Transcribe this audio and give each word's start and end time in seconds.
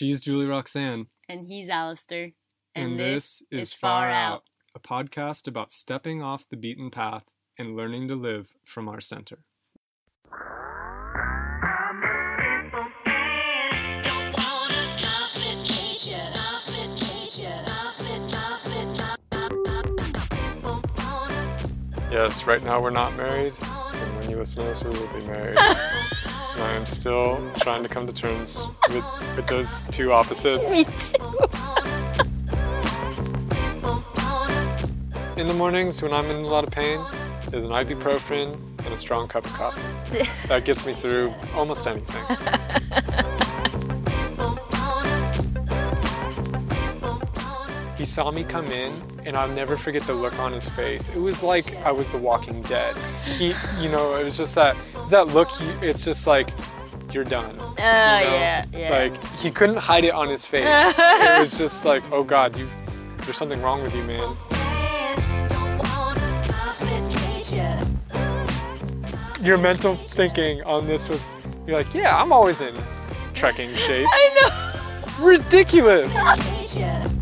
She's 0.00 0.22
Julie 0.22 0.46
Roxanne. 0.46 1.08
And 1.28 1.46
he's 1.46 1.68
Alistair. 1.68 2.30
And, 2.74 2.98
this, 2.98 3.42
is 3.50 3.74
Far 3.74 4.08
Out, 4.08 4.44
a 4.74 4.80
podcast 4.80 5.46
about 5.46 5.70
stepping 5.70 6.22
off 6.22 6.48
the 6.48 6.56
beaten 6.56 6.90
path 6.90 7.34
and 7.58 7.76
learning 7.76 8.08
to 8.08 8.14
live 8.14 8.56
from 8.64 8.88
our 8.88 9.02
center. 9.02 9.40
Yes, 22.10 22.46
right 22.46 22.64
now 22.64 22.80
we're 22.80 22.88
not 22.88 23.14
married, 23.18 23.52
and 23.60 24.16
when 24.16 24.30
you 24.30 24.38
listen 24.38 24.62
to 24.62 24.68
this, 24.70 24.82
we 24.82 24.92
will 24.92 25.20
be 25.20 25.26
married. 25.26 25.58
and 26.54 26.62
I 26.62 26.74
am 26.74 26.86
still 26.86 27.40
trying 27.60 27.82
to 27.82 27.88
come 27.88 28.06
to 28.06 28.12
terms 28.12 28.66
with, 28.88 29.04
with 29.36 29.46
those 29.46 29.82
two 29.88 30.12
opposites. 30.12 30.70
Me 30.72 30.84
too. 30.84 31.50
In 35.40 35.46
the 35.46 35.54
mornings 35.54 36.02
when 36.02 36.12
I'm 36.12 36.26
in 36.26 36.36
a 36.44 36.48
lot 36.48 36.64
of 36.64 36.70
pain, 36.70 37.00
there's 37.48 37.64
an 37.64 37.70
ibuprofen 37.70 38.54
and 38.84 38.94
a 38.94 38.96
strong 38.96 39.26
cup 39.26 39.46
of 39.46 39.52
coffee. 39.54 40.28
that 40.48 40.64
gets 40.64 40.84
me 40.84 40.92
through 40.92 41.32
almost 41.54 41.86
anything. 41.86 42.36
saw 48.10 48.30
me 48.32 48.42
come 48.42 48.66
in, 48.66 48.92
and 49.24 49.36
I'll 49.36 49.48
never 49.48 49.76
forget 49.76 50.02
the 50.02 50.14
look 50.14 50.36
on 50.40 50.52
his 50.52 50.68
face. 50.68 51.10
It 51.10 51.18
was 51.18 51.44
like 51.44 51.76
I 51.86 51.92
was 51.92 52.10
the 52.10 52.18
Walking 52.18 52.60
Dead. 52.62 52.96
He, 53.24 53.54
you 53.80 53.88
know, 53.88 54.16
it 54.16 54.24
was 54.24 54.36
just 54.36 54.56
that, 54.56 54.76
that 55.10 55.28
look. 55.28 55.48
It's 55.80 56.04
just 56.04 56.26
like 56.26 56.50
you're 57.12 57.24
done. 57.24 57.56
Oh, 57.60 57.68
you 57.68 57.76
know? 57.76 57.78
yeah, 57.78 58.64
yeah. 58.72 58.90
Like 58.90 59.24
he 59.38 59.50
couldn't 59.50 59.76
hide 59.76 60.04
it 60.04 60.12
on 60.12 60.28
his 60.28 60.44
face. 60.44 60.64
it 60.98 61.40
was 61.40 61.56
just 61.56 61.84
like, 61.84 62.02
oh 62.10 62.24
God, 62.24 62.58
you, 62.58 62.68
there's 63.18 63.36
something 63.36 63.62
wrong 63.62 63.80
with 63.82 63.94
you, 63.94 64.02
man. 64.02 64.20
Your 69.40 69.56
mental 69.56 69.94
thinking 69.94 70.62
on 70.64 70.86
this 70.86 71.08
was, 71.08 71.36
you're 71.66 71.76
like, 71.76 71.94
yeah, 71.94 72.20
I'm 72.20 72.32
always 72.32 72.60
in 72.60 72.74
trekking 73.34 73.72
shape. 73.74 74.06
I 74.10 74.72
know. 75.18 75.24
Ridiculous. 75.24 76.12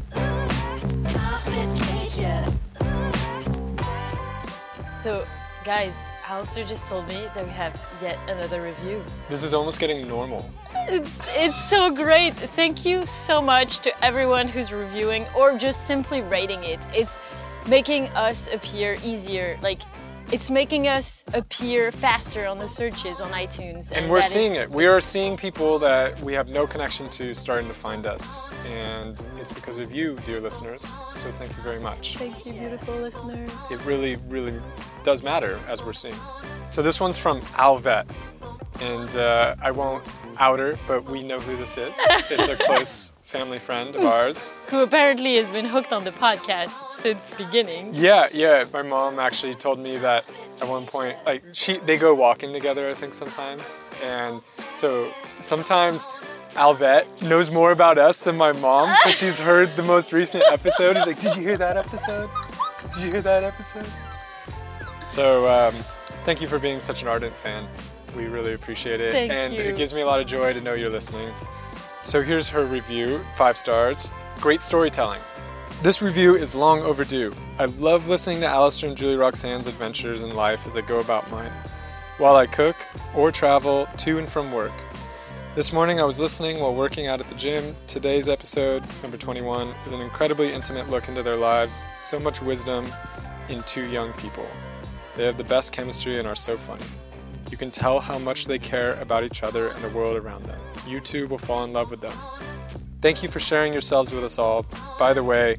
So, 5.09 5.25
guys, 5.64 6.05
Alistair 6.28 6.67
just 6.67 6.87
told 6.87 7.09
me 7.09 7.28
that 7.34 7.42
we 7.42 7.51
have 7.53 7.75
yet 8.03 8.19
another 8.28 8.61
review. 8.61 9.03
This 9.31 9.42
is 9.42 9.55
almost 9.55 9.81
getting 9.81 10.06
normal. 10.06 10.50
It's 10.87 11.19
it's 11.34 11.65
so 11.65 11.91
great. 11.91 12.34
Thank 12.34 12.84
you 12.84 13.06
so 13.06 13.41
much 13.41 13.78
to 13.78 14.05
everyone 14.05 14.48
who's 14.48 14.70
reviewing 14.70 15.25
or 15.34 15.56
just 15.56 15.87
simply 15.87 16.20
rating 16.20 16.62
it. 16.62 16.87
It's 16.95 17.23
making 17.67 18.09
us 18.09 18.53
appear 18.53 18.98
easier. 19.03 19.59
Like 19.62 19.81
it's 20.31 20.51
making 20.51 20.89
us 20.89 21.25
appear 21.33 21.91
faster 21.91 22.47
on 22.47 22.59
the 22.59 22.69
searches 22.69 23.21
on 23.21 23.31
iTunes. 23.33 23.93
And 23.93 24.11
we're 24.11 24.21
seeing 24.23 24.53
is- 24.53 24.62
it. 24.62 24.71
We 24.71 24.87
are 24.87 25.01
seeing 25.01 25.37
people 25.37 25.79
that 25.79 26.21
we 26.21 26.34
have 26.34 26.48
no 26.48 26.67
connection 26.67 27.09
to 27.11 27.34
starting 27.34 27.67
to 27.69 27.75
find 27.75 28.05
us. 28.05 28.47
And 28.67 29.25
it's 29.41 29.53
because 29.53 29.79
of 29.79 29.93
you, 29.93 30.17
dear 30.25 30.41
listeners. 30.41 30.97
So 31.12 31.29
thank 31.31 31.56
you 31.56 31.62
very 31.62 31.81
much. 31.81 32.17
Thank 32.17 32.45
you, 32.45 32.53
beautiful 32.53 32.95
listener. 32.97 33.47
it 33.71 33.81
really, 33.84 34.17
really 34.29 34.55
does 35.03 35.23
matter 35.23 35.59
as 35.67 35.84
we're 35.84 35.93
seeing. 35.95 36.17
So 36.69 36.83
this 36.83 37.01
one's 37.01 37.19
from 37.19 37.41
Alvet, 37.56 38.06
and 38.81 39.17
uh, 39.17 39.56
I 39.62 39.71
won't 39.71 40.05
out 40.39 40.59
her, 40.59 40.79
but 40.87 41.09
we 41.09 41.23
know 41.23 41.39
who 41.39 41.56
this 41.56 41.79
is. 41.79 41.97
It's 42.31 42.49
a 42.49 42.56
close 42.67 43.11
family 43.29 43.59
friend 43.59 43.95
of 43.95 44.03
ours. 44.03 44.67
Who 44.71 44.83
apparently 44.83 45.37
has 45.37 45.51
been 45.51 45.67
hooked 45.67 45.93
on 45.93 46.05
the 46.05 46.12
podcast 46.12 46.89
since 46.89 47.31
beginning. 47.33 47.91
Yeah, 47.93 48.27
yeah. 48.33 48.65
My 48.73 48.81
mom 48.81 49.19
actually 49.19 49.55
told 49.55 49.79
me 49.79 49.98
that 49.98 50.25
at 50.62 50.66
one 50.66 50.87
point, 50.87 51.15
like 51.27 51.44
she, 51.53 51.77
they 51.77 51.99
go 51.99 52.15
walking 52.15 52.55
together, 52.55 52.88
I 52.88 52.94
think 52.94 53.12
sometimes, 53.15 53.94
and 54.03 54.41
so 54.72 55.12
sometimes. 55.41 56.09
Alvet 56.55 57.05
knows 57.22 57.53
more 57.53 57.71
about 57.71 57.99
us 57.99 58.25
than 58.25 58.37
my 58.37 58.53
mom 58.53 58.88
because 58.88 59.17
she's 59.17 59.38
heard 59.38 59.77
the 59.77 59.83
most 59.83 60.12
recent 60.12 60.43
episode. 60.50 60.97
He's 60.97 61.06
like, 61.06 61.19
"Did 61.21 61.37
you 61.37 61.43
hear 61.43 61.56
that 61.59 61.77
episode? 61.77 62.28
Did 62.94 63.03
you 63.03 63.11
hear 63.12 63.21
that 63.21 63.44
episode?" 63.44 63.87
So, 65.05 65.47
um, 65.47 65.72
thank 66.25 66.41
you 66.41 66.49
for 66.49 66.59
being 66.59 66.81
such 66.81 67.03
an 67.03 67.09
ardent 67.09 67.34
fan. 67.34 67.69
We 68.17 68.25
really 68.25 68.55
appreciate 68.55 69.00
it. 69.00 69.12
Thank 69.12 69.31
and 69.31 69.55
you. 69.55 69.61
it 69.61 69.77
gives 69.77 69.94
me 69.94 70.00
a 70.00 70.06
lot 70.06 70.21
of 70.21 70.27
joy 70.27 70.53
to 70.53 70.61
know 70.61 70.72
you're 70.72 70.91
listening. 70.91 71.31
So, 72.08 72.22
here's 72.22 72.48
her 72.48 72.64
review 72.64 73.19
five 73.34 73.58
stars. 73.58 74.10
Great 74.41 74.62
storytelling. 74.62 75.20
This 75.82 76.00
review 76.00 76.36
is 76.36 76.54
long 76.54 76.80
overdue. 76.80 77.34
I 77.58 77.66
love 77.66 78.08
listening 78.08 78.41
to 78.41 78.46
Alistair 78.46 78.88
and 78.88 78.96
Julie 78.96 79.16
Roxanne's 79.16 79.66
adventures 79.66 80.22
in 80.22 80.34
life 80.34 80.66
as 80.66 80.74
I 80.74 80.80
go 80.80 81.00
about 81.00 81.30
mine, 81.30 81.52
while 82.16 82.34
I 82.34 82.46
cook 82.46 82.76
or 83.14 83.30
travel 83.30 83.86
to 83.98 84.19
and 84.19 84.26
from 84.26 84.50
work. 84.52 84.72
This 85.54 85.70
morning 85.70 86.00
I 86.00 86.04
was 86.04 86.19
listening 86.19 86.60
while 86.60 86.74
working 86.74 87.08
out 87.08 87.20
at 87.20 87.28
the 87.28 87.34
gym. 87.34 87.76
Today's 87.86 88.30
episode, 88.30 88.82
number 89.02 89.19
21, 89.19 89.69
is 89.84 89.92
an 89.92 90.00
incredibly 90.00 90.50
intimate 90.50 90.88
look 90.88 91.10
into 91.10 91.22
their 91.22 91.36
lives, 91.36 91.84
so 91.98 92.19
much 92.19 92.40
wisdom 92.40 92.86
in 93.50 93.62
two 93.64 93.84
young 93.84 94.14
people. 94.14 94.48
They 95.19 95.26
have 95.26 95.36
the 95.36 95.44
best 95.44 95.75
chemistry 95.75 96.16
and 96.16 96.26
are 96.26 96.34
so 96.34 96.56
funny. 96.56 96.86
You 97.50 97.56
can 97.56 97.70
tell 97.70 97.98
how 98.00 98.19
much 98.19 98.44
they 98.47 98.59
care 98.59 98.94
about 99.00 99.25
each 99.25 99.42
other 99.42 99.69
and 99.69 99.82
the 99.82 99.88
world 99.91 100.16
around 100.16 100.44
them. 100.44 100.60
You 100.86 101.00
too 101.00 101.26
will 101.28 101.38
fall 101.38 101.64
in 101.64 101.72
love 101.72 101.91
with 101.91 102.00
them. 102.00 102.12
Thank 103.00 103.22
you 103.22 103.28
for 103.28 103.41
sharing 103.41 103.72
yourselves 103.72 104.12
with 104.12 104.25
us 104.25 104.38
all. 104.38 104.66
By 104.98 105.12
the 105.12 105.22
way, 105.25 105.56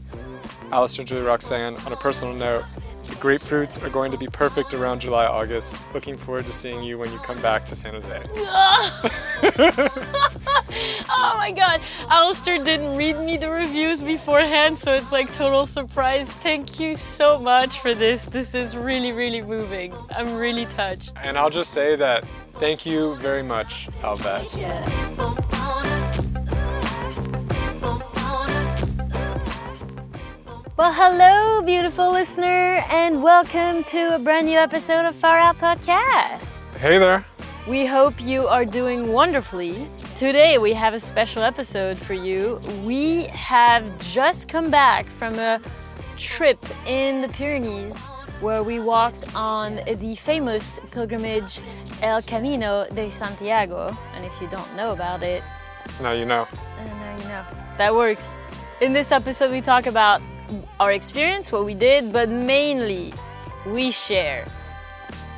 Alistair 0.72 1.02
and 1.04 1.08
Julie 1.08 1.26
Roxanne, 1.26 1.78
on 1.78 1.94
a 1.94 1.96
personal 1.96 2.36
note, 2.36 2.64
the 3.08 3.16
grapefruits 3.16 3.82
are 3.82 3.90
going 3.90 4.12
to 4.12 4.18
be 4.18 4.28
perfect 4.28 4.74
around 4.74 5.02
July, 5.02 5.26
August. 5.26 5.78
Looking 5.94 6.16
forward 6.16 6.46
to 6.46 6.54
seeing 6.54 6.84
you 6.84 6.98
when 6.98 7.12
you 7.12 7.18
come 7.20 7.42
back 7.42 7.68
to 7.70 7.76
San 7.76 7.94
Jose. 7.94 8.22
oh 11.10 11.36
my 11.38 11.52
god. 11.52 11.82
Alistair 12.10 12.64
didn't 12.64 12.96
read 12.96 13.18
me 13.18 13.38
the 13.38 13.50
reviews 13.50 14.04
beforehand, 14.04 14.78
so 14.78 14.94
it's 14.94 15.12
like 15.12 15.34
total 15.34 15.66
surprise. 15.66 16.32
Thank 16.32 16.80
you 16.80 16.96
so 16.96 17.40
much 17.40 17.80
for 17.80 17.96
this. 17.96 18.26
This 18.26 18.54
is 18.54 18.78
really, 18.78 19.12
really 19.12 19.42
moving. 19.42 19.94
I'm 20.12 20.36
really 20.36 20.66
touched. 20.68 21.14
And 21.18 21.38
I'll 21.38 21.50
just 21.50 21.72
say 21.72 21.96
that 21.96 22.24
thank 22.54 22.86
you 22.86 23.16
very 23.16 23.44
much, 23.44 23.90
Alvet. 24.02 24.50
Well, 30.78 30.94
hello, 30.94 31.62
beautiful 31.62 32.12
listener, 32.12 32.82
and 32.92 33.22
welcome 33.22 33.84
to 33.86 34.16
a 34.16 34.20
brand 34.20 34.46
new 34.46 34.58
episode 34.58 35.06
of 35.06 35.16
Far 35.16 35.38
Out 35.40 35.58
Podcast. 35.58 36.78
Hey 36.78 36.98
there. 36.98 37.26
We 37.68 37.86
hope 37.86 38.22
you 38.22 38.48
are 38.48 38.66
doing 38.66 39.12
wonderfully. 39.12 39.88
Today 40.20 40.58
we 40.58 40.74
have 40.74 40.94
a 40.94 41.00
special 41.00 41.44
episode 41.44 41.98
for 41.98 42.14
you. 42.14 42.60
We 42.84 43.28
have 43.28 43.86
just 44.00 44.50
come 44.50 44.70
back 44.70 45.08
from 45.08 45.40
a 45.40 45.62
trip 46.18 46.60
in 46.86 47.22
the 47.22 47.30
Pyrenees 47.30 48.06
where 48.42 48.62
we 48.62 48.82
walked 48.82 49.34
on 49.34 49.80
the 49.88 50.16
famous 50.16 50.82
pilgrimage 50.92 51.62
El 52.02 52.22
Camino 52.22 52.86
de 52.94 53.10
Santiago. 53.10 53.98
And 54.14 54.26
if 54.26 54.42
you 54.42 54.50
don't 54.50 54.76
know 54.76 54.92
about 54.92 55.24
it, 55.24 55.42
Now 56.02 56.12
you 56.12 56.26
know. 56.26 56.42
uh, 56.52 56.84
now 56.84 57.18
you 57.18 57.24
know. 57.24 57.46
That 57.78 57.96
works. 57.96 58.36
In 58.82 58.92
this 58.92 59.14
episode, 59.14 59.52
we 59.52 59.62
talk 59.62 59.86
about 59.86 60.22
our 60.82 60.92
experience, 60.92 61.50
what 61.50 61.64
we 61.64 61.76
did, 61.76 62.12
but 62.12 62.28
mainly 62.28 63.14
we 63.68 63.90
share 63.90 64.46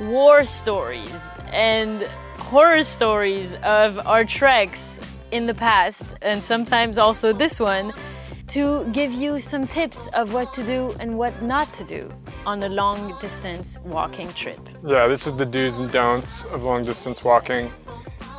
war 0.00 0.42
stories 0.42 1.30
and 1.52 2.04
horror 2.38 2.82
stories 2.82 3.54
of 3.62 3.98
our 4.06 4.24
treks 4.24 5.00
in 5.30 5.46
the 5.46 5.54
past, 5.54 6.16
and 6.22 6.42
sometimes 6.42 6.98
also 6.98 7.32
this 7.32 7.58
one, 7.58 7.92
to 8.48 8.84
give 8.92 9.12
you 9.12 9.40
some 9.40 9.66
tips 9.66 10.08
of 10.08 10.34
what 10.34 10.52
to 10.52 10.62
do 10.64 10.94
and 11.00 11.16
what 11.16 11.42
not 11.42 11.72
to 11.72 11.84
do 11.84 12.12
on 12.44 12.62
a 12.62 12.68
long 12.68 13.16
distance 13.18 13.78
walking 13.84 14.30
trip. 14.34 14.60
Yeah, 14.84 15.06
this 15.06 15.26
is 15.26 15.34
the 15.34 15.46
do's 15.46 15.80
and 15.80 15.90
don'ts 15.90 16.44
of 16.46 16.64
long 16.64 16.84
distance 16.84 17.24
walking. 17.24 17.72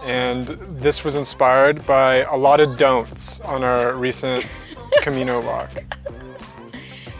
And 0.03 0.47
this 0.81 1.03
was 1.03 1.15
inspired 1.15 1.85
by 1.87 2.23
a 2.23 2.35
lot 2.35 2.59
of 2.59 2.77
don'ts 2.77 3.39
on 3.41 3.63
our 3.63 3.93
recent 3.95 4.45
Camino 5.01 5.41
walk. 5.41 5.71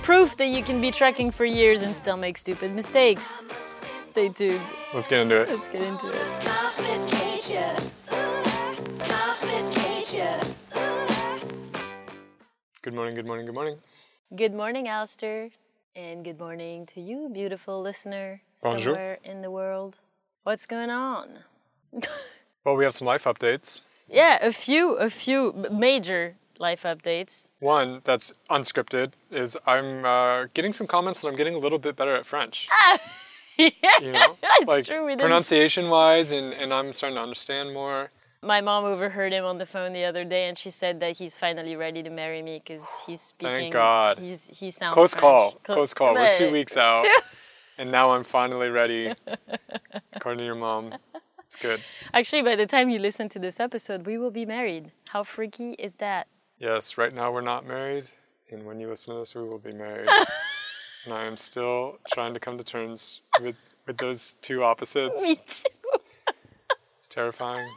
Proof 0.02 0.36
that 0.38 0.48
you 0.48 0.62
can 0.62 0.82
be 0.82 0.92
trekking 0.92 1.32
for 1.32 1.46
years 1.46 1.82
and 1.82 1.96
still 1.96 2.18
make 2.18 2.38
stupid 2.38 2.76
mistakes. 2.76 3.48
Stay 4.14 4.30
tuned. 4.30 4.62
Let's 4.94 5.08
get 5.08 5.22
into 5.22 5.42
it. 5.42 5.50
Let's 5.50 5.70
get 5.70 5.82
into 5.82 6.08
it. 6.14 7.34
Good 12.84 12.94
morning, 12.94 13.16
good 13.16 13.26
morning, 13.26 13.48
good 13.48 13.56
morning. 13.56 13.78
Good 14.36 14.54
morning, 14.54 14.88
Alistair. 14.88 15.50
And 15.96 16.24
good 16.24 16.38
morning 16.38 16.86
to 16.94 17.02
you, 17.02 17.28
beautiful 17.34 17.82
listener, 17.82 18.44
Bonjour. 18.62 18.94
somewhere 18.94 19.18
in 19.24 19.42
the 19.42 19.50
world. 19.50 20.00
What's 20.44 20.68
going 20.68 20.92
on? 20.92 21.40
Well, 22.64 22.76
we 22.76 22.84
have 22.84 22.94
some 22.94 23.08
life 23.08 23.24
updates. 23.24 23.82
Yeah, 24.08 24.38
a 24.42 24.52
few, 24.52 24.94
a 24.94 25.10
few 25.10 25.66
major 25.72 26.36
life 26.60 26.84
updates. 26.84 27.50
One 27.60 28.02
that's 28.04 28.32
unscripted 28.52 29.14
is 29.32 29.58
I'm 29.66 30.06
uh, 30.06 30.46
getting 30.54 30.72
some 30.72 30.86
comments 30.86 31.20
that 31.22 31.30
I'm 31.30 31.36
getting 31.36 31.56
a 31.56 31.58
little 31.58 31.80
bit 31.80 31.96
better 31.96 32.16
at 32.16 32.28
French. 32.28 32.70
yeah, 33.58 33.70
You 34.02 34.12
know, 34.12 34.38
it's 34.42 34.68
like 34.68 34.86
true. 34.86 35.06
We 35.06 35.16
pronunciation 35.16 35.90
wise, 35.90 36.32
and, 36.32 36.54
and 36.54 36.74
I'm 36.74 36.94
starting 36.94 37.16
to 37.18 37.22
understand 37.22 37.74
more. 37.74 38.10
My 38.42 38.60
mom 38.60 38.84
overheard 38.84 39.32
him 39.32 39.46
on 39.46 39.58
the 39.58 39.66
phone 39.66 39.94
the 39.94 40.04
other 40.04 40.26
day, 40.26 40.48
and 40.50 40.58
she 40.58 40.70
said 40.70 41.00
that 41.00 41.18
he's 41.18 41.40
finally 41.40 41.76
ready 41.78 42.04
to 42.04 42.10
marry 42.10 42.42
me 42.42 42.62
because 42.64 43.04
he's 43.08 43.22
speaking. 43.22 43.56
Thank 43.56 43.74
God. 43.74 44.20
He's 44.20 44.60
he 44.60 44.70
sounds 44.70 44.94
Close 44.94 45.14
French. 45.14 45.22
call, 45.22 45.52
Clo- 45.64 45.76
close 45.76 45.94
call. 45.94 46.14
We're 46.14 46.34
two 46.34 46.52
weeks 46.52 46.76
out, 46.76 47.04
Two- 47.04 47.22
and 47.78 47.92
now 47.92 48.12
I'm 48.14 48.24
finally 48.26 48.70
ready. 48.70 49.14
According 50.14 50.40
to 50.40 50.46
your 50.46 50.56
mom, 50.56 50.94
it's 51.40 51.56
good. 51.56 51.82
Actually, 52.14 52.42
by 52.42 52.56
the 52.58 52.66
time 52.66 52.90
you 52.90 53.00
listen 53.00 53.30
to 53.30 53.40
this 53.40 53.60
episode, 53.62 54.06
we 54.06 54.18
will 54.18 54.32
be 54.32 54.46
married. 54.46 54.92
How 55.10 55.24
freaky 55.24 55.74
is 55.74 55.96
that? 55.96 56.28
Yes, 56.60 56.98
right 56.98 57.14
now 57.14 57.32
we're 57.32 57.42
not 57.42 57.66
married, 57.66 58.06
and 58.52 58.66
when 58.66 58.80
you 58.80 58.90
listen 58.90 59.14
to 59.14 59.20
this, 59.20 59.36
we 59.36 59.44
will 59.44 59.58
be 59.60 59.72
married. 59.72 60.10
and 61.06 61.14
I 61.14 61.24
am 61.24 61.38
still 61.38 61.98
trying 62.14 62.34
to 62.34 62.40
come 62.42 62.58
to 62.58 62.64
terms 62.64 63.22
with 63.42 63.56
with 63.86 63.98
those 63.98 64.36
two 64.42 64.64
opposites. 64.64 65.22
Me 65.24 65.36
too. 65.36 65.70
It's 66.98 67.08
terrifying. 67.08 67.70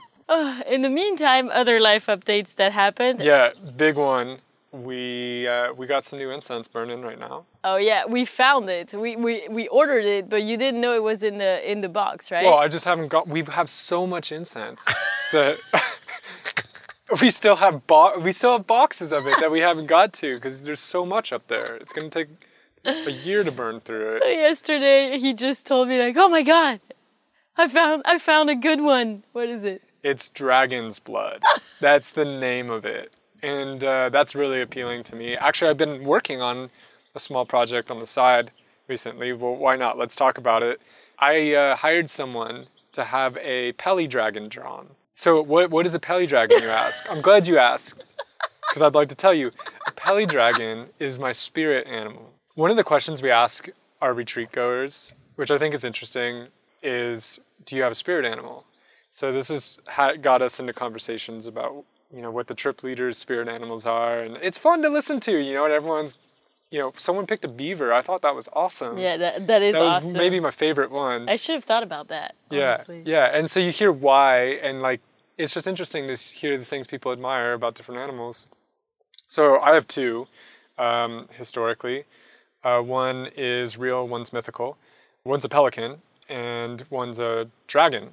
In 0.67 0.83
the 0.83 0.91
meantime, 0.91 1.51
other 1.53 1.79
life 1.81 2.07
updates 2.07 2.55
that 2.57 2.73
happened. 2.73 3.21
Yeah, 3.21 3.51
big 3.77 3.97
one. 3.97 4.39
We 4.73 5.47
uh, 5.49 5.73
we 5.73 5.87
got 5.87 6.05
some 6.05 6.19
new 6.19 6.31
incense 6.31 6.69
burning 6.69 7.03
right 7.03 7.19
now. 7.19 7.45
Oh 7.65 7.77
yeah, 7.77 8.05
we 8.07 8.25
found 8.25 8.69
it. 8.69 8.93
We, 8.93 9.17
we 9.17 9.49
we 9.49 9.69
ordered 9.69 10.05
it, 10.05 10.29
but 10.29 10.43
you 10.43 10.57
didn't 10.57 10.81
know 10.81 10.95
it 10.95 11.03
was 11.03 11.23
in 11.23 11.39
the 11.39 11.71
in 11.71 11.81
the 11.81 11.89
box, 11.89 12.31
right? 12.31 12.45
Well, 12.45 12.59
I 12.59 12.69
just 12.69 12.85
haven't 12.85 13.09
got. 13.09 13.27
We 13.29 13.43
have 13.43 13.69
so 13.69 14.07
much 14.07 14.33
incense 14.33 14.85
that 15.33 15.59
we 17.23 17.31
still 17.31 17.57
have 17.57 17.87
bo- 17.87 18.19
we 18.19 18.33
still 18.33 18.53
have 18.53 18.67
boxes 18.67 19.13
of 19.13 19.27
it 19.27 19.39
that 19.41 19.51
we 19.51 19.61
haven't 19.61 19.87
got 19.87 20.13
to 20.15 20.35
because 20.35 20.65
there's 20.65 20.81
so 20.81 21.07
much 21.07 21.33
up 21.33 21.47
there. 21.47 21.77
It's 21.77 21.93
gonna 21.93 22.11
take 22.11 22.29
a 22.87 23.11
year 23.11 23.45
to 23.45 23.53
burn 23.53 23.81
through 23.81 24.17
it. 24.17 24.23
Yesterday, 24.25 25.19
he 25.19 25.35
just 25.35 25.67
told 25.67 25.89
me 25.89 26.01
like, 26.01 26.17
"Oh 26.17 26.29
my 26.29 26.43
god, 26.43 26.81
I 27.57 27.69
found 27.69 28.03
I 28.07 28.19
found 28.19 28.51
a 28.51 28.55
good 28.55 28.81
one. 28.81 29.25
What 29.33 29.49
is 29.49 29.65
it?" 29.65 29.83
It's 30.03 30.31
dragon's 30.31 30.99
blood. 30.99 31.43
That's 31.81 32.13
the 32.13 32.25
name 32.25 32.71
of 32.71 32.85
it, 32.85 33.17
and 33.43 33.83
uh, 33.83 34.09
that's 34.09 34.35
really 34.35 34.63
appealing 34.63 35.03
to 35.05 35.17
me. 35.17 35.37
Actually, 35.37 35.71
I've 35.71 35.77
been 35.77 36.05
working 36.05 36.41
on 36.41 36.71
a 37.15 37.19
small 37.19 37.45
project 37.45 37.91
on 37.91 37.99
the 37.99 38.07
side 38.07 38.51
recently. 38.89 39.33
Well, 39.33 39.57
why 39.57 39.77
not? 39.77 39.99
Let's 39.99 40.17
talk 40.17 40.39
about 40.39 40.63
it. 40.63 40.81
I 41.19 41.55
uh, 41.55 41.77
hired 41.77 42.09
someone 42.09 42.67
to 42.93 43.05
have 43.05 43.37
a 43.39 43.73
Peli 43.73 44.07
dragon 44.07 44.49
drawn. 44.49 44.89
So, 45.13 45.43
what 45.43 45.71
what 45.71 45.87
is 45.87 45.95
a 45.95 46.01
Peli 46.01 46.27
dragon? 46.27 46.63
You 46.63 46.69
ask. 46.69 47.05
I'm 47.11 47.21
glad 47.21 47.47
you 47.49 47.59
asked, 47.59 48.15
because 48.69 48.83
I'd 48.83 48.95
like 48.95 49.09
to 49.09 49.15
tell 49.15 49.35
you. 49.35 49.51
A 49.87 49.93
Peli 49.93 50.27
dragon 50.27 50.89
is 50.99 51.19
my 51.19 51.33
spirit 51.33 51.87
animal. 51.87 52.33
One 52.57 52.71
of 52.71 52.79
the 52.79 52.85
questions 52.85 53.21
we 53.21 53.31
ask 53.31 53.69
our 54.01 54.15
retreat 54.15 54.51
goers, 54.51 55.15
which 55.35 55.51
I 55.51 55.59
think 55.59 55.75
is 55.75 55.85
interesting, 55.85 56.47
is 56.83 57.39
do 57.67 57.77
you 57.77 57.83
have 57.83 57.93
a 57.93 57.95
spirit 57.95 58.25
animal? 58.25 58.65
So 59.11 59.31
this 59.31 59.49
has 59.49 59.79
got 60.23 60.41
us 60.41 60.59
into 60.59 60.73
conversations 60.73 61.47
about 61.47 61.85
you 62.11 62.23
know 62.23 62.31
what 62.31 62.47
the 62.47 62.55
trip 62.55 62.83
leaders' 62.83 63.19
spirit 63.19 63.49
animals 63.49 63.87
are, 63.87 64.21
and 64.21 64.39
it's 64.39 64.57
fun 64.57 64.81
to 64.83 64.89
listen 64.89 65.21
to. 65.21 65.37
You 65.37 65.53
know, 65.53 65.65
and 65.67 65.73
everyone's 65.75 66.17
you 66.71 66.79
know 66.79 66.95
someone 66.97 67.27
picked 67.27 67.45
a 67.45 67.49
beaver. 67.49 67.93
I 67.93 68.01
thought 68.01 68.23
that 68.23 68.35
was 68.35 68.49
awesome. 68.55 68.97
Yeah, 68.97 69.19
that 69.19 69.47
that 69.49 69.61
is 69.61 69.75
that 69.75 69.83
was 69.83 69.97
awesome. 69.97 70.15
maybe 70.15 70.41
my 70.41 70.51
favorite 70.51 70.91
one. 70.91 71.29
I 71.29 71.37
should 71.37 71.57
have 71.57 71.65
thought 71.65 71.83
about 71.83 72.09
that. 72.09 72.37
yeah, 72.51 72.69
Honestly. 72.69 73.03
yeah, 73.05 73.37
and 73.37 73.51
so 73.51 73.61
you 73.61 73.71
hear 73.71 73.93
why, 73.93 74.59
and 74.63 74.81
like 74.81 75.03
it's 75.37 75.53
just 75.53 75.67
interesting 75.67 76.07
to 76.09 76.15
hear 76.15 76.57
the 76.57 76.65
things 76.65 76.87
people 76.87 77.13
admire 77.13 77.53
about 77.53 77.75
different 77.75 78.01
animals. 78.01 78.47
So 79.29 79.61
I 79.61 79.75
have 79.75 79.87
two 79.87 80.27
um, 80.79 81.29
historically. 81.37 82.05
Uh, 82.67 82.81
one 82.83 83.19
is 83.37 83.79
real, 83.87 84.03
one's 84.17 84.33
mythical. 84.33 84.77
One's 85.25 85.45
a 85.45 85.49
pelican, 85.57 85.93
and 86.29 86.77
one's 86.91 87.19
a 87.21 87.33
dragon. 87.73 88.05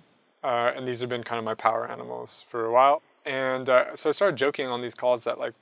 Uh, 0.43 0.71
and 0.75 0.87
these 0.87 0.99
have 1.01 1.09
been 1.09 1.23
kind 1.23 1.39
of 1.39 1.45
my 1.45 1.55
power 1.67 1.83
animals 1.95 2.45
for 2.49 2.59
a 2.65 2.71
while. 2.77 3.01
And 3.25 3.65
uh, 3.69 3.95
so 3.95 4.09
I 4.09 4.13
started 4.19 4.35
joking 4.45 4.67
on 4.67 4.79
these 4.81 4.93
calls 5.01 5.23
that 5.23 5.39
like 5.39 5.53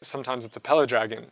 sometimes 0.00 0.44
it's 0.44 0.56
a 0.56 0.60
pelidragon. 0.60 1.24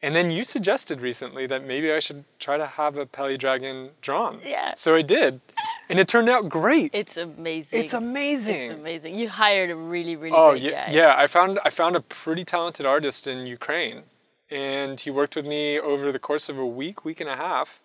And 0.00 0.14
then 0.16 0.30
you 0.30 0.42
suggested 0.44 1.00
recently 1.00 1.44
that 1.46 1.64
maybe 1.72 1.88
I 1.92 2.00
should 2.06 2.24
try 2.38 2.56
to 2.56 2.66
have 2.66 2.96
a 2.96 3.04
pelidragon 3.04 3.90
drawn. 4.00 4.40
Yeah. 4.44 4.72
So 4.74 4.94
I 4.94 5.02
did, 5.02 5.40
and 5.88 5.98
it 5.98 6.06
turned 6.08 6.28
out 6.28 6.48
great. 6.48 6.90
It's 6.94 7.16
amazing. 7.16 7.80
It's 7.80 7.94
amazing. 7.94 8.60
It's 8.62 8.74
amazing. 8.74 9.14
You 9.20 9.28
hired 9.28 9.70
a 9.70 9.76
really, 9.76 10.16
really 10.16 10.36
Oh 10.36 10.52
yeah, 10.54 10.86
guy. 10.86 10.92
yeah. 10.92 11.14
I 11.24 11.26
found 11.26 11.58
I 11.64 11.70
found 11.70 11.94
a 11.96 12.00
pretty 12.00 12.44
talented 12.44 12.86
artist 12.86 13.26
in 13.26 13.38
Ukraine, 13.58 13.98
and 14.50 14.98
he 15.00 15.10
worked 15.10 15.36
with 15.36 15.46
me 15.46 15.78
over 15.78 16.10
the 16.12 16.18
course 16.18 16.48
of 16.48 16.58
a 16.58 16.66
week, 16.66 17.04
week 17.04 17.20
and 17.20 17.28
a 17.30 17.36
half. 17.36 17.80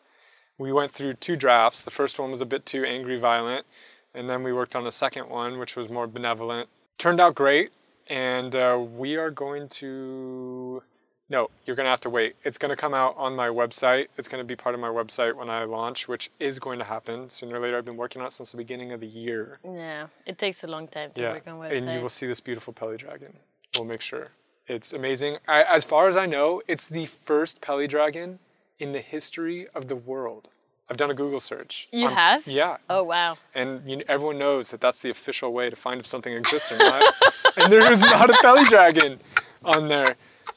We 0.57 0.71
went 0.71 0.91
through 0.91 1.13
two 1.15 1.35
drafts. 1.35 1.83
The 1.83 1.91
first 1.91 2.19
one 2.19 2.29
was 2.31 2.41
a 2.41 2.45
bit 2.45 2.65
too 2.65 2.83
angry, 2.85 3.17
violent, 3.19 3.65
and 4.13 4.29
then 4.29 4.43
we 4.43 4.53
worked 4.53 4.75
on 4.75 4.85
a 4.85 4.91
second 4.91 5.29
one, 5.29 5.57
which 5.57 5.75
was 5.75 5.89
more 5.89 6.07
benevolent. 6.07 6.69
Turned 6.97 7.19
out 7.19 7.35
great, 7.35 7.71
and 8.09 8.55
uh, 8.55 8.77
we 8.79 9.15
are 9.17 9.31
going 9.31 9.67
to. 9.69 10.81
No, 11.29 11.49
you're 11.65 11.75
gonna 11.75 11.89
have 11.89 12.01
to 12.01 12.09
wait. 12.09 12.35
It's 12.43 12.57
gonna 12.59 12.75
come 12.75 12.93
out 12.93 13.15
on 13.17 13.35
my 13.35 13.47
website. 13.47 14.07
It's 14.17 14.27
gonna 14.27 14.43
be 14.43 14.55
part 14.55 14.75
of 14.75 14.81
my 14.81 14.89
website 14.89 15.35
when 15.35 15.49
I 15.49 15.63
launch, 15.63 16.07
which 16.07 16.29
is 16.39 16.59
going 16.59 16.77
to 16.79 16.85
happen 16.85 17.29
sooner 17.29 17.55
or 17.55 17.59
later. 17.59 17.77
I've 17.77 17.85
been 17.85 17.97
working 17.97 18.21
on 18.21 18.27
it 18.27 18.31
since 18.31 18.51
the 18.51 18.57
beginning 18.57 18.91
of 18.91 18.99
the 18.99 19.07
year. 19.07 19.57
Yeah, 19.63 20.07
it 20.27 20.37
takes 20.37 20.63
a 20.63 20.67
long 20.67 20.87
time 20.87 21.11
to 21.15 21.21
Yeah, 21.21 21.31
work 21.31 21.47
on 21.47 21.55
website. 21.59 21.77
and 21.81 21.91
you 21.93 22.01
will 22.01 22.09
see 22.09 22.27
this 22.27 22.39
beautiful 22.39 22.73
Peli 22.73 22.97
dragon. 22.97 23.33
We'll 23.73 23.85
make 23.85 24.01
sure. 24.01 24.27
It's 24.67 24.93
amazing. 24.93 25.37
I, 25.47 25.63
as 25.63 25.83
far 25.83 26.07
as 26.07 26.15
I 26.15 26.25
know, 26.25 26.61
it's 26.67 26.87
the 26.87 27.05
first 27.05 27.61
Peli 27.61 27.87
dragon 27.87 28.39
in 28.79 28.91
the 28.91 29.01
history 29.01 29.67
of 29.75 29.87
the 29.87 29.95
world. 29.95 30.49
I've 30.89 30.97
done 30.97 31.11
a 31.11 31.13
Google 31.13 31.39
search. 31.39 31.87
You 31.91 32.07
on- 32.07 32.13
have? 32.13 32.47
Yeah. 32.47 32.77
Oh 32.89 33.03
wow. 33.03 33.37
And 33.55 33.81
you, 33.89 34.03
everyone 34.07 34.37
knows 34.37 34.71
that 34.71 34.81
that's 34.81 35.01
the 35.01 35.09
official 35.09 35.53
way 35.53 35.69
to 35.69 35.75
find 35.75 35.99
if 35.99 36.05
something 36.05 36.33
exists 36.33 36.71
or 36.71 36.77
not. 36.77 37.13
and 37.57 37.71
there 37.71 37.91
is 37.91 38.01
not 38.01 38.29
a 38.29 38.37
Peli 38.41 38.63
dragon 38.65 39.19
on 39.63 39.87
there. 39.87 40.15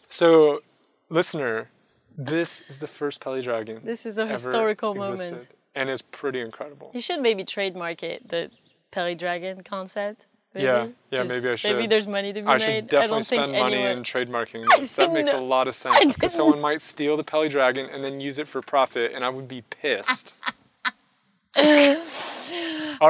So, 0.08 0.62
listener, 1.08 1.68
this 2.16 2.62
is 2.68 2.78
the 2.78 2.86
first 2.86 3.20
Peli 3.20 3.42
dragon. 3.42 3.80
This 3.84 4.06
is 4.06 4.18
a 4.18 4.26
historical 4.26 4.92
existed, 4.92 5.32
moment. 5.32 5.48
And 5.74 5.90
it's 5.90 6.02
pretty 6.02 6.40
incredible. 6.40 6.90
You 6.94 7.00
should 7.00 7.20
maybe 7.20 7.44
trademark 7.44 8.02
it, 8.02 8.28
the 8.28 8.50
Peli 8.90 9.14
Dragon 9.14 9.62
concept. 9.62 10.26
Maybe. 10.56 10.66
Yeah, 10.66 10.84
yeah, 10.84 10.90
Just- 11.10 11.28
maybe 11.28 11.48
I 11.50 11.54
should. 11.54 11.76
Maybe 11.76 11.86
there's 11.86 12.06
money 12.06 12.32
to 12.32 12.40
be 12.40 12.46
I 12.46 12.52
made. 12.54 12.62
should 12.62 12.88
definitely 12.88 13.16
don't 13.16 13.22
spend 13.24 13.52
money 13.52 13.74
anyone... 13.76 13.98
in 13.98 14.02
trademarking 14.02 14.66
this. 14.78 14.96
That 14.96 15.12
makes 15.12 15.32
a 15.32 15.38
lot 15.38 15.68
of 15.68 15.74
sense 15.74 16.14
because 16.14 16.32
someone 16.32 16.60
might 16.60 16.80
steal 16.80 17.16
the 17.16 17.24
Peli 17.24 17.48
Dragon 17.48 17.86
and 17.86 18.02
then 18.02 18.20
use 18.20 18.38
it 18.38 18.48
for 18.48 18.62
profit, 18.62 19.12
and 19.14 19.24
I 19.24 19.28
would 19.28 19.48
be 19.48 19.62
pissed. 19.62 20.34
all 21.56 21.62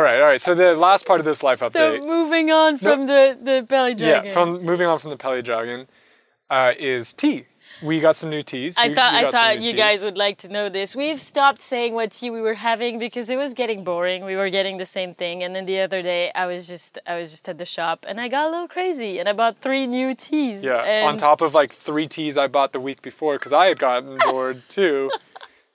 right, 0.02 0.20
all 0.20 0.26
right. 0.26 0.40
So 0.40 0.54
the 0.54 0.74
last 0.74 1.06
part 1.06 1.20
of 1.20 1.26
this 1.26 1.42
life 1.42 1.60
update. 1.60 1.72
So 1.72 2.00
moving 2.00 2.50
on 2.50 2.78
from 2.78 3.06
the 3.06 3.38
the 3.40 3.64
Peli 3.68 3.94
Dragon. 3.94 4.26
yeah, 4.26 4.32
from 4.32 4.62
moving 4.64 4.86
on 4.86 4.98
from 4.98 5.10
the 5.10 5.16
Peli 5.16 5.42
Dragon, 5.42 5.86
uh, 6.50 6.72
is 6.78 7.14
tea. 7.14 7.46
We 7.82 8.00
got 8.00 8.16
some 8.16 8.30
new 8.30 8.42
teas. 8.42 8.78
I 8.78 8.86
You- 8.86 8.94
thought 8.94 9.12
you 9.20 9.28
I 9.28 9.30
thought 9.30 9.60
you 9.60 9.72
guys 9.74 10.02
would 10.02 10.16
like 10.16 10.38
to 10.38 10.48
know 10.48 10.68
this. 10.68 10.96
We've 10.96 11.20
stopped 11.20 11.60
saying 11.60 11.92
what 11.94 12.12
tea 12.12 12.30
we 12.30 12.40
were 12.40 12.54
having 12.54 12.98
because 12.98 13.28
it 13.28 13.36
was 13.36 13.52
getting 13.54 13.84
boring. 13.84 14.24
We 14.24 14.34
were 14.36 14.48
getting 14.50 14.78
the 14.78 14.86
same 14.86 15.12
thing. 15.12 15.42
And 15.42 15.54
then 15.54 15.66
the 15.66 15.80
other 15.80 16.00
day 16.02 16.32
I 16.34 16.46
was 16.46 16.66
just 16.66 16.98
I 17.06 17.18
was 17.18 17.30
just 17.30 17.48
at 17.48 17.58
the 17.58 17.64
shop 17.66 18.06
and 18.08 18.20
I 18.20 18.28
got 18.28 18.46
a 18.46 18.50
little 18.50 18.68
crazy 18.68 19.18
and 19.18 19.28
I 19.28 19.32
bought 19.32 19.58
three 19.60 19.86
new 19.86 20.14
teas. 20.14 20.64
Yeah, 20.64 20.82
and 20.82 21.06
on 21.08 21.16
top 21.18 21.40
of 21.42 21.52
like 21.54 21.72
three 21.72 22.06
teas 22.06 22.38
I 22.38 22.46
bought 22.46 22.72
the 22.72 22.80
week 22.80 23.02
before 23.02 23.34
because 23.38 23.52
I 23.52 23.66
had 23.66 23.78
gotten 23.78 24.18
bored 24.24 24.62
too. 24.68 25.10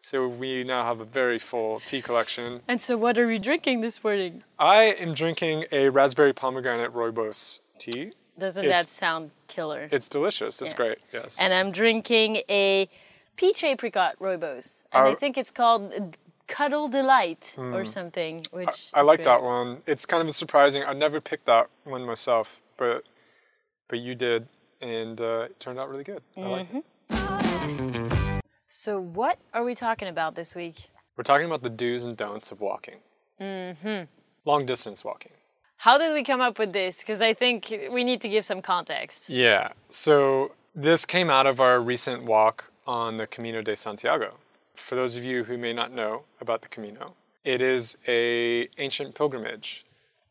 So 0.03 0.27
we 0.27 0.65
now 0.65 0.83
have 0.83 0.99
a 0.99 1.05
very 1.05 1.39
full 1.39 1.79
tea 1.85 2.01
collection. 2.01 2.59
And 2.67 2.81
so 2.81 2.97
what 2.97 3.17
are 3.17 3.27
we 3.27 3.37
drinking 3.39 3.79
this 3.79 4.03
morning? 4.03 4.43
I 4.59 4.95
am 4.99 5.13
drinking 5.13 5.65
a 5.71 5.87
raspberry 5.87 6.33
pomegranate 6.33 6.91
rooibos 6.93 7.61
tea. 7.77 8.11
Doesn't 8.37 8.65
It's- 8.65 8.77
that 8.81 8.89
sound 8.89 9.31
killer? 9.55 9.87
It's 9.91 10.07
delicious. 10.09 10.61
It's 10.61 10.71
Yeah. 10.73 10.77
great. 10.81 10.97
Yes. 11.13 11.39
and 11.41 11.53
I'm 11.53 11.71
drinking 11.71 12.31
a 12.49 12.87
peach 13.35 13.63
apricot 13.63 14.13
rooibos. 14.19 14.85
And 14.91 15.05
I 15.07 15.11
Uh, 15.11 15.15
think 15.15 15.37
it's 15.37 15.51
called 15.51 16.17
Cuddle 16.47 16.87
Delight 16.89 17.55
or 17.57 17.85
something, 17.85 18.45
which 18.51 18.77
Hmm. 18.91 18.99
I 18.99 19.01
like 19.03 19.17
great. 19.19 19.25
that 19.31 19.41
one. 19.43 19.69
It's 19.85 20.05
kind 20.05 20.21
of 20.27 20.35
surprising. 20.35 20.83
I 20.83 20.93
never 20.93 21.19
picked 21.21 21.45
that 21.45 21.67
one 21.83 22.03
myself, 22.05 22.61
but 22.77 23.05
but 23.89 23.99
you 23.99 24.15
did, 24.15 24.47
and 24.81 25.19
uh, 25.19 25.47
it 25.49 25.59
turned 25.59 25.77
out 25.79 25.89
really 25.89 26.03
good. 26.11 26.23
I 26.37 26.41
like 26.57 26.67
Mm-hmm. 26.71 26.79
it. 28.31 28.43
So 28.67 28.99
what 29.01 29.37
are 29.53 29.63
we 29.65 29.75
talking 29.75 30.07
about 30.07 30.35
this 30.35 30.55
week? 30.55 30.77
We're 31.17 31.23
talking 31.31 31.45
about 31.45 31.61
the 31.61 31.69
do's 31.69 32.05
and 32.05 32.15
don'ts 32.15 32.51
of 32.53 32.61
walking. 32.61 32.99
Mm-hmm. 33.39 34.03
Long 34.45 34.65
distance 34.65 35.03
walking. 35.03 35.33
How 35.81 35.97
did 35.97 36.13
we 36.13 36.23
come 36.23 36.41
up 36.41 36.59
with 36.59 36.73
this? 36.73 37.01
Because 37.01 37.23
I 37.23 37.33
think 37.33 37.73
we 37.89 38.03
need 38.03 38.21
to 38.21 38.29
give 38.29 38.45
some 38.45 38.61
context. 38.61 39.31
Yeah. 39.31 39.69
So 39.89 40.51
this 40.75 41.05
came 41.05 41.31
out 41.31 41.47
of 41.47 41.59
our 41.59 41.81
recent 41.81 42.21
walk 42.21 42.71
on 42.85 43.17
the 43.17 43.25
Camino 43.25 43.63
de 43.63 43.75
Santiago. 43.75 44.37
For 44.75 44.93
those 44.93 45.15
of 45.17 45.23
you 45.23 45.43
who 45.45 45.57
may 45.57 45.73
not 45.73 45.91
know 45.91 46.21
about 46.39 46.61
the 46.61 46.67
Camino, 46.67 47.15
it 47.43 47.63
is 47.63 47.97
a 48.07 48.69
ancient 48.77 49.15
pilgrimage 49.15 49.83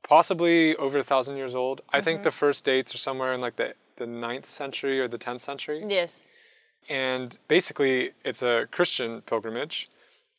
possibly 0.05 0.77
over 0.77 0.99
a 0.99 1.03
thousand 1.03 1.37
years 1.37 1.57
old. 1.57 1.81
I 1.93 2.01
think 2.01 2.19
mm-hmm. 2.19 2.25
the 2.25 2.31
first 2.31 2.65
dates 2.65 2.95
are 2.95 2.99
somewhere 2.99 3.33
in 3.33 3.41
like 3.41 3.57
the, 3.57 3.75
the 3.97 4.07
9th 4.07 4.47
century 4.47 5.01
or 5.01 5.09
the 5.09 5.19
10th 5.19 5.41
century. 5.41 5.85
Yes. 5.85 6.23
And 6.89 7.37
basically, 7.49 8.13
it's 8.25 8.43
a 8.43 8.69
Christian 8.71 9.23
pilgrimage. 9.23 9.89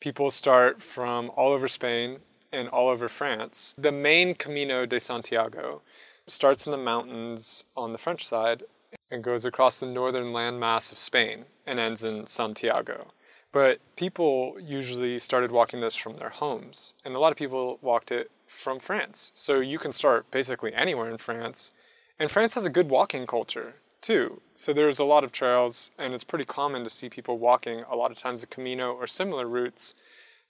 People 0.00 0.30
start 0.30 0.82
from 0.82 1.30
all 1.36 1.52
over 1.52 1.68
Spain 1.68 2.20
and 2.52 2.68
all 2.68 2.88
over 2.88 3.08
France. 3.08 3.74
The 3.78 3.92
main 3.92 4.34
Camino 4.34 4.86
de 4.86 5.00
Santiago 5.00 5.82
starts 6.26 6.66
in 6.66 6.72
the 6.72 6.78
mountains 6.78 7.66
on 7.76 7.92
the 7.92 7.98
French 7.98 8.24
side 8.24 8.62
and 9.10 9.24
goes 9.24 9.44
across 9.44 9.78
the 9.78 9.86
northern 9.86 10.28
landmass 10.28 10.92
of 10.92 10.98
Spain 10.98 11.46
and 11.66 11.78
ends 11.78 12.04
in 12.04 12.26
Santiago. 12.26 13.08
But 13.52 13.80
people 13.96 14.56
usually 14.60 15.18
started 15.18 15.52
walking 15.52 15.80
this 15.80 15.94
from 15.94 16.14
their 16.14 16.30
homes, 16.30 16.94
and 17.04 17.14
a 17.14 17.20
lot 17.20 17.32
of 17.32 17.38
people 17.38 17.78
walked 17.82 18.10
it 18.10 18.30
from 18.46 18.78
France. 18.78 19.30
So 19.34 19.60
you 19.60 19.78
can 19.78 19.92
start 19.92 20.30
basically 20.30 20.72
anywhere 20.72 21.10
in 21.10 21.18
France. 21.18 21.72
And 22.18 22.30
France 22.30 22.54
has 22.54 22.64
a 22.64 22.70
good 22.70 22.88
walking 22.88 23.26
culture 23.26 23.74
too. 24.00 24.40
So 24.54 24.72
there's 24.72 24.98
a 24.98 25.04
lot 25.04 25.22
of 25.22 25.32
trails, 25.32 25.92
and 25.98 26.14
it's 26.14 26.24
pretty 26.24 26.44
common 26.44 26.82
to 26.84 26.90
see 26.90 27.08
people 27.08 27.38
walking 27.38 27.84
a 27.90 27.96
lot 27.96 28.10
of 28.10 28.16
times 28.16 28.40
the 28.40 28.46
Camino 28.46 28.92
or 28.92 29.06
similar 29.06 29.46
routes. 29.46 29.94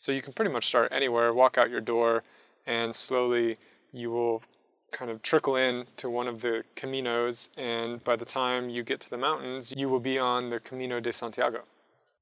So 0.03 0.11
you 0.11 0.21
can 0.21 0.33
pretty 0.33 0.51
much 0.51 0.67
start 0.67 0.91
anywhere, 0.91 1.33
walk 1.33 1.57
out 1.59 1.71
your 1.71 1.81
door, 1.81 2.25
and 2.67 2.93
slowly 2.93 3.55
you 3.93 4.11
will 4.11 4.43
kind 4.91 5.13
of 5.13 5.23
trickle 5.23 5.55
in 5.55 5.85
to 5.99 6.11
one 6.11 6.27
of 6.27 6.41
the 6.41 6.65
caminos. 6.75 7.51
And 7.57 8.03
by 8.03 8.17
the 8.17 8.25
time 8.25 8.69
you 8.69 8.83
get 8.83 9.01
to 9.03 9.11
the 9.11 9.17
mountains, 9.17 9.73
you 9.77 9.89
will 9.89 10.01
be 10.01 10.19
on 10.19 10.51
the 10.51 10.59
Camino 10.59 10.99
de 10.99 11.13
Santiago. 11.13 11.61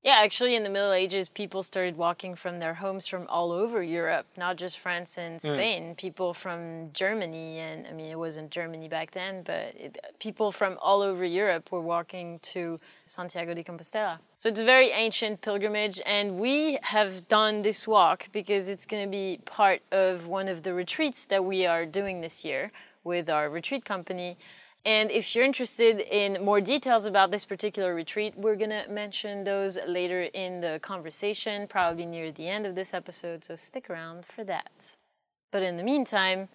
Yeah, 0.02 0.20
actually, 0.22 0.56
in 0.56 0.62
the 0.62 0.70
Middle 0.70 0.92
Ages, 0.92 1.28
people 1.28 1.62
started 1.62 1.94
walking 1.94 2.34
from 2.34 2.58
their 2.58 2.72
homes 2.72 3.06
from 3.06 3.26
all 3.28 3.52
over 3.52 3.82
Europe, 3.82 4.26
not 4.34 4.56
just 4.56 4.78
France 4.78 5.18
and 5.18 5.38
hmm. 5.38 5.46
Spain. 5.46 5.94
People 5.94 6.32
from 6.32 6.90
Germany, 6.94 7.58
and 7.58 7.86
I 7.86 7.92
mean, 7.92 8.06
it 8.06 8.18
wasn't 8.18 8.50
Germany 8.50 8.88
back 8.88 9.10
then, 9.10 9.42
but 9.42 9.74
it, 9.76 9.98
people 10.18 10.52
from 10.52 10.78
all 10.80 11.02
over 11.02 11.22
Europe 11.22 11.70
were 11.70 11.82
walking 11.82 12.38
to 12.54 12.78
Santiago 13.04 13.52
de 13.52 13.62
Compostela. 13.62 14.18
So 14.36 14.48
it's 14.48 14.60
a 14.60 14.64
very 14.64 14.90
ancient 14.90 15.42
pilgrimage, 15.42 16.00
and 16.06 16.38
we 16.38 16.78
have 16.80 17.28
done 17.28 17.60
this 17.60 17.86
walk 17.86 18.28
because 18.32 18.70
it's 18.70 18.86
going 18.86 19.04
to 19.04 19.10
be 19.10 19.40
part 19.44 19.82
of 19.92 20.28
one 20.28 20.48
of 20.48 20.62
the 20.62 20.72
retreats 20.72 21.26
that 21.26 21.44
we 21.44 21.66
are 21.66 21.84
doing 21.84 22.22
this 22.22 22.42
year 22.42 22.72
with 23.04 23.28
our 23.28 23.50
retreat 23.50 23.84
company. 23.84 24.38
And 24.84 25.10
if 25.10 25.34
you're 25.34 25.44
interested 25.44 26.00
in 26.00 26.42
more 26.42 26.60
details 26.60 27.04
about 27.04 27.30
this 27.30 27.44
particular 27.44 27.94
retreat, 27.94 28.34
we're 28.36 28.56
going 28.56 28.70
to 28.70 28.86
mention 28.88 29.44
those 29.44 29.78
later 29.86 30.22
in 30.22 30.62
the 30.62 30.80
conversation, 30.82 31.66
probably 31.66 32.06
near 32.06 32.32
the 32.32 32.48
end 32.48 32.64
of 32.64 32.74
this 32.74 32.94
episode, 32.94 33.44
so 33.44 33.56
stick 33.56 33.90
around 33.90 34.24
for 34.24 34.42
that. 34.44 34.96
But 35.50 35.62
in 35.62 35.76
the 35.76 35.82
meantime, 35.82 36.48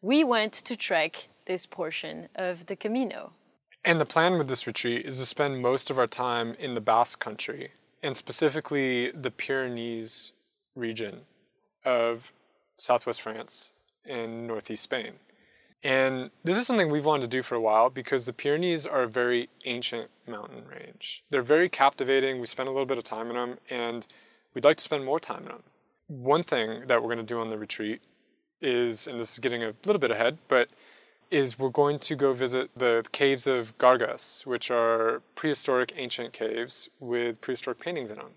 we 0.00 0.24
went 0.24 0.54
to 0.54 0.76
trek 0.76 1.28
this 1.44 1.66
portion 1.66 2.28
of 2.34 2.66
the 2.66 2.76
Camino. 2.76 3.32
And 3.84 4.00
the 4.00 4.06
plan 4.06 4.38
with 4.38 4.48
this 4.48 4.66
retreat 4.66 5.04
is 5.04 5.18
to 5.18 5.26
spend 5.26 5.60
most 5.60 5.90
of 5.90 5.98
our 5.98 6.06
time 6.06 6.56
in 6.58 6.74
the 6.74 6.80
Basque 6.80 7.20
country, 7.20 7.68
and 8.02 8.16
specifically 8.16 9.10
the 9.10 9.30
Pyrenees 9.30 10.32
region 10.74 11.20
of 11.84 12.32
southwest 12.78 13.20
France 13.20 13.74
and 14.04 14.46
northeast 14.46 14.82
Spain. 14.82 15.14
And 15.82 16.30
this 16.42 16.56
is 16.56 16.66
something 16.66 16.90
we've 16.90 17.04
wanted 17.04 17.22
to 17.22 17.28
do 17.28 17.42
for 17.42 17.54
a 17.54 17.60
while 17.60 17.90
because 17.90 18.26
the 18.26 18.32
Pyrenees 18.32 18.86
are 18.86 19.02
a 19.02 19.08
very 19.08 19.48
ancient 19.64 20.10
mountain 20.26 20.64
range. 20.66 21.22
They're 21.30 21.42
very 21.42 21.68
captivating. 21.68 22.40
We 22.40 22.46
spent 22.46 22.68
a 22.68 22.72
little 22.72 22.86
bit 22.86 22.98
of 22.98 23.04
time 23.04 23.28
in 23.30 23.36
them, 23.36 23.58
and 23.70 24.06
we'd 24.54 24.64
like 24.64 24.76
to 24.76 24.82
spend 24.82 25.04
more 25.04 25.20
time 25.20 25.42
in 25.42 25.48
them. 25.48 25.62
One 26.08 26.42
thing 26.42 26.86
that 26.86 27.02
we're 27.02 27.14
going 27.14 27.18
to 27.18 27.34
do 27.34 27.40
on 27.40 27.50
the 27.50 27.58
retreat 27.58 28.00
is, 28.60 29.06
and 29.06 29.20
this 29.20 29.34
is 29.34 29.38
getting 29.38 29.62
a 29.62 29.74
little 29.84 30.00
bit 30.00 30.10
ahead, 30.10 30.38
but 30.48 30.70
is 31.30 31.58
we're 31.58 31.68
going 31.68 31.98
to 31.98 32.14
go 32.14 32.32
visit 32.32 32.70
the 32.76 33.04
caves 33.12 33.46
of 33.46 33.76
Gargas, 33.78 34.46
which 34.46 34.70
are 34.70 35.22
prehistoric 35.34 35.92
ancient 35.96 36.32
caves 36.32 36.88
with 37.00 37.40
prehistoric 37.40 37.80
paintings 37.80 38.10
in 38.10 38.18
them 38.18 38.30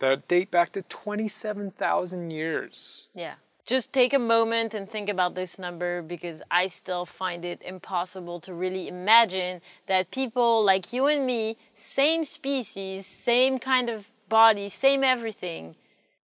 that 0.00 0.26
date 0.28 0.50
back 0.50 0.72
to 0.72 0.82
27,000 0.82 2.30
years. 2.30 3.08
Yeah. 3.14 3.34
Just 3.70 3.92
take 3.92 4.12
a 4.12 4.18
moment 4.18 4.74
and 4.74 4.90
think 4.90 5.08
about 5.08 5.36
this 5.36 5.56
number 5.56 6.02
because 6.02 6.42
I 6.50 6.66
still 6.66 7.06
find 7.06 7.44
it 7.44 7.62
impossible 7.62 8.40
to 8.40 8.52
really 8.52 8.88
imagine 8.88 9.60
that 9.86 10.10
people 10.10 10.64
like 10.64 10.92
you 10.92 11.06
and 11.06 11.24
me, 11.24 11.56
same 11.72 12.24
species, 12.24 13.06
same 13.06 13.60
kind 13.60 13.88
of 13.88 14.10
body, 14.28 14.68
same 14.68 15.04
everything, 15.04 15.76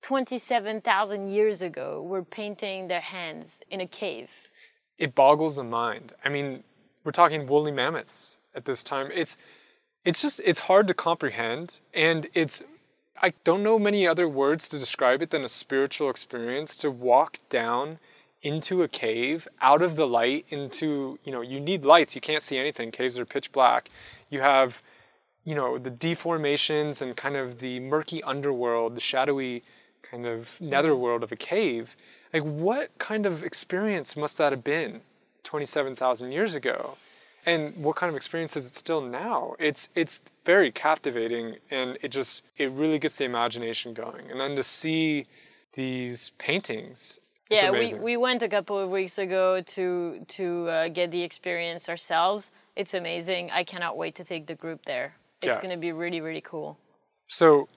27,000 0.03 1.29
years 1.29 1.63
ago 1.63 2.03
were 2.03 2.25
painting 2.25 2.89
their 2.89 3.01
hands 3.01 3.63
in 3.71 3.81
a 3.81 3.87
cave. 3.87 4.49
It 4.99 5.15
boggles 5.15 5.55
the 5.55 5.63
mind. 5.63 6.15
I 6.25 6.31
mean, 6.31 6.65
we're 7.05 7.13
talking 7.13 7.47
woolly 7.47 7.71
mammoths 7.71 8.41
at 8.57 8.65
this 8.65 8.83
time. 8.83 9.09
It's 9.15 9.39
it's 10.05 10.21
just 10.21 10.41
it's 10.45 10.59
hard 10.59 10.89
to 10.89 10.95
comprehend 10.95 11.81
and 11.95 12.27
it's 12.35 12.65
I 13.23 13.33
don't 13.45 13.63
know 13.63 13.79
many 13.79 14.07
other 14.07 14.29
words 14.29 14.69
to 14.69 14.79
describe 14.79 15.23
it 15.23 15.31
than 15.31 15.45
a 15.45 15.49
spiritual 15.49 16.11
experience 16.11 16.77
to 16.79 16.91
walk 16.91 17.39
down 17.49 17.99
into 18.43 18.83
a 18.83 18.89
cave 18.89 19.49
out 19.61 19.83
of 19.83 19.97
the 19.97 20.07
light 20.07 20.45
into 20.51 21.19
you 21.25 21.33
know 21.33 21.41
you 21.41 21.59
need 21.59 21.85
lights 21.85 22.15
you 22.15 22.21
can't 22.21 22.43
see 22.43 22.59
anything 22.59 22.91
caves 22.91 23.19
are 23.19 23.25
pitch 23.25 23.53
black. 23.53 23.91
You 24.31 24.41
have 24.41 24.83
you 25.45 25.55
know 25.55 25.79
the 25.79 25.91
deformations 25.91 27.01
and 27.01 27.17
kind 27.17 27.37
of 27.37 27.59
the 27.59 27.81
murky 27.81 28.23
underworld 28.23 28.95
the 28.95 29.01
shadowy 29.01 29.63
kind 30.03 30.27
of 30.27 30.61
netherworld 30.61 31.23
of 31.23 31.33
a 31.33 31.37
cave. 31.37 31.97
Like 32.33 32.43
what 32.43 32.97
kind 32.99 33.27
of 33.27 33.43
experience 33.43 34.17
must 34.17 34.39
that 34.39 34.53
have 34.53 34.63
been 34.63 35.01
27,000 35.43 36.33
years 36.33 36.55
ago 36.55 36.97
and 37.47 37.75
what 37.77 37.97
kind 37.97 38.11
of 38.11 38.17
experience 38.17 38.57
is 38.57 38.67
it 38.67 38.75
still 38.75 39.01
now 39.01 39.55
it's 39.59 39.89
it's 39.95 40.23
very 40.45 40.71
captivating 40.73 41.57
and 41.71 41.97
it 42.03 42.09
just 42.11 42.45
it 42.59 42.71
really 42.73 42.99
gets 42.99 43.17
the 43.17 43.25
imagination 43.25 43.95
going 43.95 44.31
and 44.31 44.39
then 44.41 44.57
to 44.57 44.63
see 44.63 45.25
these 45.75 46.31
paintings 46.39 47.21
Yeah, 47.49 47.71
we, 47.71 47.95
we 47.95 48.17
went 48.17 48.43
a 48.43 48.49
couple 48.49 48.77
of 48.77 48.91
weeks 48.91 49.19
ago 49.19 49.61
to 49.77 49.85
to 50.39 50.47
uh, 50.69 50.89
get 50.89 51.11
the 51.11 51.23
experience 51.23 51.89
ourselves. 51.89 52.51
It's 52.75 52.95
amazing. 52.95 53.51
I 53.61 53.63
cannot 53.65 53.97
wait 53.97 54.15
to 54.17 54.25
take 54.25 54.45
the 54.47 54.57
group 54.57 54.81
there. 54.85 55.09
It's 55.43 55.57
Yeah. 55.57 55.63
going 55.63 55.75
to 55.79 55.81
be 55.87 55.93
really 55.93 56.21
really 56.21 56.43
cool. 56.53 56.77
So 57.29 57.69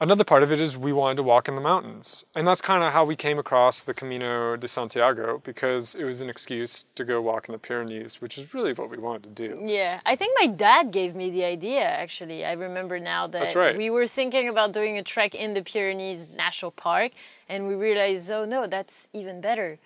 another 0.00 0.24
part 0.24 0.42
of 0.42 0.52
it 0.52 0.60
is 0.60 0.76
we 0.76 0.92
wanted 0.92 1.16
to 1.16 1.22
walk 1.22 1.48
in 1.48 1.54
the 1.54 1.60
mountains. 1.60 2.24
And 2.36 2.46
that's 2.46 2.60
kind 2.60 2.82
of 2.82 2.92
how 2.92 3.04
we 3.04 3.16
came 3.16 3.38
across 3.38 3.84
the 3.84 3.94
Camino 3.94 4.56
de 4.56 4.68
Santiago 4.68 5.40
because 5.44 5.94
it 5.94 6.04
was 6.04 6.20
an 6.20 6.28
excuse 6.28 6.86
to 6.94 7.04
go 7.04 7.20
walk 7.20 7.48
in 7.48 7.52
the 7.52 7.58
Pyrenees, 7.58 8.20
which 8.20 8.38
is 8.38 8.54
really 8.54 8.72
what 8.72 8.90
we 8.90 8.98
wanted 8.98 9.22
to 9.24 9.48
do. 9.48 9.62
Yeah, 9.64 10.00
I 10.04 10.16
think 10.16 10.36
my 10.40 10.46
dad 10.46 10.90
gave 10.90 11.14
me 11.14 11.30
the 11.30 11.44
idea 11.44 11.84
actually. 11.84 12.44
I 12.44 12.52
remember 12.52 12.98
now 12.98 13.26
that 13.28 13.54
right. 13.54 13.76
we 13.76 13.90
were 13.90 14.06
thinking 14.06 14.48
about 14.48 14.72
doing 14.72 14.98
a 14.98 15.02
trek 15.02 15.34
in 15.34 15.54
the 15.54 15.62
Pyrenees 15.62 16.36
National 16.36 16.70
Park 16.70 17.12
and 17.48 17.66
we 17.66 17.74
realized, 17.74 18.30
oh 18.30 18.44
no, 18.44 18.66
that's 18.66 19.08
even 19.12 19.40
better. 19.40 19.78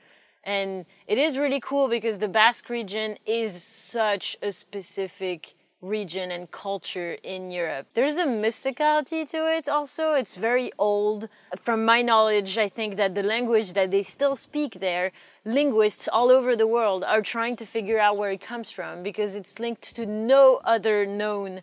And 0.43 0.87
it 1.07 1.19
is 1.19 1.39
really 1.39 1.61
cool 1.61 1.89
because 1.89 2.19
the 2.19 2.29
Basque 2.29 2.71
region 2.71 3.17
is 3.27 3.63
such 3.63 4.37
a 4.43 4.53
specific 4.53 5.55
region 5.83 6.31
and 6.31 6.51
culture 6.51 7.17
in 7.23 7.51
Europe. 7.51 7.87
There's 7.95 8.19
a 8.19 8.27
mysticality 8.27 9.29
to 9.31 9.47
it 9.57 9.69
also. 9.69 10.15
It's 10.15 10.37
very 10.37 10.71
old. 10.79 11.29
From 11.59 11.85
my 11.85 12.03
knowledge, 12.03 12.59
I 12.59 12.69
think 12.69 12.97
that 12.97 13.15
the 13.15 13.23
language 13.23 13.73
that 13.73 13.91
they 13.91 14.03
still 14.03 14.37
speak 14.37 14.75
there, 14.75 15.13
linguists 15.45 16.07
all 16.07 16.31
over 16.31 16.55
the 16.55 16.67
world 16.67 17.03
are 17.05 17.23
trying 17.23 17.57
to 17.57 17.67
figure 17.67 17.99
out 17.99 18.19
where 18.19 18.31
it 18.31 18.41
comes 18.41 18.71
from 18.71 19.03
because 19.03 19.35
it's 19.35 19.59
linked 19.59 19.97
to 19.97 20.05
no 20.05 20.61
other 20.65 21.07
known 21.07 21.63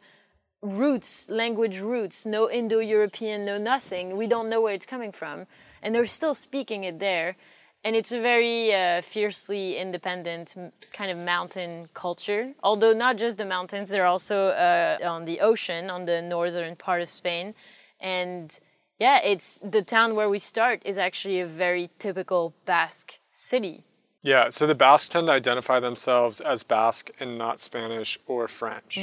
roots, 0.61 1.29
language 1.29 1.79
roots, 1.79 2.25
no 2.25 2.49
Indo 2.49 2.79
European, 2.79 3.45
no 3.45 3.57
nothing. 3.57 4.17
We 4.17 4.27
don't 4.27 4.49
know 4.49 4.61
where 4.61 4.73
it's 4.73 4.85
coming 4.85 5.11
from. 5.11 5.45
And 5.83 5.93
they're 5.93 6.05
still 6.05 6.33
speaking 6.33 6.83
it 6.83 6.99
there. 6.99 7.35
And 7.87 7.95
it's 7.95 8.11
a 8.11 8.19
very 8.19 8.75
uh, 8.75 9.01
fiercely 9.01 9.77
independent 9.77 10.55
kind 10.91 11.09
of 11.09 11.17
mountain 11.17 11.87
culture. 11.93 12.53
Although 12.61 12.91
not 12.91 13.15
just 13.15 13.37
the 13.37 13.45
mountains, 13.45 13.91
they're 13.91 14.05
also 14.05 14.47
uh, 14.47 14.97
on 15.05 15.23
the 15.23 15.39
ocean, 15.39 15.89
on 15.89 16.03
the 16.03 16.21
northern 16.21 16.75
part 16.75 17.01
of 17.01 17.07
Spain. 17.07 17.55
And 18.01 18.59
yeah, 18.99 19.21
it's 19.23 19.61
the 19.61 19.81
town 19.81 20.15
where 20.15 20.27
we 20.27 20.37
start 20.37 20.81
is 20.83 20.97
actually 20.97 21.39
a 21.39 21.45
very 21.45 21.89
typical 21.97 22.53
Basque 22.65 23.21
city. 23.31 23.85
Yeah, 24.21 24.49
so 24.49 24.67
the 24.67 24.75
Basques 24.75 25.07
tend 25.07 25.27
to 25.27 25.31
identify 25.31 25.79
themselves 25.79 26.41
as 26.41 26.63
Basque 26.63 27.11
and 27.21 27.37
not 27.37 27.57
Spanish 27.57 28.19
or 28.27 28.49
French. 28.49 28.97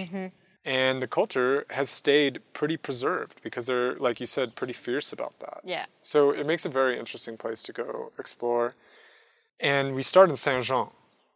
And 0.64 1.02
the 1.02 1.06
culture 1.06 1.66
has 1.70 1.90
stayed 1.90 2.40
pretty 2.54 2.78
preserved 2.78 3.42
because 3.42 3.66
they're, 3.66 3.96
like 3.96 4.18
you 4.18 4.26
said, 4.26 4.54
pretty 4.54 4.72
fierce 4.72 5.12
about 5.12 5.38
that. 5.40 5.60
Yeah. 5.62 5.84
So 6.00 6.30
it 6.30 6.46
makes 6.46 6.64
a 6.64 6.70
very 6.70 6.98
interesting 6.98 7.36
place 7.36 7.62
to 7.64 7.72
go 7.72 8.12
explore. 8.18 8.74
And 9.60 9.94
we 9.94 10.02
start 10.02 10.30
in 10.30 10.36
Saint 10.36 10.64
Jean, 10.64 10.88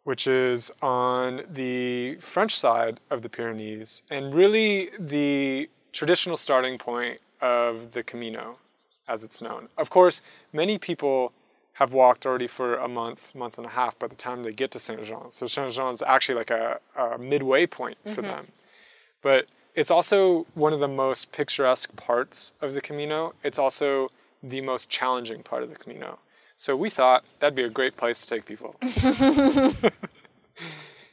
which 0.05 0.27
is 0.27 0.71
on 0.81 1.43
the 1.51 2.17
French 2.17 2.57
side 2.57 3.01
of 3.11 3.21
the 3.21 3.29
Pyrenees, 3.29 4.03
and 4.11 4.35
really 4.35 4.89
the 4.99 5.69
traditional 5.93 6.39
starting 6.39 6.79
point 6.79 7.21
of 7.43 7.93
the 7.93 8.03
Camino, 8.03 8.59
as 9.07 9.23
it's 9.23 9.43
known. 9.43 9.69
Of 9.77 9.91
course, 9.91 10.23
many 10.53 10.79
people 10.79 11.33
have 11.75 11.93
walked 11.93 12.27
already 12.27 12.47
for 12.47 12.77
a 12.77 12.89
month, 12.89 13.35
month 13.35 13.59
and 13.59 13.67
a 13.67 13.71
half 13.71 13.99
by 13.99 14.09
the 14.09 14.17
time 14.17 14.43
they 14.43 14.53
get 14.53 14.71
to 14.73 14.79
Saint 14.79 15.05
Jean. 15.05 15.31
So 15.31 15.47
Saint 15.47 15.73
Jean 15.73 15.93
is 15.93 16.03
actually 16.03 16.37
like 16.37 16.51
a, 16.51 16.81
a 16.97 17.19
midway 17.19 17.67
point 17.67 17.99
for 18.05 18.23
mm-hmm. 18.23 18.23
them. 18.23 18.47
But 19.23 19.47
it's 19.75 19.91
also 19.91 20.47
one 20.55 20.73
of 20.73 20.81
the 20.81 20.89
most 20.89 21.33
picturesque 21.33 21.95
parts 21.97 22.55
of 22.61 22.75
the 22.75 22.81
Camino. 22.81 23.35
It's 23.43 23.59
also 23.59 24.09
the 24.43 24.61
most 24.61 24.89
challenging 24.91 25.43
part 25.43 25.63
of 25.63 25.71
the 25.71 25.77
Camino. 25.77 26.19
So 26.57 26.77
we 26.77 26.91
thought 26.91 27.25
that'd 27.39 27.55
be 27.55 27.63
a 27.63 27.71
great 27.71 27.97
place 27.97 28.25
to 28.25 28.27
take 28.27 28.45
people. 28.47 28.75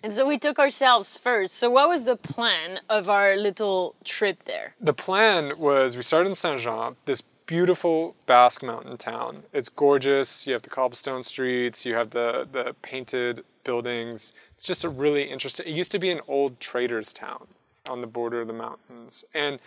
And 0.06 0.14
so 0.14 0.28
we 0.28 0.38
took 0.38 0.60
ourselves 0.60 1.18
first. 1.18 1.56
So 1.56 1.72
what 1.72 1.90
was 1.90 2.06
the 2.06 2.16
plan 2.16 2.80
of 2.90 3.10
our 3.10 3.36
little 3.36 3.96
trip 4.04 4.44
there? 4.44 4.76
the 4.80 4.94
plan 4.94 5.54
was 5.58 5.98
we 5.98 6.04
started 6.04 6.30
in 6.30 6.36
Saint 6.36 6.60
Jean, 6.60 6.96
this 7.06 7.24
beautiful 7.48 8.16
Basque 8.28 8.62
mountain 8.62 8.98
town. 8.98 9.42
It's 9.52 9.68
gorgeous. 9.68 10.46
You 10.46 10.54
have 10.54 10.62
the 10.62 10.70
cobblestone 10.70 11.24
streets, 11.24 11.88
you 11.88 11.96
have 11.96 12.12
the, 12.12 12.48
the 12.52 12.76
painted 12.84 13.44
buildings. 13.64 14.34
It's 14.54 14.64
just 14.64 14.84
a 14.84 14.90
really 14.90 15.24
interesting. 15.24 15.66
It 15.66 15.74
used 15.74 15.92
to 15.94 15.98
be 15.98 16.12
an 16.12 16.22
old 16.28 16.60
trader's 16.60 17.12
town 17.12 17.48
on 17.88 18.01
the 18.01 18.08
border 18.08 18.42
of 18.42 18.48
the 18.48 18.54
mountains. 18.54 19.25
And 19.34 19.60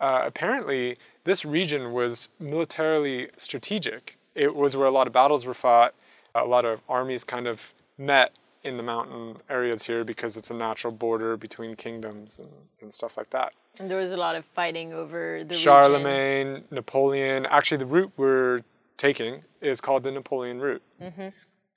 uh, 0.00 0.22
apparently, 0.24 0.96
this 1.24 1.44
region 1.44 1.92
was 1.92 2.28
militarily 2.38 3.28
strategic. 3.36 4.18
It 4.34 4.54
was 4.54 4.76
where 4.76 4.86
a 4.86 4.90
lot 4.90 5.06
of 5.06 5.12
battles 5.12 5.46
were 5.46 5.54
fought, 5.54 5.94
a 6.34 6.44
lot 6.44 6.64
of 6.64 6.80
armies 6.88 7.24
kind 7.24 7.46
of 7.46 7.74
met 7.96 8.32
in 8.62 8.76
the 8.76 8.82
mountain 8.82 9.36
areas 9.48 9.84
here 9.84 10.04
because 10.04 10.36
it's 10.36 10.50
a 10.50 10.54
natural 10.54 10.92
border 10.92 11.36
between 11.36 11.76
kingdoms 11.76 12.38
and, 12.38 12.48
and 12.82 12.92
stuff 12.92 13.16
like 13.16 13.30
that. 13.30 13.54
And 13.78 13.90
there 13.90 13.98
was 13.98 14.12
a 14.12 14.16
lot 14.16 14.36
of 14.36 14.44
fighting 14.44 14.92
over 14.92 15.38
the 15.38 15.44
region. 15.44 15.56
Charlemagne, 15.56 16.64
Napoleon. 16.70 17.46
Actually, 17.46 17.78
the 17.78 17.86
route 17.86 18.12
we're 18.16 18.62
taking 18.96 19.42
is 19.60 19.80
called 19.80 20.02
the 20.02 20.10
Napoleon 20.10 20.60
route. 20.60 20.82
Mm-hmm. 21.00 21.28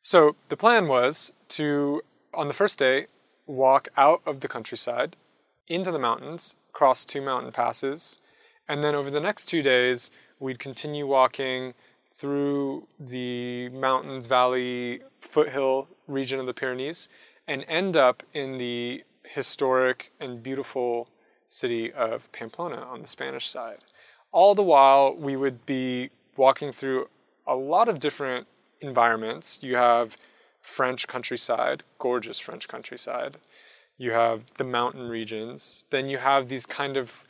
So 0.02 0.36
the 0.48 0.58
plan 0.58 0.88
was 0.88 1.32
to, 1.50 2.02
on 2.34 2.48
the 2.48 2.54
first 2.54 2.80
day, 2.80 3.08
walk 3.46 3.90
out 3.98 4.22
of 4.26 4.40
the 4.40 4.48
countryside 4.48 5.16
into 5.70 5.92
the 5.92 6.00
mountains, 6.00 6.56
cross 6.74 7.06
two 7.06 7.22
mountain 7.22 7.52
passes, 7.52 8.18
and 8.68 8.84
then 8.84 8.96
over 8.96 9.10
the 9.10 9.20
next 9.20 9.46
two 9.46 9.62
days, 9.62 10.12
we'd 10.40 10.60
continue 10.60 11.08
walking 11.08 11.74
through 12.12 12.88
the 13.00 13.70
mountains, 13.70 14.28
valley, 14.28 15.02
foothill 15.22 15.88
region 16.08 16.40
of 16.40 16.46
the 16.46 16.54
Pyrenees, 16.54 17.08
and 17.48 17.64
end 17.68 17.96
up 17.96 18.24
in 18.34 18.58
the 18.58 19.04
historic 19.24 20.12
and 20.20 20.44
beautiful 20.44 21.10
city 21.48 21.92
of 21.94 22.32
Pamplona 22.32 22.78
on 22.78 23.02
the 23.02 23.08
Spanish 23.08 23.48
side. 23.48 23.80
All 24.32 24.54
the 24.54 24.64
while, 24.64 25.16
we 25.16 25.36
would 25.36 25.66
be 25.66 26.10
walking 26.36 26.72
through 26.72 27.10
a 27.48 27.56
lot 27.56 27.90
of 27.90 28.00
different 28.00 28.48
environments. 28.82 29.64
You 29.64 29.76
have 29.76 30.18
French 30.62 31.08
countryside, 31.08 31.84
gorgeous 31.98 32.38
French 32.38 32.68
countryside. 32.68 33.38
You 34.00 34.14
have 34.14 34.46
the 34.56 34.64
mountain 34.64 35.10
regions. 35.10 35.86
Then 35.92 36.10
you 36.10 36.18
have 36.20 36.48
these 36.48 36.66
kind 36.66 36.96
of 36.96 37.26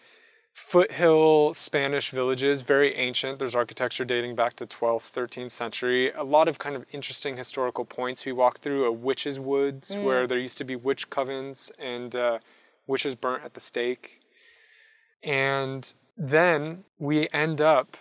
foothill 0.53 1.51
Spanish 1.55 2.11
villages, 2.11 2.61
very 2.61 2.95
ancient. 2.95 3.39
There's 3.39 3.55
architecture 3.55 4.05
dating 4.05 4.35
back 4.35 4.55
to 4.57 4.67
12th, 4.67 5.11
13th 5.11 5.49
century. 5.49 6.11
A 6.11 6.23
lot 6.23 6.47
of 6.47 6.59
kind 6.59 6.75
of 6.75 6.85
interesting 6.91 7.37
historical 7.37 7.85
points. 7.85 8.23
We 8.23 8.33
walked 8.33 8.61
through 8.61 8.85
a 8.85 8.91
witch's 8.91 9.39
woods 9.39 9.97
where 9.97 10.27
there 10.27 10.37
used 10.37 10.59
to 10.59 10.63
be 10.63 10.75
witch 10.75 11.09
covens 11.09 11.71
and 11.79 12.15
uh, 12.15 12.37
witches 12.85 13.15
burnt 13.15 13.43
at 13.43 13.55
the 13.55 13.59
stake. 13.59 14.19
And 15.23 15.91
then 16.15 16.83
we 16.99 17.27
end 17.33 17.61
up 17.61 17.97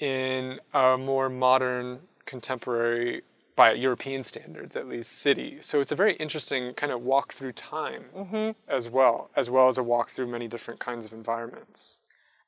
in 0.00 0.58
a 0.72 0.96
more 0.96 1.28
modern, 1.28 2.00
contemporary, 2.24 3.22
by 3.56 3.72
European 3.72 4.22
standards 4.22 4.76
at 4.76 4.86
least, 4.86 5.12
city. 5.12 5.58
So 5.60 5.80
it's 5.80 5.90
a 5.90 5.96
very 5.96 6.12
interesting 6.14 6.74
kind 6.74 6.92
of 6.92 7.02
walk 7.02 7.32
through 7.32 7.52
time 7.52 8.04
mm-hmm. 8.14 8.50
as 8.68 8.90
well, 8.90 9.30
as 9.34 9.50
well 9.50 9.68
as 9.68 9.78
a 9.78 9.82
walk 9.82 10.10
through 10.10 10.26
many 10.26 10.46
different 10.46 10.78
kinds 10.78 11.06
of 11.06 11.12
environments. 11.12 12.00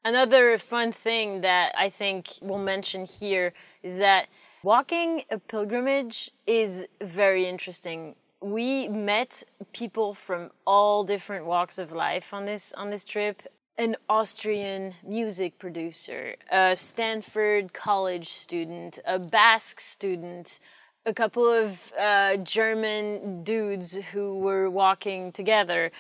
Another 0.05 0.57
fun 0.59 0.93
thing 0.93 1.41
that 1.41 1.75
I 1.77 1.89
think 1.89 2.29
we'll 2.41 2.59
mention 2.59 3.05
here 3.07 3.53
is 3.83 3.99
that 3.99 4.29
walking 4.63 5.23
a 5.31 5.39
pilgrimage 5.39 6.31
is 6.47 6.87
very 7.01 7.47
interesting. 7.47 8.15
We 8.41 8.89
met 8.89 9.43
people 9.73 10.15
from 10.15 10.51
all 10.67 11.05
different 11.05 11.47
walks 11.47 11.79
of 11.79 11.91
life 11.93 12.33
on 12.33 12.45
this 12.45 12.73
on 12.75 12.91
this 12.91 13.05
trip. 13.05 13.43
An 13.77 13.97
Austrian 14.09 14.95
music 15.07 15.59
producer, 15.59 16.35
a 16.51 16.75
Stanford 16.75 17.73
college 17.73 18.29
student, 18.29 18.99
a 19.07 19.21
Basque 19.21 19.79
student, 19.79 20.59
a 21.09 21.15
couple 21.15 21.51
of 21.51 21.91
uh, 21.99 22.37
German 22.37 23.43
dudes 23.43 23.97
who 24.13 24.39
were 24.39 24.69
walking 24.69 25.33
together. 25.33 25.91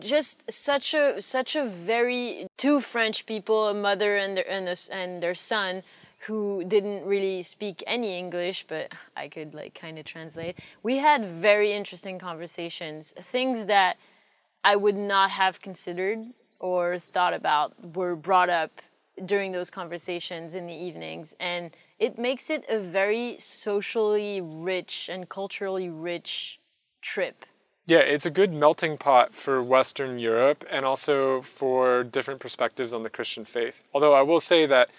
Just 0.00 0.50
such 0.50 0.92
a 0.92 1.22
such 1.22 1.54
a 1.54 1.64
very 1.64 2.48
two 2.56 2.80
French 2.80 3.26
people, 3.26 3.68
a 3.68 3.74
mother 3.74 4.16
and 4.16 4.36
their 4.36 4.50
and, 4.50 4.68
a 4.68 4.76
and 4.92 5.22
their 5.22 5.36
son, 5.36 5.82
who 6.26 6.64
didn't 6.64 7.06
really 7.06 7.42
speak 7.42 7.84
any 7.86 8.18
English, 8.18 8.66
but 8.66 8.92
I 9.16 9.28
could 9.28 9.54
like 9.54 9.74
kind 9.74 9.98
of 9.98 10.04
translate. 10.04 10.58
We 10.82 10.98
had 10.98 11.24
very 11.24 11.72
interesting 11.72 12.18
conversations, 12.18 13.12
things 13.16 13.66
that 13.66 13.96
I 14.64 14.74
would 14.76 14.96
not 14.96 15.30
have 15.30 15.62
considered 15.62 16.18
or 16.58 16.98
thought 16.98 17.34
about 17.34 17.94
were 17.96 18.16
brought 18.16 18.50
up 18.50 18.82
during 19.24 19.52
those 19.52 19.70
conversations 19.70 20.54
in 20.54 20.66
the 20.66 20.74
evenings 20.74 21.36
and 21.38 21.70
it 22.00 22.18
makes 22.18 22.50
it 22.50 22.64
a 22.68 22.78
very 22.78 23.36
socially 23.38 24.40
rich 24.40 25.08
and 25.12 25.28
culturally 25.28 25.88
rich 25.88 26.58
trip 27.02 27.46
Yeah, 27.86 27.98
it's 27.98 28.26
a 28.26 28.30
good 28.30 28.52
melting 28.52 28.98
pot 28.98 29.34
for 29.34 29.62
Western 29.62 30.18
Europe 30.18 30.64
and 30.70 30.84
also 30.84 31.42
for 31.42 32.02
different 32.02 32.40
perspectives 32.40 32.94
on 32.94 33.02
the 33.02 33.10
Christian 33.10 33.44
faith. 33.44 33.84
Although 33.92 34.14
I 34.14 34.22
will 34.22 34.40
say 34.40 34.66
that 34.66 34.90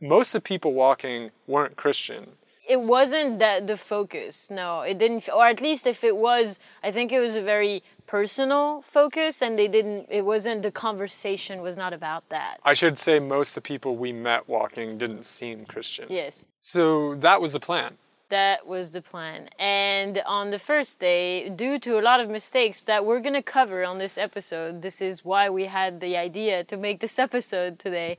most 0.00 0.34
of 0.34 0.42
the 0.42 0.48
people 0.48 0.72
walking 0.72 1.30
weren't 1.46 1.76
Christian. 1.76 2.36
It 2.68 2.80
wasn't 2.80 3.38
that 3.38 3.66
the 3.66 3.76
focus 3.76 4.50
no 4.50 4.80
it 4.82 4.98
didn't 4.98 5.28
or 5.34 5.46
at 5.46 5.60
least 5.60 5.86
if 5.86 6.04
it 6.04 6.16
was 6.16 6.60
i 6.82 6.90
think 6.90 7.10
it 7.12 7.20
was 7.20 7.34
a 7.36 7.42
very 7.42 7.82
personal 8.06 8.80
focus 8.82 9.42
and 9.42 9.58
they 9.58 9.68
didn't 9.68 10.06
it 10.10 10.24
wasn't 10.24 10.62
the 10.62 10.70
conversation 10.70 11.60
was 11.60 11.76
not 11.76 11.92
about 11.92 12.26
that 12.30 12.56
I 12.64 12.74
should 12.74 12.98
say 12.98 13.18
most 13.18 13.50
of 13.56 13.62
the 13.62 13.68
people 13.68 13.96
we 13.96 14.12
met 14.12 14.48
walking 14.48 14.98
didn't 14.98 15.24
seem 15.24 15.64
Christian. 15.66 16.06
yes 16.08 16.46
So 16.60 17.14
that 17.16 17.40
was 17.40 17.52
the 17.52 17.60
plan. 17.60 17.90
That 18.30 18.66
was 18.66 18.90
the 18.90 19.00
plan. 19.00 19.48
And 19.58 20.22
on 20.26 20.50
the 20.50 20.58
first 20.58 21.00
day, 21.00 21.48
due 21.48 21.78
to 21.78 21.98
a 21.98 22.02
lot 22.02 22.20
of 22.20 22.28
mistakes 22.28 22.84
that 22.84 23.06
we're 23.06 23.20
going 23.20 23.34
to 23.42 23.42
cover 23.42 23.84
on 23.84 23.96
this 23.98 24.18
episode, 24.18 24.82
this 24.82 25.00
is 25.00 25.24
why 25.24 25.48
we 25.48 25.64
had 25.64 26.00
the 26.00 26.14
idea 26.16 26.62
to 26.64 26.76
make 26.76 27.00
this 27.00 27.18
episode 27.26 27.78
today. 27.78 28.18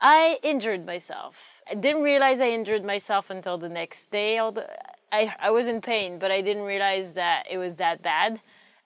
I 0.00 0.38
injured 0.42 0.84
myself. 0.84 1.62
I 1.70 1.74
didn't 1.74 2.02
realize 2.02 2.40
I 2.40 2.50
injured 2.50 2.84
myself 2.84 3.30
until 3.30 3.58
the 3.58 3.68
next 3.68 4.10
day. 4.10 4.38
Although 4.38 4.68
I, 5.12 5.34
I 5.40 5.50
was 5.50 5.68
in 5.68 5.80
pain, 5.80 6.18
but 6.18 6.30
I 6.30 6.40
didn't 6.42 6.64
realize 6.64 7.14
that 7.14 7.46
it 7.50 7.58
was 7.58 7.76
that 7.76 8.02
bad. 8.02 8.40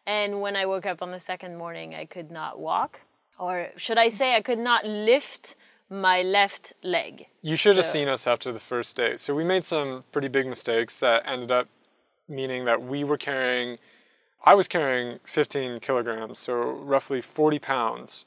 And 0.07 0.41
when 0.41 0.57
I 0.57 0.67
woke 0.67 0.87
up 0.87 1.03
on 1.03 1.11
the 1.11 1.21
second 1.21 1.57
morning, 1.57 1.95
I 1.95 2.05
could 2.05 2.31
not 2.31 2.59
walk. 2.59 3.03
Or 3.39 3.69
should 3.77 3.99
I 3.99 4.09
say, 4.09 4.37
I 4.37 4.43
could 4.43 4.59
not 4.59 4.85
lift 4.87 5.57
my 5.91 6.23
left 6.23 6.75
leg. 6.83 7.27
You 7.43 7.57
should 7.57 7.77
have 7.77 7.85
seen 7.85 8.09
us 8.09 8.27
after 8.27 8.53
the 8.53 8.61
first 8.61 8.97
day. 8.97 9.17
So 9.17 9.35
we 9.35 9.45
made 9.45 9.65
some 9.65 10.05
pretty 10.13 10.29
big 10.29 10.47
mistakes 10.47 11.01
that 11.01 11.27
ended 11.27 11.51
up 11.51 11.69
meaning 12.29 12.65
that 12.67 12.83
we 12.83 13.05
were 13.05 13.17
carrying, 13.17 13.79
I 14.45 14.55
was 14.55 14.69
carrying 14.69 15.19
15 15.25 15.81
kilograms, 15.81 16.39
so 16.39 16.55
roughly 16.55 17.21
40 17.21 17.59
pounds. 17.59 18.27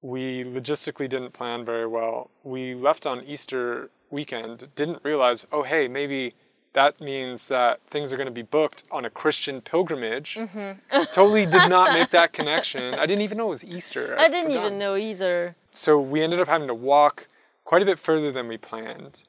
We 0.00 0.44
logistically 0.44 1.08
didn't 1.08 1.32
plan 1.32 1.64
very 1.64 1.86
well. 1.86 2.30
We 2.44 2.74
left 2.74 3.06
on 3.06 3.24
Easter 3.24 3.90
weekend, 4.10 4.68
didn't 4.74 5.00
realize, 5.02 5.46
oh, 5.52 5.64
hey, 5.64 5.88
maybe 5.88 6.32
that 6.72 7.00
means 7.00 7.48
that 7.48 7.80
things 7.88 8.12
are 8.12 8.16
going 8.16 8.26
to 8.28 8.32
be 8.32 8.42
booked 8.42 8.84
on 8.90 9.04
a 9.04 9.10
Christian 9.10 9.60
pilgrimage. 9.60 10.36
Mm-hmm. 10.36 11.02
totally 11.12 11.46
did 11.46 11.68
not 11.68 11.92
make 11.92 12.10
that 12.10 12.32
connection. 12.32 12.94
I 12.94 13.06
didn't 13.06 13.22
even 13.22 13.38
know 13.38 13.46
it 13.46 13.50
was 13.50 13.64
Easter. 13.64 14.16
I 14.18 14.28
didn't 14.28 14.52
forgot. 14.52 14.66
even 14.66 14.78
know 14.78 14.96
either. 14.96 15.56
So 15.70 15.98
we 15.98 16.22
ended 16.22 16.40
up 16.40 16.48
having 16.48 16.68
to 16.68 16.74
walk 16.74 17.26
quite 17.64 17.82
a 17.82 17.84
bit 17.84 17.98
further 17.98 18.30
than 18.30 18.48
we 18.48 18.56
planned. 18.56 19.24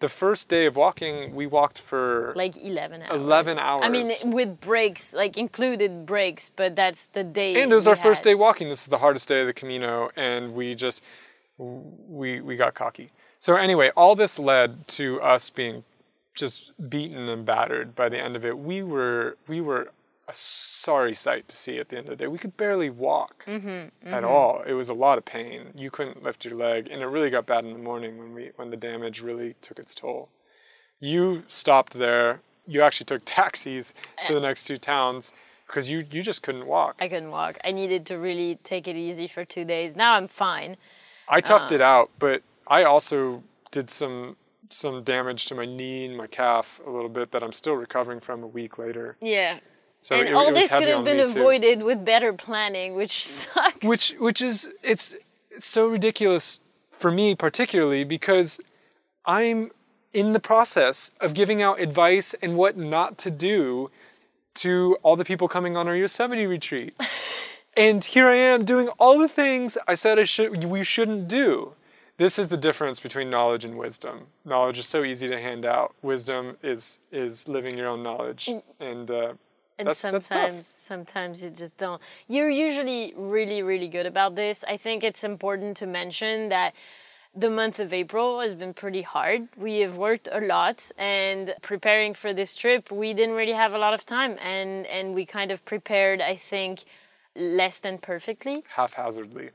The 0.00 0.08
first 0.08 0.48
day 0.48 0.66
of 0.66 0.76
walking, 0.76 1.34
we 1.34 1.46
walked 1.46 1.80
for 1.80 2.32
like 2.36 2.56
11 2.56 3.02
hours. 3.02 3.20
11 3.20 3.58
hours. 3.58 3.84
I 3.84 3.88
mean, 3.88 4.06
with 4.26 4.60
breaks, 4.60 5.12
like 5.12 5.36
included 5.36 6.06
breaks, 6.06 6.50
but 6.54 6.76
that's 6.76 7.08
the 7.08 7.24
day. 7.24 7.60
and 7.60 7.72
it 7.72 7.74
was 7.74 7.88
our 7.88 7.96
first 7.96 8.22
day 8.22 8.36
walking. 8.36 8.68
This 8.68 8.82
is 8.82 8.88
the 8.88 8.98
hardest 8.98 9.26
day 9.28 9.40
of 9.40 9.48
the 9.48 9.52
Camino, 9.52 10.10
and 10.14 10.54
we 10.54 10.76
just 10.76 11.02
we 11.58 12.40
we 12.40 12.54
got 12.54 12.74
cocky. 12.74 13.08
So 13.40 13.56
anyway, 13.56 13.90
all 13.96 14.14
this 14.14 14.38
led 14.38 14.86
to 14.88 15.20
us 15.20 15.50
being 15.50 15.82
just 16.34 16.72
beaten 16.88 17.28
and 17.28 17.44
battered 17.44 17.96
by 17.96 18.08
the 18.08 18.18
end 18.18 18.36
of 18.36 18.46
it. 18.46 18.56
We 18.56 18.84
were 18.84 19.36
we 19.48 19.60
were 19.60 19.90
a 20.28 20.34
sorry 20.34 21.14
sight 21.14 21.48
to 21.48 21.56
see 21.56 21.78
at 21.78 21.88
the 21.88 21.96
end 21.96 22.08
of 22.08 22.18
the 22.18 22.24
day. 22.24 22.28
We 22.28 22.38
could 22.38 22.56
barely 22.56 22.90
walk 22.90 23.44
Mm-hmm, 23.46 23.68
at 23.68 24.22
mm-hmm. 24.22 24.24
all. 24.24 24.62
It 24.66 24.74
was 24.74 24.90
a 24.90 24.94
lot 24.94 25.16
of 25.16 25.24
pain. 25.24 25.72
You 25.74 25.90
couldn't 25.90 26.22
lift 26.22 26.44
your 26.44 26.54
leg, 26.54 26.88
and 26.90 27.00
it 27.02 27.06
really 27.06 27.30
got 27.30 27.46
bad 27.46 27.64
in 27.64 27.72
the 27.72 27.78
morning 27.78 28.18
when 28.18 28.34
we 28.34 28.50
when 28.56 28.70
the 28.70 28.76
damage 28.76 29.22
really 29.22 29.54
took 29.60 29.78
its 29.78 29.94
toll. 29.94 30.28
You 31.00 31.44
stopped 31.48 31.94
there. 31.94 32.40
You 32.66 32.82
actually 32.82 33.06
took 33.06 33.22
taxis 33.24 33.94
to 34.26 34.34
the 34.34 34.40
eh. 34.40 34.42
next 34.42 34.64
two 34.64 34.76
towns 34.76 35.32
because 35.66 35.90
you, 35.90 36.04
you 36.10 36.22
just 36.22 36.42
couldn't 36.42 36.66
walk. 36.66 36.96
I 37.00 37.08
couldn't 37.08 37.30
walk. 37.30 37.58
I 37.64 37.72
needed 37.72 38.06
to 38.06 38.16
really 38.16 38.56
take 38.56 38.88
it 38.88 38.96
easy 38.96 39.26
for 39.26 39.44
two 39.44 39.64
days. 39.64 39.96
Now 39.96 40.14
I'm 40.14 40.28
fine. 40.28 40.76
I 41.28 41.40
toughed 41.40 41.72
it 41.72 41.82
um, 41.82 41.86
out, 41.86 42.10
but 42.18 42.42
I 42.66 42.84
also 42.84 43.42
did 43.70 43.90
some 43.90 44.36
some 44.70 45.02
damage 45.02 45.46
to 45.46 45.54
my 45.54 45.64
knee 45.64 46.04
and 46.04 46.16
my 46.16 46.26
calf 46.26 46.78
a 46.86 46.90
little 46.90 47.08
bit 47.08 47.30
that 47.32 47.42
I'm 47.42 47.52
still 47.52 47.74
recovering 47.74 48.20
from 48.20 48.42
a 48.42 48.46
week 48.46 48.76
later. 48.76 49.16
Yeah. 49.20 49.60
So 50.00 50.16
and 50.16 50.28
it, 50.28 50.34
all 50.34 50.48
it 50.48 50.54
this 50.54 50.72
could 50.72 50.88
have 50.88 51.04
been 51.04 51.18
me, 51.18 51.32
too. 51.32 51.40
avoided 51.40 51.82
with 51.82 52.04
better 52.04 52.32
planning, 52.32 52.94
which 52.94 53.24
sucks. 53.26 53.86
which 53.86 54.14
which 54.18 54.40
is 54.40 54.72
it's 54.82 55.16
so 55.50 55.88
ridiculous 55.88 56.60
for 56.90 57.10
me 57.10 57.34
particularly 57.34 58.04
because 58.04 58.60
I'm 59.24 59.70
in 60.12 60.32
the 60.32 60.40
process 60.40 61.10
of 61.20 61.34
giving 61.34 61.62
out 61.62 61.80
advice 61.80 62.34
and 62.42 62.56
what 62.56 62.76
not 62.76 63.18
to 63.18 63.30
do 63.30 63.90
to 64.54 64.96
all 65.02 65.16
the 65.16 65.24
people 65.24 65.48
coming 65.48 65.76
on 65.76 65.86
our 65.86 65.96
Yosemite 65.96 66.46
retreat. 66.46 66.96
and 67.76 68.04
here 68.04 68.26
I 68.26 68.34
am 68.34 68.64
doing 68.64 68.88
all 68.98 69.18
the 69.18 69.28
things 69.28 69.78
I 69.86 69.94
said 69.94 70.18
I 70.18 70.24
should 70.24 70.64
we 70.64 70.82
shouldn't 70.84 71.28
do. 71.28 71.74
This 72.16 72.36
is 72.36 72.48
the 72.48 72.56
difference 72.56 72.98
between 72.98 73.30
knowledge 73.30 73.64
and 73.64 73.78
wisdom. 73.78 74.26
Knowledge 74.44 74.78
is 74.78 74.86
so 74.86 75.04
easy 75.04 75.28
to 75.28 75.40
hand 75.40 75.64
out. 75.64 75.94
Wisdom 76.02 76.56
is 76.62 76.98
is 77.12 77.46
living 77.46 77.78
your 77.78 77.88
own 77.88 78.02
knowledge, 78.02 78.50
and 78.80 79.10
uh, 79.10 79.34
and 79.78 79.86
that's- 79.88 79.98
sometimes 79.98 80.56
that's 80.56 80.68
sometimes 80.68 81.42
you 81.42 81.50
just 81.50 81.78
don't. 81.78 82.00
You're 82.28 82.50
usually 82.50 83.14
really 83.16 83.62
really 83.62 83.88
good 83.88 84.06
about 84.06 84.34
this. 84.34 84.64
I 84.68 84.76
think 84.76 85.04
it's 85.04 85.24
important 85.24 85.76
to 85.78 85.86
mention 85.86 86.48
that 86.48 86.74
the 87.34 87.50
month 87.50 87.78
of 87.78 87.92
april 87.92 88.40
has 88.40 88.54
been 88.54 88.74
pretty 88.74 89.02
hard. 89.02 89.48
We 89.56 89.78
have 89.80 89.96
worked 89.96 90.28
a 90.32 90.40
lot 90.40 90.90
and 90.98 91.54
preparing 91.62 92.14
for 92.14 92.32
this 92.32 92.56
trip 92.56 92.90
we 92.90 93.14
didn't 93.14 93.36
really 93.36 93.52
have 93.52 93.74
a 93.74 93.78
lot 93.78 93.94
of 93.94 94.04
time 94.04 94.36
and 94.40 94.86
and 94.86 95.14
we 95.14 95.24
kind 95.26 95.50
of 95.52 95.64
prepared 95.64 96.20
i 96.20 96.34
think 96.34 96.84
less 97.36 97.80
than 97.80 97.98
perfectly. 97.98 98.64
Haphazardly. 98.74 99.50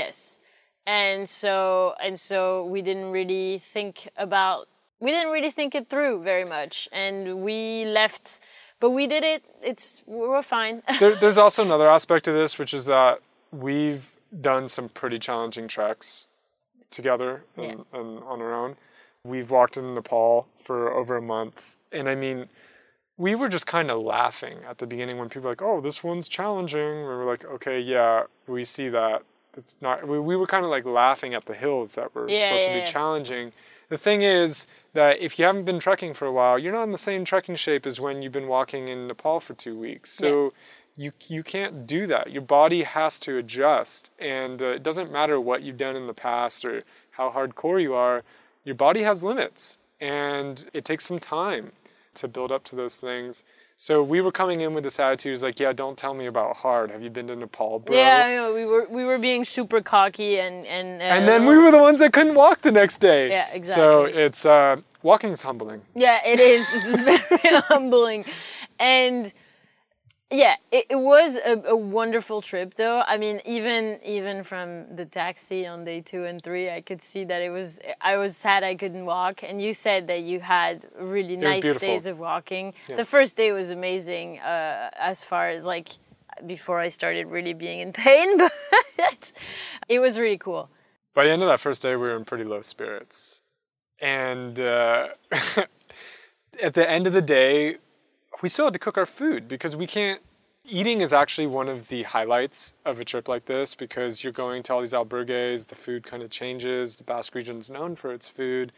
yes. 0.00 0.40
And 0.86 1.28
so 1.28 1.94
and 2.04 2.18
so 2.18 2.66
we 2.66 2.82
didn't 2.82 3.10
really 3.12 3.58
think 3.58 4.08
about 4.16 4.68
we 5.00 5.10
didn't 5.10 5.32
really 5.32 5.50
think 5.50 5.74
it 5.74 5.88
through 5.88 6.22
very 6.22 6.44
much. 6.44 6.88
And 6.92 7.42
we 7.42 7.84
left 7.86 8.40
but 8.82 8.90
we 8.90 9.06
did 9.06 9.22
it 9.24 9.42
it's 9.62 10.02
we're 10.06 10.42
fine 10.42 10.82
there, 11.00 11.14
there's 11.14 11.38
also 11.38 11.62
another 11.64 11.88
aspect 11.88 12.24
to 12.26 12.32
this, 12.32 12.58
which 12.58 12.74
is 12.74 12.84
that 12.86 13.20
we've 13.52 14.12
done 14.50 14.66
some 14.68 14.88
pretty 14.88 15.18
challenging 15.18 15.68
treks 15.68 16.28
together 16.90 17.44
and, 17.56 17.64
Yeah. 17.92 18.00
and 18.00 18.08
on 18.32 18.40
our 18.42 18.52
own. 18.62 18.76
We've 19.24 19.50
walked 19.50 19.76
in 19.76 19.94
Nepal 19.94 20.48
for 20.56 20.92
over 20.92 21.16
a 21.16 21.22
month, 21.22 21.76
and 21.92 22.08
I 22.08 22.16
mean, 22.16 22.48
we 23.16 23.34
were 23.36 23.48
just 23.48 23.66
kind 23.68 23.88
of 23.90 24.00
laughing 24.02 24.58
at 24.68 24.78
the 24.78 24.86
beginning 24.86 25.16
when 25.18 25.28
people 25.28 25.42
were 25.44 25.50
like, 25.52 25.62
"Oh, 25.62 25.80
this 25.80 26.02
one's 26.02 26.28
challenging." 26.28 26.88
We 27.08 27.12
were 27.18 27.24
like, 27.24 27.44
"Okay, 27.44 27.78
yeah, 27.78 28.24
we 28.48 28.64
see 28.64 28.88
that." 28.88 29.22
It's 29.56 29.76
not. 29.80 30.08
We, 30.08 30.18
we 30.18 30.34
were 30.36 30.46
kind 30.54 30.64
of 30.64 30.70
like 30.72 30.84
laughing 30.84 31.34
at 31.34 31.44
the 31.44 31.54
hills 31.54 31.94
that 31.94 32.12
were 32.14 32.28
Yeah, 32.28 32.40
supposed 32.56 32.64
to 32.66 32.72
be 32.72 32.78
yeah. 32.78 32.84
challenging. 32.96 33.52
The 33.92 33.98
thing 33.98 34.22
is 34.22 34.68
that 34.94 35.20
if 35.20 35.38
you 35.38 35.44
haven't 35.44 35.66
been 35.66 35.78
trekking 35.78 36.14
for 36.14 36.24
a 36.24 36.32
while, 36.32 36.58
you're 36.58 36.72
not 36.72 36.84
in 36.84 36.92
the 36.92 36.96
same 36.96 37.26
trekking 37.26 37.56
shape 37.56 37.84
as 37.84 38.00
when 38.00 38.22
you've 38.22 38.32
been 38.32 38.48
walking 38.48 38.88
in 38.88 39.06
Nepal 39.06 39.38
for 39.38 39.52
two 39.52 39.78
weeks. 39.78 40.10
So 40.10 40.54
you 40.96 41.12
you 41.28 41.42
can't 41.42 41.86
do 41.86 42.06
that. 42.06 42.30
Your 42.30 42.40
body 42.40 42.84
has 42.84 43.18
to 43.18 43.36
adjust, 43.36 44.10
and 44.18 44.62
uh, 44.62 44.68
it 44.68 44.82
doesn't 44.82 45.12
matter 45.12 45.38
what 45.38 45.60
you've 45.62 45.76
done 45.76 45.94
in 45.94 46.06
the 46.06 46.14
past 46.14 46.64
or 46.64 46.80
how 47.10 47.28
hardcore 47.32 47.82
you 47.82 47.92
are. 47.92 48.22
Your 48.64 48.76
body 48.76 49.02
has 49.02 49.22
limits, 49.22 49.78
and 50.00 50.64
it 50.72 50.86
takes 50.86 51.04
some 51.04 51.18
time 51.18 51.72
to 52.14 52.28
build 52.28 52.50
up 52.50 52.64
to 52.64 52.76
those 52.76 52.96
things. 52.96 53.44
So 53.82 54.00
we 54.00 54.20
were 54.20 54.30
coming 54.30 54.60
in 54.60 54.74
with 54.74 54.84
this 54.84 55.00
attitude, 55.00 55.34
it's 55.34 55.42
like, 55.42 55.58
yeah, 55.58 55.72
don't 55.72 55.98
tell 55.98 56.14
me 56.14 56.26
about 56.26 56.54
hard. 56.54 56.92
Have 56.92 57.02
you 57.02 57.10
been 57.10 57.26
to 57.26 57.34
Nepal, 57.34 57.80
bro? 57.80 57.96
yeah 57.96 58.28
know, 58.36 58.54
we 58.54 58.64
were 58.64 58.86
we 58.88 59.04
were 59.04 59.18
being 59.18 59.42
super 59.42 59.80
cocky 59.80 60.38
and 60.38 60.64
and 60.66 61.02
uh, 61.02 61.04
And 61.04 61.26
then 61.26 61.46
we 61.46 61.56
were 61.56 61.72
the 61.72 61.80
ones 61.80 61.98
that 61.98 62.12
couldn't 62.12 62.36
walk 62.36 62.62
the 62.62 62.70
next 62.70 62.98
day. 62.98 63.30
Yeah, 63.30 63.48
exactly. 63.50 63.82
So 63.82 64.04
it's 64.04 64.46
uh, 64.46 64.76
walking's 65.02 65.42
humbling. 65.42 65.82
Yeah, 65.96 66.20
it 66.24 66.38
is. 66.38 66.72
This 66.72 66.94
is 66.94 67.00
very 67.00 67.56
humbling. 67.72 68.24
And 68.78 69.32
yeah, 70.32 70.56
it, 70.70 70.86
it 70.88 70.96
was 70.96 71.36
a, 71.36 71.62
a 71.66 71.76
wonderful 71.76 72.40
trip 72.40 72.74
though. 72.74 73.02
I 73.06 73.18
mean, 73.18 73.40
even 73.44 74.00
even 74.04 74.42
from 74.42 74.96
the 74.96 75.04
taxi 75.04 75.66
on 75.66 75.84
day 75.84 76.00
two 76.00 76.24
and 76.24 76.42
three, 76.42 76.70
I 76.70 76.80
could 76.80 77.02
see 77.02 77.24
that 77.24 77.42
it 77.42 77.50
was 77.50 77.80
I 78.00 78.16
was 78.16 78.36
sad 78.36 78.64
I 78.64 78.74
couldn't 78.74 79.04
walk. 79.04 79.42
And 79.42 79.62
you 79.62 79.72
said 79.72 80.06
that 80.06 80.22
you 80.22 80.40
had 80.40 80.86
really 80.98 81.36
was 81.36 81.44
nice 81.44 81.74
days 81.74 82.06
of 82.06 82.18
walking. 82.18 82.72
The 82.88 83.04
first 83.04 83.36
day 83.36 83.52
was 83.52 83.70
amazing, 83.70 84.38
uh, 84.40 84.90
as 84.98 85.22
far 85.22 85.50
as 85.50 85.66
like 85.66 85.90
before 86.46 86.80
I 86.80 86.88
started 86.88 87.26
really 87.26 87.52
being 87.52 87.80
in 87.80 87.92
pain, 87.92 88.38
but 88.96 89.32
it 89.88 89.98
was 89.98 90.18
really 90.18 90.38
cool. 90.38 90.70
By 91.14 91.24
the 91.24 91.30
end 91.30 91.42
of 91.42 91.48
that 91.48 91.60
first 91.60 91.82
day, 91.82 91.94
we 91.94 92.02
were 92.02 92.16
in 92.16 92.24
pretty 92.24 92.44
low 92.44 92.62
spirits. 92.62 93.42
And 94.00 94.58
uh, 94.58 95.08
at 96.62 96.74
the 96.74 96.90
end 96.90 97.06
of 97.06 97.12
the 97.12 97.22
day, 97.22 97.76
we 98.42 98.48
still 98.48 98.66
had 98.66 98.72
to 98.72 98.78
cook 98.78 98.96
our 98.96 99.06
food 99.06 99.48
because 99.48 99.76
we 99.76 99.86
can't. 99.86 100.20
Eating 100.64 101.00
is 101.00 101.12
actually 101.12 101.48
one 101.48 101.68
of 101.68 101.88
the 101.88 102.04
highlights 102.04 102.74
of 102.84 103.00
a 103.00 103.04
trip 103.04 103.26
like 103.28 103.46
this 103.46 103.74
because 103.74 104.22
you're 104.22 104.32
going 104.32 104.62
to 104.62 104.72
all 104.72 104.80
these 104.80 104.92
albergues, 104.92 105.66
the 105.66 105.74
food 105.74 106.04
kind 106.04 106.22
of 106.22 106.30
changes. 106.30 106.96
The 106.96 107.04
Basque 107.04 107.34
region 107.34 107.58
is 107.58 107.68
known 107.68 107.96
for 107.96 108.12
its 108.12 108.28
food. 108.28 108.70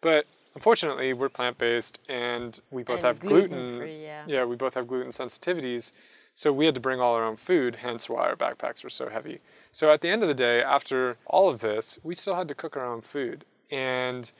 But 0.00 0.26
unfortunately, 0.54 1.12
we're 1.14 1.28
plant 1.28 1.58
based 1.58 2.00
and 2.08 2.60
we 2.70 2.84
both 2.84 2.98
And 2.98 3.06
have 3.06 3.20
gluten. 3.20 3.88
yeah. 4.00 4.22
yeah, 4.28 4.44
we 4.44 4.54
both 4.54 4.74
have 4.74 4.86
gluten 4.86 5.10
sensitivities. 5.10 5.90
So 6.32 6.52
we 6.52 6.64
had 6.64 6.76
to 6.76 6.80
bring 6.80 7.00
all 7.00 7.14
our 7.14 7.24
own 7.24 7.36
food, 7.36 7.76
hence 7.76 8.08
why 8.08 8.22
our 8.28 8.36
backpacks 8.36 8.84
were 8.84 8.88
so 8.90 9.08
heavy. 9.08 9.40
So 9.72 9.92
at 9.92 10.00
the 10.00 10.08
end 10.10 10.22
of 10.22 10.28
the 10.28 10.34
day, 10.34 10.62
after 10.62 11.16
all 11.26 11.48
of 11.48 11.60
this, 11.60 11.98
we 12.04 12.14
still 12.14 12.36
had 12.36 12.46
to 12.48 12.54
cook 12.54 12.76
our 12.76 12.86
own 12.86 13.00
food. 13.02 13.44
And 13.70 14.30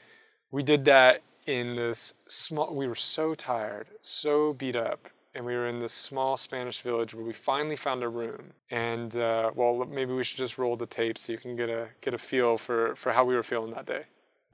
we 0.51 0.63
did 0.63 0.85
that 0.85 1.21
in 1.47 1.75
this 1.75 2.15
small, 2.27 2.73
we 2.73 2.87
were 2.87 2.95
so 2.95 3.33
tired, 3.33 3.87
so 4.01 4.53
beat 4.53 4.75
up. 4.75 5.09
And 5.35 5.45
we 5.45 5.55
were 5.55 5.67
in 5.67 5.79
this 5.79 5.93
small 5.93 6.37
Spanish 6.37 6.81
village 6.81 7.15
where 7.15 7.25
we 7.25 7.33
finally 7.33 7.75
found 7.75 8.03
a 8.03 8.07
room. 8.07 8.51
And 8.69 9.17
uh, 9.17 9.49
well, 9.55 9.83
maybe 9.89 10.13
we 10.13 10.23
should 10.23 10.37
just 10.37 10.59
roll 10.59 10.75
the 10.75 10.85
tape 10.85 11.17
so 11.17 11.33
you 11.33 11.39
can 11.39 11.55
get 11.55 11.69
a 11.69 11.87
get 12.01 12.13
a 12.13 12.19
feel 12.19 12.57
for 12.57 12.95
for 12.95 13.11
how 13.11 13.25
we 13.25 13.33
were 13.33 13.41
feeling 13.41 13.73
that 13.73 13.87
day. 13.87 14.03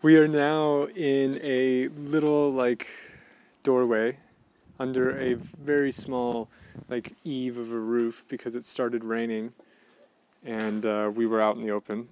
We 0.01 0.15
are 0.15 0.27
now 0.27 0.85
in 0.85 1.37
a 1.43 1.89
little 1.89 2.53
like 2.53 2.87
doorway 3.63 4.17
under 4.79 5.19
a 5.19 5.33
very 5.33 5.91
small 5.91 6.49
like 6.87 7.13
eave 7.25 7.57
of 7.57 7.71
a 7.71 7.79
roof 7.79 8.23
because 8.29 8.55
it 8.55 8.63
started 8.63 9.03
raining 9.03 9.51
and 10.45 10.85
uh, 10.85 11.11
we 11.13 11.27
were 11.27 11.41
out 11.41 11.57
in 11.57 11.61
the 11.61 11.71
open 11.71 12.07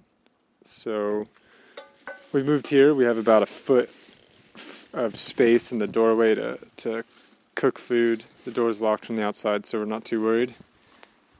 so 0.64 1.26
we 2.32 2.42
moved 2.42 2.68
here 2.68 2.94
we 2.94 3.04
have 3.04 3.16
about 3.16 3.42
a 3.42 3.46
foot 3.46 3.90
of 4.92 5.18
space 5.18 5.72
in 5.72 5.78
the 5.78 5.86
doorway 5.86 6.34
to, 6.34 6.58
to 6.78 7.04
cook 7.54 7.78
food. 7.78 8.24
The 8.44 8.50
door 8.50 8.70
is 8.70 8.80
locked 8.80 9.06
from 9.06 9.16
the 9.16 9.22
outside 9.22 9.66
so 9.66 9.78
we're 9.78 9.84
not 9.84 10.04
too 10.04 10.22
worried. 10.22 10.54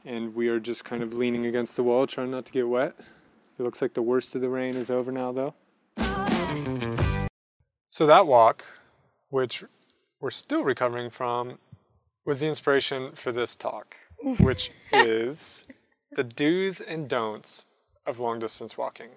And 0.05 0.35
we 0.35 0.47
are 0.47 0.59
just 0.59 0.85
kind 0.85 1.03
of 1.03 1.13
leaning 1.13 1.45
against 1.45 1.75
the 1.75 1.83
wall 1.83 2.07
trying 2.07 2.31
not 2.31 2.45
to 2.45 2.51
get 2.51 2.67
wet. 2.67 2.95
It 3.57 3.63
looks 3.63 3.81
like 3.81 3.93
the 3.93 4.01
worst 4.01 4.35
of 4.35 4.41
the 4.41 4.49
rain 4.49 4.75
is 4.75 4.89
over 4.89 5.11
now 5.11 5.31
though. 5.31 5.53
So 7.89 8.05
that 8.05 8.27
walk 8.27 8.65
which 9.29 9.63
we're 10.19 10.31
still 10.31 10.63
recovering 10.63 11.09
from 11.09 11.59
was 12.25 12.41
the 12.41 12.47
inspiration 12.47 13.11
for 13.13 13.31
this 13.31 13.55
talk, 13.55 13.95
which 14.39 14.71
is 14.91 15.67
the 16.11 16.23
do's 16.23 16.81
and 16.81 17.07
don'ts 17.07 17.67
of 18.05 18.19
long 18.19 18.39
distance 18.39 18.77
walking. 18.77 19.09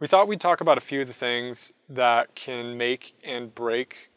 We 0.00 0.06
thought 0.06 0.28
we'd 0.28 0.40
talk 0.40 0.60
about 0.60 0.78
a 0.78 0.80
few 0.80 1.00
of 1.00 1.08
the 1.08 1.12
things 1.12 1.72
that 1.88 2.34
can 2.34 2.76
make 2.76 3.14
and 3.24 3.52
break 3.52 4.10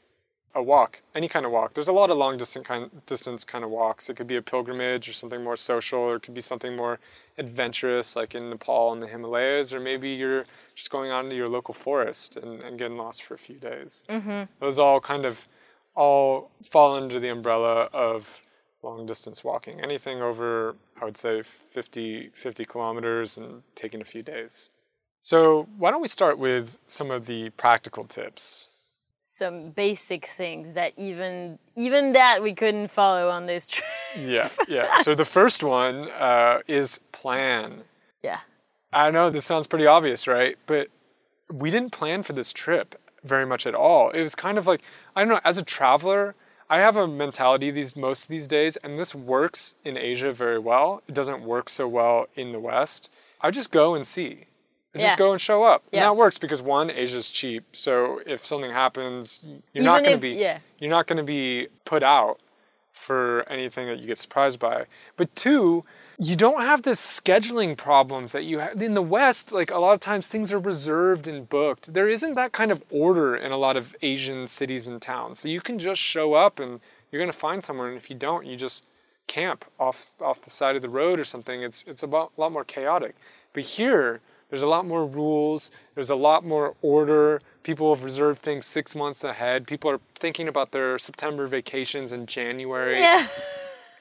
a 0.54 0.62
walk, 0.62 1.02
any 1.16 1.28
kind 1.28 1.46
of 1.46 1.52
walk. 1.52 1.74
There's 1.74 1.88
a 1.88 1.94
lot 1.94 2.10
of 2.10 2.18
long 2.18 2.38
distance 2.38 2.68
kind 2.68 2.92
distance 3.06 3.44
kind 3.44 3.64
of 3.64 3.70
walks. 3.70 4.10
It 4.10 4.16
could 4.16 4.28
be 4.28 4.36
a 4.36 4.42
pilgrimage 4.42 5.08
or 5.10 5.14
something 5.14 5.44
more 5.44 5.56
social, 5.56 6.00
or 6.00 6.16
it 6.18 6.24
could 6.24 6.34
be 6.34 6.42
something 6.42 6.76
more 6.76 7.00
adventurous, 7.38 8.16
like 8.16 8.36
in 8.36 8.50
Nepal 8.50 8.92
and 8.92 9.02
the 9.02 9.08
Himalayas, 9.08 9.74
or 9.74 9.80
maybe 9.80 10.10
you're 10.10 10.46
just 10.76 10.92
going 10.92 11.10
out 11.10 11.24
into 11.24 11.36
your 11.36 11.48
local 11.48 11.74
forest 11.74 12.36
and, 12.38 12.62
and 12.62 12.78
getting 12.78 12.98
lost 12.98 13.24
for 13.24 13.34
a 13.34 13.40
few 13.40 13.56
days. 13.56 14.04
Mm-hmm. 14.10 14.44
Those 14.60 14.78
all 14.78 15.00
kind 15.00 15.26
of 15.26 15.48
all 15.96 16.52
fall 16.64 16.96
under 16.96 17.20
the 17.20 17.32
umbrella 17.32 17.90
of 17.94 18.40
long 18.84 19.06
distance 19.06 19.44
walking. 19.44 19.80
Anything 19.82 20.22
over, 20.22 20.76
I 21.02 21.06
would 21.06 21.18
say, 21.18 21.44
50, 21.44 22.32
50 22.34 22.66
kilometers 22.66 23.38
and 23.38 23.64
taking 23.76 24.02
a 24.02 24.06
few 24.06 24.22
days. 24.22 24.70
So, 25.22 25.68
why 25.78 25.92
don't 25.92 26.02
we 26.02 26.08
start 26.08 26.40
with 26.40 26.80
some 26.86 27.12
of 27.12 27.28
the 27.28 27.52
practical 27.52 28.06
tips? 28.06 28.70
Some 29.22 29.70
basic 29.70 30.26
things 30.26 30.74
that 30.74 30.94
even 30.98 31.60
even 31.76 32.14
that 32.14 32.42
we 32.42 32.54
couldn't 32.56 32.90
follow 32.90 33.30
on 33.30 33.46
this 33.46 33.68
trip. 33.74 33.88
Yeah, 34.18 34.50
yeah. 34.68 34.96
So, 35.02 35.14
the 35.14 35.26
first 35.26 35.64
one 35.64 36.10
uh, 36.10 36.60
is 36.68 37.00
plan. 37.12 37.84
yeah. 38.24 38.40
I 38.94 39.10
know 39.10 39.30
this 39.30 39.46
sounds 39.46 39.68
pretty 39.68 39.86
obvious, 39.88 40.28
right? 40.28 40.58
But 40.66 40.90
we 41.50 41.72
didn't 41.72 41.92
plan 41.92 42.24
for 42.24 42.34
this 42.34 42.52
trip. 42.52 42.96
very 43.24 43.46
much 43.46 43.66
at 43.68 43.74
all. 43.76 44.10
It 44.10 44.22
was 44.24 44.36
kind 44.36 44.58
of 44.58 44.66
like 44.68 44.82
I 45.16 45.22
don't 45.24 45.30
know. 45.30 45.40
As 45.46 45.58
a 45.60 45.64
traveler, 45.64 46.34
I 46.70 46.80
have 46.80 46.96
a 46.98 47.08
mentality 47.08 47.70
these 47.72 47.96
most 47.96 48.24
of 48.24 48.30
these 48.30 48.48
days, 48.48 48.76
and 48.78 48.98
this 48.98 49.14
works 49.14 49.76
in 49.86 49.98
Asia 49.98 50.34
very 50.34 50.58
well. 50.60 51.04
It 51.08 51.14
doesn't 51.14 51.44
work 51.44 51.70
so 51.70 51.88
well 51.88 52.28
in 52.36 52.52
the 52.52 52.60
West. 52.60 53.16
I 53.40 53.52
just 53.52 53.72
go 53.72 53.94
and 53.96 54.06
see. 54.06 54.46
I 54.94 55.00
just 55.00 55.18
go 55.18 55.32
and 55.32 55.40
show 55.40 55.64
up. 55.64 55.84
Yeah. 55.92 56.00
And 56.00 56.06
that 56.06 56.18
works 56.18 56.38
because 56.38 56.62
one, 56.62 56.90
Asia's 56.90 57.30
cheap. 57.30 57.64
So 57.72 58.22
if 58.26 58.46
something 58.46 58.72
happens, 58.72 59.40
you're 59.44 59.62
Even 59.74 59.86
not 59.86 60.04
going 60.04 60.16
to 60.16 60.22
be 60.22 60.32
yeah. 60.32 60.60
you're 60.80 60.90
not 60.90 61.08
going 61.08 61.18
to 61.18 61.24
be 61.24 61.68
put 61.86 62.04
out 62.04 62.40
for 62.92 63.44
anything 63.50 63.88
that 63.88 64.00
you 64.00 64.08
get 64.08 64.18
surprised 64.18 64.60
by. 64.60 64.86
But 65.18 65.34
two, 65.34 65.84
you 66.20 66.36
don't 66.36 66.62
have 66.62 66.84
the 66.84 66.92
scheduling 66.92 67.76
problems 67.76 68.32
that 68.32 68.44
you 68.44 68.60
have 68.60 68.82
in 68.82 68.94
the 68.94 69.02
West. 69.02 69.52
Like 69.52 69.72
a 69.72 69.80
lot 69.80 69.94
of 69.94 70.00
times, 70.00 70.28
things 70.28 70.54
are 70.54 70.60
reserved 70.60 71.28
and 71.28 71.50
booked. 71.50 71.94
There 71.94 72.08
isn't 72.08 72.36
that 72.36 72.52
kind 72.52 72.72
of 72.72 72.84
order 72.92 73.36
in 73.36 73.52
a 73.52 73.58
lot 73.58 73.76
of 73.78 73.96
Asian 74.02 74.46
cities 74.46 74.88
and 74.88 75.02
towns. 75.02 75.40
So 75.40 75.48
you 75.48 75.62
can 75.62 75.80
just 75.80 76.02
show 76.02 76.36
up 76.36 76.60
and 76.60 76.80
you're 77.12 77.20
going 77.20 77.32
to 77.32 77.38
find 77.38 77.64
somewhere. 77.64 77.88
And 77.88 77.98
if 77.98 78.10
you 78.10 78.16
don't, 78.16 78.46
you 78.46 78.56
just 78.56 78.88
camp 79.28 79.66
off 79.80 80.12
off 80.22 80.42
the 80.42 80.50
side 80.50 80.76
of 80.76 80.82
the 80.82 80.90
road 80.90 81.20
or 81.20 81.24
something. 81.24 81.64
It's 81.64 81.84
it's 81.88 82.04
a 82.04 82.08
lot 82.08 82.52
more 82.52 82.66
chaotic. 82.66 83.16
But 83.54 83.64
here, 83.64 84.22
there's 84.52 84.62
a 84.62 84.68
lot 84.68 84.86
more 84.86 85.06
rules. 85.08 85.72
There's 85.96 86.12
a 86.12 86.16
lot 86.16 86.46
more 86.46 86.76
order. 86.84 87.40
People 87.64 87.96
have 87.96 88.04
reserved 88.04 88.42
things 88.42 88.66
six 88.68 88.96
months 88.96 89.24
ahead. 89.24 89.66
People 89.66 89.90
are 89.90 90.00
thinking 90.14 90.48
about 90.48 90.72
their 90.72 91.00
September 91.00 91.48
vacations 91.48 92.12
in 92.12 92.26
January. 92.28 93.00
Yeah. 93.00 93.26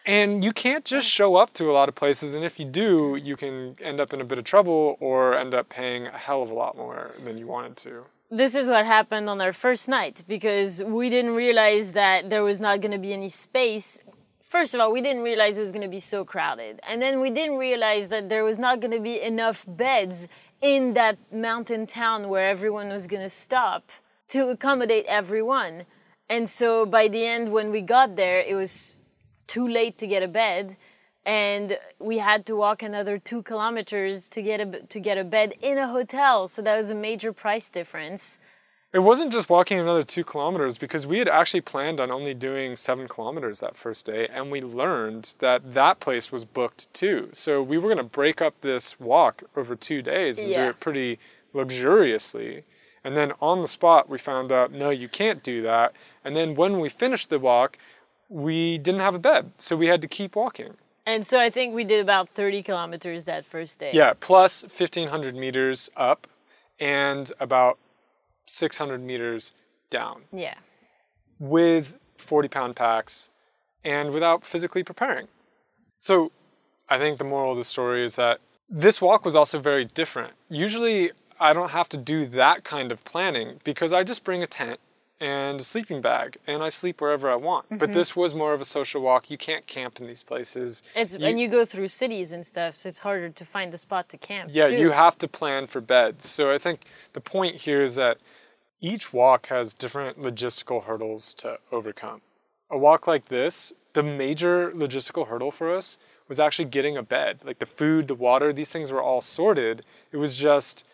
And 0.07 0.43
you 0.43 0.53
can't 0.53 0.85
just 0.85 1.09
show 1.09 1.37
up 1.37 1.53
to 1.55 1.71
a 1.71 1.73
lot 1.73 1.89
of 1.89 1.95
places. 1.95 2.35
And 2.35 2.43
if 2.45 2.59
you 2.59 2.65
do, 2.67 3.17
you 3.17 3.37
can 3.37 3.77
end 3.81 4.01
up 4.01 4.13
in 4.13 4.21
a 4.21 4.25
bit 4.25 4.39
of 4.39 4.45
trouble 4.45 4.97
or 4.99 5.35
end 5.37 5.55
up 5.55 5.69
paying 5.69 6.07
a 6.07 6.19
hell 6.19 6.43
of 6.43 6.51
a 6.51 6.55
lot 6.55 6.77
more 6.77 7.15
than 7.25 7.39
you 7.39 7.47
wanted 7.47 7.77
to. 7.87 8.03
this 8.31 8.55
is 8.55 8.69
what 8.69 8.87
happened 8.87 9.29
on 9.29 9.41
our 9.41 9.53
first 9.53 9.89
night 9.89 10.23
because 10.29 10.83
we 10.85 11.11
didn't 11.11 11.35
realize 11.35 11.93
that 11.93 12.31
there 12.31 12.43
was 12.43 12.61
not 12.61 12.81
going 12.81 12.93
to 12.93 12.99
be 12.99 13.13
any 13.13 13.29
space. 13.29 13.89
First 14.51 14.75
of 14.75 14.81
all, 14.81 14.91
we 14.91 15.01
didn't 15.01 15.23
realize 15.23 15.59
it 15.59 15.61
was 15.61 15.71
going 15.71 15.85
to 15.85 15.89
be 15.89 16.01
so 16.01 16.25
crowded. 16.25 16.81
And 16.83 17.01
then 17.01 17.21
we 17.21 17.31
didn't 17.31 17.57
realize 17.57 18.09
that 18.09 18.29
there 18.29 18.43
was 18.43 18.59
not 18.59 18.81
going 18.81 18.91
to 18.91 18.99
be 18.99 19.23
enough 19.23 19.65
beds 19.69 20.27
in 20.61 20.95
that 20.95 21.19
mountain 21.33 21.87
town 21.87 22.29
where 22.29 22.49
everyone 22.49 22.89
was 22.89 23.07
going 23.07 23.23
to 23.23 23.29
stop 23.29 23.93
to 24.27 24.49
accommodate 24.49 25.07
everyone. 25.07 25.87
And 26.29 26.49
so 26.49 26.85
by 26.85 27.07
the 27.07 27.25
end, 27.25 27.53
when 27.53 27.71
we 27.71 27.81
got 27.81 28.17
there, 28.17 28.41
it 28.41 28.57
was 28.57 28.99
too 29.47 29.69
late 29.69 29.99
to 29.99 30.09
get 30.09 30.25
a 30.25 30.29
bed. 30.29 30.77
And 31.25 31.79
we 32.01 32.19
had 32.19 32.45
to 32.47 32.57
walk 32.57 32.83
another 32.83 33.19
two 33.19 33.45
kilometers 33.45 34.29
to 34.31 34.43
get 34.43 34.61
a 34.61 34.83
to 34.83 34.99
get 34.99 35.17
a 35.17 35.23
bed 35.23 35.55
in 35.63 35.79
a 35.79 35.87
hotel. 35.87 36.49
So 36.49 36.61
that 36.63 36.77
was 36.77 36.91
a 36.91 36.97
major 36.97 37.33
price 37.33 37.71
difference. 37.71 38.41
It 38.93 38.99
wasn't 38.99 39.33
just 39.33 39.49
walking 39.49 39.79
another 39.79 40.03
two 40.03 40.25
kilometers 40.25 40.77
because 40.77 41.07
we 41.07 41.21
had 41.21 41.29
actually 41.29 41.61
planned 41.61 42.01
on 42.01 42.11
only 42.11 42.35
doing 42.35 42.75
seven 42.75 43.07
kilometers 43.07 43.61
that 43.61 43.77
first 43.77 44.05
day, 44.05 44.27
and 44.33 44.51
we 44.51 44.61
learned 44.61 45.35
that 45.39 45.75
that 45.75 46.01
place 46.01 46.33
was 46.33 46.45
booked 46.45 46.93
too. 46.93 47.29
So 47.33 47.63
we 47.63 47.79
were 47.79 47.89
going 47.89 47.99
to 47.99 48.03
break 48.03 48.43
up 48.43 48.61
this 48.63 48.99
walk 48.99 49.45
over 49.57 49.77
two 49.77 50.03
days 50.03 50.41
and 50.41 50.49
do 50.49 50.63
it 50.63 50.81
pretty 50.81 51.21
luxuriously. 51.53 52.65
And 53.05 53.17
then 53.17 53.33
on 53.41 53.61
the 53.61 53.69
spot, 53.69 54.09
we 54.09 54.19
found 54.19 54.51
out 54.51 54.73
no, 54.73 54.91
you 54.91 55.09
can't 55.09 55.43
do 55.45 55.63
that. 55.63 55.95
And 56.25 56.35
then 56.35 56.57
when 56.57 56.81
we 56.81 56.89
finished 56.89 57.31
the 57.31 57.39
walk, 57.39 57.79
we 58.29 58.77
didn't 58.77 59.01
have 59.03 59.15
a 59.15 59.21
bed, 59.21 59.53
so 59.57 59.77
we 59.77 59.87
had 59.87 60.03
to 60.03 60.09
keep 60.09 60.35
walking. 60.35 60.75
And 61.07 61.25
so 61.25 61.39
I 61.39 61.49
think 61.49 61.75
we 61.77 61.85
did 61.85 62.01
about 62.01 62.29
30 62.31 62.63
kilometers 62.65 63.25
that 63.27 63.45
first 63.45 63.79
day. 63.79 63.93
Yeah, 63.95 64.15
plus 64.19 64.65
1,500 64.65 65.37
meters 65.37 65.91
up 65.97 66.27
and 66.81 67.31
about 67.39 67.79
600 68.51 69.03
meters 69.03 69.55
down. 69.91 70.23
Yeah. 70.33 70.55
with 71.39 71.99
40 72.17 72.49
pound 72.49 72.77
packs 72.77 73.31
and 73.85 74.11
without 74.13 74.45
physically 74.45 74.85
preparing. 74.85 75.27
So 75.99 76.33
I 76.89 76.99
think 76.99 77.19
the 77.19 77.25
moral 77.25 77.53
of 77.53 77.57
the 77.57 77.65
story 77.65 78.05
is 78.05 78.17
that 78.17 78.41
this 78.69 79.01
walk 79.01 79.25
was 79.25 79.35
also 79.35 79.59
very 79.59 79.85
different. 79.85 80.35
Usually 80.49 81.11
I 81.41 81.53
don't 81.53 81.71
have 81.71 81.89
to 81.91 81.97
do 81.97 82.27
that 82.27 82.63
kind 82.63 82.93
of 82.93 83.05
planning 83.05 83.61
because 83.65 83.93
I 83.93 84.05
just 84.05 84.23
bring 84.23 84.43
a 84.43 84.47
tent 84.47 84.79
and 85.21 85.61
a 85.61 85.65
sleeping 85.65 86.01
bag 86.01 86.37
and 86.47 86.63
I 86.63 86.69
sleep 86.69 87.01
wherever 87.01 87.31
I 87.31 87.37
want. 87.37 87.67
But 87.69 87.79
mm-hmm. 87.79 87.93
this 87.93 88.17
was 88.17 88.35
more 88.35 88.55
of 88.55 88.61
a 88.61 88.65
social 88.65 89.03
walk. 89.03 89.31
You 89.31 89.39
can't 89.39 89.67
camp 89.67 90.01
in 90.01 90.07
these 90.07 90.23
places. 90.23 90.83
It's 90.95 91.15
and 91.15 91.39
you 91.41 91.49
go 91.49 91.65
through 91.65 91.89
cities 91.89 92.33
and 92.33 92.45
stuff, 92.45 92.75
so 92.75 92.89
it's 92.89 93.01
harder 93.01 93.29
to 93.29 93.45
find 93.45 93.73
a 93.75 93.79
spot 93.79 94.09
to 94.11 94.19
camp. 94.19 94.51
Yeah, 94.53 94.67
too. 94.67 94.77
you 94.77 94.91
have 94.91 95.19
to 95.19 95.29
plan 95.29 95.67
for 95.67 95.81
beds. 95.81 96.29
So 96.29 96.53
I 96.53 96.59
think 96.59 96.85
the 97.13 97.21
point 97.21 97.57
here 97.57 97.83
is 97.83 97.97
that 97.97 98.19
each 98.81 99.13
walk 99.13 99.47
has 99.47 99.75
different 99.75 100.21
logistical 100.21 100.85
hurdles 100.85 101.35
to 101.35 101.59
overcome. 101.71 102.23
A 102.71 102.79
walk 102.79 103.07
like 103.07 103.27
this, 103.27 103.73
the 103.93 104.03
major 104.03 104.71
logistical 104.71 105.27
hurdle 105.27 105.51
for 105.51 105.75
us 105.75 105.99
was 106.29 106.39
actually 106.39 106.67
getting 106.67 106.97
a 106.97 107.03
bed. 107.03 107.41
Like 107.45 107.59
the 107.59 107.67
food, 107.67 108.09
the 108.09 108.15
water, 108.15 108.53
these 108.53 108.73
things 108.73 108.93
were 108.93 109.03
all 109.03 109.21
sorted. 109.21 109.85
It 110.13 110.17
was 110.17 110.39
just 110.39 110.87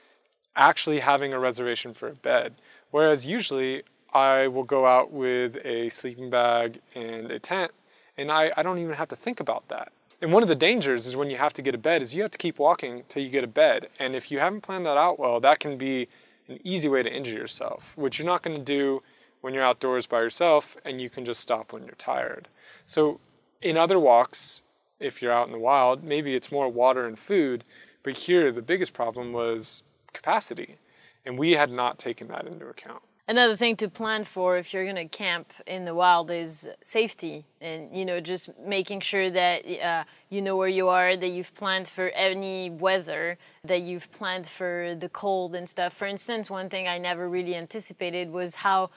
actually 0.56 1.00
having 1.00 1.32
a 1.32 1.38
reservation 1.38 1.92
for 1.92 2.08
a 2.08 2.14
bed. 2.14 2.54
Whereas 2.90 3.26
usually 3.26 3.82
I 4.14 4.48
will 4.48 4.64
go 4.64 4.86
out 4.86 5.12
with 5.12 5.58
a 5.64 5.90
sleeping 5.90 6.30
bag 6.30 6.80
and 6.94 7.30
a 7.30 7.38
tent, 7.38 7.72
and 8.16 8.32
I, 8.32 8.50
I 8.56 8.62
don't 8.62 8.78
even 8.78 8.94
have 8.94 9.08
to 9.08 9.16
think 9.16 9.40
about 9.40 9.68
that. 9.68 9.92
And 10.22 10.32
one 10.32 10.42
of 10.42 10.48
the 10.48 10.54
dangers 10.54 11.06
is 11.06 11.14
when 11.14 11.28
you 11.28 11.36
have 11.36 11.52
to 11.52 11.62
get 11.62 11.74
a 11.74 11.78
bed 11.78 12.00
is 12.00 12.14
you 12.14 12.22
have 12.22 12.30
to 12.30 12.38
keep 12.38 12.58
walking 12.58 13.02
till 13.08 13.22
you 13.22 13.28
get 13.28 13.44
a 13.44 13.48
bed. 13.48 13.88
And 14.00 14.14
if 14.14 14.32
you 14.32 14.38
haven't 14.38 14.62
planned 14.62 14.86
that 14.86 14.96
out 14.96 15.18
well, 15.18 15.40
that 15.40 15.60
can 15.60 15.76
be 15.76 16.08
an 16.48 16.60
easy 16.64 16.88
way 16.88 17.02
to 17.02 17.12
injure 17.12 17.34
yourself, 17.34 17.96
which 17.96 18.18
you're 18.18 18.26
not 18.26 18.42
going 18.42 18.56
to 18.56 18.62
do 18.62 19.02
when 19.40 19.54
you're 19.54 19.62
outdoors 19.62 20.06
by 20.06 20.20
yourself 20.20 20.76
and 20.84 21.00
you 21.00 21.10
can 21.10 21.24
just 21.24 21.40
stop 21.40 21.72
when 21.72 21.84
you're 21.84 21.94
tired. 21.94 22.48
So 22.84 23.20
in 23.62 23.76
other 23.76 23.98
walks, 23.98 24.62
if 24.98 25.20
you're 25.20 25.32
out 25.32 25.46
in 25.46 25.52
the 25.52 25.58
wild, 25.58 26.02
maybe 26.02 26.34
it's 26.34 26.52
more 26.52 26.68
water 26.68 27.06
and 27.06 27.18
food, 27.18 27.64
but 28.02 28.14
here 28.14 28.50
the 28.52 28.62
biggest 28.62 28.92
problem 28.92 29.32
was 29.32 29.82
capacity. 30.12 30.76
And 31.24 31.38
we 31.38 31.52
had 31.52 31.70
not 31.70 31.98
taken 31.98 32.28
that 32.28 32.46
into 32.46 32.68
account. 32.68 33.02
Another 33.28 33.56
thing 33.56 33.74
to 33.78 33.88
plan 33.88 34.22
for 34.22 34.56
if 34.56 34.72
you're 34.72 34.84
going 34.84 34.94
to 34.94 35.06
camp 35.06 35.52
in 35.66 35.84
the 35.84 35.96
wild 35.96 36.30
is 36.30 36.70
safety 36.80 37.44
and 37.60 37.92
you 37.92 38.04
know 38.04 38.20
just 38.20 38.56
making 38.60 39.00
sure 39.00 39.28
that 39.30 39.66
uh, 39.82 40.04
you 40.30 40.40
know 40.40 40.56
where 40.56 40.68
you 40.68 40.86
are 40.86 41.16
that 41.16 41.28
you've 41.28 41.52
planned 41.52 41.88
for 41.88 42.10
any 42.10 42.70
weather 42.70 43.36
that 43.64 43.82
you've 43.82 44.12
planned 44.12 44.46
for 44.46 44.94
the 44.94 45.08
cold 45.08 45.56
and 45.56 45.68
stuff. 45.68 45.92
For 45.92 46.06
instance 46.06 46.52
one 46.52 46.68
thing 46.68 46.86
i 46.86 46.98
never 46.98 47.28
really 47.28 47.56
anticipated 47.56 48.30
was 48.30 48.54
how 48.54 48.90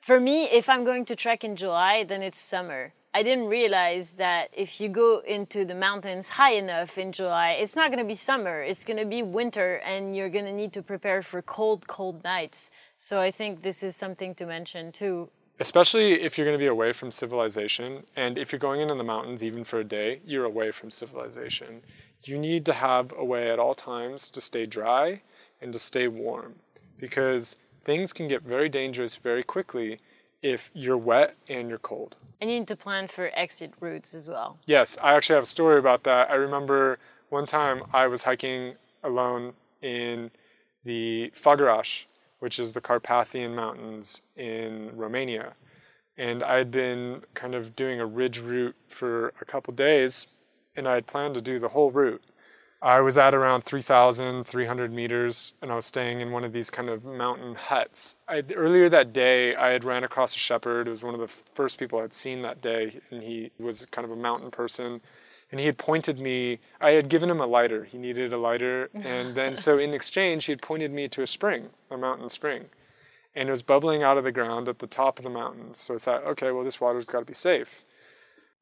for 0.00 0.18
me 0.18 0.44
if 0.44 0.70
i'm 0.70 0.84
going 0.84 1.04
to 1.04 1.14
trek 1.14 1.44
in 1.44 1.54
july 1.54 2.02
then 2.02 2.22
it's 2.22 2.38
summer 2.38 2.94
I 3.12 3.24
didn't 3.24 3.48
realize 3.48 4.12
that 4.12 4.50
if 4.52 4.80
you 4.80 4.88
go 4.88 5.20
into 5.26 5.64
the 5.64 5.74
mountains 5.74 6.28
high 6.28 6.52
enough 6.52 6.96
in 6.96 7.10
July, 7.10 7.52
it's 7.52 7.74
not 7.74 7.90
going 7.90 7.98
to 7.98 8.04
be 8.04 8.14
summer. 8.14 8.62
It's 8.62 8.84
going 8.84 9.00
to 9.00 9.04
be 9.04 9.24
winter, 9.24 9.76
and 9.84 10.14
you're 10.14 10.28
going 10.28 10.44
to 10.44 10.52
need 10.52 10.72
to 10.74 10.82
prepare 10.82 11.20
for 11.20 11.42
cold, 11.42 11.88
cold 11.88 12.22
nights. 12.22 12.70
So 12.94 13.20
I 13.20 13.32
think 13.32 13.62
this 13.62 13.82
is 13.82 13.96
something 13.96 14.32
to 14.36 14.46
mention 14.46 14.92
too. 14.92 15.28
Especially 15.58 16.22
if 16.22 16.38
you're 16.38 16.46
going 16.46 16.56
to 16.56 16.62
be 16.62 16.68
away 16.68 16.92
from 16.92 17.10
civilization, 17.10 18.04
and 18.14 18.38
if 18.38 18.52
you're 18.52 18.60
going 18.60 18.80
into 18.80 18.94
the 18.94 19.02
mountains 19.02 19.44
even 19.44 19.64
for 19.64 19.80
a 19.80 19.84
day, 19.84 20.20
you're 20.24 20.44
away 20.44 20.70
from 20.70 20.88
civilization. 20.88 21.82
You 22.22 22.38
need 22.38 22.64
to 22.66 22.72
have 22.72 23.12
a 23.18 23.24
way 23.24 23.50
at 23.50 23.58
all 23.58 23.74
times 23.74 24.28
to 24.28 24.40
stay 24.40 24.66
dry 24.66 25.22
and 25.60 25.72
to 25.72 25.80
stay 25.80 26.06
warm 26.06 26.54
because 26.96 27.56
things 27.82 28.12
can 28.12 28.28
get 28.28 28.42
very 28.42 28.68
dangerous 28.68 29.16
very 29.16 29.42
quickly 29.42 29.98
if 30.42 30.70
you're 30.74 30.96
wet 30.96 31.34
and 31.48 31.68
you're 31.68 31.78
cold. 31.78 32.16
And 32.40 32.50
you 32.50 32.58
need 32.58 32.68
to 32.68 32.76
plan 32.76 33.06
for 33.08 33.30
exit 33.34 33.74
routes 33.80 34.14
as 34.14 34.30
well. 34.30 34.58
Yes, 34.66 34.96
I 35.02 35.14
actually 35.14 35.34
have 35.34 35.44
a 35.44 35.46
story 35.46 35.78
about 35.78 36.04
that. 36.04 36.30
I 36.30 36.34
remember 36.34 36.98
one 37.28 37.46
time 37.46 37.82
I 37.92 38.06
was 38.06 38.22
hiking 38.22 38.74
alone 39.04 39.52
in 39.82 40.30
the 40.84 41.32
Fagarash, 41.36 42.06
which 42.38 42.58
is 42.58 42.72
the 42.72 42.80
Carpathian 42.80 43.54
Mountains 43.54 44.22
in 44.36 44.90
Romania. 44.96 45.52
And 46.16 46.42
I 46.42 46.56
had 46.56 46.70
been 46.70 47.22
kind 47.34 47.54
of 47.54 47.76
doing 47.76 48.00
a 48.00 48.06
ridge 48.06 48.40
route 48.40 48.76
for 48.88 49.32
a 49.40 49.44
couple 49.44 49.72
days, 49.74 50.26
and 50.76 50.88
I 50.88 50.94
had 50.94 51.06
planned 51.06 51.34
to 51.34 51.40
do 51.40 51.58
the 51.58 51.68
whole 51.68 51.90
route. 51.90 52.22
I 52.82 53.00
was 53.00 53.18
at 53.18 53.34
around 53.34 53.62
3,300 53.64 54.92
meters, 54.92 55.52
and 55.60 55.70
I 55.70 55.74
was 55.74 55.84
staying 55.84 56.22
in 56.22 56.30
one 56.30 56.44
of 56.44 56.52
these 56.52 56.70
kind 56.70 56.88
of 56.88 57.04
mountain 57.04 57.54
huts. 57.54 58.16
I, 58.26 58.42
earlier 58.54 58.88
that 58.88 59.12
day, 59.12 59.54
I 59.54 59.68
had 59.68 59.84
ran 59.84 60.02
across 60.02 60.34
a 60.34 60.38
shepherd. 60.38 60.86
It 60.86 60.90
was 60.90 61.02
one 61.02 61.12
of 61.12 61.20
the 61.20 61.28
first 61.28 61.78
people 61.78 61.98
I'd 61.98 62.14
seen 62.14 62.40
that 62.42 62.62
day, 62.62 62.98
and 63.10 63.22
he 63.22 63.50
was 63.58 63.84
kind 63.86 64.06
of 64.06 64.10
a 64.10 64.16
mountain 64.16 64.50
person. 64.50 65.02
And 65.50 65.60
he 65.60 65.66
had 65.66 65.76
pointed 65.76 66.20
me, 66.20 66.58
I 66.80 66.92
had 66.92 67.10
given 67.10 67.28
him 67.28 67.40
a 67.40 67.46
lighter. 67.46 67.84
He 67.84 67.98
needed 67.98 68.32
a 68.32 68.38
lighter. 68.38 68.88
And 68.94 69.34
then, 69.34 69.56
so 69.56 69.78
in 69.78 69.92
exchange, 69.92 70.46
he 70.46 70.52
had 70.52 70.62
pointed 70.62 70.90
me 70.90 71.06
to 71.08 71.22
a 71.22 71.26
spring, 71.26 71.68
a 71.90 71.98
mountain 71.98 72.30
spring. 72.30 72.64
And 73.34 73.48
it 73.48 73.52
was 73.52 73.62
bubbling 73.62 74.02
out 74.02 74.16
of 74.16 74.24
the 74.24 74.32
ground 74.32 74.68
at 74.68 74.78
the 74.78 74.86
top 74.86 75.18
of 75.18 75.24
the 75.24 75.30
mountain. 75.30 75.74
So 75.74 75.96
I 75.96 75.98
thought, 75.98 76.24
okay, 76.24 76.50
well, 76.50 76.64
this 76.64 76.80
water's 76.80 77.04
got 77.04 77.20
to 77.20 77.26
be 77.26 77.34
safe. 77.34 77.82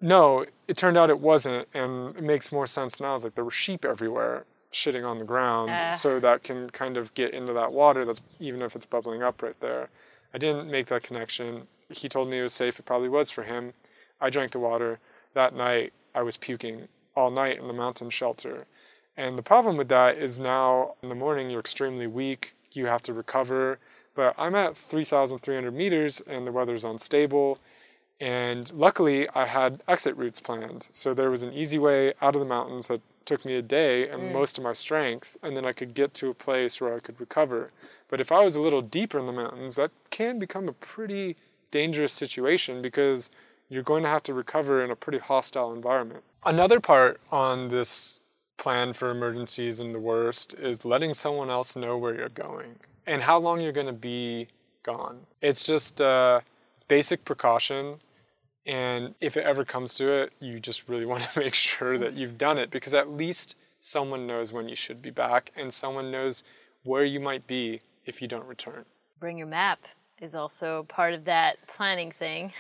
No, 0.01 0.45
it 0.69 0.77
turned 0.77 0.97
out 0.97 1.11
it 1.11 1.19
wasn't, 1.21 1.67
and 1.75 2.17
it 2.17 2.23
makes 2.23 2.53
more 2.53 2.67
sense 2.67 3.01
now. 3.01 3.15
It's 3.15 3.25
like 3.25 3.35
there 3.35 3.45
were 3.45 3.51
sheep 3.51 3.85
everywhere, 3.85 4.45
shitting 4.73 5.05
on 5.05 5.19
the 5.19 5.25
ground 5.25 5.71
Ah. 5.73 5.91
so 5.91 6.21
that 6.21 6.45
can 6.45 6.71
kind 6.71 6.97
of 6.97 7.13
get 7.15 7.35
into 7.35 7.53
that 7.55 7.73
water 7.73 8.05
that's 8.05 8.23
even 8.39 8.63
if 8.63 8.77
it's 8.77 8.87
bubbling 8.87 9.23
up 9.23 9.43
right 9.43 9.59
there. 9.61 9.89
I 10.33 10.39
didn't 10.39 10.71
make 10.71 10.87
that 10.87 11.03
connection. 11.03 11.67
He 11.89 12.09
told 12.09 12.29
me 12.29 12.39
it 12.39 12.43
was 12.43 12.53
safe. 12.53 12.79
It 12.79 12.85
probably 12.85 13.09
was 13.09 13.31
for 13.31 13.43
him. 13.43 13.73
I 14.21 14.31
drank 14.31 14.53
the 14.53 14.59
water. 14.61 15.01
That 15.35 15.55
night, 15.55 15.93
I 16.15 16.23
was 16.23 16.37
puking 16.37 16.89
all 17.17 17.31
night 17.31 17.59
in 17.59 17.67
the 17.67 17.73
mountain 17.73 18.11
shelter. 18.11 18.67
And 19.17 19.37
the 19.37 19.43
problem 19.43 19.77
with 19.77 19.89
that 19.89 20.17
is 20.19 20.39
now 20.39 20.95
in 21.03 21.09
the 21.09 21.15
morning, 21.15 21.51
you're 21.51 21.61
extremely 21.61 22.07
weak. 22.07 22.55
You 22.73 22.87
have 22.87 23.03
to 23.03 23.13
recover. 23.13 23.79
But 24.15 24.35
I'm 24.39 24.55
at 24.55 24.77
3,300 24.77 25.73
meters 25.73 26.21
and 26.21 26.47
the 26.47 26.53
weather's 26.53 26.85
unstable. 26.85 27.59
And 28.21 28.73
luckily, 28.73 29.29
I 29.31 29.47
had 29.47 29.83
exit 29.87 30.17
routes 30.17 30.41
planned. 30.41 30.89
So 30.93 31.15
there 31.15 31.31
was 31.31 31.43
an 31.43 31.53
easy 31.53 31.79
way 31.79 32.15
out 32.21 32.35
of 32.35 32.43
the 32.43 32.49
mountains 32.49 32.89
that 32.89 33.01
took 33.25 33.45
me 33.45 33.55
a 33.55 33.63
day 33.63 34.09
and 34.09 34.23
mm. 34.23 34.33
most 34.33 34.59
of 34.59 34.65
my 34.65 34.73
strength. 34.73 35.37
And 35.43 35.57
then 35.57 35.65
I 35.65 35.73
could 35.73 35.95
get 35.95 36.15
to 36.15 36.31
a 36.31 36.35
place 36.35 36.81
where 36.81 36.95
I 36.95 37.01
could 37.01 37.21
recover. 37.21 37.71
But 38.09 38.21
if 38.21 38.33
I 38.33 38.43
was 38.43 38.57
a 38.57 38.61
little 38.61 38.83
deeper 38.83 39.19
in 39.19 39.27
the 39.27 39.33
mountains, 39.33 39.77
that 39.77 39.91
can 40.11 40.39
become 40.39 40.69
a 40.69 40.73
pretty 40.73 41.37
dangerous 41.71 42.13
situation 42.13 42.83
because 42.83 43.31
you're 43.69 43.83
going 43.83 44.03
to 44.03 44.09
have 44.09 44.23
to 44.25 44.35
recover 44.35 44.83
in 44.83 44.91
a 44.91 44.97
pretty 44.97 45.19
hostile 45.19 45.73
environment. 45.73 46.25
Another 46.45 46.81
part 46.81 47.21
on 47.31 47.69
this 47.69 48.21
plan 48.57 48.93
for 48.93 49.11
emergencies 49.11 49.81
and 49.81 49.95
the 49.95 50.01
worst 50.01 50.55
is 50.55 50.85
letting 50.85 51.15
someone 51.15 51.51
else 51.51 51.77
know 51.77 51.97
where 51.97 52.15
you're 52.15 52.29
going 52.31 52.77
and 53.07 53.23
how 53.23 53.39
long 53.39 53.61
you're 53.61 53.73
going 53.73 53.87
to 53.87 53.93
be 53.93 54.49
gone. 54.83 55.21
It's 55.41 55.67
just 55.67 56.01
a 56.01 56.43
basic 56.89 57.25
precaution. 57.25 57.97
And 58.69 59.15
if 59.19 59.39
it 59.39 59.45
ever 59.45 59.65
comes 59.65 59.95
to 59.95 60.13
it, 60.13 60.33
you 60.41 60.61
just 60.61 60.89
really 60.89 61.07
want 61.07 61.25
to 61.25 61.41
make 61.41 61.55
sure 61.55 61.97
that 61.99 62.13
you've 62.13 62.37
done 62.37 62.59
it 62.59 62.71
because 62.71 62.93
at 62.93 63.11
least 63.11 63.57
someone 63.81 64.27
knows 64.27 64.53
when 64.53 64.69
you 64.69 64.77
should 64.77 65.01
be 65.01 65.11
back 65.11 65.51
and 65.57 65.73
someone 65.73 66.11
knows 66.11 66.45
where 66.85 67.05
you 67.05 67.19
might 67.19 67.47
be 67.47 67.81
if 68.05 68.21
you 68.21 68.29
don't 68.29 68.47
return. 68.47 68.85
Bring 69.19 69.39
your 69.39 69.47
map 69.47 69.81
is 70.21 70.35
also 70.35 70.83
part 70.85 71.15
of 71.15 71.25
that 71.25 71.57
planning 71.67 72.11
thing. 72.11 72.53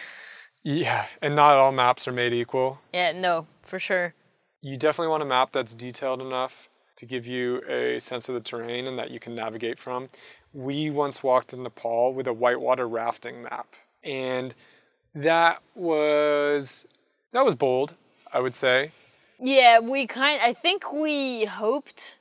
Yeah, 0.62 1.06
and 1.22 1.36
not 1.36 1.54
all 1.54 1.72
maps 1.72 2.08
are 2.08 2.12
made 2.12 2.32
equal. 2.32 2.80
Yeah, 2.92 3.12
no, 3.12 3.46
for 3.62 3.78
sure. 3.78 4.14
You 4.62 4.76
definitely 4.76 5.10
want 5.10 5.22
a 5.22 5.26
map 5.26 5.52
that's 5.52 5.74
detailed 5.74 6.20
enough 6.20 6.68
to 6.96 7.06
give 7.06 7.26
you 7.26 7.62
a 7.68 7.98
sense 8.00 8.28
of 8.28 8.34
the 8.34 8.40
terrain 8.40 8.86
and 8.86 8.98
that 8.98 9.10
you 9.10 9.20
can 9.20 9.34
navigate 9.34 9.78
from. 9.78 10.08
We 10.52 10.90
once 10.90 11.22
walked 11.22 11.52
in 11.52 11.62
Nepal 11.62 12.12
with 12.12 12.26
a 12.26 12.32
whitewater 12.32 12.88
rafting 12.88 13.42
map, 13.42 13.68
and 14.02 14.54
that 15.22 15.60
was 15.74 16.86
that 17.32 17.44
was 17.44 17.54
bold, 17.54 17.94
I 18.32 18.40
would 18.40 18.54
say. 18.54 18.90
Yeah, 19.40 19.80
we 19.80 20.06
kind 20.06 20.40
I 20.42 20.52
think 20.52 20.92
we 20.92 21.44
hoped 21.44 22.18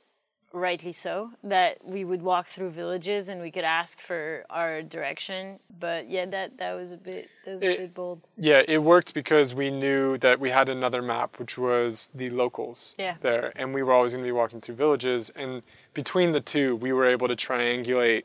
rightly 0.52 0.92
so 0.92 1.30
that 1.44 1.76
we 1.84 2.04
would 2.04 2.22
walk 2.22 2.46
through 2.46 2.70
villages 2.70 3.28
and 3.28 3.40
we 3.40 3.50
could 3.50 3.64
ask 3.64 4.00
for 4.00 4.44
our 4.48 4.82
direction, 4.82 5.60
but 5.78 6.08
yeah, 6.10 6.24
that 6.26 6.56
that 6.58 6.72
was 6.74 6.92
a 6.92 6.96
bit 6.96 7.28
that 7.44 7.50
was 7.52 7.62
a 7.62 7.76
bit 7.76 7.94
bold. 7.94 8.20
Yeah, 8.36 8.62
it 8.66 8.78
worked 8.78 9.14
because 9.14 9.54
we 9.54 9.70
knew 9.70 10.16
that 10.18 10.40
we 10.40 10.50
had 10.50 10.68
another 10.68 11.02
map, 11.02 11.38
which 11.38 11.58
was 11.58 12.10
the 12.14 12.30
locals 12.30 12.94
Yeah. 12.98 13.16
there, 13.20 13.52
and 13.56 13.74
we 13.74 13.82
were 13.82 13.92
always 13.92 14.12
going 14.12 14.24
to 14.24 14.28
be 14.28 14.32
walking 14.32 14.60
through 14.60 14.76
villages. 14.76 15.30
And 15.36 15.62
between 15.94 16.32
the 16.32 16.40
two, 16.40 16.76
we 16.76 16.92
were 16.92 17.06
able 17.06 17.28
to 17.28 17.36
triangulate 17.36 18.24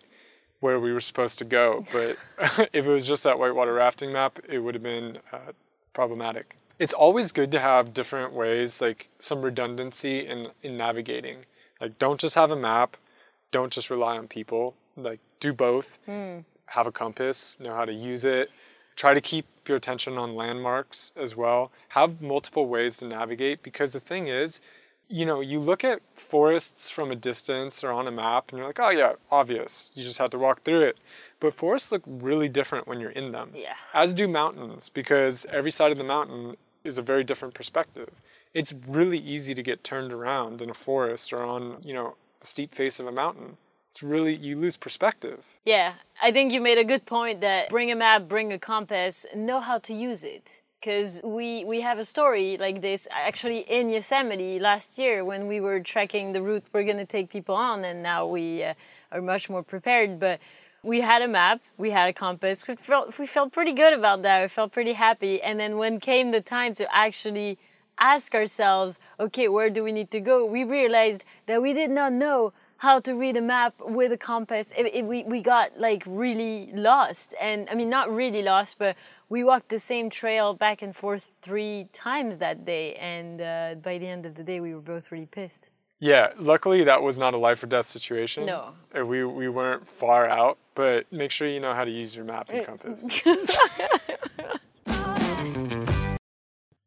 where 0.63 0.79
we 0.79 0.93
were 0.93 1.01
supposed 1.01 1.37
to 1.39 1.45
go. 1.45 1.83
But 1.91 2.17
if 2.73 2.87
it 2.87 2.89
was 2.89 3.05
just 3.05 3.25
that 3.25 3.37
whitewater 3.37 3.73
rafting 3.73 4.13
map, 4.13 4.39
it 4.47 4.59
would 4.59 4.75
have 4.75 4.83
been 4.83 5.17
uh, 5.33 5.51
problematic. 5.91 6.55
It's 6.79 6.93
always 6.93 7.33
good 7.33 7.51
to 7.51 7.59
have 7.59 7.93
different 7.93 8.31
ways, 8.33 8.81
like 8.81 9.09
some 9.19 9.41
redundancy 9.41 10.21
in, 10.21 10.47
in 10.63 10.77
navigating. 10.77 11.39
Like, 11.81 11.99
don't 11.99 12.19
just 12.19 12.35
have 12.35 12.51
a 12.51 12.55
map, 12.55 12.95
don't 13.51 13.73
just 13.73 13.89
rely 13.89 14.17
on 14.17 14.27
people. 14.29 14.75
Like, 14.95 15.19
do 15.41 15.51
both. 15.51 15.99
Have 16.67 16.87
a 16.87 16.91
compass, 16.91 17.59
know 17.59 17.75
how 17.75 17.83
to 17.83 17.93
use 17.93 18.23
it. 18.23 18.49
Try 18.95 19.13
to 19.13 19.21
keep 19.21 19.45
your 19.67 19.75
attention 19.75 20.17
on 20.17 20.33
landmarks 20.33 21.11
as 21.17 21.35
well. 21.35 21.71
Have 21.89 22.21
multiple 22.21 22.67
ways 22.67 22.97
to 22.97 23.07
navigate 23.07 23.63
because 23.63 23.91
the 23.91 23.99
thing 23.99 24.27
is, 24.27 24.61
you 25.13 25.27
know, 25.27 25.41
you 25.41 25.59
look 25.59 25.83
at 25.83 25.99
forests 26.15 26.89
from 26.89 27.11
a 27.11 27.15
distance 27.15 27.83
or 27.83 27.91
on 27.91 28.07
a 28.07 28.11
map 28.11 28.45
and 28.49 28.57
you're 28.57 28.65
like, 28.65 28.79
oh, 28.79 28.89
yeah, 28.89 29.13
obvious. 29.31 29.91
You 29.93 30.03
just 30.03 30.17
have 30.17 30.31
to 30.31 30.39
walk 30.39 30.63
through 30.63 30.81
it. 30.81 30.97
But 31.39 31.53
forests 31.53 31.91
look 31.91 32.01
really 32.07 32.49
different 32.49 32.87
when 32.87 32.99
you're 32.99 33.11
in 33.11 33.31
them 33.31 33.51
Yeah. 33.53 33.75
as 33.93 34.15
do 34.15 34.27
mountains 34.27 34.89
because 34.89 35.45
every 35.51 35.69
side 35.69 35.91
of 35.91 35.99
the 35.99 36.03
mountain 36.03 36.57
is 36.83 36.97
a 36.97 37.03
very 37.03 37.23
different 37.23 37.53
perspective. 37.53 38.09
It's 38.55 38.73
really 38.87 39.19
easy 39.19 39.53
to 39.53 39.61
get 39.61 39.83
turned 39.83 40.11
around 40.11 40.63
in 40.63 40.71
a 40.71 40.73
forest 40.73 41.31
or 41.31 41.43
on, 41.43 41.77
you 41.83 41.93
know, 41.93 42.15
the 42.39 42.47
steep 42.47 42.73
face 42.73 42.99
of 42.99 43.05
a 43.05 43.11
mountain. 43.11 43.57
It's 43.91 44.01
really 44.01 44.33
you 44.33 44.55
lose 44.55 44.77
perspective. 44.77 45.45
Yeah, 45.63 45.93
I 46.23 46.31
think 46.31 46.51
you 46.51 46.59
made 46.59 46.79
a 46.79 46.83
good 46.83 47.05
point 47.05 47.41
that 47.41 47.69
bring 47.69 47.91
a 47.91 47.95
map, 47.95 48.27
bring 48.27 48.51
a 48.51 48.57
compass, 48.57 49.27
know 49.35 49.59
how 49.59 49.77
to 49.77 49.93
use 49.93 50.23
it. 50.23 50.62
Because 50.83 51.21
we, 51.23 51.63
we 51.63 51.79
have 51.79 51.97
a 51.97 52.03
story 52.03 52.57
like 52.57 52.81
this 52.81 53.07
actually 53.09 53.59
in 53.59 53.87
Yosemite 53.87 54.59
last 54.59 54.99
year 54.99 55.23
when 55.23 55.47
we 55.47 55.61
were 55.61 55.79
trekking 55.79 56.33
the 56.33 56.41
route 56.41 56.65
we're 56.73 56.83
going 56.83 56.97
to 56.97 57.05
take 57.05 57.29
people 57.29 57.55
on, 57.55 57.85
and 57.85 58.03
now 58.03 58.27
we 58.27 58.65
uh, 58.65 58.73
are 59.13 59.21
much 59.21 59.49
more 59.49 59.63
prepared. 59.63 60.19
But 60.19 60.41
we 60.83 60.99
had 60.99 61.21
a 61.21 61.27
map, 61.29 61.61
we 61.77 61.91
had 61.91 62.09
a 62.09 62.13
compass, 62.13 62.67
we 62.67 62.75
felt, 62.75 63.17
we 63.17 63.25
felt 63.25 63.53
pretty 63.53 63.71
good 63.71 63.93
about 63.93 64.23
that, 64.23 64.41
we 64.41 64.49
felt 64.49 64.73
pretty 64.73 64.91
happy. 64.91 65.41
And 65.41 65.57
then 65.57 65.77
when 65.77 66.01
came 66.01 66.31
the 66.31 66.41
time 66.41 66.73
to 66.73 66.93
actually 66.93 67.57
ask 67.97 68.35
ourselves, 68.35 68.99
okay, 69.21 69.47
where 69.47 69.69
do 69.69 69.85
we 69.85 69.93
need 69.93 70.11
to 70.11 70.19
go? 70.19 70.45
We 70.45 70.65
realized 70.65 71.23
that 71.45 71.61
we 71.61 71.71
did 71.71 71.91
not 71.91 72.11
know 72.11 72.51
how 72.83 72.99
to 72.99 73.13
read 73.15 73.37
a 73.37 73.41
map 73.41 73.73
with 73.79 74.11
a 74.11 74.17
compass. 74.17 74.73
It, 74.77 74.85
it- 74.97 75.05
we, 75.05 75.23
we 75.23 75.39
got 75.41 75.67
like 75.79 76.03
really 76.05 76.69
lost. 76.73 77.33
And 77.41 77.67
I 77.71 77.75
mean, 77.75 77.89
not 77.89 78.13
really 78.13 78.41
lost, 78.43 78.77
but 78.77 78.95
we 79.29 79.39
walked 79.43 79.69
the 79.69 79.79
same 79.79 80.09
trail 80.09 80.53
back 80.53 80.81
and 80.81 80.93
forth 80.95 81.35
three 81.41 81.87
times 81.93 82.37
that 82.39 82.65
day. 82.65 82.95
And 82.95 83.41
uh, 83.41 83.75
by 83.81 83.97
the 83.97 84.07
end 84.07 84.25
of 84.25 84.35
the 84.35 84.43
day, 84.43 84.59
we 84.59 84.75
were 84.75 84.81
both 84.93 85.11
really 85.13 85.27
pissed. 85.27 85.71
Yeah, 85.99 86.33
luckily 86.37 86.83
that 86.83 87.01
was 87.01 87.17
not 87.17 87.33
a 87.33 87.37
life 87.37 87.63
or 87.63 87.67
death 87.67 87.85
situation. 87.85 88.45
No. 88.45 88.73
Uh, 88.93 89.05
We 89.05 89.23
we 89.23 89.47
weren't 89.47 89.87
far 89.87 90.23
out, 90.27 90.57
but 90.75 90.99
make 91.11 91.31
sure 91.31 91.47
you 91.47 91.61
know 91.61 91.73
how 91.73 91.85
to 91.85 91.91
use 91.91 92.11
your 92.17 92.25
map 92.25 92.49
and 92.49 92.65
compass. 92.65 92.99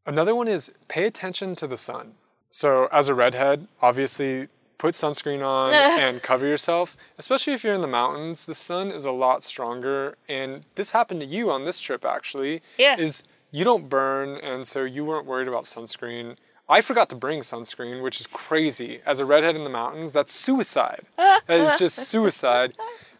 Another 0.06 0.35
one 0.35 0.48
is 0.48 0.70
pay 0.88 1.04
attention 1.06 1.54
to 1.56 1.66
the 1.66 1.76
sun. 1.78 2.14
So 2.50 2.88
as 2.92 3.09
a 3.09 3.14
redhead, 3.14 3.66
obviously 3.80 4.48
put 4.78 4.94
sunscreen 4.94 5.44
on 5.44 5.72
and 5.74 6.22
cover 6.22 6.46
yourself, 6.46 6.96
especially 7.18 7.52
if 7.52 7.64
you're 7.64 7.74
in 7.74 7.80
the 7.80 7.86
mountains. 7.86 8.46
The 8.46 8.54
sun 8.54 8.88
is 8.88 9.04
a 9.04 9.12
lot 9.12 9.44
stronger 9.44 10.16
and 10.28 10.64
this 10.74 10.90
happened 10.90 11.20
to 11.20 11.26
you 11.26 11.50
on 11.50 11.64
this 11.64 11.80
trip 11.80 12.04
actually. 12.04 12.62
Yeah. 12.78 12.98
Is 12.98 13.24
you 13.52 13.64
don't 13.64 13.88
burn 13.88 14.36
and 14.36 14.66
so 14.66 14.84
you 14.84 15.04
weren't 15.04 15.26
worried 15.26 15.48
about 15.48 15.64
sunscreen. 15.64 16.36
I 16.68 16.80
forgot 16.80 17.08
to 17.10 17.16
bring 17.16 17.40
sunscreen, 17.40 18.02
which 18.02 18.18
is 18.18 18.26
crazy. 18.26 19.00
As 19.06 19.20
a 19.20 19.24
redhead 19.24 19.54
in 19.54 19.62
the 19.62 19.70
mountains, 19.70 20.12
that's 20.12 20.32
suicide. 20.32 21.04
That 21.16 21.60
is 21.60 21.78
just 21.78 21.96
suicide. 22.08 22.72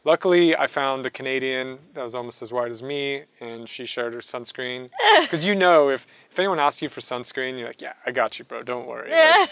Luckily, 0.05 0.57
I 0.57 0.66
found 0.66 1.07
a 1.07 1.11
Canadian 1.11 1.79
that 1.95 2.03
was 2.03 2.14
almost 2.14 2.42
as 2.42 2.53
white 2.53 2.71
as 2.71 2.83
me, 2.83 3.23
and 3.40 3.69
she 3.69 3.87
shared 3.87 4.14
her 4.14 4.21
sunscreen. 4.21 4.90
Because 5.21 5.45
you 5.45 5.55
know, 5.55 5.90
if, 5.90 6.07
if 6.31 6.38
anyone 6.38 6.59
asks 6.59 6.83
you 6.83 6.88
for 6.88 7.01
sunscreen, 7.01 7.57
you're 7.59 7.69
like, 7.69 7.83
yeah, 7.83 7.95
I 8.05 8.11
got 8.11 8.38
you, 8.38 8.45
bro. 8.45 8.62
Don't 8.62 8.87
worry. 8.87 9.11
Like, 9.11 9.51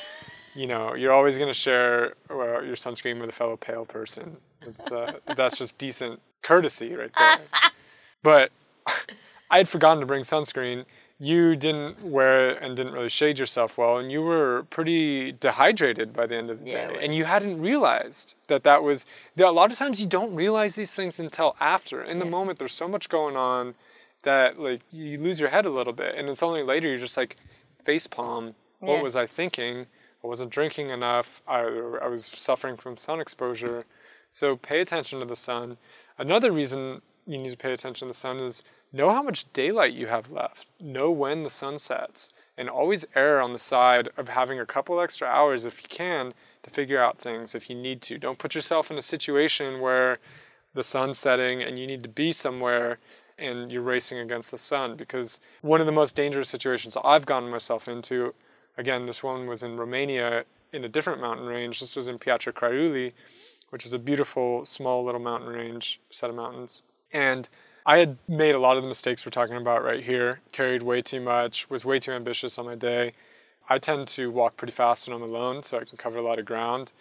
you 0.55 0.67
know, 0.67 0.95
you're 0.95 1.13
always 1.13 1.37
going 1.37 1.49
to 1.51 1.55
share 1.55 2.15
uh, 2.31 2.61
your 2.61 2.77
sunscreen 2.77 3.21
with 3.21 3.29
a 3.29 3.33
fellow 3.33 3.57
pale 3.57 3.85
person. 3.85 4.37
It's, 4.63 4.91
uh, 4.91 5.19
that's 5.37 5.59
just 5.59 5.79
decent 5.79 6.21
courtesy 6.43 6.95
right 6.95 7.13
there. 7.17 7.39
But 8.23 8.53
I 9.51 9.59
had 9.59 9.69
forgotten 9.69 10.01
to 10.01 10.07
bring 10.07 10.23
sunscreen. 10.23 10.87
You 11.21 11.57
didn't 11.57 12.03
wear 12.03 12.51
it 12.51 12.59
and 12.63 12.75
didn't 12.75 12.95
really 12.95 13.11
shade 13.11 13.39
yourself 13.39 13.77
well, 13.77 13.99
and 13.99 14.11
you 14.11 14.23
were 14.23 14.65
pretty 14.71 15.33
dehydrated 15.33 16.15
by 16.15 16.27
the 16.27 16.37
end 16.37 16.49
of 16.51 16.61
the 16.65 16.71
Yeah, 16.71 16.89
day. 16.89 16.99
And 17.03 17.15
you 17.15 17.25
hadn't 17.27 17.61
realized 17.61 18.37
that 18.49 18.65
that 18.65 18.83
was. 18.83 19.05
That 19.37 19.47
a 19.47 19.51
lot 19.51 19.71
of 19.71 19.77
times 19.77 20.01
you 20.01 20.07
don't 20.07 20.35
realize 20.35 20.75
these 20.75 20.95
things 20.95 21.21
until 21.21 21.55
after. 21.61 22.03
In 22.03 22.19
the 22.19 22.25
moment, 22.25 22.59
there's 22.59 22.73
so 22.73 22.89
much 22.89 23.11
going 23.11 23.37
on 23.37 23.75
that 24.23 24.59
like 24.59 24.81
you 24.91 25.19
lose 25.19 25.39
your 25.39 25.51
head 25.51 25.67
a 25.67 25.71
little 25.71 25.93
bit, 25.93 26.15
and 26.19 26.29
it's 26.31 26.43
only 26.43 26.63
later 26.63 26.89
you're 26.89 26.99
just 26.99 27.17
like 27.19 27.37
face 27.85 28.07
palm. 28.07 28.55
What 28.81 28.97
Yeah. 28.97 29.03
was 29.03 29.15
I 29.17 29.27
thinking? 29.27 29.87
I 30.25 30.27
wasn't 30.27 30.51
drinking 30.51 30.89
enough. 30.89 31.43
I, 31.47 31.61
I 32.03 32.09
was 32.09 32.25
suffering 32.25 32.77
from 32.77 32.97
sun 32.97 33.21
exposure. 33.21 33.85
So 34.31 34.57
pay 34.57 34.81
attention 34.81 35.19
to 35.19 35.27
the 35.27 35.37
sun. 35.37 35.77
Another 36.17 36.51
reason 36.51 37.03
you 37.27 37.37
need 37.37 37.51
to 37.51 37.57
pay 37.59 37.73
attention 37.73 38.07
to 38.07 38.11
the 38.11 38.15
sun 38.15 38.41
is 38.41 38.65
know 38.91 39.13
how 39.13 39.23
much 39.23 39.53
daylight 39.53 39.93
you 39.93 40.07
have 40.07 40.33
left. 40.33 40.69
Know 40.81 41.11
when 41.11 41.43
the 41.43 41.51
sun 41.51 41.79
sets. 41.79 42.33
And 42.57 42.71
always 42.71 43.05
err 43.15 43.43
on 43.43 43.53
the 43.53 43.59
side 43.59 44.09
of 44.17 44.29
having 44.29 44.59
a 44.59 44.67
couple 44.67 44.99
extra 44.99 45.29
hours 45.29 45.67
if 45.67 45.83
you 45.83 45.89
can 45.89 46.33
to 46.63 46.71
figure 46.71 47.03
out 47.03 47.19
things 47.19 47.55
if 47.55 47.69
you 47.69 47.77
need 47.77 48.01
to. 48.03 48.17
Don't 48.17 48.39
put 48.39 48.55
yourself 48.55 48.91
in 48.91 48.97
a 48.97 49.03
situation 49.03 49.81
where 49.81 50.17
the 50.73 50.83
sun's 50.83 51.19
setting 51.19 51.63
and 51.63 51.79
you 51.79 51.87
need 51.87 52.03
to 52.03 52.09
be 52.09 52.33
somewhere 52.33 52.99
and 53.39 53.71
you're 53.71 53.83
racing 53.83 54.19
against 54.19 54.51
the 54.51 54.59
sun 54.59 54.97
because 54.97 55.41
one 55.61 55.81
of 55.81 55.87
the 55.87 55.93
most 55.93 56.17
dangerous 56.17 56.49
situations 56.49 56.97
I've 57.05 57.27
gotten 57.27 57.51
myself 57.51 57.89
into 57.89 58.33
again 58.77 59.07
this 59.07 59.23
one 59.23 59.47
was 59.47 59.63
in 59.63 59.77
Romania 59.77 60.45
in 60.73 60.85
a 60.85 60.89
different 60.89 61.21
mountain 61.21 61.47
range. 61.47 61.81
This 61.81 61.97
was 61.97 62.09
in 62.09 62.19
Piatra 62.19 62.53
Craiului, 62.53 63.13
which 63.71 63.87
is 63.87 63.93
a 63.93 63.99
beautiful, 63.99 64.65
small 64.65 65.05
little 65.05 65.21
mountain 65.21 65.49
range 65.49 66.01
set 66.11 66.31
of 66.31 66.37
mountains. 66.37 66.83
And 67.13 67.49
I 67.87 67.99
had 67.99 68.17
made 68.29 68.55
a 68.55 68.59
lot 68.59 68.77
of 68.77 68.83
the 68.83 68.89
mistakes 68.89 69.25
we're 69.25 69.31
talking 69.31 69.57
about 69.57 69.85
right 69.85 70.03
here, 70.03 70.41
carried 70.53 70.83
way 70.83 71.01
too 71.01 71.21
much, 71.21 71.71
was 71.71 71.85
way 71.85 71.99
too 71.99 72.13
ambitious 72.13 72.59
on 72.59 72.67
my 72.67 72.75
day. 72.75 73.13
I 73.69 73.79
tend 73.79 74.09
to 74.09 74.31
walk 74.31 74.57
pretty 74.57 74.73
fast 74.73 75.07
when 75.07 75.17
I'm 75.17 75.23
alone, 75.23 75.63
so 75.63 75.79
I 75.79 75.85
can 75.85 75.97
cover 75.97 76.19
a 76.19 76.23
lot 76.23 76.39
of 76.39 76.45
ground. 76.45 76.93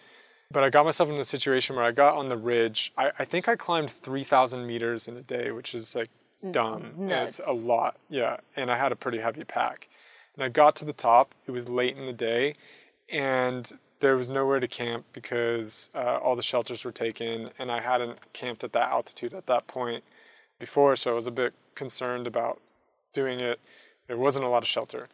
But 0.50 0.62
I 0.62 0.70
got 0.70 0.84
myself 0.84 1.08
in 1.08 1.16
a 1.16 1.24
situation 1.24 1.74
where 1.74 1.84
I 1.84 1.90
got 1.90 2.16
on 2.16 2.28
the 2.28 2.36
ridge. 2.36 2.92
I, 2.96 3.10
I 3.18 3.24
think 3.24 3.48
I 3.48 3.56
climbed 3.56 3.90
3,000 3.90 4.66
meters 4.66 5.08
in 5.08 5.16
a 5.16 5.22
day, 5.22 5.50
which 5.50 5.74
is 5.74 5.96
like 5.96 6.10
mm, 6.44 6.52
dumb. 6.52 6.92
And 6.98 7.10
It's 7.26 7.46
a 7.46 7.52
lot, 7.52 7.96
yeah. 8.08 8.36
And 8.56 8.70
I 8.70 8.76
had 8.76 8.92
a 8.92 8.96
pretty 8.96 9.18
heavy 9.18 9.44
pack. 9.44 9.88
And 10.34 10.44
I 10.44 10.48
got 10.48 10.76
to 10.76 10.84
the 10.84 10.92
top. 10.92 11.34
It 11.46 11.52
was 11.52 11.68
late 11.68 11.96
in 11.96 12.06
the 12.06 12.12
day, 12.12 12.54
and 13.08 13.70
there 14.00 14.16
was 14.16 14.28
nowhere 14.28 14.60
to 14.60 14.68
camp 14.68 15.06
because 15.12 15.90
uh, 15.94 16.18
all 16.22 16.36
the 16.36 16.42
shelters 16.42 16.84
were 16.84 16.92
taken, 16.92 17.50
and 17.58 17.70
I 17.70 17.80
hadn't 17.80 18.18
camped 18.32 18.64
at 18.64 18.72
that 18.72 18.90
altitude 18.90 19.32
at 19.32 19.46
that 19.46 19.66
point 19.66 20.04
before, 20.58 20.96
so 20.96 21.12
I 21.12 21.14
was 21.14 21.26
a 21.26 21.32
bit 21.32 21.54
concerned 21.74 22.26
about 22.26 22.60
doing 23.12 23.40
it. 23.40 23.60
There 24.06 24.18
wasn't 24.18 24.44
a 24.44 24.48
lot 24.48 24.62
of 24.62 24.68
shelter. 24.68 25.06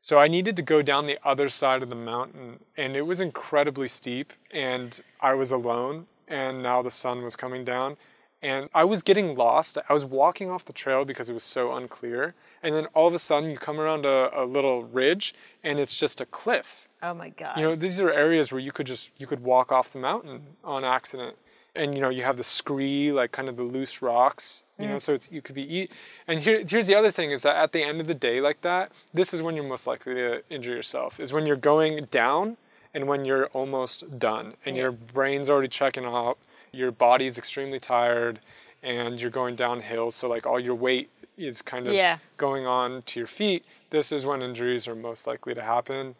So 0.00 0.18
I 0.18 0.28
needed 0.28 0.56
to 0.56 0.62
go 0.62 0.80
down 0.80 1.06
the 1.06 1.18
other 1.22 1.50
side 1.50 1.82
of 1.82 1.90
the 1.90 1.96
mountain, 1.96 2.60
and 2.76 2.96
it 2.96 3.02
was 3.02 3.20
incredibly 3.20 3.88
steep, 3.88 4.32
and 4.50 4.98
I 5.20 5.34
was 5.34 5.50
alone, 5.50 6.06
and 6.26 6.62
now 6.62 6.80
the 6.80 6.90
sun 6.90 7.22
was 7.22 7.36
coming 7.36 7.64
down, 7.64 7.98
and 8.40 8.70
I 8.72 8.84
was 8.84 9.02
getting 9.02 9.36
lost. 9.36 9.76
I 9.88 9.92
was 9.92 10.06
walking 10.06 10.50
off 10.50 10.64
the 10.64 10.72
trail 10.72 11.04
because 11.04 11.28
it 11.28 11.34
was 11.34 11.44
so 11.44 11.76
unclear, 11.76 12.34
and 12.62 12.74
then 12.74 12.86
all 12.94 13.08
of 13.08 13.14
a 13.14 13.18
sudden 13.18 13.50
you 13.50 13.56
come 13.56 13.80
around 13.80 14.04
a, 14.04 14.30
a 14.34 14.44
little 14.44 14.84
ridge, 14.84 15.34
and 15.62 15.78
it's 15.78 15.98
just 15.98 16.20
a 16.20 16.26
cliff. 16.26 16.88
Oh 17.02 17.14
my 17.14 17.30
god! 17.30 17.56
You 17.56 17.62
know, 17.62 17.74
these 17.74 18.00
are 18.00 18.10
areas 18.10 18.52
where 18.52 18.60
you 18.60 18.72
could 18.72 18.86
just 18.86 19.12
you 19.18 19.26
could 19.26 19.40
walk 19.40 19.72
off 19.72 19.92
the 19.92 19.98
mountain 19.98 20.42
on 20.64 20.84
accident, 20.84 21.36
and 21.74 21.94
you 21.94 22.00
know 22.00 22.10
you 22.10 22.22
have 22.22 22.36
the 22.36 22.44
scree, 22.44 23.12
like 23.12 23.32
kind 23.32 23.48
of 23.48 23.56
the 23.56 23.62
loose 23.62 24.02
rocks, 24.02 24.64
you 24.78 24.88
know, 24.88 24.96
mm. 24.96 25.00
so 25.00 25.14
it's 25.14 25.30
you 25.32 25.42
could 25.42 25.54
be 25.54 25.76
eat. 25.76 25.92
And 26.26 26.40
here, 26.40 26.64
here's 26.66 26.86
the 26.86 26.94
other 26.94 27.10
thing 27.10 27.30
is 27.30 27.42
that 27.42 27.56
at 27.56 27.72
the 27.72 27.82
end 27.82 28.00
of 28.00 28.06
the 28.06 28.14
day, 28.14 28.40
like 28.40 28.60
that, 28.62 28.92
this 29.14 29.32
is 29.32 29.42
when 29.42 29.54
you're 29.54 29.64
most 29.64 29.86
likely 29.86 30.14
to 30.14 30.42
injure 30.50 30.74
yourself. 30.74 31.20
Is 31.20 31.32
when 31.32 31.46
you're 31.46 31.56
going 31.56 32.06
down 32.10 32.56
and 32.92 33.06
when 33.06 33.24
you're 33.24 33.46
almost 33.48 34.18
done, 34.18 34.54
and 34.66 34.76
yeah. 34.76 34.82
your 34.82 34.92
brain's 34.92 35.48
already 35.48 35.68
checking 35.68 36.04
out, 36.04 36.38
your 36.72 36.90
body's 36.90 37.38
extremely 37.38 37.78
tired, 37.78 38.40
and 38.82 39.20
you're 39.20 39.30
going 39.30 39.54
downhill. 39.54 40.10
So 40.10 40.28
like 40.28 40.46
all 40.46 40.58
your 40.60 40.74
weight 40.74 41.08
is 41.46 41.62
kind 41.62 41.86
of 41.86 41.94
yeah. 41.94 42.18
going 42.36 42.66
on 42.66 43.02
to 43.02 43.20
your 43.20 43.26
feet. 43.26 43.66
This 43.90 44.12
is 44.12 44.26
when 44.26 44.42
injuries 44.42 44.86
are 44.86 44.94
most 44.94 45.26
likely 45.26 45.54
to 45.54 45.62
happen. 45.62 46.14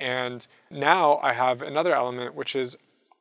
And 0.00 0.46
now 0.70 1.18
I 1.22 1.32
have 1.32 1.62
another 1.62 1.94
element, 1.94 2.34
which 2.34 2.54
is 2.54 2.76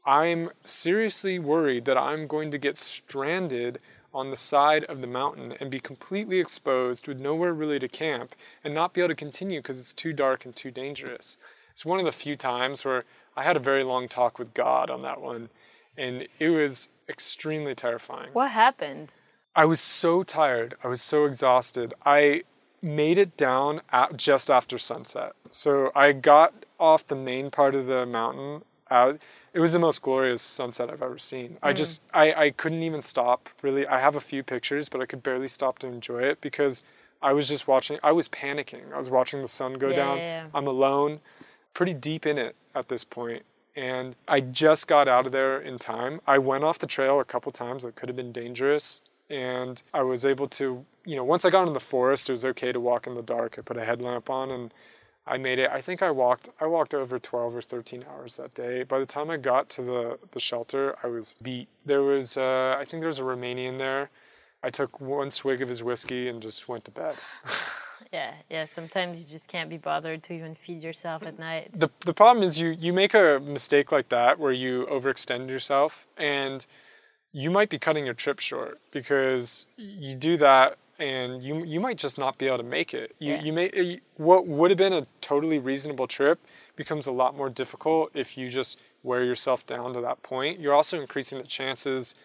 I'm 0.05 0.51
seriously 0.63 1.39
worried 1.39 1.85
that 1.85 1.97
I'm 1.97 2.27
going 2.27 2.51
to 2.51 2.57
get 2.57 2.77
stranded 2.77 3.79
on 4.13 4.29
the 4.29 4.35
side 4.35 4.83
of 4.85 5.01
the 5.01 5.07
mountain 5.07 5.53
and 5.59 5.69
be 5.69 5.79
completely 5.79 6.39
exposed 6.39 7.07
with 7.07 7.19
nowhere 7.19 7.53
really 7.53 7.77
to 7.79 7.87
camp 7.87 8.35
and 8.63 8.73
not 8.73 8.93
be 8.93 9.01
able 9.01 9.09
to 9.09 9.15
continue 9.15 9.59
because 9.59 9.79
it's 9.79 9.93
too 9.93 10.13
dark 10.13 10.45
and 10.45 10.55
too 10.55 10.71
dangerous. 10.71 11.37
It's 11.73 11.85
one 11.85 11.99
of 11.99 12.05
the 12.05 12.11
few 12.11 12.35
times 12.35 12.85
where 12.85 13.03
I 13.35 13.43
had 13.43 13.55
a 13.55 13.59
very 13.59 13.83
long 13.83 14.07
talk 14.07 14.39
with 14.39 14.53
God 14.53 14.89
on 14.89 15.03
that 15.03 15.21
one, 15.21 15.49
and 15.97 16.25
it 16.39 16.49
was 16.49 16.89
extremely 17.07 17.75
terrifying. 17.75 18.29
What 18.33 18.51
happened? 18.51 19.13
I 19.57 19.65
was 19.65 19.81
so 19.81 20.23
tired. 20.23 20.75
I 20.83 20.87
was 20.87 21.01
so 21.01 21.25
exhausted. 21.25 21.93
I 22.05 22.43
made 22.81 23.17
it 23.17 23.35
down 23.35 23.81
at, 23.91 24.15
just 24.15 24.49
after 24.49 24.77
sunset. 24.77 25.33
So 25.49 25.91
I 25.95 26.13
got 26.13 26.53
off 26.79 27.05
the 27.07 27.15
main 27.15 27.51
part 27.51 27.75
of 27.75 27.87
the 27.87 28.05
mountain 28.05 28.61
out 28.89 29.21
it 29.57 29.59
was 29.59 29.73
the 29.73 29.79
most 29.79 30.03
glorious 30.03 30.43
sunset 30.43 30.91
I've 30.91 31.01
ever 31.01 31.17
seen. 31.17 31.53
Mm. 31.53 31.57
I 31.63 31.73
just 31.73 32.03
I, 32.13 32.33
I 32.33 32.49
couldn't 32.51 32.83
even 32.83 33.01
stop 33.01 33.49
really. 33.63 33.87
I 33.87 33.99
have 33.99 34.15
a 34.15 34.19
few 34.19 34.43
pictures, 34.43 34.87
but 34.87 35.01
I 35.01 35.07
could 35.07 35.23
barely 35.23 35.47
stop 35.47 35.79
to 35.79 35.87
enjoy 35.87 36.19
it 36.19 36.41
because 36.41 36.83
I 37.23 37.33
was 37.33 37.47
just 37.47 37.67
watching 37.67 37.97
I 38.03 38.11
was 38.11 38.29
panicking. 38.29 38.93
I 38.93 38.97
was 38.97 39.09
watching 39.09 39.41
the 39.41 39.47
sun 39.47 39.73
go 39.73 39.89
yeah, 39.89 39.95
down. 39.95 40.17
Yeah, 40.17 40.43
yeah. 40.43 40.47
I'm 40.53 40.67
alone, 40.67 41.21
pretty 41.73 41.95
deep 41.95 42.27
in 42.27 42.37
it 42.37 42.55
at 42.75 42.89
this 42.89 43.03
point. 43.03 43.43
And 43.75 44.15
I 44.27 44.41
just 44.41 44.87
got 44.87 45.07
out 45.07 45.25
of 45.25 45.31
there 45.31 45.59
in 45.59 45.79
time. 45.79 46.21
I 46.27 46.37
went 46.37 46.63
off 46.63 46.77
the 46.77 46.87
trail 46.87 47.19
a 47.19 47.25
couple 47.25 47.51
times 47.51 47.83
It 47.83 47.95
could 47.95 48.09
have 48.09 48.15
been 48.15 48.31
dangerous. 48.31 49.01
And 49.29 49.81
I 49.93 50.03
was 50.03 50.25
able 50.25 50.47
to, 50.47 50.85
you 51.05 51.15
know, 51.15 51.23
once 51.23 51.43
I 51.43 51.49
got 51.49 51.67
in 51.67 51.73
the 51.73 51.79
forest, 51.79 52.29
it 52.29 52.33
was 52.33 52.45
okay 52.45 52.71
to 52.71 52.79
walk 52.79 53.07
in 53.07 53.15
the 53.15 53.21
dark. 53.21 53.55
I 53.57 53.61
put 53.61 53.77
a 53.77 53.83
headlamp 53.83 54.29
on 54.29 54.51
and 54.51 54.73
I 55.27 55.37
made 55.37 55.59
it. 55.59 55.69
I 55.69 55.81
think 55.81 56.01
I 56.01 56.11
walked. 56.11 56.49
I 56.61 56.65
walked 56.67 56.93
over 56.93 57.19
12 57.19 57.55
or 57.57 57.61
13 57.61 58.05
hours 58.09 58.37
that 58.37 58.53
day. 58.53 58.83
By 58.83 58.99
the 58.99 59.05
time 59.05 59.29
I 59.29 59.37
got 59.37 59.69
to 59.71 59.81
the 59.81 60.19
the 60.31 60.39
shelter, 60.39 60.95
I 61.03 61.07
was 61.07 61.35
beat. 61.41 61.67
There 61.85 62.01
was, 62.01 62.37
uh, 62.37 62.77
I 62.79 62.85
think 62.85 63.01
there 63.01 63.07
was 63.07 63.19
a 63.19 63.23
Romanian 63.23 63.77
there. 63.77 64.09
I 64.63 64.69
took 64.69 64.99
one 64.99 65.29
swig 65.29 65.61
of 65.61 65.69
his 65.69 65.83
whiskey 65.83 66.29
and 66.29 66.41
just 66.41 66.67
went 66.67 66.85
to 66.85 66.91
bed. 66.91 67.15
yeah, 68.13 68.33
yeah. 68.49 68.65
Sometimes 68.65 69.21
you 69.21 69.29
just 69.29 69.49
can't 69.49 69.69
be 69.69 69.77
bothered 69.77 70.23
to 70.23 70.33
even 70.33 70.55
feed 70.55 70.81
yourself 70.81 71.27
at 71.27 71.37
night. 71.37 71.73
The 71.73 71.91
the 71.99 72.13
problem 72.13 72.43
is 72.43 72.57
you 72.57 72.69
you 72.69 72.93
make 72.93 73.13
a 73.13 73.39
mistake 73.43 73.91
like 73.91 74.09
that 74.09 74.39
where 74.39 74.53
you 74.53 74.87
overextend 74.89 75.49
yourself 75.49 76.07
and 76.17 76.65
you 77.37 77.51
might 77.51 77.69
be 77.69 77.77
cutting 77.77 78.03
your 78.03 78.15
trip 78.15 78.39
short 78.39 78.79
because 78.89 79.67
you 79.77 80.15
do 80.15 80.37
that 80.37 80.75
and 80.97 81.43
you 81.43 81.63
you 81.63 81.79
might 81.79 81.99
just 81.99 82.17
not 82.17 82.39
be 82.39 82.47
able 82.47 82.57
to 82.57 82.63
make 82.63 82.95
it. 82.95 83.15
You 83.19 83.33
yeah. 83.33 83.43
you 83.43 83.53
may 83.53 83.69
uh, 83.69 83.97
what 84.15 84.47
would 84.47 84.71
have 84.71 84.77
been 84.79 84.93
a 84.93 85.05
totally 85.21 85.59
reasonable 85.59 86.07
trip 86.07 86.39
becomes 86.75 87.05
a 87.05 87.11
lot 87.11 87.37
more 87.37 87.51
difficult 87.51 88.09
if 88.15 88.39
you 88.39 88.49
just 88.49 88.79
wear 89.03 89.23
yourself 89.23 89.67
down 89.67 89.93
to 89.93 90.01
that 90.01 90.23
point. 90.23 90.59
You're 90.59 90.73
also 90.73 90.99
increasing 90.99 91.37
the 91.37 91.45
chances 91.45 92.15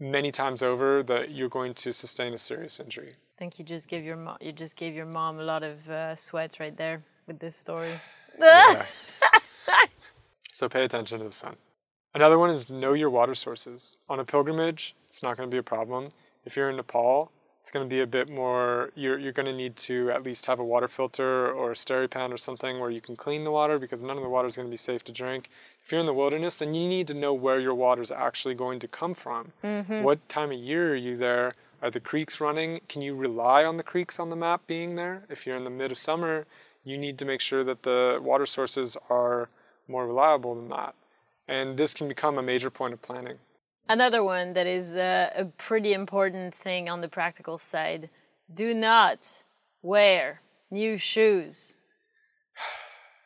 many 0.00 0.32
times 0.32 0.64
over 0.64 1.00
that 1.04 1.30
you're 1.30 1.48
going 1.48 1.72
to 1.74 1.92
sustain 1.92 2.34
a 2.34 2.38
serious 2.38 2.80
injury. 2.80 3.10
I 3.10 3.36
think 3.38 3.60
you 3.60 3.64
just 3.64 3.88
give 3.88 4.02
your 4.04 4.16
mom 4.16 4.38
you 4.40 4.50
just 4.50 4.76
gave 4.76 4.96
your 4.96 5.06
mom 5.06 5.38
a 5.38 5.44
lot 5.44 5.62
of 5.62 5.88
uh, 5.88 6.16
sweats 6.16 6.58
right 6.58 6.76
there 6.76 7.04
with 7.28 7.38
this 7.38 7.54
story. 7.54 7.92
so 10.50 10.68
pay 10.68 10.82
attention 10.82 11.20
to 11.20 11.26
the 11.26 11.32
sun. 11.32 11.54
Another 12.16 12.38
one 12.38 12.48
is 12.48 12.70
know 12.70 12.94
your 12.94 13.10
water 13.10 13.34
sources. 13.34 13.98
On 14.08 14.18
a 14.18 14.24
pilgrimage, 14.24 14.94
it's 15.06 15.22
not 15.22 15.36
going 15.36 15.50
to 15.50 15.54
be 15.54 15.58
a 15.58 15.62
problem. 15.62 16.08
If 16.46 16.56
you're 16.56 16.70
in 16.70 16.76
Nepal, 16.76 17.30
it's 17.60 17.70
going 17.70 17.84
to 17.84 17.90
be 17.94 18.00
a 18.00 18.06
bit 18.06 18.30
more 18.30 18.90
you're, 18.94 19.18
you're 19.18 19.32
going 19.32 19.44
to 19.44 19.52
need 19.52 19.76
to 19.76 20.10
at 20.10 20.22
least 20.22 20.46
have 20.46 20.58
a 20.58 20.64
water 20.64 20.88
filter 20.88 21.50
or 21.50 21.72
a 21.72 21.74
SteriPEN 21.74 22.32
or 22.32 22.38
something 22.38 22.80
where 22.80 22.88
you 22.88 23.02
can 23.02 23.16
clean 23.16 23.44
the 23.44 23.50
water 23.50 23.78
because 23.78 24.00
none 24.00 24.16
of 24.16 24.22
the 24.22 24.30
water 24.30 24.48
is 24.48 24.56
going 24.56 24.66
to 24.66 24.70
be 24.70 24.78
safe 24.78 25.04
to 25.04 25.12
drink 25.12 25.50
if 25.84 25.92
you're 25.92 26.00
in 26.00 26.06
the 26.06 26.14
wilderness 26.14 26.56
then 26.56 26.72
you 26.74 26.88
need 26.88 27.08
to 27.08 27.14
know 27.14 27.34
where 27.34 27.58
your 27.58 27.74
water 27.74 28.00
is 28.00 28.12
actually 28.12 28.54
going 28.54 28.78
to 28.78 28.86
come 28.86 29.14
from 29.14 29.50
mm-hmm. 29.64 30.04
what 30.04 30.28
time 30.28 30.52
of 30.52 30.58
year 30.58 30.92
are 30.92 30.94
you 30.94 31.16
there 31.16 31.50
are 31.82 31.90
the 31.90 31.98
creeks 31.98 32.40
running 32.40 32.80
can 32.88 33.02
you 33.02 33.16
rely 33.16 33.64
on 33.64 33.78
the 33.78 33.82
creeks 33.82 34.20
on 34.20 34.30
the 34.30 34.36
map 34.36 34.64
being 34.68 34.94
there 34.94 35.24
if 35.28 35.44
you're 35.44 35.56
in 35.56 35.64
the 35.64 35.70
mid 35.70 35.90
of 35.90 35.98
summer 35.98 36.46
you 36.84 36.96
need 36.96 37.18
to 37.18 37.24
make 37.24 37.40
sure 37.40 37.64
that 37.64 37.82
the 37.82 38.20
water 38.22 38.46
sources 38.46 38.96
are 39.10 39.48
more 39.88 40.06
reliable 40.06 40.54
than 40.54 40.68
that 40.68 40.94
and 41.48 41.76
this 41.76 41.94
can 41.94 42.08
become 42.08 42.38
a 42.38 42.42
major 42.42 42.70
point 42.70 42.92
of 42.92 43.00
planning 43.02 43.38
Another 43.88 44.24
one 44.24 44.52
that 44.54 44.66
is 44.66 44.96
uh, 44.96 45.30
a 45.36 45.44
pretty 45.44 45.92
important 45.92 46.52
thing 46.52 46.88
on 46.88 47.02
the 47.02 47.08
practical 47.08 47.56
side 47.56 48.10
do 48.52 48.74
not 48.74 49.44
wear 49.82 50.40
new 50.70 50.98
shoes. 50.98 51.76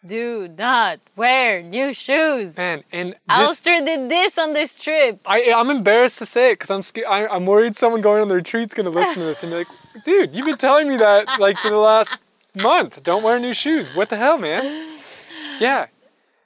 Do 0.04 0.48
not 0.48 1.00
wear 1.14 1.62
new 1.62 1.92
shoes. 1.92 2.56
Man, 2.56 2.84
and 2.90 3.16
Alistair 3.28 3.84
did 3.84 4.10
this 4.10 4.38
on 4.38 4.54
this 4.54 4.78
trip. 4.78 5.20
I, 5.26 5.52
I'm 5.54 5.68
embarrassed 5.68 6.18
to 6.20 6.26
say 6.26 6.52
it 6.52 6.54
because 6.54 6.70
I'm 6.70 6.82
scared. 6.82 7.06
I, 7.06 7.26
I'm 7.26 7.44
worried 7.44 7.76
someone 7.76 8.00
going 8.00 8.22
on 8.22 8.28
the 8.28 8.34
retreat's 8.34 8.72
going 8.72 8.90
to 8.90 8.98
listen 8.98 9.16
to 9.16 9.24
this 9.26 9.42
and 9.42 9.52
be 9.52 9.58
like, 9.58 9.68
"Dude, 10.06 10.34
you've 10.34 10.46
been 10.46 10.56
telling 10.56 10.88
me 10.88 10.96
that 10.96 11.38
like 11.38 11.58
for 11.58 11.68
the 11.68 11.76
last 11.76 12.18
month. 12.54 13.02
Don't 13.02 13.22
wear 13.22 13.38
new 13.38 13.52
shoes. 13.52 13.94
What 13.94 14.08
the 14.08 14.16
hell, 14.16 14.38
man?" 14.38 14.62
Yeah, 15.58 15.88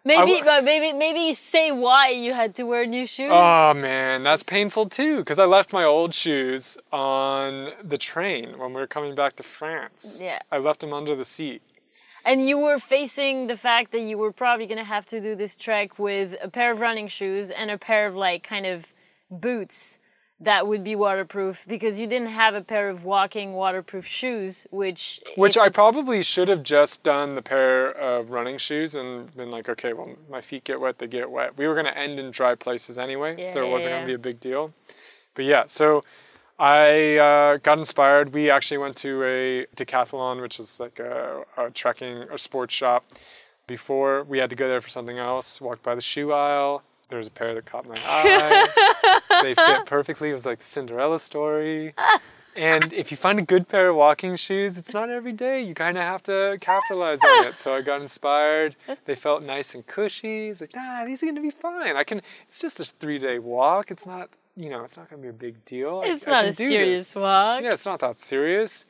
Maybe, 0.06 0.42
but 0.44 0.64
maybe, 0.64 0.92
maybe 0.92 1.32
say 1.32 1.72
why 1.72 2.10
you 2.10 2.34
had 2.34 2.54
to 2.56 2.64
wear 2.64 2.84
new 2.84 3.06
shoes. 3.06 3.30
Oh 3.32 3.72
man, 3.74 4.22
that's 4.22 4.42
painful 4.42 4.90
too. 4.90 5.18
Because 5.18 5.38
I 5.38 5.46
left 5.46 5.72
my 5.72 5.84
old 5.84 6.12
shoes 6.12 6.76
on 6.92 7.70
the 7.82 7.96
train 7.96 8.58
when 8.58 8.74
we 8.74 8.80
were 8.80 8.86
coming 8.86 9.14
back 9.14 9.36
to 9.36 9.42
France. 9.42 10.20
Yeah, 10.22 10.40
I 10.52 10.58
left 10.58 10.80
them 10.80 10.92
under 10.92 11.16
the 11.16 11.24
seat. 11.24 11.62
And 12.26 12.46
you 12.46 12.58
were 12.58 12.78
facing 12.78 13.46
the 13.46 13.56
fact 13.56 13.92
that 13.92 14.00
you 14.00 14.18
were 14.18 14.32
probably 14.32 14.66
gonna 14.66 14.84
have 14.84 15.06
to 15.06 15.20
do 15.20 15.34
this 15.34 15.56
trek 15.56 15.98
with 15.98 16.36
a 16.42 16.50
pair 16.50 16.72
of 16.72 16.80
running 16.80 17.08
shoes 17.08 17.50
and 17.50 17.70
a 17.70 17.78
pair 17.78 18.06
of 18.06 18.14
like 18.14 18.42
kind 18.42 18.66
of 18.66 18.92
boots 19.30 20.00
that 20.40 20.66
would 20.66 20.82
be 20.82 20.96
waterproof 20.96 21.64
because 21.68 22.00
you 22.00 22.06
didn't 22.06 22.28
have 22.28 22.54
a 22.54 22.60
pair 22.60 22.88
of 22.88 23.04
walking 23.04 23.52
waterproof 23.52 24.06
shoes, 24.06 24.66
which 24.70 25.20
which 25.36 25.56
I 25.56 25.68
probably 25.68 26.22
should 26.22 26.48
have 26.48 26.62
just 26.62 27.02
done 27.02 27.34
the 27.34 27.42
pair 27.42 27.90
of 27.90 28.30
running 28.30 28.58
shoes 28.58 28.94
and 28.94 29.34
been 29.36 29.50
like, 29.50 29.68
okay, 29.68 29.92
well, 29.92 30.10
my 30.28 30.40
feet 30.40 30.64
get 30.64 30.80
wet, 30.80 30.98
they 30.98 31.06
get 31.06 31.30
wet. 31.30 31.56
We 31.56 31.66
were 31.68 31.74
going 31.74 31.86
to 31.86 31.96
end 31.96 32.18
in 32.18 32.30
dry 32.30 32.54
places 32.54 32.98
anyway, 32.98 33.36
yeah, 33.38 33.46
so 33.46 33.64
it 33.64 33.70
wasn't 33.70 33.92
yeah. 33.92 33.96
going 33.98 34.04
to 34.04 34.10
be 34.10 34.14
a 34.14 34.32
big 34.32 34.40
deal. 34.40 34.72
But 35.34 35.44
yeah, 35.44 35.64
so 35.66 36.02
I 36.58 37.16
uh, 37.16 37.56
got 37.58 37.78
inspired. 37.78 38.32
We 38.32 38.50
actually 38.50 38.78
went 38.78 38.96
to 38.96 39.22
a 39.24 39.66
decathlon, 39.76 40.40
which 40.40 40.60
is 40.60 40.80
like 40.80 40.98
a, 40.98 41.42
a 41.56 41.70
trekking 41.70 42.24
or 42.30 42.38
sports 42.38 42.74
shop 42.74 43.04
before. 43.66 44.24
We 44.24 44.38
had 44.38 44.50
to 44.50 44.56
go 44.56 44.68
there 44.68 44.80
for 44.80 44.88
something 44.88 45.18
else. 45.18 45.60
Walked 45.60 45.82
by 45.82 45.94
the 45.94 46.00
shoe 46.00 46.32
aisle. 46.32 46.82
There 47.14 47.18
was 47.20 47.28
a 47.28 47.30
pair 47.30 47.54
that 47.54 47.64
caught 47.64 47.86
my 47.86 47.94
eye. 47.96 49.20
they 49.40 49.54
fit 49.54 49.86
perfectly. 49.86 50.30
It 50.30 50.34
was 50.34 50.44
like 50.44 50.58
the 50.58 50.64
Cinderella 50.64 51.20
story. 51.20 51.94
And 52.56 52.92
if 52.92 53.12
you 53.12 53.16
find 53.16 53.38
a 53.38 53.42
good 53.42 53.68
pair 53.68 53.90
of 53.90 53.94
walking 53.94 54.34
shoes, 54.34 54.76
it's 54.78 54.92
not 54.92 55.10
every 55.10 55.30
day. 55.30 55.62
You 55.62 55.74
kind 55.74 55.96
of 55.96 56.02
have 56.02 56.24
to 56.24 56.58
capitalize 56.60 57.20
on 57.22 57.46
it. 57.46 57.56
So 57.56 57.72
I 57.72 57.82
got 57.82 58.00
inspired. 58.02 58.74
They 59.04 59.14
felt 59.14 59.44
nice 59.44 59.76
and 59.76 59.86
cushy. 59.86 60.48
It's 60.48 60.60
like, 60.60 60.74
nah, 60.74 61.04
these 61.04 61.22
are 61.22 61.26
gonna 61.26 61.40
be 61.40 61.50
fine. 61.50 61.94
I 61.94 62.02
can. 62.02 62.20
It's 62.48 62.58
just 62.58 62.80
a 62.80 62.84
three-day 62.84 63.38
walk. 63.38 63.92
It's 63.92 64.08
not, 64.08 64.28
you 64.56 64.68
know, 64.68 64.82
it's 64.82 64.96
not 64.96 65.08
gonna 65.08 65.22
be 65.22 65.28
a 65.28 65.32
big 65.32 65.64
deal. 65.64 66.02
It's 66.04 66.26
I 66.26 66.30
not 66.32 66.40
can 66.40 66.48
a 66.48 66.52
serious 66.52 66.98
this. 67.10 67.14
walk. 67.14 67.62
Yeah, 67.62 67.74
it's 67.74 67.86
not 67.86 68.00
that 68.00 68.18
serious. 68.18 68.86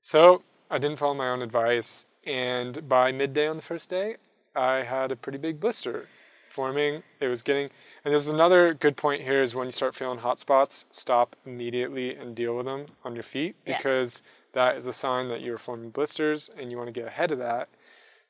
So 0.00 0.42
I 0.68 0.78
didn't 0.78 0.96
follow 0.96 1.14
my 1.14 1.28
own 1.28 1.42
advice, 1.42 2.08
and 2.26 2.88
by 2.88 3.12
midday 3.12 3.46
on 3.46 3.54
the 3.54 3.62
first 3.62 3.88
day, 3.88 4.16
I 4.56 4.82
had 4.82 5.12
a 5.12 5.16
pretty 5.16 5.38
big 5.38 5.60
blister 5.60 6.08
forming. 6.52 7.02
It 7.20 7.26
was 7.28 7.42
getting, 7.42 7.70
and 8.04 8.12
there's 8.12 8.28
another 8.28 8.74
good 8.74 8.96
point 8.96 9.22
here 9.22 9.42
is 9.42 9.54
when 9.56 9.66
you 9.66 9.72
start 9.72 9.94
feeling 9.94 10.18
hot 10.18 10.38
spots, 10.38 10.86
stop 10.90 11.34
immediately 11.46 12.14
and 12.14 12.36
deal 12.36 12.56
with 12.56 12.66
them 12.66 12.86
on 13.04 13.14
your 13.14 13.22
feet 13.22 13.56
Yeah. 13.66 13.76
because 13.78 14.22
that 14.52 14.76
is 14.76 14.86
a 14.86 14.92
sign 14.92 15.28
that 15.28 15.40
you're 15.40 15.58
forming 15.58 15.90
blisters 15.90 16.50
and 16.58 16.70
you 16.70 16.76
want 16.76 16.88
to 16.88 16.92
get 16.92 17.06
ahead 17.06 17.32
of 17.32 17.38
that. 17.38 17.68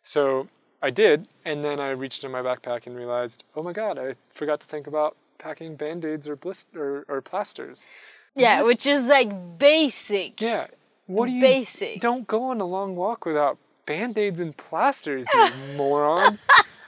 So 0.02 0.48
I 0.80 0.90
did, 0.90 1.26
and 1.44 1.64
then 1.64 1.80
I 1.80 1.90
reached 1.90 2.24
in 2.24 2.30
my 2.30 2.42
backpack 2.42 2.86
and 2.86 2.96
realized, 2.96 3.44
oh 3.56 3.62
my 3.62 3.72
god, 3.72 3.98
I 3.98 4.14
forgot 4.30 4.60
to 4.60 4.66
think 4.66 4.86
about 4.86 5.16
packing 5.38 5.74
band-aids 5.76 6.28
or 6.28 6.36
blister 6.36 7.04
or, 7.08 7.16
or 7.16 7.20
plasters. 7.20 7.86
Yeah, 8.34 8.62
which 8.62 8.86
is 8.86 9.08
like 9.08 9.58
basic. 9.58 10.40
Yeah. 10.40 10.68
What 11.06 11.26
do 11.26 11.32
you 11.32 11.40
Basic. 11.42 12.00
Don't 12.00 12.26
go 12.26 12.44
on 12.44 12.60
a 12.60 12.64
long 12.64 12.94
walk 12.96 13.26
without 13.26 13.58
band-aids 13.84 14.38
and 14.40 14.56
plasters, 14.56 15.26
you 15.34 15.50
moron. 15.76 16.38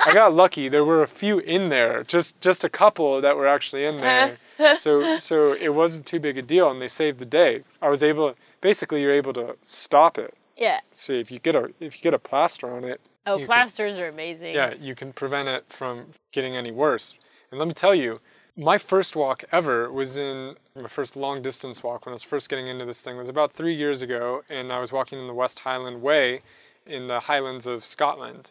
I 0.06 0.12
got 0.14 0.32
lucky. 0.34 0.68
There 0.68 0.84
were 0.84 1.02
a 1.02 1.06
few 1.06 1.38
in 1.38 1.68
there. 1.68 2.04
Just 2.04 2.40
just 2.40 2.64
a 2.64 2.68
couple 2.68 3.20
that 3.20 3.36
were 3.36 3.46
actually 3.46 3.84
in 3.84 4.00
there. 4.00 4.38
Uh-huh. 4.58 4.74
So 4.74 5.16
so 5.18 5.52
it 5.54 5.74
wasn't 5.74 6.06
too 6.06 6.20
big 6.20 6.38
a 6.38 6.42
deal 6.42 6.70
and 6.70 6.80
they 6.80 6.86
saved 6.88 7.18
the 7.18 7.26
day. 7.26 7.62
I 7.82 7.88
was 7.88 8.02
able 8.02 8.34
basically 8.60 9.00
you're 9.02 9.12
able 9.12 9.32
to 9.34 9.56
stop 9.62 10.18
it. 10.18 10.34
Yeah. 10.56 10.80
So 10.92 11.12
if 11.12 11.30
you 11.32 11.38
get 11.38 11.56
a 11.56 11.72
if 11.80 11.96
you 11.96 12.02
get 12.02 12.14
a 12.14 12.18
plaster 12.18 12.72
on 12.74 12.84
it, 12.86 13.00
Oh, 13.26 13.34
You 13.34 13.38
can- 13.40 13.46
plasters 13.46 13.98
are 13.98 14.08
amazing. 14.08 14.54
yeah, 14.54 14.74
you 14.78 14.94
can 14.94 15.12
prevent 15.12 15.48
it 15.48 15.64
from 15.70 16.08
getting 16.32 16.54
any 16.56 16.70
worse. 16.70 17.16
And 17.50 17.58
let 17.58 17.66
me 17.66 17.72
tell 17.74 17.94
you, 17.94 18.18
my 18.56 18.76
first 18.78 19.16
walk 19.16 19.44
ever 19.50 19.90
was 19.90 20.16
in 20.18 20.56
my 20.80 20.88
first 20.88 21.16
long 21.16 21.40
distance 21.40 21.82
walk 21.82 22.04
when 22.04 22.12
I 22.12 22.14
was 22.14 22.22
first 22.22 22.50
getting 22.50 22.66
into 22.68 22.84
this 22.84 23.02
thing 23.02 23.16
was 23.16 23.28
about 23.30 23.52
three 23.52 23.74
years 23.74 24.02
ago, 24.02 24.42
and 24.50 24.70
I 24.72 24.78
was 24.78 24.92
walking 24.92 25.18
in 25.18 25.26
the 25.26 25.32
West 25.34 25.60
Highland 25.60 26.02
Way 26.02 26.42
in 26.86 27.06
the 27.06 27.20
Highlands 27.20 27.66
of 27.66 27.82
Scotland. 27.84 28.50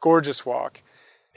Gorgeous 0.00 0.44
walk. 0.46 0.82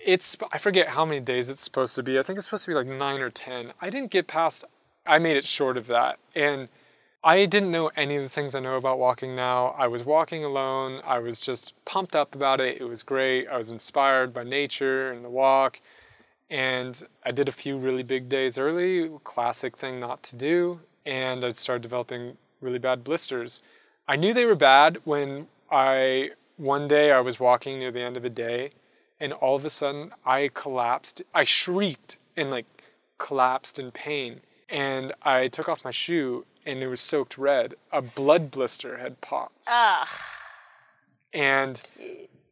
It's 0.06 0.38
I 0.52 0.58
forget 0.58 0.90
how 0.90 1.06
many 1.06 1.20
days 1.20 1.50
it's 1.50 1.64
supposed 1.64 1.96
to 1.96 2.04
be. 2.04 2.20
I 2.20 2.24
think 2.24 2.38
it's 2.38 2.48
supposed 2.48 2.66
to 2.66 2.72
be 2.72 2.76
like 2.76 2.88
nine 2.88 3.22
or 3.22 3.30
ten. 3.30 3.74
I 3.82 3.90
didn't 3.90 4.12
get 4.12 4.28
past. 4.28 4.66
I 5.06 5.20
made 5.20 5.38
it 5.38 5.46
short 5.46 5.78
of 5.78 5.88
that, 5.88 6.18
and 6.36 6.70
I 7.26 7.46
didn't 7.46 7.72
know 7.72 7.90
any 7.96 8.18
of 8.18 8.24
the 8.24 8.30
things 8.30 8.54
I 8.54 8.60
know 8.60 8.76
about 8.76 9.00
walking 9.00 9.34
now. 9.34 9.68
I 9.78 9.88
was 9.88 10.04
walking 10.04 10.44
alone. 10.44 11.02
I 11.06 11.20
was 11.20 11.40
just 11.40 11.74
pumped 11.86 12.18
up 12.18 12.36
about 12.36 12.60
it. 12.60 12.82
It 12.82 12.84
was 12.84 13.02
great. 13.02 13.48
I 13.48 13.58
was 13.58 13.70
inspired 13.70 14.34
by 14.34 14.44
nature 14.44 15.10
and 15.10 15.24
the 15.24 15.30
walk. 15.30 15.80
And 16.50 17.02
I 17.26 17.32
did 17.32 17.48
a 17.48 17.54
few 17.54 17.78
really 17.78 18.04
big 18.04 18.28
days 18.28 18.58
early, 18.58 19.10
classic 19.24 19.78
thing 19.78 20.02
not 20.02 20.22
to 20.24 20.36
do. 20.36 20.82
And 21.06 21.46
I 21.46 21.54
started 21.54 21.82
developing 21.82 22.38
really 22.60 22.78
bad 22.78 23.06
blisters. 23.06 23.62
I 24.06 24.18
knew 24.18 24.34
they 24.34 24.46
were 24.46 24.54
bad 24.54 25.00
when 25.06 25.48
I, 25.72 26.32
one 26.58 26.90
day 26.90 27.14
I 27.14 27.22
was 27.22 27.40
walking 27.40 27.80
near 27.80 27.92
the 27.92 28.06
end 28.06 28.18
of 28.18 28.26
a 28.26 28.30
day 28.30 28.72
and 29.24 29.32
all 29.32 29.56
of 29.56 29.64
a 29.64 29.70
sudden 29.70 30.12
I 30.26 30.50
collapsed. 30.54 31.22
I 31.34 31.46
shrieked 31.46 32.18
and 32.36 32.52
like 32.52 32.66
collapsed 33.18 33.80
in 33.80 33.92
pain. 33.92 34.42
And 34.70 35.14
I 35.24 35.48
took 35.48 35.70
off 35.70 35.86
my 35.86 35.92
shoe 35.92 36.46
and 36.66 36.80
it 36.84 36.88
was 36.88 37.00
soaked 37.00 37.38
red. 37.38 37.76
A 37.92 38.02
blood 38.02 38.52
blister 38.52 38.98
had 38.98 39.22
popped. 39.22 39.66
Ah, 39.70 40.10
And 41.34 41.82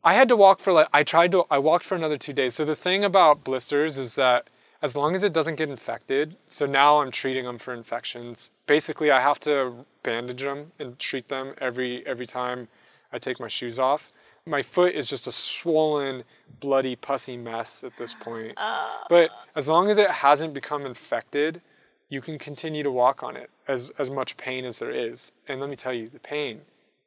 I 0.04 0.14
had 0.14 0.30
to 0.30 0.38
walk 0.38 0.62
for 0.62 0.72
like, 0.72 0.88
I 0.94 1.04
tried 1.04 1.32
to, 1.34 1.44
I 1.52 1.58
walked 1.58 1.84
for 1.84 1.96
another 1.96 2.18
two 2.18 2.34
days. 2.34 2.56
So 2.56 2.64
the 2.64 2.76
thing 2.76 3.04
about 3.04 3.44
blisters 3.44 3.98
is 3.98 4.16
that 4.16 4.50
as 4.82 4.96
long 4.96 5.14
as 5.14 5.24
it 5.24 5.34
doesn't 5.34 5.58
get 5.58 5.70
infected, 5.70 6.38
so 6.46 6.66
now 6.66 7.02
I'm 7.02 7.12
treating 7.12 7.46
them 7.46 7.58
for 7.58 7.74
infections. 7.74 8.52
Basically, 8.66 9.12
I 9.12 9.20
have 9.20 9.40
to 9.42 9.86
bandage 10.04 10.42
them 10.42 10.72
and 10.80 10.98
treat 10.98 11.28
them 11.28 11.54
every 11.60 12.04
every 12.08 12.26
time 12.26 12.68
I 13.14 13.20
take 13.20 13.40
my 13.40 13.48
shoes 13.48 13.78
off. 13.78 14.12
My 14.46 14.62
foot 14.64 14.96
is 14.96 15.10
just 15.10 15.28
a 15.28 15.32
swollen, 15.32 16.24
bloody, 16.60 16.96
pussy 16.96 17.38
mess 17.38 17.84
at 17.84 17.96
this 17.98 18.14
point. 18.14 18.54
Uh. 18.58 18.90
But 19.10 19.32
as 19.56 19.70
long 19.70 19.90
as 19.90 19.98
it 19.98 20.10
hasn't 20.10 20.54
become 20.54 20.86
infected, 20.86 21.62
you 22.10 22.22
can 22.22 22.38
continue 22.38 22.84
to 22.84 22.92
walk 22.92 23.24
on 23.24 23.38
it 23.38 23.50
as 23.68 23.92
as 23.98 24.10
much 24.10 24.38
pain 24.38 24.66
as 24.66 24.80
there 24.80 24.92
is. 24.92 25.32
And 25.48 25.60
let 25.60 25.70
me 25.70 25.76
tell 25.76 25.94
you, 25.94 26.10
the 26.10 26.20
pain 26.20 26.62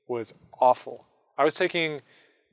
was 0.09 0.35
awful. 0.61 1.05
I 1.37 1.45
was 1.45 1.55
taking 1.55 2.01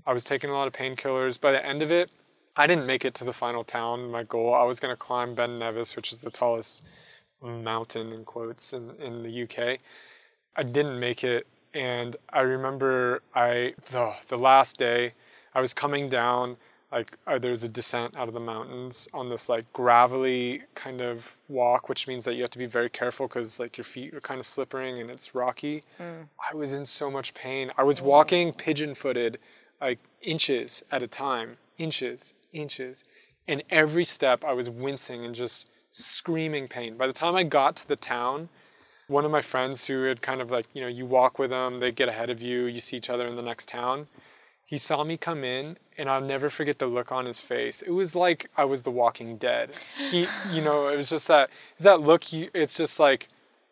I 0.06 0.14
was 0.14 0.24
taking 0.24 0.50
a 0.50 0.54
lot 0.54 0.68
of 0.68 0.74
painkillers. 0.74 1.40
By 1.40 1.52
the 1.52 1.66
end 1.66 1.82
of 1.82 1.92
it, 1.92 2.12
I 2.56 2.68
didn't 2.68 2.86
make 2.86 3.06
it 3.06 3.14
to 3.16 3.24
the 3.24 3.34
final 3.34 3.64
town. 3.64 4.10
My 4.12 4.24
goal, 4.24 4.54
I 4.54 4.64
was 4.64 4.80
going 4.80 4.92
to 4.94 4.98
climb 4.98 5.36
Ben 5.36 5.60
Nevis, 5.60 5.96
which 5.96 6.12
is 6.12 6.20
the 6.20 6.32
tallest 6.32 6.84
mountain 7.42 8.12
in 8.12 8.26
quotes 8.26 8.74
in, 8.74 8.92
in 9.00 9.24
the 9.24 9.44
UK. 9.44 9.80
I 10.56 10.64
didn't 10.64 11.00
make 11.00 11.24
it, 11.24 11.48
and 11.74 12.16
I 12.30 12.42
remember 12.42 13.22
I 13.36 13.74
the 13.92 14.14
the 14.28 14.38
last 14.38 14.78
day 14.78 15.12
I 15.54 15.62
was 15.62 15.74
coming 15.74 16.10
down. 16.10 16.58
Like 16.92 17.18
uh, 17.26 17.40
there's 17.40 17.64
a 17.64 17.70
descent 17.70 18.18
out 18.18 18.28
of 18.28 18.34
the 18.34 18.42
mountains 18.42 19.08
on 19.14 19.30
this 19.30 19.48
like 19.48 19.72
gravelly 19.72 20.64
kind 20.76 21.00
of 21.00 21.38
walk, 21.48 21.88
which 21.88 22.06
means 22.06 22.26
that 22.26 22.34
you 22.36 22.42
have 22.42 22.50
to 22.52 22.58
be 22.60 22.66
very 22.66 22.90
careful 22.90 23.30
because 23.30 23.62
like 23.62 23.78
your 23.78 23.86
feet 23.86 24.14
are 24.14 24.20
kind 24.20 24.42
of 24.42 24.46
slippering 24.46 25.00
and 25.00 25.10
it's 25.10 25.34
rocky. 25.34 25.84
I 26.52 26.54
was 26.54 26.74
in 26.74 26.86
so 26.86 27.10
much 27.10 27.34
pain. 27.34 27.72
I 27.78 27.84
was 27.84 28.02
walking 28.02 28.52
pigeon-footed, 28.52 29.40
like 29.80 30.00
inches 30.22 30.84
at 30.92 31.02
a 31.02 31.08
time, 31.08 31.56
inches, 31.78 32.34
inches, 32.52 33.06
and 33.48 33.64
every 33.70 34.04
step 34.04 34.44
I 34.44 34.52
was 34.52 34.70
wincing 34.70 35.24
and 35.24 35.34
just 35.34 35.72
screaming 35.92 36.68
pain. 36.68 36.98
By 36.98 37.08
the 37.08 37.14
time 37.14 37.36
I 37.36 37.44
got 37.44 37.78
to 37.78 37.88
the 37.88 37.96
town, 37.96 38.50
one 39.12 39.26
of 39.26 39.32
my 39.32 39.42
friends 39.42 39.86
who 39.86 40.04
had 40.04 40.22
kind 40.22 40.42
of 40.42 40.50
like, 40.50 40.66
you 40.74 40.82
know, 40.82 40.88
you 40.88 41.06
walk 41.06 41.38
with 41.38 41.50
them, 41.50 41.80
they 41.80 41.92
get 41.92 42.08
ahead 42.10 42.30
of 42.30 42.42
you, 42.42 42.66
you 42.66 42.80
see 42.80 42.96
each 42.98 43.10
other 43.10 43.26
in 43.26 43.36
the 43.36 43.44
next 43.44 43.68
town. 43.70 44.08
He 44.66 44.78
saw 44.78 45.04
me 45.04 45.18
come 45.18 45.44
in, 45.44 45.78
and 45.98 46.10
I'll 46.10 46.22
never 46.22 46.50
forget 46.50 46.80
the 46.80 46.88
look 46.88 47.12
on 47.12 47.26
his 47.26 47.42
face. 47.42 47.82
It 47.82 47.92
was 47.92 48.16
like 48.16 48.50
I 48.56 48.64
was 48.64 48.84
the 48.84 48.92
Walking 48.92 49.36
Dead. 49.36 49.72
He, 50.10 50.28
you 50.54 50.62
know, 50.62 50.88
it 50.88 50.96
was 50.96 51.10
just 51.10 51.28
that, 51.28 51.50
that 51.80 52.00
look. 52.00 52.32
You, 52.32 52.50
it's 52.54 52.78
just 52.78 52.98
like 52.98 53.28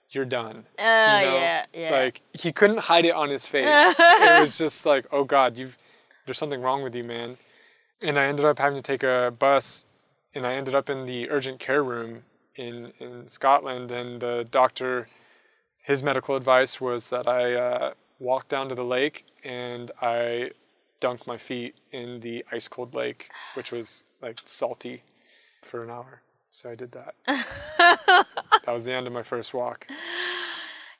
you're 0.09 0.25
done. 0.25 0.65
uh, 0.77 1.21
you 1.23 1.29
know? 1.29 1.35
yeah, 1.35 1.65
yeah. 1.73 1.91
Like 1.91 2.21
he 2.33 2.51
couldn't 2.51 2.79
hide 2.79 3.05
it 3.05 3.13
on 3.15 3.29
his 3.29 3.45
face. 3.53 3.95
it 3.97 4.41
was 4.41 4.57
just 4.57 4.85
like, 4.85 5.05
oh 5.13 5.23
God, 5.23 5.57
you, 5.57 5.71
there's 6.25 6.37
something 6.37 6.61
wrong 6.61 6.83
with 6.83 6.93
you, 6.93 7.05
man. 7.05 7.37
And 8.01 8.19
I 8.19 8.25
ended 8.25 8.43
up 8.43 8.59
having 8.59 8.75
to 8.75 8.81
take 8.83 9.03
a 9.03 9.33
bus, 9.39 9.85
and 10.35 10.45
I 10.45 10.55
ended 10.55 10.75
up 10.75 10.89
in 10.89 11.05
the 11.05 11.29
urgent 11.29 11.59
care 11.59 11.83
room 11.83 12.23
in 12.57 12.91
in 12.99 13.25
Scotland, 13.29 13.89
and 13.91 14.19
the 14.19 14.45
doctor, 14.51 15.07
his 15.89 16.03
medical 16.03 16.35
advice 16.35 16.79
was 16.79 17.09
that 17.09 17.27
I 17.27 17.55
uh, 17.55 17.93
walk 18.19 18.47
down 18.47 18.69
to 18.69 18.75
the 18.75 18.83
lake 18.83 19.25
and 19.43 19.89
I 19.99 20.51
dunk 20.99 21.25
my 21.25 21.35
feet 21.35 21.81
in 21.91 22.19
the 22.19 22.45
ice 22.51 22.67
cold 22.67 22.93
lake, 22.93 23.31
which 23.55 23.71
was 23.71 24.03
like 24.21 24.37
salty, 24.45 25.01
for 25.63 25.83
an 25.83 25.89
hour. 25.89 26.21
So 26.51 26.69
I 26.69 26.75
did 26.75 26.91
that. 26.91 27.15
that 27.25 28.67
was 28.67 28.85
the 28.85 28.93
end 28.93 29.07
of 29.07 29.13
my 29.13 29.23
first 29.23 29.51
walk. 29.51 29.87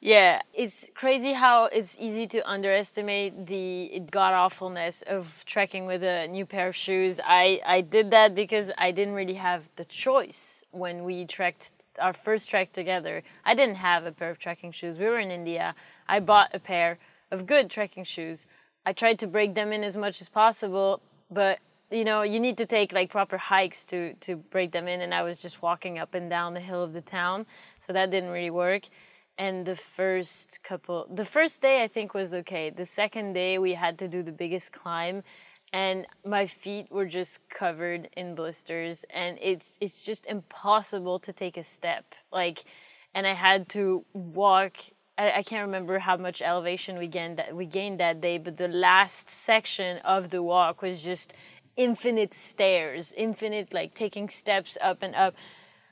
Yeah, 0.02 0.42
it's 0.54 0.90
crazy 0.96 1.34
how 1.34 1.66
it's 1.66 2.00
easy 2.00 2.26
to 2.28 2.50
underestimate 2.50 3.48
the 3.48 4.02
god 4.10 4.34
awfulness 4.34 5.02
of 5.02 5.44
trekking 5.46 5.88
with 5.88 6.04
a 6.04 6.26
new 6.30 6.46
pair 6.46 6.70
of 6.70 6.76
shoes. 6.76 7.20
I, 7.26 7.60
I 7.66 7.82
did 7.82 8.10
that 8.12 8.34
because 8.34 8.72
I 8.78 8.92
didn't 8.92 9.14
really 9.14 9.34
have 9.34 9.70
the 9.76 9.84
choice 9.84 10.64
when 10.72 11.04
we 11.04 11.26
trekked 11.26 11.86
our 12.02 12.14
first 12.14 12.50
trek 12.50 12.72
together. 12.72 13.24
I 13.44 13.56
didn't 13.56 13.76
have 13.76 14.06
a 14.06 14.14
pair 14.14 14.30
of 14.30 14.40
trekking 14.40 14.72
shoes. 14.72 14.98
We 14.98 15.06
were 15.06 15.20
in 15.20 15.32
India. 15.32 15.76
I 16.08 16.22
bought 16.22 16.52
a 16.54 16.60
pair 16.60 16.98
of 17.30 17.46
good 17.46 17.70
trekking 17.70 18.06
shoes. 18.06 18.48
I 18.86 18.94
tried 18.94 19.20
to 19.20 19.28
break 19.28 19.54
them 19.54 19.74
in 19.74 19.84
as 19.84 19.98
much 19.98 20.22
as 20.22 20.30
possible, 20.30 21.02
but 21.30 21.60
you 21.92 22.06
know, 22.06 22.22
you 22.22 22.40
need 22.40 22.58
to 22.60 22.66
take 22.66 22.94
like 22.94 23.10
proper 23.10 23.38
hikes 23.38 23.84
to 23.86 24.14
to 24.22 24.38
break 24.38 24.72
them 24.72 24.88
in 24.88 25.02
and 25.02 25.14
I 25.14 25.24
was 25.24 25.42
just 25.42 25.62
walking 25.62 26.00
up 26.00 26.14
and 26.14 26.30
down 26.30 26.54
the 26.54 26.62
hill 26.62 26.82
of 26.82 26.94
the 26.94 27.02
town, 27.02 27.46
so 27.80 27.92
that 27.92 28.12
didn't 28.12 28.30
really 28.30 28.52
work 28.52 28.84
and 29.40 29.66
the 29.66 29.76
first 29.76 30.64
couple 30.64 31.08
the 31.10 31.26
first 31.26 31.62
day 31.62 31.82
i 31.82 31.88
think 31.88 32.14
was 32.14 32.36
okay 32.36 32.70
the 32.70 32.86
second 32.86 33.34
day 33.34 33.58
we 33.58 33.74
had 33.74 33.98
to 33.98 34.08
do 34.08 34.22
the 34.22 34.32
biggest 34.32 34.72
climb 34.72 35.24
and 35.74 36.06
my 36.26 36.46
feet 36.46 36.92
were 36.92 37.06
just 37.06 37.50
covered 37.50 38.10
in 38.18 38.36
blisters 38.36 39.06
and 39.10 39.40
it's 39.42 39.80
it's 39.82 40.06
just 40.06 40.28
impossible 40.28 41.18
to 41.18 41.34
take 41.34 41.58
a 41.58 41.64
step 41.64 42.06
like 42.32 42.64
and 43.16 43.26
i 43.26 43.34
had 43.34 43.68
to 43.68 44.06
walk 44.14 44.78
I, 45.18 45.44
can't 45.44 45.66
remember 45.66 46.00
how 46.00 46.16
much 46.16 46.42
elevation 46.42 46.98
we 46.98 47.08
gained 47.08 47.40
that 47.40 47.54
we 47.54 47.66
gained 47.66 48.00
that 48.00 48.22
day 48.22 48.38
but 48.38 48.56
the 48.56 48.70
last 48.70 49.30
section 49.30 49.98
of 50.00 50.30
the 50.30 50.42
walk 50.42 50.82
was 50.82 51.04
just 51.04 51.34
infinite 51.80 52.34
stairs, 52.34 53.14
infinite 53.14 53.74
like 53.74 53.94
taking 53.94 54.28
steps 54.28 54.78
up 54.82 55.02
and 55.02 55.16
up. 55.16 55.34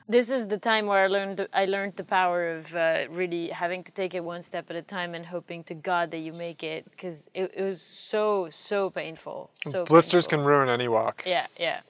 This 0.10 0.32
is 0.32 0.48
the 0.48 0.58
time 0.58 0.86
where 0.86 1.04
I 1.04 1.08
learned 1.08 1.48
I 1.54 1.66
learned 1.66 1.98
the 1.98 2.04
power 2.04 2.50
of 2.56 2.74
uh, 2.74 3.06
really 3.10 3.50
having 3.50 3.84
to 3.84 3.92
take 3.92 4.16
it 4.16 4.24
one 4.24 4.42
step 4.42 4.70
at 4.70 4.76
a 4.78 4.82
time 4.82 5.14
and 5.14 5.26
hoping 5.26 5.64
to 5.66 5.74
God 5.74 6.12
that 6.12 6.20
you 6.20 6.32
make 6.32 6.64
it 6.64 6.90
because 6.90 7.30
it, 7.34 7.52
it 7.54 7.66
was 7.66 7.82
so 7.82 8.48
so 8.50 8.90
painful. 8.90 9.52
So 9.54 9.84
Blisters 9.84 10.28
painful. 10.28 10.46
can 10.46 10.54
ruin 10.54 10.70
any 10.70 10.88
walk. 10.88 11.24
Yeah, 11.26 11.48
yeah. 11.60 11.82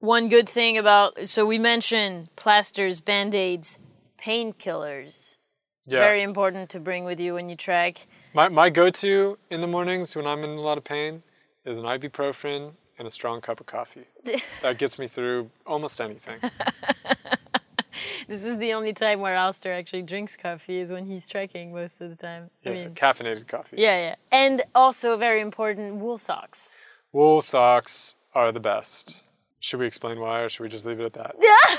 One 0.00 0.28
good 0.28 0.48
thing 0.48 0.78
about 0.78 1.28
so 1.28 1.46
we 1.46 1.58
mentioned 1.58 2.34
plasters, 2.34 3.00
band-aids, 3.00 3.78
painkillers. 4.18 5.38
Yeah. 5.86 5.98
Very 5.98 6.22
important 6.22 6.70
to 6.70 6.80
bring 6.80 7.04
with 7.04 7.20
you 7.20 7.34
when 7.34 7.48
you 7.48 7.56
trek. 7.56 8.06
My, 8.34 8.48
my 8.48 8.70
go-to 8.70 9.38
in 9.50 9.60
the 9.60 9.66
mornings 9.66 10.14
when 10.14 10.26
I'm 10.26 10.44
in 10.44 10.50
a 10.50 10.60
lot 10.60 10.78
of 10.78 10.84
pain 10.84 11.22
is 11.64 11.76
an 11.76 11.84
ibuprofen 11.84 12.72
and 12.98 13.06
a 13.06 13.10
strong 13.10 13.40
cup 13.40 13.60
of 13.60 13.66
coffee. 13.66 14.04
that 14.62 14.78
gets 14.78 14.98
me 14.98 15.06
through 15.06 15.50
almost 15.66 16.00
anything. 16.00 16.38
This 18.28 18.44
is 18.44 18.56
the 18.58 18.72
only 18.72 18.92
time 18.92 19.20
where 19.20 19.34
Alistair 19.34 19.74
actually 19.74 20.02
drinks 20.02 20.36
coffee 20.36 20.78
is 20.78 20.92
when 20.92 21.04
he's 21.04 21.28
trekking 21.28 21.72
most 21.72 22.00
of 22.00 22.10
the 22.10 22.16
time. 22.16 22.50
Yeah, 22.62 22.70
I 22.70 22.74
mean, 22.74 22.94
caffeinated 22.94 23.46
coffee. 23.46 23.76
yeah, 23.78 23.98
yeah. 23.98 24.14
And 24.30 24.62
also 24.74 25.16
very 25.16 25.40
important, 25.40 25.96
wool 25.96 26.18
socks. 26.18 26.86
Wool 27.12 27.42
socks 27.42 28.16
are 28.34 28.52
the 28.52 28.60
best. 28.60 29.28
Should 29.60 29.80
we 29.80 29.86
explain 29.86 30.18
why, 30.18 30.40
or 30.40 30.48
should 30.48 30.62
we 30.62 30.68
just 30.68 30.86
leave 30.86 30.98
it 31.00 31.04
at 31.04 31.12
that? 31.12 31.36
Yeah. 31.40 31.76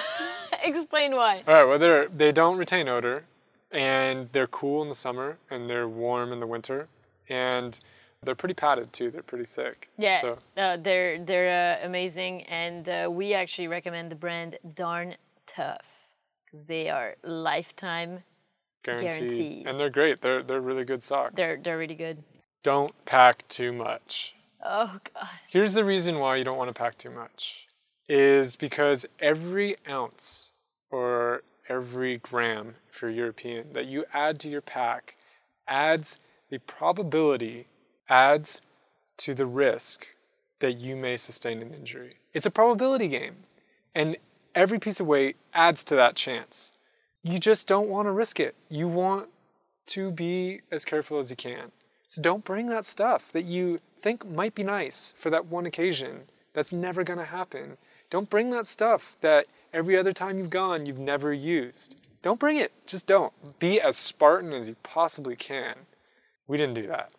Explain 0.64 1.16
why. 1.16 1.44
All 1.48 1.54
right. 1.54 1.64
Well, 1.66 1.80
they're, 1.80 2.08
they 2.08 2.32
don't 2.32 2.58
retain 2.58 2.88
odor, 2.88 3.26
and 3.72 4.30
they're 4.32 4.48
cool 4.48 4.82
in 4.84 4.90
the 4.90 4.96
summer, 4.96 5.38
and 5.50 5.70
they're 5.70 5.90
warm 5.90 6.32
in 6.32 6.40
the 6.40 6.48
winter, 6.48 6.88
and 7.28 7.80
they're 8.26 8.36
pretty 8.36 8.54
padded 8.54 8.92
too. 8.94 9.12
They're 9.12 9.24
pretty 9.24 9.46
thick. 9.46 9.90
Yeah, 9.98 10.22
So 10.22 10.38
uh, 10.58 10.78
they're 10.78 11.20
they're 11.24 11.80
uh, 11.82 11.86
amazing, 11.86 12.44
and 12.44 12.88
uh, 12.90 13.10
we 13.12 13.34
actually 13.34 13.68
recommend 13.68 14.12
the 14.12 14.16
brand 14.16 14.58
Darn 14.76 15.16
Tough 15.46 16.12
because 16.46 16.66
they 16.66 16.90
are 16.90 17.16
lifetime. 17.24 18.24
guaranteed. 18.84 19.12
Guaranteed. 19.12 19.68
And 19.68 19.80
they're 19.80 19.90
great. 19.90 20.22
They're 20.22 20.44
they're 20.44 20.62
really 20.62 20.86
good 20.86 21.02
socks. 21.04 21.34
They're 21.36 21.58
they're 21.58 21.78
really 21.78 21.96
good. 21.96 22.24
Don't 22.64 22.94
pack 23.06 23.48
too 23.48 23.74
much. 23.74 24.36
Oh 24.64 24.98
god. 25.14 25.28
Here's 25.50 25.74
the 25.74 25.84
reason 25.84 26.20
why 26.20 26.38
you 26.38 26.44
don't 26.44 26.58
want 26.58 26.70
to 26.70 26.74
pack 26.74 26.98
too 26.98 27.12
much 27.12 27.68
is 28.08 28.56
because 28.56 29.06
every 29.20 29.76
ounce 29.90 30.54
or 30.92 31.42
every 31.70 32.18
gram, 32.18 32.76
if 32.90 33.02
you're 33.02 33.12
European, 33.12 33.72
that 33.74 33.86
you 33.86 34.06
add 34.14 34.40
to 34.42 34.50
your 34.50 34.62
pack 34.62 35.16
adds 35.68 36.20
the 36.50 36.60
probability, 36.60 37.66
adds 38.10 38.62
to 39.18 39.34
the 39.34 39.46
risk 39.46 40.08
that 40.60 40.74
you 40.74 40.96
may 40.96 41.18
sustain 41.18 41.62
an 41.62 41.74
injury. 41.74 42.12
It's 42.34 42.46
a 42.46 42.52
probability 42.52 43.08
game. 43.08 43.36
And 43.94 44.18
every 44.56 44.80
piece 44.80 45.00
of 45.00 45.08
weight 45.08 45.36
adds 45.54 45.84
to 45.86 45.96
that 45.96 46.16
chance. 46.16 46.74
You 47.24 47.40
just 47.40 47.68
don't 47.68 47.90
want 47.90 48.08
to 48.08 48.12
risk 48.12 48.40
it. 48.40 48.56
You 48.70 48.88
want 48.88 49.30
to 49.88 50.12
be 50.12 50.62
as 50.72 50.86
careful 50.86 51.20
as 51.20 51.30
you 51.30 51.36
can. 51.36 51.72
So 52.08 52.22
don't 52.22 52.44
bring 52.44 52.68
that 52.68 52.86
stuff 52.86 53.32
that 53.32 53.46
you 53.46 53.80
think 53.98 54.28
might 54.28 54.56
be 54.56 54.64
nice 54.64 55.14
for 55.18 55.30
that 55.30 55.46
one 55.48 55.66
occasion. 55.66 56.24
That's 56.54 56.74
never 56.74 57.04
going 57.04 57.20
to 57.20 57.26
happen. 57.26 57.78
Don't 58.10 58.30
bring 58.30 58.52
that 58.52 58.68
stuff 58.68 59.18
that 59.22 59.48
every 59.74 59.98
other 59.98 60.12
time 60.12 60.38
you've 60.38 60.50
gone 60.50 60.86
you've 60.86 61.00
never 61.00 61.34
used. 61.34 62.08
Don't 62.22 62.40
bring 62.40 62.58
it. 62.58 62.72
Just 62.86 63.08
don't. 63.08 63.34
Be 63.60 63.82
as 63.82 63.98
Spartan 63.98 64.54
as 64.54 64.70
you 64.70 64.76
possibly 64.84 65.36
can. 65.36 65.76
We 66.48 66.58
didn't 66.58 66.76
do 66.76 66.88
that. 66.88 67.12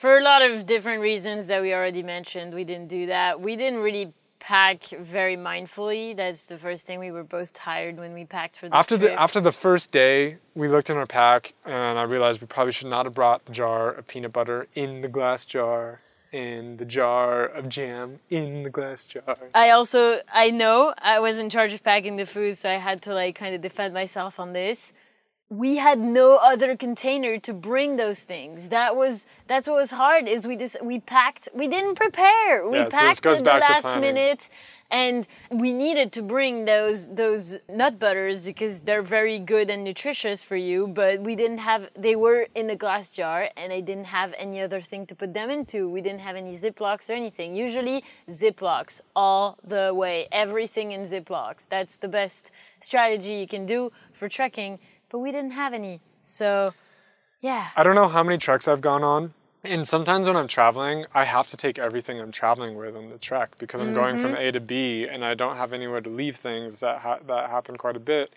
For 0.00 0.16
a 0.16 0.22
lot 0.22 0.40
of 0.40 0.64
different 0.64 1.02
reasons 1.02 1.48
that 1.48 1.60
we 1.60 1.74
already 1.74 2.02
mentioned, 2.02 2.54
we 2.54 2.64
didn't 2.64 2.88
do 2.88 3.04
that. 3.08 3.38
We 3.38 3.54
didn't 3.54 3.80
really 3.80 4.14
pack 4.38 4.86
very 4.86 5.36
mindfully. 5.36 6.16
That's 6.16 6.46
the 6.46 6.56
first 6.56 6.86
thing. 6.86 7.00
We 7.00 7.10
were 7.10 7.22
both 7.22 7.52
tired 7.52 7.98
when 7.98 8.14
we 8.14 8.24
packed 8.24 8.56
for 8.56 8.70
this 8.70 8.74
After 8.74 8.96
trip. 8.96 9.10
the 9.10 9.20
after 9.20 9.42
the 9.42 9.52
first 9.52 9.92
day, 9.92 10.38
we 10.54 10.68
looked 10.68 10.88
in 10.88 10.96
our 10.96 11.04
pack 11.04 11.52
and 11.66 11.98
I 11.98 12.04
realized 12.04 12.40
we 12.40 12.46
probably 12.46 12.72
should 12.72 12.88
not 12.88 13.04
have 13.04 13.12
brought 13.12 13.44
the 13.44 13.52
jar 13.52 13.90
of 13.90 14.06
peanut 14.06 14.32
butter 14.32 14.68
in 14.74 15.02
the 15.02 15.08
glass 15.08 15.44
jar 15.44 16.00
and 16.32 16.78
the 16.78 16.86
jar 16.86 17.44
of 17.44 17.68
jam 17.68 18.20
in 18.30 18.62
the 18.62 18.70
glass 18.70 19.06
jar. 19.06 19.36
I 19.54 19.68
also 19.68 20.20
I 20.32 20.50
know 20.50 20.94
I 20.96 21.20
was 21.20 21.38
in 21.38 21.50
charge 21.50 21.74
of 21.74 21.84
packing 21.84 22.16
the 22.16 22.24
food, 22.24 22.56
so 22.56 22.70
I 22.70 22.76
had 22.76 23.02
to 23.02 23.12
like 23.12 23.34
kind 23.34 23.54
of 23.54 23.60
defend 23.60 23.92
myself 23.92 24.40
on 24.40 24.54
this. 24.54 24.94
We 25.50 25.78
had 25.78 25.98
no 25.98 26.38
other 26.40 26.76
container 26.76 27.36
to 27.40 27.52
bring 27.52 27.96
those 27.96 28.22
things. 28.22 28.68
That 28.68 28.94
was 28.94 29.26
that's 29.48 29.66
what 29.66 29.74
was 29.74 29.90
hard. 29.90 30.28
Is 30.28 30.46
we 30.46 30.56
just 30.56 30.80
we 30.80 31.00
packed. 31.00 31.48
We 31.52 31.66
didn't 31.66 31.96
prepare. 31.96 32.68
We 32.68 32.78
Yeah, 32.78 32.88
packed 32.88 33.22
goes 33.22 33.38
at 33.38 33.44
the 33.44 33.58
last 33.58 33.98
minute, 33.98 34.48
and 34.92 35.26
we 35.50 35.72
needed 35.72 36.12
to 36.12 36.22
bring 36.22 36.66
those 36.66 37.08
those 37.08 37.58
nut 37.68 37.98
butters 37.98 38.46
because 38.46 38.82
they're 38.82 39.02
very 39.02 39.40
good 39.40 39.70
and 39.70 39.82
nutritious 39.82 40.44
for 40.44 40.54
you. 40.54 40.86
But 40.86 41.20
we 41.20 41.34
didn't 41.34 41.58
have. 41.58 41.90
They 41.96 42.14
were 42.14 42.46
in 42.54 42.70
a 42.70 42.76
glass 42.76 43.16
jar, 43.16 43.50
and 43.56 43.72
I 43.72 43.80
didn't 43.80 44.06
have 44.06 44.32
any 44.38 44.60
other 44.60 44.80
thing 44.80 45.04
to 45.06 45.16
put 45.16 45.34
them 45.34 45.50
into. 45.50 45.88
We 45.88 46.00
didn't 46.00 46.20
have 46.20 46.36
any 46.36 46.52
Ziplocs 46.52 47.10
or 47.10 47.14
anything. 47.14 47.56
Usually 47.56 48.04
Ziplocs 48.28 49.00
all 49.16 49.58
the 49.64 49.92
way. 49.92 50.28
Everything 50.30 50.92
in 50.92 51.00
Ziplocs. 51.00 51.68
That's 51.68 51.96
the 51.96 52.08
best 52.08 52.52
strategy 52.78 53.34
you 53.34 53.48
can 53.48 53.66
do 53.66 53.90
for 54.12 54.28
trekking. 54.28 54.78
But 55.10 55.18
we 55.18 55.32
didn't 55.32 55.52
have 55.52 55.74
any. 55.74 56.00
So, 56.22 56.72
yeah. 57.40 57.68
I 57.76 57.82
don't 57.82 57.94
know 57.94 58.08
how 58.08 58.22
many 58.22 58.38
treks 58.38 58.66
I've 58.68 58.80
gone 58.80 59.04
on. 59.04 59.34
And 59.62 59.86
sometimes 59.86 60.26
when 60.26 60.36
I'm 60.36 60.48
traveling, 60.48 61.04
I 61.12 61.24
have 61.24 61.46
to 61.48 61.56
take 61.56 61.78
everything 61.78 62.18
I'm 62.18 62.32
traveling 62.32 62.76
with 62.76 62.96
on 62.96 63.10
the 63.10 63.18
trek 63.18 63.58
because 63.58 63.82
I'm 63.82 63.92
going 63.92 64.18
from 64.18 64.32
A 64.32 64.38
mm-hmm. 64.38 64.52
to 64.52 64.60
B 64.60 65.06
and 65.06 65.22
I 65.22 65.34
don't 65.34 65.58
have 65.58 65.74
anywhere 65.74 66.00
to 66.00 66.08
leave 66.08 66.36
things 66.36 66.80
that 66.80 67.00
ha- 67.00 67.18
that 67.26 67.50
happen 67.50 67.76
quite 67.76 67.96
a 67.96 68.00
bit. 68.00 68.30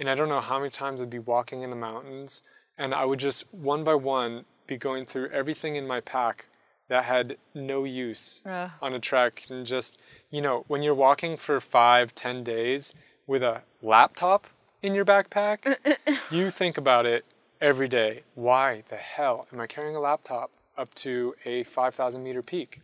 And 0.00 0.10
I 0.10 0.16
don't 0.16 0.28
know 0.28 0.40
how 0.40 0.58
many 0.58 0.70
times 0.70 1.00
I'd 1.00 1.08
be 1.08 1.20
walking 1.20 1.62
in 1.62 1.70
the 1.70 1.76
mountains 1.76 2.42
and 2.76 2.94
I 2.94 3.04
would 3.04 3.20
just 3.20 3.52
one 3.54 3.84
by 3.84 3.94
one 3.94 4.44
be 4.66 4.76
going 4.76 5.06
through 5.06 5.28
everything 5.28 5.76
in 5.76 5.86
my 5.86 6.00
pack 6.00 6.46
that 6.88 7.04
had 7.04 7.36
no 7.54 7.84
use 7.84 8.42
Ugh. 8.46 8.70
on 8.82 8.92
a 8.92 8.98
trek 8.98 9.44
and 9.48 9.64
just 9.66 10.00
you 10.30 10.40
know 10.40 10.64
when 10.68 10.82
you're 10.82 10.94
walking 10.94 11.36
for 11.36 11.60
five 11.60 12.14
ten 12.14 12.42
days 12.44 12.94
with 13.26 13.42
a 13.42 13.62
laptop 13.82 14.48
in 14.86 14.94
your 14.94 15.04
backpack 15.04 15.76
you 16.30 16.48
think 16.48 16.78
about 16.78 17.06
it 17.06 17.24
every 17.60 17.88
day. 17.88 18.22
Why 18.34 18.84
the 18.88 18.96
hell 18.96 19.48
am 19.52 19.60
I 19.60 19.66
carrying 19.66 19.96
a 19.96 20.00
laptop 20.00 20.52
up 20.78 20.94
to 20.96 21.34
a 21.44 21.64
5,000 21.64 22.22
meter 22.22 22.42
peak? 22.42 22.80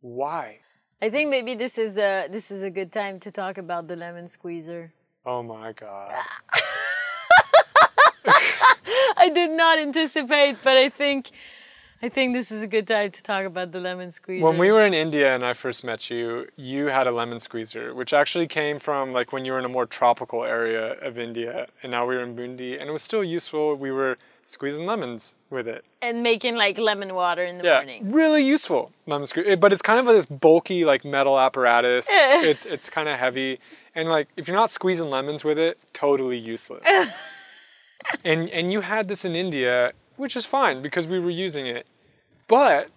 Why? 0.00 0.58
I 1.00 1.10
think 1.10 1.30
maybe 1.30 1.54
this 1.54 1.78
is 1.78 1.96
a 1.96 2.26
this 2.28 2.50
is 2.50 2.62
a 2.62 2.70
good 2.70 2.90
time 2.90 3.20
to 3.20 3.30
talk 3.30 3.58
about 3.58 3.88
the 3.88 3.94
lemon 3.94 4.26
squeezer. 4.26 4.92
Oh 5.24 5.42
my 5.42 5.72
God. 5.72 6.12
I 9.16 9.30
did 9.32 9.50
not 9.50 9.78
anticipate, 9.78 10.56
but 10.62 10.76
I 10.76 10.88
think 10.88 11.30
I 12.04 12.10
think 12.10 12.34
this 12.34 12.52
is 12.52 12.62
a 12.62 12.66
good 12.66 12.86
time 12.86 13.10
to 13.12 13.22
talk 13.22 13.46
about 13.46 13.72
the 13.72 13.80
lemon 13.80 14.12
squeezer. 14.12 14.44
When 14.44 14.58
we 14.58 14.70
were 14.70 14.84
in 14.84 14.92
India 14.92 15.34
and 15.34 15.42
I 15.42 15.54
first 15.54 15.84
met 15.84 16.10
you, 16.10 16.46
you 16.54 16.88
had 16.88 17.06
a 17.06 17.10
lemon 17.12 17.40
squeezer, 17.40 17.94
which 17.94 18.12
actually 18.12 18.46
came 18.46 18.78
from 18.78 19.14
like 19.14 19.32
when 19.32 19.46
you 19.46 19.52
were 19.52 19.58
in 19.58 19.64
a 19.64 19.70
more 19.70 19.86
tropical 19.86 20.44
area 20.44 21.00
of 21.00 21.16
India, 21.16 21.64
and 21.82 21.90
now 21.90 22.04
we 22.04 22.14
were 22.16 22.22
in 22.22 22.36
Bundi, 22.36 22.78
and 22.78 22.90
it 22.90 22.92
was 22.92 23.02
still 23.02 23.24
useful. 23.24 23.74
We 23.76 23.90
were 23.90 24.18
squeezing 24.42 24.84
lemons 24.84 25.36
with 25.48 25.66
it. 25.66 25.82
and 26.02 26.22
making 26.22 26.56
like 26.56 26.76
lemon 26.76 27.14
water 27.14 27.42
in 27.42 27.56
the 27.56 27.64
Yeah, 27.64 27.80
morning. 27.80 28.12
really 28.12 28.44
useful 28.44 28.92
lemon 29.06 29.26
squeezer. 29.26 29.52
Eh, 29.52 29.56
but 29.56 29.72
it's 29.72 29.80
kind 29.80 29.98
of 29.98 30.04
this 30.04 30.26
bulky 30.26 30.84
like 30.84 31.06
metal 31.06 31.40
apparatus. 31.40 32.06
it's 32.50 32.66
it's 32.66 32.90
kind 32.90 33.08
of 33.08 33.18
heavy, 33.18 33.56
and 33.94 34.10
like 34.10 34.28
if 34.36 34.46
you're 34.46 34.60
not 34.64 34.68
squeezing 34.68 35.08
lemons 35.08 35.42
with 35.42 35.58
it, 35.58 35.78
totally 35.94 36.36
useless. 36.36 36.84
and 38.30 38.50
and 38.50 38.70
you 38.70 38.82
had 38.82 39.08
this 39.08 39.24
in 39.24 39.34
India, 39.34 39.90
which 40.18 40.36
is 40.36 40.44
fine 40.44 40.82
because 40.82 41.06
we 41.08 41.18
were 41.18 41.36
using 41.46 41.66
it. 41.66 41.86
But 42.46 42.90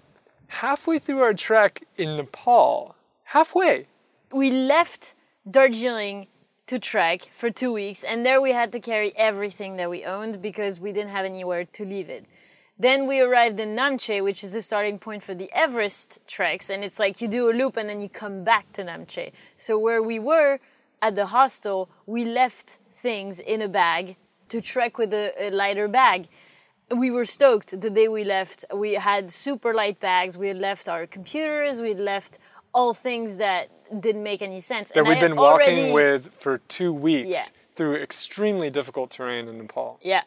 halfway 0.48 1.00
through 1.00 1.22
our 1.22 1.34
trek 1.34 1.84
in 1.98 2.18
Nepal, 2.18 2.96
halfway, 3.24 3.88
We 4.32 4.52
left 4.52 5.16
Darjeeling 5.50 6.28
to 6.66 6.80
trek 6.80 7.30
for 7.32 7.50
two 7.50 7.72
weeks, 7.72 8.04
and 8.04 8.26
there 8.26 8.42
we 8.42 8.52
had 8.52 8.74
to 8.74 8.80
carry 8.82 9.16
everything 9.16 9.78
that 9.78 9.90
we 9.90 10.04
owned 10.04 10.42
because 10.42 10.82
we 10.82 10.92
didn't 10.92 11.12
have 11.12 11.26
anywhere 11.26 11.64
to 11.64 11.86
leave 11.86 12.10
it. 12.10 12.26
Then 12.78 13.08
we 13.08 13.22
arrived 13.22 13.60
in 13.60 13.76
Namche, 13.76 14.22
which 14.22 14.44
is 14.44 14.52
the 14.52 14.62
starting 14.62 15.00
point 15.00 15.24
for 15.24 15.34
the 15.34 15.50
Everest 15.54 16.28
treks, 16.28 16.70
and 16.70 16.84
it's 16.84 17.00
like 17.00 17.22
you 17.22 17.30
do 17.30 17.50
a 17.50 17.54
loop 17.54 17.78
and 17.78 17.88
then 17.88 18.02
you 18.02 18.10
come 18.10 18.44
back 18.44 18.72
to 18.74 18.84
Namche. 18.84 19.32
So 19.56 19.80
where 19.80 20.04
we 20.04 20.20
were 20.20 20.60
at 21.02 21.16
the 21.16 21.28
hostel, 21.28 21.90
we 22.06 22.26
left 22.26 22.80
things 22.92 23.40
in 23.40 23.62
a 23.62 23.70
bag 23.70 24.18
to 24.50 24.60
trek 24.60 24.98
with 24.98 25.14
a, 25.14 25.32
a 25.40 25.50
lighter 25.52 25.88
bag. 25.88 26.28
We 26.96 27.12
were 27.12 27.26
stoked 27.26 27.82
the 27.82 27.90
day 27.90 28.08
we 28.08 28.24
left. 28.24 28.64
We 28.74 28.94
had 28.94 29.30
super 29.30 29.74
light 29.74 30.00
bags. 30.00 30.38
We 30.38 30.48
had 30.48 30.58
left 30.58 30.88
our 30.88 31.06
computers. 31.06 31.82
We 31.82 31.90
had 31.90 32.00
left 32.00 32.40
all 32.74 32.94
things 32.94 33.38
that 33.38 33.70
didn't 34.00 34.24
make 34.24 34.42
any 34.42 34.60
sense. 34.60 34.92
that 34.92 35.00
And 35.00 35.08
we'd 35.08 35.16
had 35.16 35.30
been 35.30 35.36
walking 35.38 35.92
already- 35.92 35.94
with 35.94 36.34
for 36.38 36.60
two 36.70 36.94
weeks 36.94 37.30
Yeah. 37.38 37.44
through 37.76 37.96
extremely 37.98 38.70
difficult 38.70 39.12
terrain 39.12 39.48
in 39.50 39.58
Nepal. 39.58 40.00
Yeah. 40.02 40.22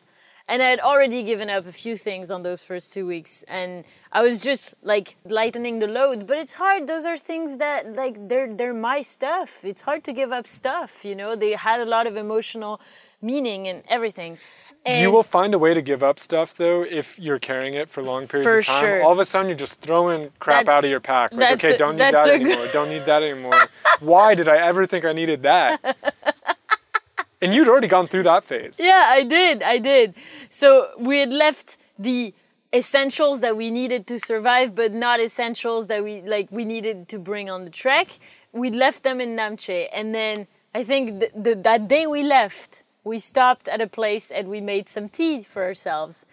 And 0.49 0.63
I 0.63 0.69
had 0.71 0.81
already 0.81 1.23
given 1.23 1.49
up 1.49 1.65
a 1.67 1.73
few 1.73 1.97
things 1.97 2.31
on 2.31 2.43
those 2.43 2.65
first 2.65 2.93
two 2.93 3.07
weeks, 3.07 3.45
and 3.45 3.85
I 4.11 4.21
was 4.23 4.43
just 4.43 4.75
like 4.83 5.15
lightening 5.25 5.79
the 5.79 5.87
load. 5.87 6.27
But 6.27 6.39
it's 6.39 6.55
hard; 6.55 6.89
those 6.89 7.07
are 7.07 7.17
things 7.17 7.59
that 7.59 7.95
like 7.95 8.17
they're 8.29 8.53
they're 8.53 8.75
my 8.75 9.01
stuff. 9.03 9.65
It's 9.65 9.83
hard 9.83 10.03
to 10.05 10.13
give 10.13 10.33
up 10.33 10.47
stuff, 10.49 11.05
you 11.05 11.15
know. 11.15 11.37
They 11.37 11.53
had 11.53 11.79
a 11.81 11.85
lot 11.85 12.07
of 12.09 12.17
emotional 12.17 12.81
meaning 13.23 13.69
and 13.69 13.85
everything. 13.89 14.39
And 14.87 15.03
you 15.03 15.11
will 15.13 15.23
find 15.23 15.53
a 15.53 15.59
way 15.59 15.75
to 15.75 15.83
give 15.83 16.03
up 16.03 16.19
stuff 16.19 16.55
though 16.55 16.83
if 16.83 17.19
you're 17.19 17.39
carrying 17.39 17.75
it 17.75 17.89
for 17.91 18.03
long 18.03 18.27
periods 18.27 18.51
For 18.51 18.59
of 18.61 18.67
time. 18.67 18.81
sure. 18.81 19.03
All 19.03 19.13
of 19.13 19.19
a 19.19 19.25
sudden, 19.25 19.49
you're 19.49 19.57
just 19.59 19.81
throwing 19.83 20.31
crap 20.39 20.61
That's- 20.65 20.79
out 20.79 20.85
of 20.85 20.91
your 20.91 21.01
pack. 21.01 21.33
Like, 21.33 21.63
okay, 21.63 21.77
don't 21.77 21.93
need 21.97 22.01
that 22.01 22.25
good- 22.25 22.41
anymore. 22.41 22.67
Don't 22.73 22.89
need 22.89 23.05
that 23.05 23.23
anymore. 23.23 23.61
Why 24.01 24.35
did 24.35 24.49
I 24.49 24.57
ever 24.57 24.87
think 24.87 25.05
I 25.05 25.13
needed 25.13 25.43
that? 25.43 25.97
and 27.43 27.53
you'd 27.55 27.69
already 27.69 27.89
gone 27.89 28.07
through 28.07 28.23
that 28.25 28.45
phase. 28.45 28.79
Yeah, 28.81 29.07
I 29.11 29.25
did. 29.25 29.63
I 29.63 29.79
did. 29.79 30.15
So 30.49 30.89
we 30.99 31.19
had 31.21 31.33
left 31.33 31.77
the 31.99 32.33
essentials 32.73 33.41
that 33.41 33.57
we 33.57 33.71
needed 33.71 34.07
to 34.07 34.19
survive, 34.19 34.75
but 34.75 34.93
not 34.93 35.21
essentials 35.21 35.89
that 35.89 36.05
we 36.05 36.23
like 36.23 36.49
we 36.51 36.65
needed 36.65 37.09
to 37.09 37.19
bring 37.19 37.51
on 37.51 37.65
the 37.65 37.71
trek. 37.71 38.19
We 38.53 38.71
left 38.71 39.03
them 39.03 39.21
in 39.21 39.37
Namche, 39.37 39.89
and 39.93 40.15
then 40.15 40.47
I 40.75 40.85
think 40.85 41.21
the, 41.35 41.55
that 41.55 41.89
day 41.89 42.07
we 42.07 42.23
left, 42.23 42.83
we 43.05 43.19
stopped 43.19 43.69
at 43.69 43.81
a 43.81 43.87
place 43.87 44.31
and 44.31 44.49
we 44.49 44.61
made 44.61 44.89
some 44.89 45.09
tea 45.09 45.43
for 45.43 45.63
ourselves. 45.65 46.27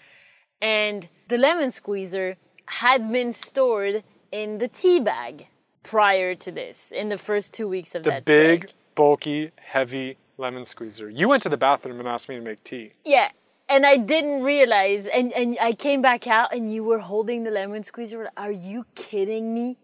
And 0.62 1.08
the 1.28 1.38
lemon 1.38 1.72
squeezer 1.72 2.38
had 2.66 3.12
been 3.12 3.32
stored 3.32 4.04
in 4.32 4.58
the 4.58 4.68
tea 4.68 5.00
bag 5.00 5.48
prior 5.84 6.36
to 6.36 6.52
this, 6.52 6.92
in 6.92 7.10
the 7.10 7.18
first 7.18 7.54
two 7.54 7.68
weeks 7.68 7.96
of 7.96 8.04
The 8.04 8.10
that 8.12 8.26
big, 8.26 8.62
trek. 8.62 8.74
bulky, 8.96 9.52
heavy 9.58 10.18
lemon 10.38 10.66
squeezer. 10.66 11.10
You 11.10 11.30
went 11.30 11.44
to 11.44 11.50
the 11.50 11.58
bathroom 11.58 12.00
and 12.00 12.08
asked 12.08 12.28
me 12.28 12.36
to 12.36 12.42
make 12.42 12.64
tea. 12.64 12.92
Yeah. 13.06 13.30
And 13.70 13.86
I 13.86 13.98
didn't 13.98 14.44
realize, 14.44 15.08
and, 15.08 15.32
and 15.34 15.58
I 15.62 15.74
came 15.74 16.02
back 16.02 16.28
out 16.28 16.54
and 16.54 16.74
you 16.74 16.84
were 16.84 17.00
holding 17.00 17.44
the 17.44 17.52
lemon 17.52 17.84
squeezer. 17.84 18.30
Are 18.38 18.52
you 18.52 18.86
kidding 18.96 19.54
me? 19.54 19.78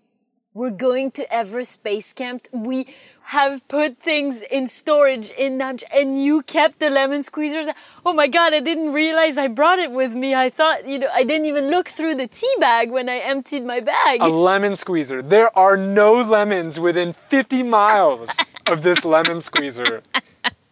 We're 0.56 0.70
going 0.70 1.10
to 1.12 1.34
Everest 1.34 1.84
Base 1.84 2.14
Camp. 2.14 2.47
We 2.51 2.86
have 3.24 3.68
put 3.68 3.97
things 3.97 4.43
in 4.43 4.68
storage 4.68 5.32
in 5.32 5.58
Namche, 5.58 5.84
and 5.91 6.22
you 6.24 6.43
kept 6.43 6.80
the 6.80 6.91
lemon 6.91 7.22
squeezers. 7.22 7.74
Oh 8.06 8.14
my 8.14 8.28
god, 8.28 8.54
I 8.54 8.60
didn't 8.60 8.93
realize 8.93 9.36
I 9.36 9.47
brought 9.47 9.80
it 9.80 9.91
with 9.91 10.14
me. 10.14 10.36
I 10.36 10.51
thought, 10.51 10.88
you 10.88 10.99
know, 10.99 11.08
I 11.12 11.24
didn't 11.24 11.47
even 11.47 11.72
look 11.72 11.88
through 11.88 12.16
the 12.16 12.28
tea 12.28 12.54
bag 12.60 12.91
when 12.91 13.10
I 13.10 13.18
emptied 13.18 13.66
my 13.66 13.80
bag. 13.80 14.22
A 14.22 14.28
lemon 14.28 14.76
squeezer. 14.76 15.24
There 15.24 15.58
are 15.58 15.76
no 15.76 16.14
lemons 16.22 16.80
within 16.80 17.14
50 17.14 17.64
miles 17.64 18.30
of 18.68 18.84
this 18.84 19.04
lemon 19.04 19.41
squeezer. 19.41 20.04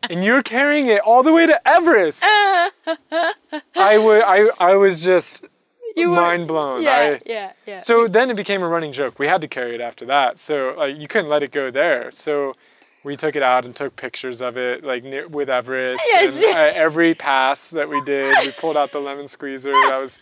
And 0.04 0.24
you're 0.24 0.44
carrying 0.44 0.88
it 0.88 1.02
all 1.02 1.24
the 1.24 1.34
way 1.34 1.48
to 1.48 1.68
Everest. 1.68 2.24
I, 2.26 2.70
wa- 3.76 4.24
I, 4.26 4.50
I 4.60 4.76
was 4.76 5.04
just 5.04 5.46
You 5.98 6.10
were- 6.12 6.16
mind 6.18 6.48
blown. 6.48 6.82
Yeah, 6.84 7.16
I- 7.16 7.20
yeah, 7.26 7.54
yeah. 7.66 7.78
So 7.80 8.08
then 8.08 8.30
it 8.30 8.36
became 8.38 8.62
a 8.64 8.68
running 8.68 8.92
joke. 8.92 9.20
We 9.20 9.28
had 9.28 9.42
to 9.42 9.48
carry 9.48 9.76
it 9.76 9.82
after 9.82 10.06
that. 10.06 10.40
So 10.40 10.74
like, 10.78 10.98
you 10.98 11.08
couldn't 11.08 11.30
let 11.30 11.44
it 11.44 11.52
go 11.52 11.70
there. 11.72 12.12
So 12.12 12.54
we 13.04 13.16
took 13.18 13.36
it 13.36 13.42
out 13.44 13.66
and 13.66 13.76
took 13.76 13.96
pictures 13.96 14.42
of 14.42 14.58
it, 14.58 14.84
like 14.84 15.04
near, 15.04 15.28
with 15.28 15.50
Everest. 15.50 16.04
Yes. 16.12 16.36
And, 16.38 16.56
uh, 16.56 16.72
every 16.80 17.16
pass 17.16 17.70
that 17.72 17.90
we 17.90 18.00
did, 18.02 18.36
we 18.46 18.52
pulled 18.52 18.78
out 18.78 18.92
the 18.92 19.00
lemon 19.00 19.28
squeezer. 19.28 19.72
That 19.72 19.98
was 20.00 20.22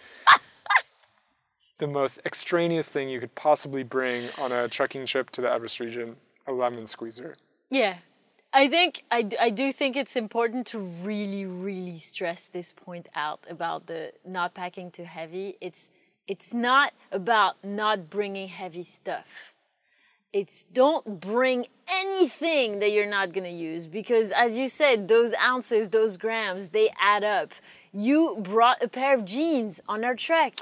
the 1.78 1.88
most 1.88 2.20
extraneous 2.26 2.90
thing 2.90 3.10
you 3.10 3.20
could 3.20 3.34
possibly 3.36 3.84
bring 3.84 4.30
on 4.38 4.52
a 4.52 4.68
trekking 4.68 5.06
trip 5.06 5.30
to 5.32 5.42
the 5.42 5.50
Everest 5.52 5.80
region 5.80 6.16
a 6.48 6.52
lemon 6.52 6.88
squeezer. 6.88 7.34
Yeah. 7.70 7.98
I 8.52 8.68
think 8.68 9.04
I, 9.12 9.30
I 9.40 9.50
do 9.52 9.72
think 9.72 9.96
it's 9.96 10.16
important 10.16 10.66
to 10.68 10.80
really 10.80 11.46
really 11.46 12.00
stress 12.00 12.48
this 12.48 12.74
point 12.74 13.08
out 13.16 13.42
about 13.48 13.86
the 13.86 14.12
not 14.26 14.56
packing 14.56 14.90
too 14.90 15.04
heavy. 15.04 15.56
It's 15.62 15.92
it's 16.28 16.54
not 16.54 16.94
about 17.12 17.64
not 17.64 18.10
bringing 18.10 18.48
heavy 18.48 18.84
stuff. 18.84 19.54
It's 20.34 20.64
don't 20.64 21.20
bring 21.20 21.68
anything 21.88 22.80
that 22.80 22.92
you're 22.92 23.10
not 23.10 23.34
going 23.34 23.44
to 23.46 23.56
use 23.56 23.88
because 23.88 24.32
as 24.32 24.58
you 24.58 24.68
said 24.68 25.08
those 25.08 25.34
ounces, 25.36 25.90
those 25.90 26.18
grams, 26.18 26.70
they 26.70 26.92
add 27.00 27.24
up. 27.24 27.52
You 27.94 28.38
brought 28.42 28.82
a 28.84 28.88
pair 28.88 29.14
of 29.14 29.26
jeans 29.26 29.80
on 29.88 30.04
our 30.04 30.16
trek. 30.16 30.56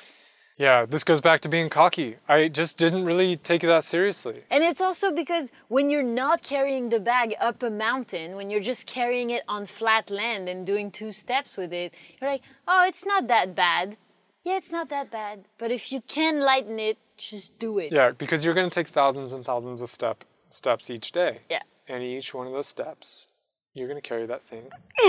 Yeah, 0.57 0.85
this 0.85 1.03
goes 1.03 1.21
back 1.21 1.41
to 1.41 1.49
being 1.49 1.69
cocky. 1.69 2.15
I 2.27 2.47
just 2.47 2.79
didn't 2.79 3.05
really 3.05 3.35
take 3.37 3.63
it 3.63 3.67
that 3.67 3.83
seriously. 3.83 4.41
And 4.49 4.63
it's 4.63 4.81
also 4.81 5.11
because 5.13 5.53
when 5.67 5.89
you're 5.91 6.01
not 6.01 6.41
carrying 6.41 6.89
the 6.89 6.99
bag 6.99 7.35
up 7.39 7.61
a 7.61 7.69
mountain, 7.69 8.35
when 8.35 8.49
you're 8.49 8.59
just 8.61 8.87
carrying 8.87 9.29
it 9.29 9.43
on 9.47 9.67
flat 9.67 10.09
land 10.09 10.49
and 10.49 10.65
doing 10.65 10.89
two 10.89 11.11
steps 11.11 11.57
with 11.57 11.71
it, 11.71 11.93
you're 12.19 12.31
like, 12.31 12.41
oh, 12.67 12.85
it's 12.87 13.05
not 13.05 13.27
that 13.27 13.53
bad. 13.53 13.97
Yeah, 14.43 14.57
it's 14.57 14.71
not 14.71 14.89
that 14.89 15.11
bad. 15.11 15.45
But 15.59 15.71
if 15.71 15.91
you 15.91 16.01
can 16.01 16.39
lighten 16.39 16.79
it, 16.79 16.97
just 17.17 17.59
do 17.59 17.77
it. 17.77 17.91
Yeah, 17.91 18.11
because 18.11 18.43
you're 18.43 18.53
going 18.55 18.69
to 18.69 18.73
take 18.73 18.87
thousands 18.87 19.31
and 19.33 19.45
thousands 19.45 19.81
of 19.83 19.89
step 19.89 20.23
steps 20.49 20.89
each 20.89 21.11
day. 21.11 21.39
Yeah. 21.49 21.59
and 21.87 22.01
each 22.01 22.33
one 22.33 22.47
of 22.47 22.53
those 22.53 22.67
steps 22.67 23.27
you're 23.73 23.87
going 23.87 24.01
to 24.01 24.07
carry 24.09 24.25
that 24.25 24.41
thing 24.43 24.63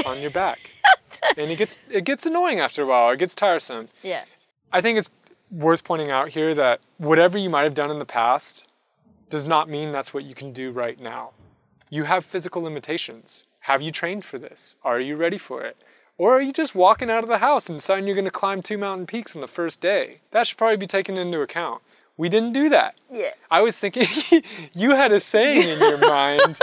on 0.07 0.21
your 0.21 0.31
back 0.31 0.59
and 1.39 1.51
it 1.51 1.57
gets 1.57 1.79
it 1.91 2.05
gets 2.05 2.27
annoying 2.27 2.61
after 2.61 2.83
a 2.83 2.87
while 2.87 3.11
it 3.11 3.19
gets 3.19 3.35
tiresome 3.35 3.89
Yeah. 4.03 4.25
i 4.73 4.81
think 4.83 4.99
it's 4.99 5.11
worth 5.51 5.85
pointing 5.85 6.11
out 6.11 6.29
here 6.31 6.55
that 6.55 6.81
whatever 6.99 7.39
you 7.39 7.51
might 7.51 7.63
have 7.65 7.75
done 7.75 7.91
in 7.91 7.99
the 7.99 8.05
past 8.05 8.69
does 9.31 9.47
not 9.47 9.69
mean 9.69 9.93
that's 9.93 10.13
what 10.15 10.25
you 10.25 10.35
can 10.35 10.53
do 10.53 10.71
right 10.71 11.01
now 11.01 11.31
you 11.91 12.05
have 12.05 12.25
physical 12.25 12.63
limitations 12.63 13.47
have 13.61 13.83
you 13.83 13.91
trained 13.91 14.25
for 14.25 14.39
this 14.39 14.77
are 14.85 15.01
you 15.01 15.17
ready 15.17 15.39
for 15.39 15.63
it 15.63 15.77
or 16.17 16.33
are 16.37 16.43
you 16.43 16.53
just 16.53 16.75
walking 16.75 17.11
out 17.11 17.23
of 17.23 17.29
the 17.29 17.39
house 17.39 17.69
and 17.69 17.79
deciding 17.79 18.07
you're 18.07 18.15
going 18.15 18.25
to 18.25 18.31
climb 18.31 18.61
two 18.63 18.77
mountain 18.79 19.07
peaks 19.07 19.35
on 19.35 19.41
the 19.41 19.47
first 19.49 19.81
day 19.81 20.17
that 20.31 20.47
should 20.47 20.59
probably 20.59 20.77
be 20.77 20.87
taken 20.87 21.17
into 21.17 21.41
account 21.41 21.83
we 22.17 22.29
didn't 22.29 22.53
do 22.53 22.69
that 22.69 22.99
Yeah. 23.11 23.31
I 23.51 23.63
was 23.63 23.79
thinking 23.79 24.07
you 24.75 24.91
had 24.91 25.13
a 25.13 25.21
saying 25.21 25.69
in 25.69 25.79
your 25.79 25.99
mind 26.09 26.59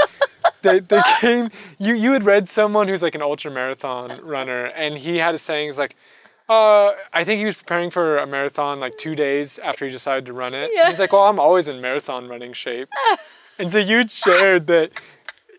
that, 0.61 0.89
that 0.89 1.05
came. 1.21 1.49
You 1.79 1.93
you 1.93 2.11
had 2.11 2.23
read 2.23 2.49
someone 2.49 2.87
who's 2.87 3.01
like 3.01 3.15
an 3.15 3.21
ultra 3.21 3.51
marathon 3.51 4.19
runner, 4.23 4.65
and 4.65 4.97
he 4.97 5.17
had 5.17 5.35
a 5.35 5.37
saying. 5.37 5.67
He's 5.67 5.77
like, 5.79 5.95
uh, 6.47 6.91
I 7.13 7.23
think 7.23 7.39
he 7.39 7.45
was 7.45 7.55
preparing 7.55 7.89
for 7.89 8.17
a 8.17 8.27
marathon 8.27 8.79
like 8.79 8.97
two 8.97 9.15
days 9.15 9.59
after 9.59 9.85
he 9.85 9.91
decided 9.91 10.25
to 10.27 10.33
run 10.33 10.53
it. 10.53 10.71
Yeah. 10.73 10.89
He's 10.89 10.99
like, 10.99 11.13
well, 11.13 11.23
I'm 11.23 11.39
always 11.39 11.67
in 11.67 11.81
marathon 11.81 12.27
running 12.27 12.53
shape, 12.53 12.89
and 13.59 13.71
so 13.71 13.79
you 13.79 14.07
shared 14.07 14.67
that 14.67 14.91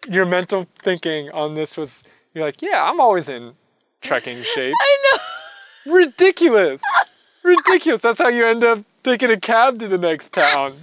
your 0.09 0.25
mental 0.25 0.67
thinking 0.79 1.31
on 1.31 1.55
this 1.55 1.77
was 1.77 2.05
you're 2.35 2.45
like, 2.45 2.61
yeah, 2.61 2.85
I'm 2.85 3.01
always 3.01 3.29
in 3.29 3.55
trekking 4.03 4.43
shape. 4.43 4.75
I 4.81 4.99
know. 5.87 5.95
Ridiculous. 5.95 6.83
Ridiculous. 7.43 8.03
That's 8.03 8.19
how 8.19 8.29
you 8.29 8.45
end 8.47 8.63
up 8.63 8.81
taking 9.03 9.31
a 9.31 9.41
cab 9.41 9.79
to 9.79 9.89
the 9.89 9.99
next 9.99 10.35
town. 10.35 10.77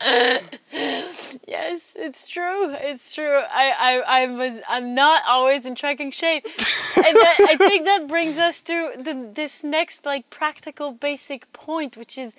Yes, 1.46 1.94
it's 1.96 2.28
true. 2.28 2.74
It's 2.74 3.14
true. 3.14 3.42
I, 3.50 3.72
I, 4.06 4.22
I 4.22 4.26
was, 4.26 4.60
I'm 4.68 4.94
not 4.94 5.22
always 5.26 5.64
in 5.64 5.74
trekking 5.74 6.10
shape, 6.10 6.44
and 6.44 7.16
that, 7.16 7.36
I 7.40 7.56
think 7.56 7.84
that 7.84 8.08
brings 8.08 8.38
us 8.38 8.62
to 8.64 8.92
the, 8.98 9.30
this 9.34 9.62
next 9.64 10.04
like 10.04 10.28
practical 10.30 10.92
basic 10.92 11.52
point, 11.52 11.96
which 11.96 12.18
is 12.18 12.36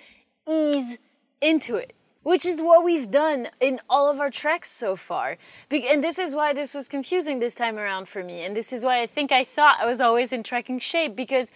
ease 0.48 0.98
into 1.40 1.76
it, 1.76 1.94
which 2.22 2.44
is 2.44 2.60
what 2.62 2.84
we've 2.84 3.10
done 3.10 3.48
in 3.60 3.80
all 3.88 4.10
of 4.10 4.20
our 4.20 4.30
treks 4.30 4.70
so 4.70 4.96
far. 4.96 5.38
Be- 5.68 5.88
and 5.88 6.04
this 6.04 6.18
is 6.18 6.34
why 6.34 6.52
this 6.52 6.74
was 6.74 6.88
confusing 6.88 7.40
this 7.40 7.54
time 7.54 7.78
around 7.78 8.08
for 8.08 8.22
me, 8.22 8.44
and 8.44 8.56
this 8.56 8.72
is 8.72 8.84
why 8.84 9.00
I 9.00 9.06
think 9.06 9.32
I 9.32 9.44
thought 9.44 9.78
I 9.80 9.86
was 9.86 10.00
always 10.00 10.32
in 10.32 10.42
trekking 10.42 10.78
shape 10.78 11.16
because 11.16 11.52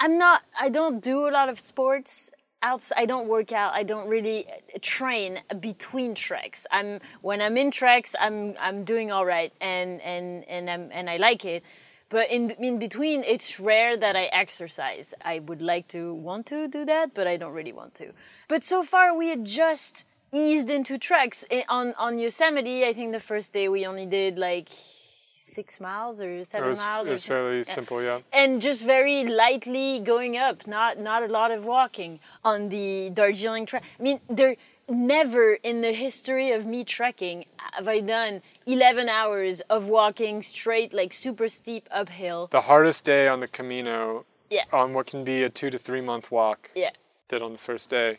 I'm 0.00 0.18
not. 0.18 0.42
I 0.60 0.68
don't 0.68 1.00
do 1.02 1.28
a 1.28 1.30
lot 1.30 1.48
of 1.48 1.60
sports. 1.60 2.30
Outs, 2.64 2.94
I 2.96 3.04
don't 3.04 3.28
work 3.28 3.52
out. 3.52 3.74
I 3.74 3.82
don't 3.82 4.08
really 4.08 4.46
uh, 4.48 4.78
train 4.80 5.40
between 5.60 6.14
treks. 6.14 6.66
I'm 6.70 6.98
when 7.20 7.42
I'm 7.42 7.58
in 7.58 7.70
treks, 7.70 8.16
I'm 8.18 8.54
I'm 8.58 8.84
doing 8.84 9.12
all 9.12 9.26
right, 9.26 9.52
and 9.60 10.00
and 10.00 10.44
and 10.48 10.70
I'm 10.70 10.88
and 10.90 11.10
I 11.10 11.18
like 11.18 11.44
it. 11.44 11.62
But 12.08 12.30
in 12.30 12.52
in 12.52 12.78
between, 12.78 13.22
it's 13.22 13.60
rare 13.60 13.98
that 13.98 14.16
I 14.16 14.24
exercise. 14.32 15.12
I 15.22 15.40
would 15.40 15.60
like 15.60 15.88
to 15.88 16.14
want 16.14 16.46
to 16.46 16.66
do 16.66 16.86
that, 16.86 17.12
but 17.12 17.26
I 17.26 17.36
don't 17.36 17.52
really 17.52 17.74
want 17.74 17.92
to. 17.96 18.12
But 18.48 18.64
so 18.64 18.82
far, 18.82 19.14
we 19.14 19.28
had 19.28 19.44
just 19.44 20.06
eased 20.32 20.70
into 20.70 20.96
treks 20.96 21.44
on 21.68 21.92
on 21.98 22.18
Yosemite. 22.18 22.86
I 22.86 22.94
think 22.94 23.12
the 23.12 23.20
first 23.20 23.52
day 23.52 23.68
we 23.68 23.84
only 23.84 24.06
did 24.06 24.38
like 24.38 24.70
six 25.44 25.80
miles 25.80 26.20
or 26.20 26.30
It 26.36 26.46
seven 26.46 26.68
was, 26.70 26.78
miles. 26.78 27.06
it 27.06 27.10
was 27.10 27.24
fairly 27.26 27.58
Yeah 27.58 27.62
simple, 27.62 28.02
yeah. 28.02 28.18
and 28.32 28.60
just 28.62 28.84
very 28.86 29.24
lightly 29.24 30.00
going 30.00 30.36
up 30.36 30.66
not 30.66 30.98
not 30.98 31.22
a 31.22 31.26
lot 31.26 31.50
of 31.50 31.64
walking 31.64 32.20
on 32.44 32.68
the 32.70 33.10
darjeeling 33.12 33.66
track 33.66 33.84
i 33.98 34.02
mean 34.02 34.20
there 34.28 34.56
never 34.88 35.54
in 35.62 35.80
the 35.80 35.92
history 35.92 36.50
of 36.52 36.66
me 36.66 36.84
trekking 36.84 37.44
have 37.72 37.88
i 37.88 38.00
done 38.00 38.42
11 38.66 39.08
hours 39.08 39.60
of 39.76 39.88
walking 39.88 40.42
straight 40.42 40.92
like 40.92 41.12
super 41.12 41.48
steep 41.48 41.88
uphill 41.90 42.48
The 42.50 42.62
hardest 42.62 43.04
day 43.04 43.28
on 43.28 43.40
the 43.40 43.48
Camino, 43.48 44.24
yeah 44.50 44.64
on 44.72 44.92
what 44.94 45.06
can 45.06 45.24
be 45.24 45.42
a 45.42 45.48
two 45.48 45.70
to 45.70 45.78
three 45.78 46.00
month 46.02 46.30
walk, 46.30 46.70
yeah 46.74 46.90
did 47.28 47.40
on 47.42 47.52
the 47.52 47.58
first 47.58 47.88
day. 47.90 48.18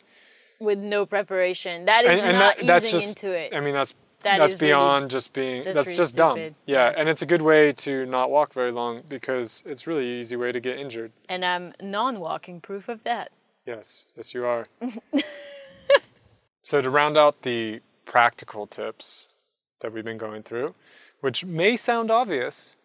with 0.58 0.78
no 0.78 1.06
preparation 1.06 1.84
that 1.84 2.04
is 2.04 2.24
not 2.24 2.56
that's 2.64 2.86
easing 2.86 3.00
just, 3.00 3.22
into 3.24 3.36
it 3.42 3.48
I 3.54 3.60
mean, 3.64 3.74
that's 3.74 3.94
that 4.26 4.38
that's 4.38 4.54
is 4.54 4.60
really- 4.60 4.70
beyond 4.70 5.10
just 5.10 5.32
being 5.32 5.62
that's 5.62 5.76
that's, 5.76 5.86
really 5.88 5.96
just 5.96 6.16
dumb. 6.16 6.54
Yeah, 6.66 6.92
and 6.96 7.08
it's 7.08 7.22
a 7.22 7.26
good 7.26 7.42
way 7.42 7.72
to 7.72 8.04
not 8.06 8.30
walk 8.30 8.52
very 8.52 8.72
long 8.72 9.02
because 9.08 9.62
it's 9.66 9.86
really 9.86 10.04
an 10.14 10.20
easy 10.20 10.36
way 10.36 10.52
to 10.52 10.60
get 10.60 10.78
injured. 10.78 11.12
and 11.28 11.44
I'm 11.44 11.72
non-walking 11.80 12.60
proof 12.60 12.88
of 12.88 13.02
that. 13.04 13.30
Yes, 13.66 14.06
yes, 14.16 14.32
you 14.34 14.44
are. 14.44 14.64
so, 16.62 16.80
to 16.82 16.90
round 16.90 17.16
out 17.16 17.42
the 17.42 17.80
practical 18.04 18.66
tips 18.66 19.28
that 19.80 19.92
we've 19.92 20.04
been 20.04 20.18
going 20.18 20.42
through, 20.42 20.74
which 21.20 21.44
may 21.44 21.76
sound 21.76 22.10
obvious, 22.10 22.76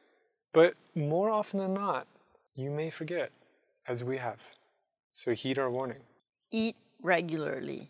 but 0.53 0.73
more 0.95 1.29
often 1.29 1.59
than 1.59 1.73
not, 1.73 2.07
you 2.55 2.69
may 2.71 2.89
forget, 2.89 3.31
as 3.87 4.03
we 4.03 4.17
have. 4.17 4.41
So, 5.11 5.33
heed 5.33 5.57
our 5.59 5.69
warning 5.69 6.03
Eat 6.51 6.75
regularly. 7.01 7.89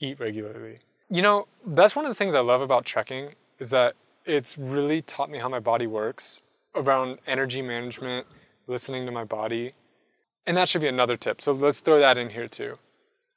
eat 0.00 0.18
regularly. 0.20 0.76
You 1.08 1.22
know, 1.22 1.46
that's 1.64 1.94
one 1.94 2.04
of 2.04 2.10
the 2.10 2.14
things 2.14 2.34
I 2.34 2.40
love 2.40 2.60
about 2.60 2.84
trekking 2.84 3.30
is 3.58 3.70
that 3.70 3.94
it's 4.24 4.58
really 4.58 5.02
taught 5.02 5.30
me 5.30 5.38
how 5.38 5.48
my 5.48 5.60
body 5.60 5.86
works 5.86 6.42
around 6.74 7.18
energy 7.26 7.62
management, 7.62 8.26
listening 8.66 9.06
to 9.06 9.12
my 9.12 9.24
body. 9.24 9.70
And 10.46 10.56
that 10.56 10.68
should 10.68 10.80
be 10.80 10.88
another 10.88 11.16
tip. 11.16 11.40
So 11.40 11.52
let's 11.52 11.80
throw 11.80 11.98
that 11.98 12.18
in 12.18 12.30
here 12.30 12.48
too. 12.48 12.74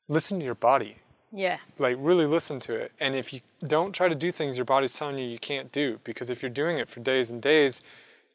Listen 0.07 0.39
to 0.39 0.45
your 0.45 0.55
body. 0.55 0.97
Yeah. 1.31 1.57
Like 1.77 1.97
really 1.99 2.25
listen 2.25 2.59
to 2.61 2.73
it. 2.73 2.91
And 2.99 3.15
if 3.15 3.33
you 3.33 3.41
don't 3.67 3.93
try 3.93 4.09
to 4.09 4.15
do 4.15 4.31
things 4.31 4.57
your 4.57 4.65
body's 4.65 4.93
telling 4.93 5.17
you 5.17 5.25
you 5.25 5.39
can't 5.39 5.71
do 5.71 5.99
because 6.03 6.29
if 6.29 6.41
you're 6.41 6.49
doing 6.49 6.79
it 6.79 6.89
for 6.89 6.99
days 6.99 7.29
and 7.31 7.41
days, 7.41 7.81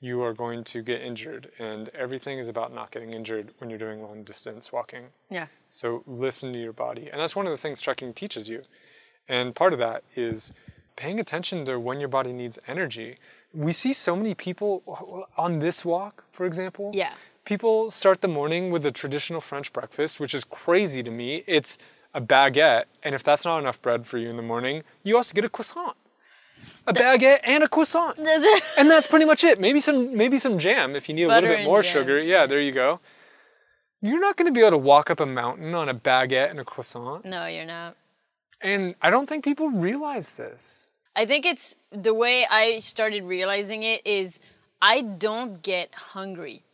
you 0.00 0.22
are 0.22 0.32
going 0.32 0.62
to 0.64 0.82
get 0.82 1.00
injured 1.00 1.50
and 1.58 1.88
everything 1.90 2.38
is 2.38 2.48
about 2.48 2.74
not 2.74 2.90
getting 2.90 3.12
injured 3.12 3.52
when 3.58 3.70
you're 3.70 3.78
doing 3.78 4.02
long 4.02 4.22
distance 4.22 4.72
walking. 4.72 5.06
Yeah. 5.30 5.46
So 5.70 6.02
listen 6.06 6.52
to 6.52 6.58
your 6.58 6.72
body. 6.72 7.08
And 7.10 7.20
that's 7.20 7.34
one 7.34 7.46
of 7.46 7.52
the 7.52 7.58
things 7.58 7.80
trekking 7.80 8.12
teaches 8.12 8.48
you. 8.48 8.62
And 9.28 9.54
part 9.54 9.72
of 9.72 9.78
that 9.78 10.04
is 10.16 10.52
paying 10.96 11.18
attention 11.18 11.64
to 11.64 11.78
when 11.78 11.98
your 12.00 12.08
body 12.08 12.32
needs 12.32 12.58
energy. 12.68 13.18
We 13.52 13.72
see 13.72 13.92
so 13.92 14.14
many 14.16 14.34
people 14.34 14.82
on 15.36 15.58
this 15.60 15.84
walk, 15.84 16.24
for 16.32 16.44
example. 16.46 16.90
Yeah. 16.94 17.12
People 17.44 17.90
start 17.90 18.20
the 18.20 18.28
morning 18.28 18.70
with 18.70 18.84
a 18.86 18.90
traditional 18.90 19.40
French 19.40 19.72
breakfast, 19.72 20.18
which 20.20 20.34
is 20.34 20.44
crazy 20.44 21.02
to 21.02 21.10
me. 21.10 21.44
It's 21.46 21.78
a 22.14 22.20
baguette, 22.20 22.84
and 23.02 23.14
if 23.14 23.22
that's 23.22 23.44
not 23.44 23.58
enough 23.58 23.82
bread 23.82 24.06
for 24.06 24.18
you 24.18 24.28
in 24.28 24.36
the 24.36 24.42
morning, 24.42 24.82
you 25.02 25.16
also 25.16 25.34
get 25.34 25.44
a 25.44 25.48
croissant. 25.48 25.96
A 26.86 26.92
baguette 26.94 27.40
and 27.44 27.64
a 27.64 27.68
croissant. 27.68 28.18
And 28.78 28.90
that's 28.90 29.06
pretty 29.06 29.24
much 29.24 29.44
it. 29.44 29.60
Maybe 29.60 29.80
some 29.80 30.16
maybe 30.16 30.38
some 30.38 30.58
jam 30.58 30.94
if 30.96 31.08
you 31.08 31.14
need 31.14 31.24
a 31.24 31.28
little 31.28 31.50
bit 31.50 31.64
more 31.64 31.82
jam. 31.82 31.92
sugar. 31.92 32.20
Yeah, 32.22 32.46
there 32.46 32.60
you 32.60 32.72
go. 32.72 33.00
You're 34.00 34.20
not 34.20 34.36
going 34.36 34.46
to 34.46 34.52
be 34.52 34.60
able 34.60 34.72
to 34.72 34.78
walk 34.78 35.10
up 35.10 35.18
a 35.20 35.26
mountain 35.26 35.74
on 35.74 35.88
a 35.88 35.94
baguette 35.94 36.50
and 36.50 36.60
a 36.60 36.64
croissant. 36.64 37.24
no, 37.24 37.46
you're 37.46 37.64
not. 37.66 37.96
And 38.60 38.94
I 39.02 39.10
don't 39.10 39.28
think 39.28 39.44
people 39.44 39.68
realize 39.70 40.32
this. 40.34 40.90
I 41.16 41.26
think 41.26 41.46
it's 41.46 41.76
the 41.92 42.14
way 42.14 42.46
I 42.50 42.80
started 42.80 43.24
realizing 43.24 43.82
it 43.82 44.06
is 44.06 44.40
I 44.82 45.00
don't 45.00 45.62
get 45.62 45.94
hungry. 45.94 46.64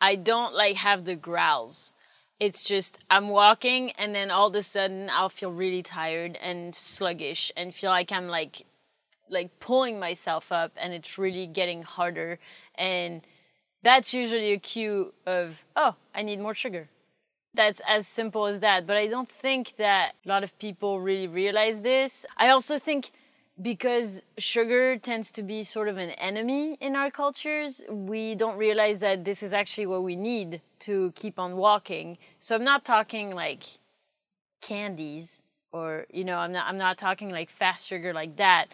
I 0.00 0.16
don't 0.16 0.54
like 0.54 0.76
have 0.76 1.04
the 1.04 1.16
growls. 1.16 1.94
It's 2.38 2.64
just 2.64 2.98
I'm 3.08 3.28
walking 3.28 3.92
and 3.92 4.14
then 4.14 4.30
all 4.30 4.48
of 4.48 4.54
a 4.54 4.62
sudden 4.62 5.08
I'll 5.10 5.28
feel 5.28 5.52
really 5.52 5.82
tired 5.82 6.36
and 6.36 6.74
sluggish 6.74 7.50
and 7.56 7.74
feel 7.74 7.90
like 7.90 8.12
I'm 8.12 8.28
like 8.28 8.66
like 9.30 9.58
pulling 9.58 9.98
myself 9.98 10.52
up 10.52 10.72
and 10.76 10.92
it's 10.92 11.18
really 11.18 11.46
getting 11.46 11.82
harder 11.82 12.38
and 12.74 13.22
that's 13.82 14.12
usually 14.12 14.52
a 14.52 14.58
cue 14.58 15.14
of 15.26 15.64
oh, 15.76 15.94
I 16.14 16.22
need 16.22 16.40
more 16.40 16.54
sugar. 16.54 16.88
That's 17.56 17.80
as 17.88 18.06
simple 18.06 18.46
as 18.46 18.60
that, 18.60 18.86
but 18.86 18.96
I 18.96 19.06
don't 19.06 19.28
think 19.28 19.76
that 19.76 20.12
a 20.24 20.28
lot 20.28 20.44
of 20.44 20.58
people 20.58 21.00
really 21.00 21.26
realize 21.26 21.80
this. 21.80 22.26
I 22.36 22.50
also 22.50 22.78
think 22.78 23.10
because 23.60 24.22
sugar 24.36 24.98
tends 24.98 25.32
to 25.32 25.42
be 25.42 25.62
sort 25.62 25.88
of 25.88 25.96
an 25.96 26.10
enemy 26.10 26.76
in 26.80 26.94
our 26.94 27.10
cultures, 27.10 27.82
we 27.88 28.34
don't 28.34 28.58
realize 28.58 28.98
that 28.98 29.24
this 29.24 29.42
is 29.42 29.54
actually 29.54 29.86
what 29.86 30.02
we 30.02 30.14
need 30.14 30.60
to 30.80 31.12
keep 31.16 31.38
on 31.38 31.56
walking. 31.56 32.18
So 32.38 32.54
I'm 32.54 32.64
not 32.64 32.84
talking 32.84 33.34
like 33.34 33.64
candies 34.60 35.42
or 35.72 36.06
you 36.12 36.24
know, 36.24 36.38
I'm 36.38 36.52
not 36.52 36.66
I'm 36.68 36.78
not 36.78 36.98
talking 36.98 37.30
like 37.30 37.50
fast 37.50 37.86
sugar 37.86 38.12
like 38.12 38.36
that 38.36 38.66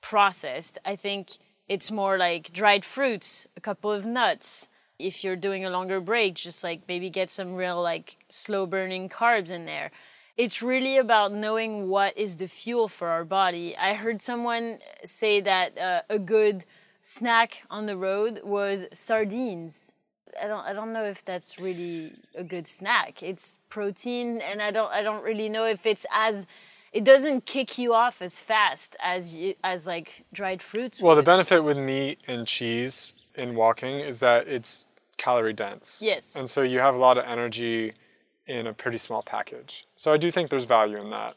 processed. 0.00 0.78
I 0.84 0.96
think 0.96 1.32
it's 1.68 1.90
more 1.90 2.16
like 2.16 2.52
dried 2.52 2.84
fruits, 2.84 3.46
a 3.56 3.60
couple 3.60 3.92
of 3.92 4.06
nuts. 4.06 4.70
If 4.98 5.24
you're 5.24 5.36
doing 5.36 5.64
a 5.64 5.70
longer 5.70 6.00
break, 6.00 6.34
just 6.34 6.62
like 6.62 6.82
maybe 6.88 7.10
get 7.10 7.30
some 7.30 7.54
real 7.54 7.82
like 7.82 8.16
slow 8.28 8.66
burning 8.66 9.08
carbs 9.08 9.50
in 9.50 9.66
there 9.66 9.90
it's 10.36 10.62
really 10.62 10.98
about 10.98 11.32
knowing 11.32 11.88
what 11.88 12.16
is 12.18 12.36
the 12.36 12.48
fuel 12.48 12.88
for 12.88 13.08
our 13.08 13.24
body. 13.24 13.76
I 13.76 13.94
heard 13.94 14.20
someone 14.20 14.78
say 15.04 15.40
that 15.40 15.78
uh, 15.78 16.02
a 16.10 16.18
good 16.18 16.64
snack 17.02 17.62
on 17.70 17.86
the 17.86 17.96
road 17.96 18.40
was 18.42 18.86
sardines. 18.92 19.94
I 20.42 20.48
don't 20.48 20.64
I 20.66 20.72
don't 20.72 20.92
know 20.92 21.04
if 21.04 21.24
that's 21.24 21.60
really 21.60 22.12
a 22.34 22.42
good 22.42 22.66
snack. 22.66 23.22
It's 23.22 23.58
protein 23.68 24.40
and 24.40 24.60
I 24.60 24.72
don't 24.72 24.90
I 24.90 25.02
don't 25.02 25.22
really 25.22 25.48
know 25.48 25.64
if 25.64 25.86
it's 25.86 26.06
as 26.12 26.48
it 26.92 27.04
doesn't 27.04 27.46
kick 27.46 27.78
you 27.78 27.92
off 27.94 28.22
as 28.22 28.40
fast 28.40 28.96
as 29.00 29.34
you, 29.34 29.54
as 29.62 29.86
like 29.86 30.24
dried 30.32 30.60
fruits. 30.60 31.00
Well, 31.00 31.14
the 31.14 31.22
benefit 31.22 31.62
with 31.62 31.76
meat 31.76 32.20
and 32.26 32.46
cheese 32.48 33.14
in 33.36 33.54
walking 33.54 34.00
is 34.00 34.20
that 34.20 34.48
it's 34.48 34.86
calorie 35.16 35.52
dense. 35.52 36.02
Yes. 36.04 36.36
And 36.36 36.48
so 36.48 36.62
you 36.62 36.78
have 36.78 36.94
a 36.94 36.98
lot 36.98 37.18
of 37.18 37.24
energy 37.24 37.92
in 38.46 38.66
a 38.66 38.72
pretty 38.72 38.98
small 38.98 39.22
package. 39.22 39.84
So 39.96 40.12
I 40.12 40.16
do 40.16 40.30
think 40.30 40.50
there's 40.50 40.64
value 40.64 40.96
in 40.96 41.10
that 41.10 41.34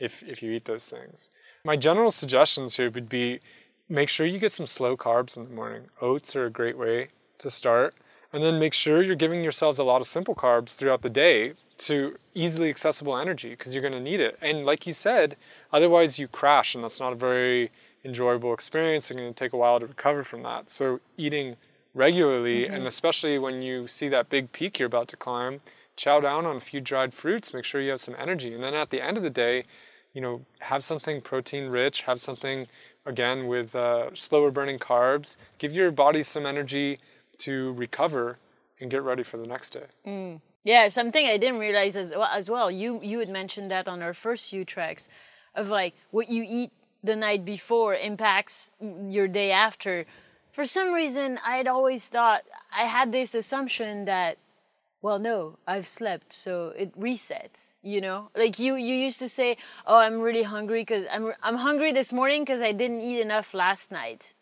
if, 0.00 0.22
if 0.22 0.42
you 0.42 0.52
eat 0.52 0.64
those 0.64 0.90
things. 0.90 1.30
My 1.64 1.76
general 1.76 2.10
suggestions 2.10 2.76
here 2.76 2.90
would 2.90 3.08
be 3.08 3.40
make 3.88 4.08
sure 4.08 4.26
you 4.26 4.38
get 4.38 4.52
some 4.52 4.66
slow 4.66 4.96
carbs 4.96 5.36
in 5.36 5.44
the 5.44 5.50
morning. 5.50 5.84
Oats 6.00 6.34
are 6.36 6.46
a 6.46 6.50
great 6.50 6.76
way 6.76 7.08
to 7.38 7.50
start. 7.50 7.94
And 8.32 8.42
then 8.42 8.58
make 8.58 8.74
sure 8.74 9.02
you're 9.02 9.16
giving 9.16 9.42
yourselves 9.42 9.78
a 9.78 9.84
lot 9.84 10.02
of 10.02 10.06
simple 10.06 10.34
carbs 10.34 10.76
throughout 10.76 11.00
the 11.00 11.08
day 11.08 11.54
to 11.78 12.14
easily 12.34 12.68
accessible 12.68 13.16
energy 13.16 13.50
because 13.50 13.72
you're 13.72 13.82
going 13.82 13.94
to 13.94 14.00
need 14.00 14.20
it. 14.20 14.36
And 14.42 14.66
like 14.66 14.86
you 14.86 14.92
said, 14.92 15.36
otherwise 15.72 16.18
you 16.18 16.28
crash 16.28 16.74
and 16.74 16.84
that's 16.84 17.00
not 17.00 17.12
a 17.12 17.16
very 17.16 17.70
enjoyable 18.08 18.52
experience. 18.52 19.10
It's 19.10 19.20
going 19.20 19.32
to 19.32 19.44
take 19.44 19.52
a 19.52 19.56
while 19.56 19.78
to 19.78 19.86
recover 19.86 20.24
from 20.24 20.42
that. 20.42 20.70
So 20.70 21.00
eating 21.16 21.56
regularly 21.94 22.66
and 22.66 22.86
especially 22.86 23.38
when 23.38 23.62
you 23.62 23.86
see 23.86 24.08
that 24.08 24.28
big 24.28 24.52
peak 24.52 24.78
you're 24.78 24.86
about 24.86 25.08
to 25.08 25.16
climb, 25.16 25.60
chow 25.96 26.20
down 26.20 26.46
on 26.46 26.56
a 26.56 26.60
few 26.60 26.80
dried 26.80 27.12
fruits, 27.12 27.52
make 27.52 27.64
sure 27.64 27.80
you 27.80 27.90
have 27.90 28.00
some 28.00 28.16
energy. 28.18 28.54
And 28.54 28.62
then 28.62 28.74
at 28.74 28.90
the 28.90 29.00
end 29.00 29.16
of 29.16 29.22
the 29.22 29.30
day, 29.30 29.64
you 30.14 30.20
know, 30.20 30.40
have 30.60 30.82
something 30.82 31.20
protein 31.20 31.68
rich, 31.68 32.02
have 32.02 32.20
something 32.20 32.66
again 33.04 33.46
with 33.46 33.74
uh, 33.74 34.14
slower 34.14 34.50
burning 34.50 34.78
carbs, 34.78 35.36
give 35.58 35.72
your 35.72 35.90
body 35.90 36.22
some 36.22 36.46
energy 36.46 36.98
to 37.38 37.72
recover 37.74 38.38
and 38.80 38.90
get 38.90 39.02
ready 39.02 39.22
for 39.22 39.36
the 39.36 39.46
next 39.46 39.70
day. 39.70 39.86
Yeah, 40.64 40.88
something 40.88 41.24
I 41.26 41.38
didn't 41.38 41.60
realize 41.60 41.96
as 41.96 42.12
well, 42.12 42.28
as 42.32 42.50
well. 42.50 42.70
You 42.70 43.00
you 43.02 43.18
had 43.20 43.28
mentioned 43.28 43.70
that 43.70 43.88
on 43.88 44.02
our 44.02 44.14
first 44.14 44.50
few 44.50 44.64
tracks, 44.64 45.08
of 45.54 45.70
like 45.70 45.94
what 46.10 46.28
you 46.30 46.44
eat 46.46 46.70
the 47.02 47.16
night 47.16 47.44
before 47.44 47.94
impacts 47.94 48.72
your 48.80 49.28
day 49.28 49.50
after. 49.50 50.06
For 50.52 50.64
some 50.64 50.92
reason, 50.92 51.38
I'd 51.46 51.68
always 51.68 52.08
thought 52.08 52.42
I 52.76 52.84
had 52.84 53.12
this 53.12 53.34
assumption 53.34 54.06
that, 54.06 54.38
well, 55.00 55.18
no, 55.18 55.58
I've 55.66 55.86
slept, 55.86 56.32
so 56.32 56.72
it 56.76 56.98
resets. 56.98 57.78
You 57.82 58.00
know, 58.00 58.30
like 58.34 58.58
you 58.58 58.74
you 58.74 58.96
used 58.96 59.20
to 59.20 59.28
say, 59.28 59.56
oh, 59.86 59.96
I'm 59.96 60.20
really 60.20 60.42
hungry 60.42 60.80
because 60.82 61.04
I'm 61.12 61.32
I'm 61.42 61.56
hungry 61.56 61.92
this 61.92 62.12
morning 62.12 62.42
because 62.42 62.62
I 62.62 62.72
didn't 62.72 63.02
eat 63.02 63.20
enough 63.20 63.54
last 63.54 63.92
night, 63.92 64.34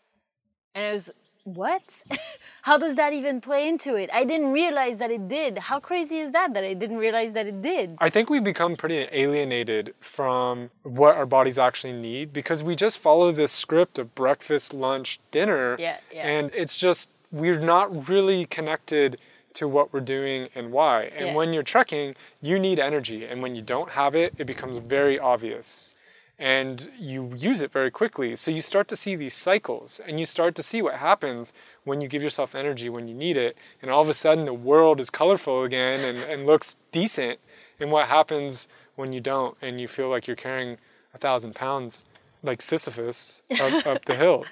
and 0.73 0.85
I 0.85 0.91
was 0.91 1.13
what? 1.47 2.03
How 2.63 2.77
does 2.77 2.95
that 2.95 3.13
even 3.13 3.39
play 3.39 3.67
into 3.67 3.95
it? 3.95 4.09
I 4.13 4.25
didn't 4.25 4.51
realize 4.51 4.97
that 4.97 5.11
it 5.11 5.27
did. 5.29 5.57
How 5.57 5.79
crazy 5.79 6.19
is 6.19 6.31
that 6.31 6.53
that 6.53 6.63
I 6.63 6.73
didn't 6.73 6.97
realize 6.97 7.33
that 7.33 7.47
it 7.47 7.61
did? 7.61 7.95
I 7.99 8.09
think 8.09 8.29
we 8.29 8.39
become 8.39 8.75
pretty 8.75 9.07
alienated 9.11 9.93
from 10.01 10.69
what 10.83 11.15
our 11.15 11.25
bodies 11.25 11.57
actually 11.57 11.93
need 11.93 12.33
because 12.33 12.63
we 12.63 12.75
just 12.75 12.97
follow 12.99 13.31
this 13.31 13.51
script 13.53 13.97
of 13.97 14.13
breakfast, 14.15 14.73
lunch, 14.73 15.19
dinner. 15.31 15.77
Yeah, 15.79 15.97
yeah. 16.13 16.27
And 16.27 16.51
it's 16.53 16.77
just, 16.77 17.11
we're 17.31 17.59
not 17.59 18.09
really 18.09 18.45
connected 18.45 19.21
to 19.53 19.67
what 19.67 19.91
we're 19.93 20.01
doing 20.01 20.49
and 20.53 20.71
why. 20.71 21.03
And 21.15 21.27
Yeah. 21.27 21.35
when 21.35 21.53
you're 21.53 21.63
trekking, 21.63 22.15
you 22.41 22.59
need 22.59 22.79
energy. 22.79 23.25
And 23.25 23.41
when 23.41 23.55
you 23.55 23.61
don't 23.61 23.91
have 23.91 24.13
it, 24.15 24.33
it 24.37 24.45
becomes 24.45 24.77
very 24.79 25.17
obvious. 25.17 25.95
And 26.39 26.87
you 26.97 27.33
use 27.35 27.61
it 27.61 27.71
very 27.71 27.89
quickly. 27.89 28.35
So 28.35 28.51
you 28.51 28.61
start 28.61 28.87
to 28.89 28.95
see 28.95 29.15
these 29.15 29.33
cycles 29.33 29.99
and 30.05 30.19
you 30.19 30.25
start 30.25 30.53
to 30.55 30.63
see 30.63 30.83
what 30.83 30.95
happens 30.95 31.51
when 31.83 31.99
you 31.99 32.07
give 32.07 32.21
yourself 32.21 32.53
energy 32.53 32.89
when 32.89 33.07
you 33.07 33.15
need 33.15 33.37
it. 33.37 33.57
And 33.81 33.89
all 33.89 34.01
of 34.01 34.09
a 34.09 34.13
sudden, 34.13 34.45
the 34.45 34.53
world 34.53 34.99
is 34.99 35.09
colorful 35.09 35.63
again 35.63 36.01
and, 36.01 36.19
and 36.19 36.45
looks 36.45 36.77
decent. 36.91 37.39
And 37.79 37.91
what 37.91 38.07
happens 38.07 38.67
when 38.95 39.13
you 39.13 39.19
don't 39.19 39.57
and 39.63 39.81
you 39.81 39.87
feel 39.87 40.09
like 40.09 40.27
you're 40.27 40.35
carrying 40.35 40.77
a 41.13 41.17
thousand 41.17 41.55
pounds 41.55 42.05
like 42.43 42.61
Sisyphus 42.61 43.41
up, 43.59 43.87
up 43.87 44.05
the 44.05 44.15
hill? 44.15 44.45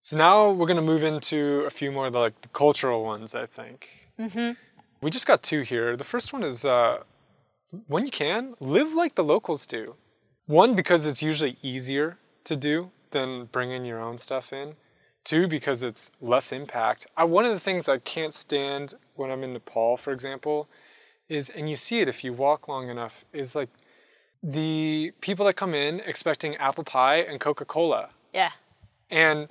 So 0.00 0.16
now 0.16 0.52
we're 0.52 0.66
going 0.66 0.76
to 0.76 0.82
move 0.82 1.02
into 1.02 1.64
a 1.66 1.70
few 1.70 1.90
more 1.90 2.06
of 2.06 2.12
the, 2.12 2.20
like 2.20 2.40
the 2.42 2.48
cultural 2.48 3.02
ones, 3.02 3.34
I 3.34 3.46
think. 3.46 4.08
Mm-hmm. 4.20 4.52
We 5.00 5.10
just 5.10 5.26
got 5.26 5.42
two 5.42 5.62
here. 5.62 5.96
The 5.96 6.04
first 6.04 6.32
one 6.32 6.44
is 6.44 6.64
uh, 6.64 7.02
when 7.88 8.04
you 8.04 8.12
can, 8.12 8.54
live 8.60 8.94
like 8.94 9.16
the 9.16 9.24
locals 9.24 9.66
do. 9.66 9.96
One, 10.46 10.76
because 10.76 11.06
it's 11.06 11.22
usually 11.22 11.56
easier 11.60 12.18
to 12.44 12.56
do 12.56 12.92
than 13.10 13.46
bringing 13.46 13.84
your 13.84 14.00
own 14.00 14.16
stuff 14.16 14.52
in. 14.52 14.74
Two, 15.24 15.48
because 15.48 15.82
it's 15.82 16.12
less 16.20 16.52
impact. 16.52 17.06
I, 17.16 17.24
one 17.24 17.44
of 17.44 17.52
the 17.52 17.58
things 17.58 17.88
I 17.88 17.98
can't 17.98 18.32
stand 18.32 18.94
when 19.16 19.32
I'm 19.32 19.42
in 19.42 19.52
Nepal, 19.52 19.96
for 19.96 20.12
example, 20.12 20.68
is, 21.28 21.50
and 21.50 21.68
you 21.68 21.74
see 21.74 21.98
it 21.98 22.06
if 22.06 22.22
you 22.22 22.32
walk 22.32 22.68
long 22.68 22.88
enough, 22.88 23.24
is 23.32 23.56
like 23.56 23.70
the 24.40 25.12
people 25.20 25.44
that 25.46 25.54
come 25.54 25.74
in 25.74 26.00
expecting 26.06 26.54
apple 26.56 26.84
pie 26.84 27.16
and 27.16 27.40
Coca 27.40 27.64
Cola. 27.64 28.10
Yeah. 28.32 28.52
And 29.10 29.48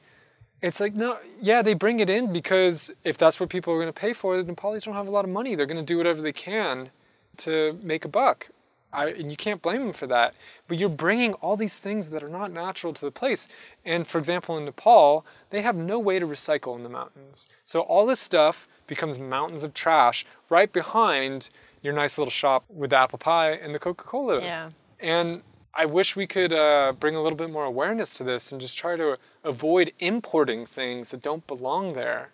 it's 0.62 0.80
like, 0.80 0.96
no, 0.96 1.18
yeah, 1.42 1.62
they 1.62 1.74
bring 1.74 2.00
it 2.00 2.10
in 2.10 2.32
because 2.32 2.90
if 3.04 3.18
that's 3.18 3.38
what 3.42 3.50
people 3.50 3.74
are 3.74 3.78
going 3.78 3.88
to 3.88 3.94
pay 3.94 4.14
for, 4.14 4.42
the 4.42 4.50
Nepalis 4.50 4.86
don't 4.86 4.96
have 4.96 5.08
a 5.08 5.12
lot 5.12 5.26
of 5.26 5.32
money. 5.32 5.56
They're 5.56 5.66
going 5.66 5.76
to 5.78 5.84
do 5.86 5.98
whatever 5.98 6.22
they 6.22 6.32
can 6.32 6.90
to 7.38 7.78
make 7.84 8.06
a 8.06 8.08
buck. 8.08 8.50
I, 8.96 9.10
and 9.10 9.30
you 9.30 9.38
can't 9.38 9.62
blame 9.62 9.82
them 9.82 9.94
for 9.94 10.08
that. 10.08 10.34
But 10.68 10.78
you're 10.78 10.90
bringing 10.90 11.34
all 11.36 11.58
these 11.58 11.80
things 11.80 12.10
that 12.12 12.24
are 12.24 12.30
not 12.30 12.52
natural 12.52 12.94
to 12.94 13.06
the 13.06 13.12
place. 13.12 13.48
And 13.84 14.08
for 14.08 14.18
example, 14.18 14.58
in 14.58 14.66
Nepal, 14.66 15.26
they 15.50 15.62
have 15.62 15.76
no 15.76 16.00
way 16.00 16.20
to 16.20 16.28
recycle 16.28 16.76
in 16.76 16.84
the 16.84 16.90
mountains. 16.90 17.48
So 17.64 17.82
all 17.82 18.06
this 18.06 18.20
stuff 18.20 18.68
becomes 18.88 19.20
mountains 19.20 19.64
of 19.64 19.74
trash 19.74 20.26
right 20.50 20.72
behind 20.72 21.50
your 21.82 21.94
nice 21.94 22.18
little 22.18 22.32
shop 22.32 22.66
with 22.70 22.90
the 22.90 22.98
apple 22.98 23.20
pie 23.20 23.52
and 23.52 23.74
the 23.74 23.80
Coca 23.80 24.04
Cola. 24.04 24.42
Yeah. 24.42 24.70
And 25.00 25.44
I 25.74 25.86
wish 25.86 26.16
we 26.16 26.26
could 26.26 26.54
uh, 26.54 26.94
bring 27.00 27.16
a 27.16 27.22
little 27.22 27.38
bit 27.38 27.50
more 27.50 27.66
awareness 27.66 28.14
to 28.18 28.24
this 28.24 28.52
and 28.52 28.62
just 28.62 28.78
try 28.78 28.96
to 28.96 29.18
avoid 29.44 29.92
importing 30.00 30.66
things 30.66 31.12
that 31.12 31.22
don't 31.22 31.46
belong 31.48 31.94
there. 31.94 32.30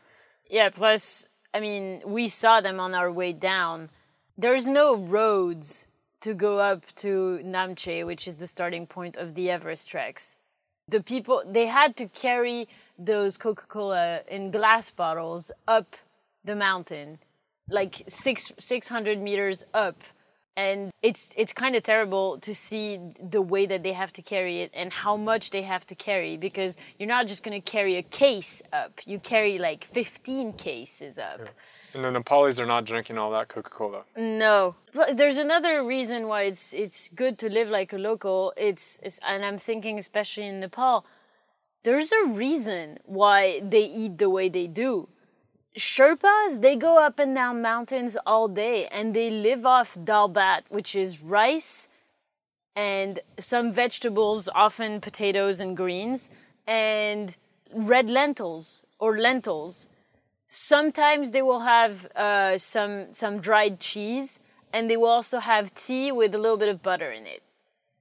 Yeah, 0.49 0.69
plus, 0.69 1.27
I 1.53 1.59
mean, 1.59 2.01
we 2.05 2.27
saw 2.27 2.61
them 2.61 2.79
on 2.79 2.93
our 2.93 3.11
way 3.11 3.33
down. 3.33 3.89
There's 4.37 4.67
no 4.67 4.95
roads 4.95 5.87
to 6.21 6.33
go 6.33 6.59
up 6.59 6.85
to 6.95 7.39
Namche, 7.43 8.05
which 8.05 8.27
is 8.27 8.37
the 8.37 8.47
starting 8.47 8.87
point 8.87 9.17
of 9.17 9.35
the 9.35 9.49
Everest 9.49 9.89
treks. 9.89 10.39
The 10.87 11.01
people, 11.01 11.43
they 11.45 11.67
had 11.67 11.95
to 11.97 12.07
carry 12.07 12.67
those 12.97 13.37
Coca 13.37 13.65
Cola 13.67 14.21
in 14.29 14.51
glass 14.51 14.91
bottles 14.91 15.51
up 15.67 15.95
the 16.43 16.55
mountain, 16.55 17.19
like 17.69 18.03
six, 18.07 18.51
600 18.57 19.19
meters 19.21 19.65
up 19.73 20.03
and 20.57 20.91
it's 21.01 21.33
it's 21.37 21.53
kind 21.53 21.75
of 21.75 21.83
terrible 21.83 22.37
to 22.39 22.53
see 22.53 22.99
the 23.21 23.41
way 23.41 23.65
that 23.65 23.83
they 23.83 23.93
have 23.93 24.11
to 24.11 24.21
carry 24.21 24.61
it 24.61 24.71
and 24.73 24.91
how 24.91 25.15
much 25.15 25.49
they 25.51 25.61
have 25.61 25.85
to 25.85 25.95
carry 25.95 26.37
because 26.37 26.77
you're 26.99 27.07
not 27.07 27.27
just 27.27 27.43
going 27.43 27.59
to 27.59 27.71
carry 27.71 27.95
a 27.97 28.03
case 28.03 28.61
up 28.73 28.99
you 29.05 29.17
carry 29.19 29.57
like 29.57 29.83
15 29.83 30.53
cases 30.53 31.17
up 31.17 31.39
yeah. 31.39 31.51
And 31.93 32.03
the 32.03 32.11
nepalis 32.11 32.59
are 32.59 32.65
not 32.65 32.85
drinking 32.85 33.17
all 33.17 33.31
that 33.31 33.47
coca-cola. 33.47 34.03
No. 34.17 34.75
But 34.93 35.17
there's 35.17 35.37
another 35.37 35.83
reason 35.83 36.27
why 36.27 36.43
it's 36.43 36.73
it's 36.73 37.09
good 37.09 37.37
to 37.39 37.49
live 37.49 37.69
like 37.69 37.93
a 37.93 37.97
local. 37.97 38.53
It's, 38.57 38.99
it's 39.03 39.19
and 39.27 39.43
i'm 39.45 39.57
thinking 39.57 39.97
especially 39.97 40.47
in 40.47 40.59
nepal. 40.59 41.05
There's 41.83 42.11
a 42.11 42.27
reason 42.27 42.99
why 43.05 43.61
they 43.63 43.83
eat 43.83 44.17
the 44.17 44.29
way 44.29 44.49
they 44.49 44.67
do. 44.67 45.09
Sherpas, 45.77 46.61
they 46.61 46.75
go 46.75 46.99
up 47.01 47.17
and 47.17 47.33
down 47.33 47.61
mountains 47.61 48.17
all 48.25 48.47
day 48.47 48.87
and 48.87 49.15
they 49.15 49.29
live 49.29 49.65
off 49.65 49.97
dal 50.03 50.29
bhat, 50.29 50.63
which 50.69 50.95
is 50.95 51.23
rice 51.23 51.87
and 52.75 53.19
some 53.39 53.71
vegetables, 53.71 54.49
often 54.53 55.01
potatoes 55.01 55.59
and 55.59 55.75
greens, 55.75 56.29
and 56.67 57.37
red 57.73 58.09
lentils 58.09 58.85
or 58.99 59.17
lentils. 59.17 59.89
Sometimes 60.53 61.31
they 61.31 61.41
will 61.41 61.61
have 61.61 62.05
uh, 62.13 62.57
some 62.57 63.13
some 63.13 63.39
dried 63.39 63.79
cheese, 63.79 64.41
and 64.73 64.89
they 64.89 64.97
will 64.97 65.07
also 65.07 65.39
have 65.39 65.73
tea 65.73 66.11
with 66.11 66.35
a 66.35 66.37
little 66.37 66.57
bit 66.57 66.67
of 66.67 66.83
butter 66.83 67.09
in 67.09 67.25
it. 67.25 67.41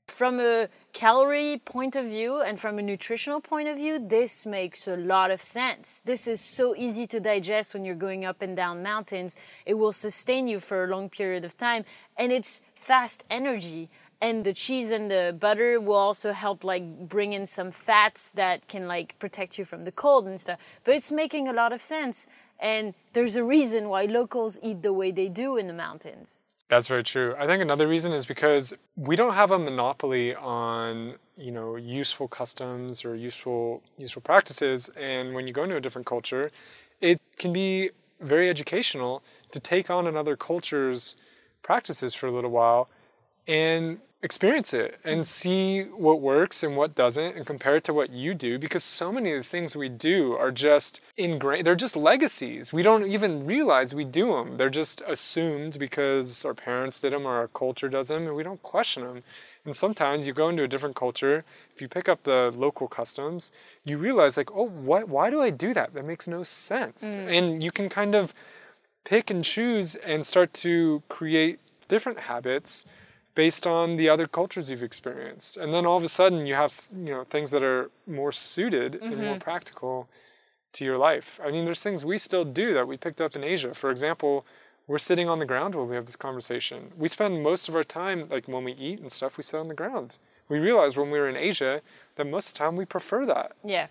From 0.08 0.40
a 0.40 0.68
calorie 0.92 1.62
point 1.64 1.94
of 1.94 2.06
view 2.06 2.40
and 2.40 2.58
from 2.58 2.76
a 2.76 2.82
nutritional 2.82 3.40
point 3.40 3.68
of 3.68 3.76
view, 3.76 4.00
this 4.00 4.44
makes 4.44 4.88
a 4.88 4.96
lot 4.96 5.30
of 5.30 5.40
sense. 5.40 6.00
This 6.00 6.26
is 6.26 6.40
so 6.40 6.74
easy 6.76 7.06
to 7.06 7.20
digest 7.20 7.72
when 7.72 7.84
you're 7.84 7.94
going 7.94 8.24
up 8.24 8.42
and 8.42 8.56
down 8.56 8.82
mountains. 8.82 9.36
It 9.64 9.74
will 9.74 9.92
sustain 9.92 10.48
you 10.48 10.58
for 10.58 10.82
a 10.82 10.88
long 10.88 11.08
period 11.08 11.44
of 11.44 11.56
time 11.56 11.84
and 12.18 12.32
it's 12.32 12.62
fast 12.74 13.24
energy. 13.30 13.88
And 14.22 14.44
the 14.44 14.52
cheese 14.52 14.90
and 14.90 15.10
the 15.10 15.34
butter 15.38 15.80
will 15.80 15.96
also 15.96 16.32
help 16.32 16.62
like 16.62 17.08
bring 17.08 17.32
in 17.32 17.46
some 17.46 17.70
fats 17.70 18.30
that 18.32 18.68
can 18.68 18.86
like 18.86 19.18
protect 19.18 19.58
you 19.58 19.64
from 19.64 19.84
the 19.84 19.92
cold 19.92 20.26
and 20.26 20.38
stuff. 20.38 20.58
But 20.84 20.94
it's 20.94 21.10
making 21.10 21.48
a 21.48 21.52
lot 21.52 21.72
of 21.72 21.80
sense. 21.80 22.28
And 22.58 22.94
there's 23.14 23.36
a 23.36 23.44
reason 23.44 23.88
why 23.88 24.04
locals 24.04 24.60
eat 24.62 24.82
the 24.82 24.92
way 24.92 25.10
they 25.10 25.28
do 25.28 25.56
in 25.56 25.66
the 25.66 25.72
mountains. 25.72 26.44
That's 26.68 26.86
very 26.86 27.02
true. 27.02 27.34
I 27.36 27.46
think 27.46 27.62
another 27.62 27.88
reason 27.88 28.12
is 28.12 28.26
because 28.26 28.74
we 28.94 29.16
don't 29.16 29.34
have 29.34 29.50
a 29.50 29.58
monopoly 29.58 30.36
on, 30.36 31.14
you 31.36 31.50
know, 31.50 31.76
useful 31.76 32.28
customs 32.28 33.04
or 33.04 33.16
useful 33.16 33.82
useful 33.98 34.22
practices 34.22 34.88
and 34.90 35.34
when 35.34 35.46
you 35.46 35.52
go 35.52 35.64
into 35.64 35.76
a 35.76 35.80
different 35.80 36.06
culture, 36.06 36.50
it 37.00 37.18
can 37.38 37.52
be 37.52 37.90
very 38.20 38.50
educational 38.50 39.22
to 39.50 39.58
take 39.58 39.90
on 39.90 40.06
another 40.06 40.36
culture's 40.36 41.16
practices 41.62 42.14
for 42.14 42.26
a 42.26 42.30
little 42.30 42.50
while 42.50 42.88
and 43.48 43.98
experience 44.22 44.74
it 44.74 44.98
and 45.02 45.26
see 45.26 45.84
what 45.84 46.20
works 46.20 46.62
and 46.62 46.76
what 46.76 46.94
doesn't 46.94 47.36
and 47.36 47.46
compare 47.46 47.76
it 47.76 47.84
to 47.84 47.94
what 47.94 48.10
you 48.10 48.34
do 48.34 48.58
because 48.58 48.84
so 48.84 49.10
many 49.10 49.32
of 49.32 49.38
the 49.38 49.48
things 49.48 49.74
we 49.74 49.88
do 49.88 50.34
are 50.34 50.50
just 50.50 51.00
ingrained 51.16 51.66
they're 51.66 51.74
just 51.74 51.96
legacies. 51.96 52.70
We 52.70 52.82
don't 52.82 53.06
even 53.06 53.46
realize 53.46 53.94
we 53.94 54.04
do 54.04 54.26
them 54.32 54.58
they're 54.58 54.68
just 54.68 55.00
assumed 55.06 55.78
because 55.78 56.44
our 56.44 56.52
parents 56.52 57.00
did 57.00 57.14
them 57.14 57.26
or 57.26 57.34
our 57.36 57.48
culture 57.48 57.88
does 57.88 58.08
them 58.08 58.26
and 58.26 58.36
we 58.36 58.42
don't 58.42 58.62
question 58.62 59.04
them 59.04 59.22
and 59.64 59.74
sometimes 59.74 60.26
you 60.26 60.34
go 60.34 60.50
into 60.50 60.64
a 60.64 60.68
different 60.68 60.96
culture 60.96 61.42
if 61.74 61.80
you 61.80 61.88
pick 61.88 62.06
up 62.06 62.22
the 62.24 62.52
local 62.54 62.88
customs 62.88 63.52
you 63.84 63.96
realize 63.96 64.36
like 64.36 64.50
oh 64.54 64.68
what 64.68 65.08
why 65.08 65.30
do 65.30 65.40
i 65.40 65.48
do 65.48 65.72
that? 65.72 65.94
That 65.94 66.04
makes 66.04 66.28
no 66.28 66.42
sense. 66.42 67.16
Mm. 67.16 67.38
and 67.38 67.64
you 67.64 67.72
can 67.72 67.88
kind 67.88 68.14
of 68.14 68.34
pick 69.04 69.30
and 69.30 69.42
choose 69.42 69.94
and 69.94 70.26
start 70.26 70.52
to 70.52 71.02
create 71.08 71.58
different 71.88 72.18
habits 72.18 72.84
based 73.34 73.66
on 73.66 73.96
the 73.96 74.08
other 74.08 74.26
cultures 74.26 74.70
you've 74.70 74.82
experienced. 74.82 75.56
And 75.56 75.72
then 75.72 75.86
all 75.86 75.96
of 75.96 76.04
a 76.04 76.08
sudden 76.08 76.46
you 76.46 76.54
have, 76.54 76.74
you 76.92 77.12
know, 77.12 77.24
things 77.24 77.50
that 77.50 77.62
are 77.62 77.90
more 78.06 78.32
suited 78.32 78.92
mm-hmm. 78.92 79.04
and 79.04 79.16
more 79.16 79.30
mm-hmm. 79.32 79.38
practical 79.40 80.08
to 80.72 80.84
your 80.84 80.98
life. 80.98 81.40
I 81.44 81.50
mean, 81.50 81.64
there's 81.64 81.82
things 81.82 82.04
we 82.04 82.18
still 82.18 82.44
do 82.44 82.74
that 82.74 82.86
we 82.86 82.96
picked 82.96 83.20
up 83.20 83.36
in 83.36 83.44
Asia. 83.44 83.74
For 83.74 83.90
example, 83.90 84.44
we're 84.86 84.98
sitting 84.98 85.28
on 85.28 85.38
the 85.38 85.46
ground 85.46 85.74
while 85.74 85.86
we 85.86 85.94
have 85.94 86.06
this 86.06 86.16
conversation. 86.16 86.92
We 86.96 87.08
spend 87.08 87.42
most 87.42 87.68
of 87.68 87.76
our 87.76 87.84
time, 87.84 88.28
like 88.28 88.48
when 88.48 88.64
we 88.64 88.72
eat 88.72 89.00
and 89.00 89.10
stuff, 89.10 89.36
we 89.36 89.42
sit 89.42 89.58
on 89.58 89.68
the 89.68 89.74
ground. 89.74 90.16
We 90.48 90.58
realized 90.58 90.96
when 90.96 91.10
we 91.10 91.18
were 91.18 91.28
in 91.28 91.36
Asia 91.36 91.80
that 92.16 92.26
most 92.26 92.48
of 92.48 92.54
the 92.54 92.58
time 92.58 92.76
we 92.76 92.84
prefer 92.84 93.24
that. 93.26 93.52
Yeah. 93.64 93.86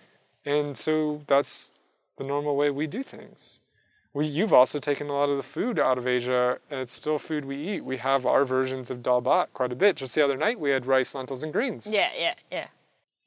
And 0.46 0.76
so 0.76 1.22
that's 1.28 1.72
the 2.18 2.24
normal 2.26 2.56
way 2.56 2.70
we 2.70 2.88
do 2.88 3.02
things 3.02 3.62
we 4.14 4.26
you've 4.26 4.54
also 4.54 4.80
taken 4.80 5.08
a 5.10 5.14
lot 5.14 5.30
of 5.30 5.38
the 5.38 5.44
food 5.44 5.80
out 5.80 5.98
of 5.98 6.08
Asia, 6.08 6.60
and 6.70 6.80
it's 6.80 6.94
still 6.94 7.18
food 7.18 7.46
we 7.46 7.58
eat. 7.58 7.86
We 7.86 7.98
have 7.98 8.26
our 8.26 8.44
versions 8.46 8.90
of 8.90 9.04
dal 9.04 9.22
bhat 9.22 9.48
quite 9.54 9.72
a 9.72 9.76
bit. 9.76 9.96
Just 9.96 10.16
the 10.16 10.24
other 10.24 10.38
night, 10.38 10.60
we 10.60 10.72
had 10.72 10.86
rice, 10.86 11.14
lentils, 11.14 11.44
and 11.44 11.54
greens. 11.54 11.88
Yeah, 11.88 12.10
yeah, 12.18 12.34
yeah. 12.52 12.68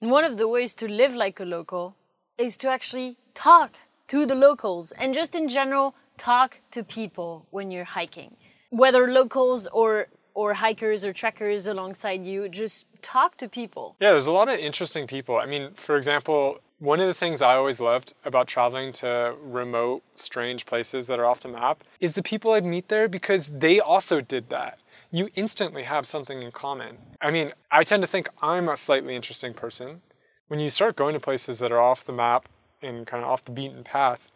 And 0.00 0.10
one 0.10 0.24
of 0.24 0.36
the 0.38 0.48
ways 0.48 0.74
to 0.76 0.88
live 0.88 1.14
like 1.14 1.38
a 1.38 1.44
local 1.44 1.94
is 2.36 2.56
to 2.58 2.68
actually 2.68 3.16
talk 3.34 3.72
to 4.08 4.26
the 4.26 4.34
locals, 4.34 4.92
and 4.92 5.14
just 5.14 5.34
in 5.34 5.48
general, 5.48 5.94
talk 6.18 6.60
to 6.72 6.82
people 6.82 7.46
when 7.50 7.70
you're 7.70 7.84
hiking, 7.84 8.36
whether 8.70 9.06
locals 9.10 9.68
or 9.68 10.08
or 10.34 10.54
hikers 10.54 11.04
or 11.04 11.12
trekkers 11.12 11.66
alongside 11.66 12.24
you. 12.24 12.48
Just 12.48 12.86
talk 13.02 13.36
to 13.36 13.48
people. 13.48 13.96
Yeah, 14.00 14.10
there's 14.10 14.26
a 14.26 14.32
lot 14.32 14.48
of 14.48 14.58
interesting 14.58 15.06
people. 15.06 15.36
I 15.36 15.46
mean, 15.46 15.72
for 15.74 15.96
example, 15.96 16.60
one 16.82 16.98
of 16.98 17.06
the 17.06 17.14
things 17.14 17.40
I 17.40 17.54
always 17.54 17.78
loved 17.78 18.12
about 18.24 18.48
traveling 18.48 18.90
to 18.94 19.36
remote, 19.40 20.02
strange 20.16 20.66
places 20.66 21.06
that 21.06 21.20
are 21.20 21.26
off 21.26 21.40
the 21.40 21.48
map 21.48 21.84
is 22.00 22.16
the 22.16 22.24
people 22.24 22.50
I'd 22.50 22.64
meet 22.64 22.88
there 22.88 23.06
because 23.06 23.50
they 23.50 23.78
also 23.78 24.20
did 24.20 24.48
that. 24.48 24.82
You 25.12 25.28
instantly 25.36 25.84
have 25.84 26.08
something 26.08 26.42
in 26.42 26.50
common. 26.50 26.98
I 27.20 27.30
mean, 27.30 27.52
I 27.70 27.84
tend 27.84 28.02
to 28.02 28.08
think 28.08 28.30
I'm 28.42 28.68
a 28.68 28.76
slightly 28.76 29.14
interesting 29.14 29.54
person. 29.54 30.02
When 30.48 30.58
you 30.58 30.70
start 30.70 30.96
going 30.96 31.14
to 31.14 31.20
places 31.20 31.60
that 31.60 31.70
are 31.70 31.78
off 31.78 32.04
the 32.04 32.12
map 32.12 32.48
and 32.82 33.06
kind 33.06 33.22
of 33.22 33.30
off 33.30 33.44
the 33.44 33.52
beaten 33.52 33.84
path, 33.84 34.32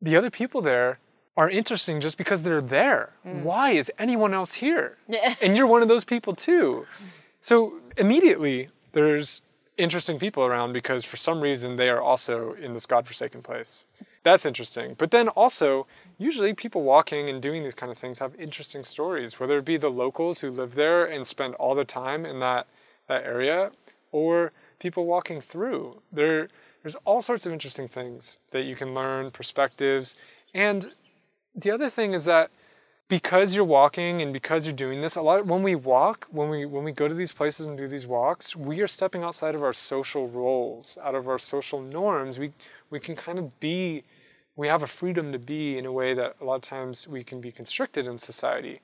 the 0.00 0.16
other 0.16 0.30
people 0.30 0.62
there 0.62 1.00
are 1.36 1.50
interesting 1.50 2.00
just 2.00 2.16
because 2.16 2.44
they're 2.44 2.62
there. 2.62 3.12
Mm. 3.26 3.42
Why 3.42 3.72
is 3.72 3.92
anyone 3.98 4.32
else 4.32 4.54
here? 4.54 4.96
Yeah. 5.06 5.34
And 5.42 5.54
you're 5.54 5.66
one 5.66 5.82
of 5.82 5.88
those 5.88 6.06
people 6.06 6.34
too. 6.34 6.86
So 7.40 7.78
immediately 7.98 8.70
there's 8.92 9.42
interesting 9.76 10.18
people 10.18 10.44
around 10.44 10.72
because 10.72 11.04
for 11.04 11.16
some 11.16 11.40
reason 11.40 11.76
they 11.76 11.88
are 11.88 12.00
also 12.00 12.52
in 12.54 12.72
this 12.72 12.86
godforsaken 12.86 13.42
place. 13.42 13.86
That's 14.22 14.46
interesting. 14.46 14.94
But 14.96 15.10
then 15.10 15.28
also, 15.28 15.86
usually 16.16 16.54
people 16.54 16.82
walking 16.82 17.28
and 17.28 17.42
doing 17.42 17.62
these 17.62 17.74
kind 17.74 17.92
of 17.92 17.98
things 17.98 18.18
have 18.20 18.34
interesting 18.36 18.84
stories, 18.84 19.38
whether 19.38 19.58
it 19.58 19.64
be 19.64 19.76
the 19.76 19.90
locals 19.90 20.40
who 20.40 20.50
live 20.50 20.74
there 20.74 21.04
and 21.04 21.26
spend 21.26 21.54
all 21.56 21.74
their 21.74 21.84
time 21.84 22.24
in 22.24 22.40
that, 22.40 22.66
that 23.06 23.24
area, 23.24 23.70
or 24.12 24.52
people 24.78 25.04
walking 25.04 25.40
through. 25.40 26.00
There, 26.10 26.48
there's 26.82 26.96
all 27.04 27.20
sorts 27.20 27.44
of 27.44 27.52
interesting 27.52 27.88
things 27.88 28.38
that 28.50 28.62
you 28.62 28.76
can 28.76 28.94
learn, 28.94 29.30
perspectives. 29.30 30.16
And 30.54 30.92
the 31.54 31.70
other 31.70 31.90
thing 31.90 32.14
is 32.14 32.24
that 32.24 32.50
because 33.08 33.54
you're 33.54 33.64
walking 33.64 34.22
and 34.22 34.32
because 34.32 34.66
you're 34.66 34.74
doing 34.74 35.00
this 35.00 35.16
a 35.16 35.22
lot 35.22 35.44
when 35.46 35.62
we 35.62 35.74
walk 35.74 36.26
when 36.30 36.48
we 36.48 36.64
when 36.64 36.84
we 36.84 36.92
go 36.92 37.06
to 37.06 37.14
these 37.14 37.32
places 37.32 37.66
and 37.66 37.76
do 37.76 37.86
these 37.86 38.06
walks 38.06 38.56
we 38.56 38.80
are 38.80 38.88
stepping 38.88 39.22
outside 39.22 39.54
of 39.54 39.62
our 39.62 39.74
social 39.74 40.28
roles 40.28 40.98
out 41.02 41.14
of 41.14 41.28
our 41.28 41.38
social 41.38 41.80
norms. 41.80 42.38
We 42.38 42.52
we 42.90 43.00
can 43.00 43.16
kind 43.16 43.38
of 43.38 43.58
be 43.60 44.04
we 44.56 44.68
have 44.68 44.82
a 44.82 44.86
freedom 44.86 45.32
to 45.32 45.38
be 45.38 45.76
in 45.78 45.84
a 45.84 45.92
way 45.92 46.14
that 46.14 46.36
a 46.40 46.44
lot 46.44 46.56
of 46.56 46.62
times 46.62 47.08
we 47.08 47.24
can 47.24 47.40
be 47.40 47.50
constricted 47.50 48.06
in 48.06 48.18
society. 48.18 48.78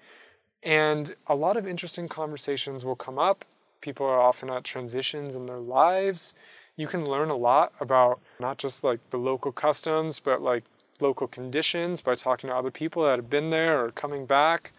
And 0.63 1.15
a 1.27 1.35
lot 1.35 1.57
of 1.57 1.67
interesting 1.67 2.09
conversations 2.09 2.85
will 2.85 2.97
come 2.97 3.19
up. 3.19 3.45
People 3.81 4.05
are 4.07 4.21
often 4.21 4.51
at 4.51 4.65
transitions 4.65 5.37
in 5.37 5.47
their 5.47 5.59
lives. 5.59 6.35
You 6.77 6.87
can 6.87 7.05
learn 7.05 7.31
a 7.31 7.37
lot 7.37 7.73
about 7.81 8.21
not 8.41 8.59
just 8.59 8.83
like 8.83 8.99
the 9.11 9.19
local 9.19 9.53
customs 9.53 10.21
but 10.21 10.43
like 10.43 10.65
local 11.01 11.27
conditions, 11.27 12.01
by 12.01 12.15
talking 12.15 12.51
to 12.51 12.57
other 12.57 12.71
people 12.71 13.05
that 13.05 13.17
have 13.17 13.31
been 13.31 13.51
there 13.51 13.85
or 13.85 13.91
coming 13.91 14.27
back. 14.27 14.73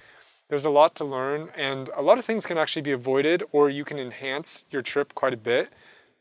There's 0.49 0.65
a 0.65 0.69
lot 0.69 0.95
to 0.95 1.05
learn, 1.05 1.49
and 1.55 1.89
a 1.95 2.01
lot 2.01 2.17
of 2.17 2.26
things 2.26 2.45
can 2.45 2.57
actually 2.57 2.82
be 2.82 2.91
avoided, 2.91 3.43
or 3.51 3.69
you 3.69 3.86
can 3.86 3.99
enhance 3.99 4.65
your 4.69 4.82
trip 4.82 5.15
quite 5.15 5.34
a 5.34 5.38
bit 5.38 5.69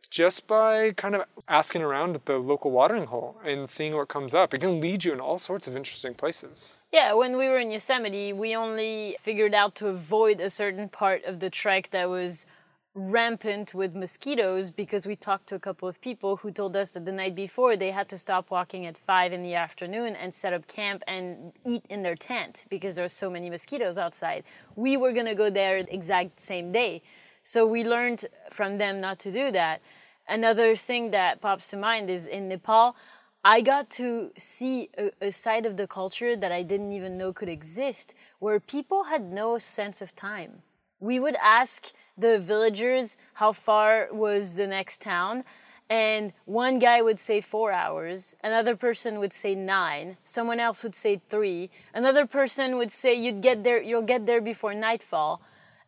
just 0.08 0.46
by 0.46 0.92
kind 0.92 1.14
of 1.14 1.24
asking 1.48 1.82
around 1.82 2.14
at 2.14 2.26
the 2.26 2.38
local 2.38 2.70
watering 2.70 3.06
hole 3.06 3.36
and 3.44 3.68
seeing 3.68 3.94
what 3.94 4.08
comes 4.08 4.34
up. 4.34 4.54
It 4.54 4.60
can 4.60 4.80
lead 4.80 5.04
you 5.04 5.12
in 5.12 5.20
all 5.20 5.38
sorts 5.38 5.68
of 5.68 5.76
interesting 5.76 6.14
places. 6.14 6.78
Yeah, 6.92 7.12
when 7.12 7.36
we 7.36 7.48
were 7.48 7.58
in 7.58 7.70
Yosemite, 7.70 8.32
we 8.32 8.56
only 8.56 9.16
figured 9.20 9.54
out 9.54 9.74
to 9.76 9.88
avoid 9.88 10.40
a 10.40 10.50
certain 10.50 10.88
part 10.88 11.24
of 11.24 11.40
the 11.40 11.50
trek 11.50 11.90
that 11.90 12.08
was 12.08 12.46
rampant 12.94 13.72
with 13.72 13.94
mosquitoes 13.94 14.72
because 14.72 15.06
we 15.06 15.14
talked 15.14 15.46
to 15.46 15.54
a 15.54 15.60
couple 15.60 15.88
of 15.88 16.00
people 16.00 16.36
who 16.38 16.50
told 16.50 16.76
us 16.76 16.90
that 16.90 17.04
the 17.04 17.12
night 17.12 17.36
before 17.36 17.76
they 17.76 17.92
had 17.92 18.08
to 18.08 18.18
stop 18.18 18.50
walking 18.50 18.84
at 18.84 18.98
five 18.98 19.32
in 19.32 19.42
the 19.44 19.54
afternoon 19.54 20.16
and 20.16 20.34
set 20.34 20.52
up 20.52 20.66
camp 20.66 21.02
and 21.06 21.52
eat 21.64 21.84
in 21.88 22.02
their 22.02 22.16
tent 22.16 22.66
because 22.68 22.96
there 22.96 23.04
were 23.04 23.08
so 23.08 23.30
many 23.30 23.48
mosquitoes 23.48 23.96
outside. 23.96 24.42
We 24.74 24.96
were 24.96 25.12
gonna 25.12 25.36
go 25.36 25.50
there 25.50 25.78
exact 25.78 26.40
same 26.40 26.72
day. 26.72 27.02
So 27.44 27.64
we 27.64 27.84
learned 27.84 28.26
from 28.50 28.78
them 28.78 28.98
not 28.98 29.20
to 29.20 29.30
do 29.30 29.52
that. 29.52 29.80
Another 30.28 30.74
thing 30.74 31.12
that 31.12 31.40
pops 31.40 31.68
to 31.68 31.76
mind 31.76 32.10
is 32.10 32.26
in 32.26 32.48
Nepal, 32.48 32.96
I 33.44 33.60
got 33.60 33.88
to 33.90 34.32
see 34.36 34.90
a, 34.98 35.10
a 35.20 35.32
side 35.32 35.64
of 35.64 35.76
the 35.76 35.86
culture 35.86 36.36
that 36.36 36.52
I 36.52 36.62
didn't 36.62 36.92
even 36.92 37.16
know 37.16 37.32
could 37.32 37.48
exist, 37.48 38.14
where 38.38 38.60
people 38.60 39.04
had 39.04 39.32
no 39.32 39.58
sense 39.58 40.02
of 40.02 40.14
time. 40.14 40.62
We 41.00 41.18
would 41.18 41.36
ask 41.42 41.92
the 42.16 42.38
villagers 42.38 43.16
how 43.34 43.52
far 43.52 44.08
was 44.12 44.56
the 44.56 44.66
next 44.66 45.02
town 45.02 45.44
and 45.88 46.32
one 46.44 46.78
guy 46.78 47.02
would 47.02 47.18
say 47.18 47.40
four 47.40 47.72
hours 47.72 48.36
another 48.44 48.76
person 48.76 49.18
would 49.18 49.32
say 49.32 49.54
nine 49.54 50.16
someone 50.22 50.60
else 50.60 50.84
would 50.84 50.94
say 50.94 51.20
three 51.28 51.70
another 51.92 52.26
person 52.26 52.76
would 52.76 52.92
say 52.92 53.12
you'd 53.12 53.42
get 53.42 53.64
there 53.64 53.82
you'll 53.82 54.02
get 54.02 54.26
there 54.26 54.40
before 54.40 54.72
nightfall. 54.74 55.42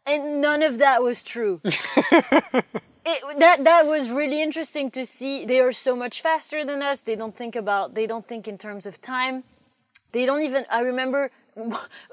And 0.05 0.41
none 0.41 0.65
of 0.65 0.79
that 0.79 1.03
was 1.03 1.23
true. 1.23 1.61
It, 3.05 3.41
that 3.41 3.65
that 3.65 3.87
was 3.87 4.13
really 4.13 4.41
interesting 4.41 4.89
to 4.93 5.05
see. 5.05 5.45
They 5.45 5.59
are 5.59 5.73
so 5.73 5.97
much 5.97 6.23
faster 6.23 6.65
than 6.65 6.83
us. 6.83 7.01
They 7.03 7.17
don't 7.17 7.35
think 7.35 7.57
about 7.57 7.97
they 7.97 8.07
don't 8.07 8.25
think 8.25 8.47
in 8.47 8.57
terms 8.59 8.87
of 8.87 9.01
time. 9.01 9.43
They 10.13 10.25
don't 10.25 10.43
even 10.43 10.65
i 10.71 10.81
remember 10.81 11.33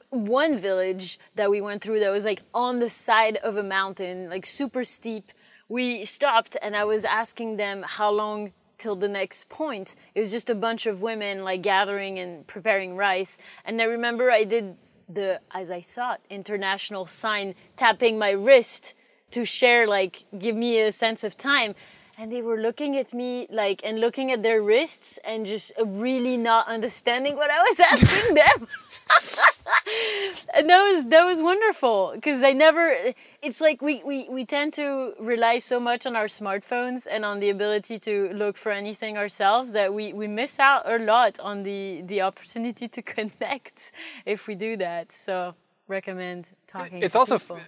one 0.09 0.57
village 0.57 1.19
that 1.35 1.49
we 1.49 1.61
went 1.61 1.81
through 1.81 1.99
that 1.99 2.11
was 2.11 2.25
like 2.25 2.41
on 2.53 2.79
the 2.79 2.89
side 2.89 3.37
of 3.37 3.57
a 3.57 3.63
mountain, 3.63 4.29
like 4.29 4.45
super 4.45 4.83
steep. 4.83 5.31
We 5.67 6.05
stopped 6.05 6.57
and 6.61 6.75
I 6.75 6.83
was 6.83 7.05
asking 7.05 7.57
them 7.57 7.83
how 7.85 8.11
long 8.11 8.51
till 8.77 8.95
the 8.95 9.07
next 9.07 9.49
point. 9.49 9.95
It 10.15 10.19
was 10.19 10.31
just 10.31 10.49
a 10.49 10.55
bunch 10.55 10.85
of 10.85 11.01
women 11.01 11.43
like 11.43 11.61
gathering 11.61 12.17
and 12.17 12.47
preparing 12.47 12.95
rice. 12.95 13.37
And 13.65 13.81
I 13.81 13.85
remember 13.85 14.31
I 14.31 14.45
did 14.45 14.75
the, 15.07 15.41
as 15.51 15.69
I 15.69 15.81
thought, 15.81 16.21
international 16.29 17.05
sign 17.05 17.55
tapping 17.75 18.17
my 18.17 18.31
wrist 18.31 18.95
to 19.31 19.45
share, 19.45 19.87
like, 19.87 20.23
give 20.37 20.55
me 20.55 20.79
a 20.79 20.91
sense 20.91 21.23
of 21.23 21.37
time 21.37 21.75
and 22.19 22.29
they 22.29 22.41
were 22.41 22.57
looking 22.57 22.97
at 22.97 23.13
me 23.13 23.47
like 23.49 23.81
and 23.85 24.01
looking 24.01 24.29
at 24.29 24.43
their 24.43 24.61
wrists 24.61 25.17
and 25.19 25.45
just 25.45 25.71
really 25.85 26.35
not 26.35 26.67
understanding 26.67 27.37
what 27.37 27.49
I 27.49 27.61
was 27.61 27.79
asking 27.91 28.35
them. 28.35 28.67
and 30.55 30.69
that 30.69 30.83
was 30.83 31.07
that 31.07 31.23
was 31.23 31.41
wonderful 31.41 32.11
because 32.13 32.43
I 32.43 32.51
never 32.51 32.93
it's 33.41 33.61
like 33.61 33.81
we, 33.81 34.03
we 34.03 34.27
we 34.29 34.43
tend 34.45 34.73
to 34.73 35.13
rely 35.19 35.59
so 35.59 35.79
much 35.79 36.05
on 36.05 36.17
our 36.17 36.25
smartphones 36.25 37.07
and 37.09 37.23
on 37.23 37.39
the 37.39 37.49
ability 37.49 37.97
to 37.99 38.29
look 38.33 38.57
for 38.57 38.73
anything 38.73 39.17
ourselves 39.17 39.71
that 39.71 39.93
we, 39.93 40.11
we 40.11 40.27
miss 40.27 40.59
out 40.59 40.81
a 40.91 40.99
lot 40.99 41.39
on 41.39 41.63
the 41.63 42.01
the 42.01 42.21
opportunity 42.21 42.89
to 42.89 43.01
connect 43.15 43.93
if 44.25 44.45
we 44.45 44.55
do 44.55 44.75
that. 44.75 45.13
So 45.13 45.55
recommend 45.87 46.51
talking 46.67 47.01
it's 47.01 47.15
also 47.15 47.39
people. 47.39 47.59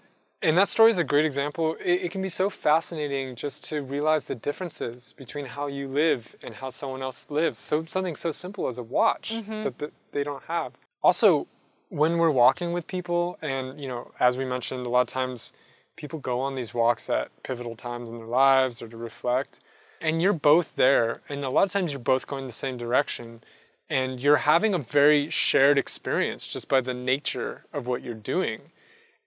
And 0.43 0.57
that 0.57 0.67
story 0.67 0.89
is 0.89 0.97
a 0.97 1.03
great 1.03 1.25
example. 1.25 1.75
It, 1.83 2.03
it, 2.05 2.11
can 2.11 2.21
be 2.21 2.29
so 2.29 2.49
fascinating 2.49 3.35
just 3.35 3.63
to 3.65 3.83
realize 3.83 4.25
the 4.25 4.33
differences 4.33 5.13
between 5.13 5.45
how 5.45 5.67
you 5.67 5.87
live 5.87 6.35
and 6.43 6.55
how 6.55 6.71
someone 6.71 7.03
else 7.03 7.29
lives. 7.29 7.59
So 7.59 7.85
something 7.85 8.15
so 8.15 8.31
simple 8.31 8.67
as 8.67 8.79
a 8.79 8.83
watch 8.83 9.33
mm-hmm. 9.33 9.63
that, 9.63 9.77
that 9.77 9.93
they 10.13 10.23
don't 10.23 10.43
have. 10.45 10.73
Also, 11.03 11.47
when 11.89 12.17
we're 12.17 12.31
walking 12.31 12.73
with 12.73 12.87
people, 12.87 13.37
and 13.41 13.79
you 13.79 13.87
know, 13.87 14.11
as 14.19 14.37
we 14.37 14.45
mentioned, 14.45 14.85
a 14.85 14.89
lot 14.89 15.01
of 15.01 15.07
times 15.07 15.53
people 15.95 16.17
go 16.17 16.39
on 16.39 16.55
these 16.55 16.73
walks 16.73 17.09
at 17.09 17.29
pivotal 17.43 17.75
times 17.75 18.09
in 18.09 18.17
their 18.17 18.27
lives 18.27 18.81
or 18.81 18.87
to 18.87 18.97
reflect, 18.97 19.59
and 19.99 20.21
you're 20.21 20.33
both 20.33 20.75
there, 20.75 21.21
and 21.29 21.43
a 21.43 21.49
lot 21.49 21.65
of 21.65 21.71
times 21.71 21.91
you're 21.91 21.99
both 21.99 22.25
going 22.25 22.47
the 22.47 22.51
same 22.51 22.77
direction, 22.77 23.43
and 23.89 24.19
you're 24.19 24.37
having 24.37 24.73
a 24.73 24.79
very 24.79 25.29
shared 25.29 25.77
experience 25.77 26.51
just 26.51 26.67
by 26.67 26.81
the 26.81 26.93
nature 26.93 27.65
of 27.73 27.85
what 27.85 28.01
you're 28.01 28.15
doing 28.15 28.61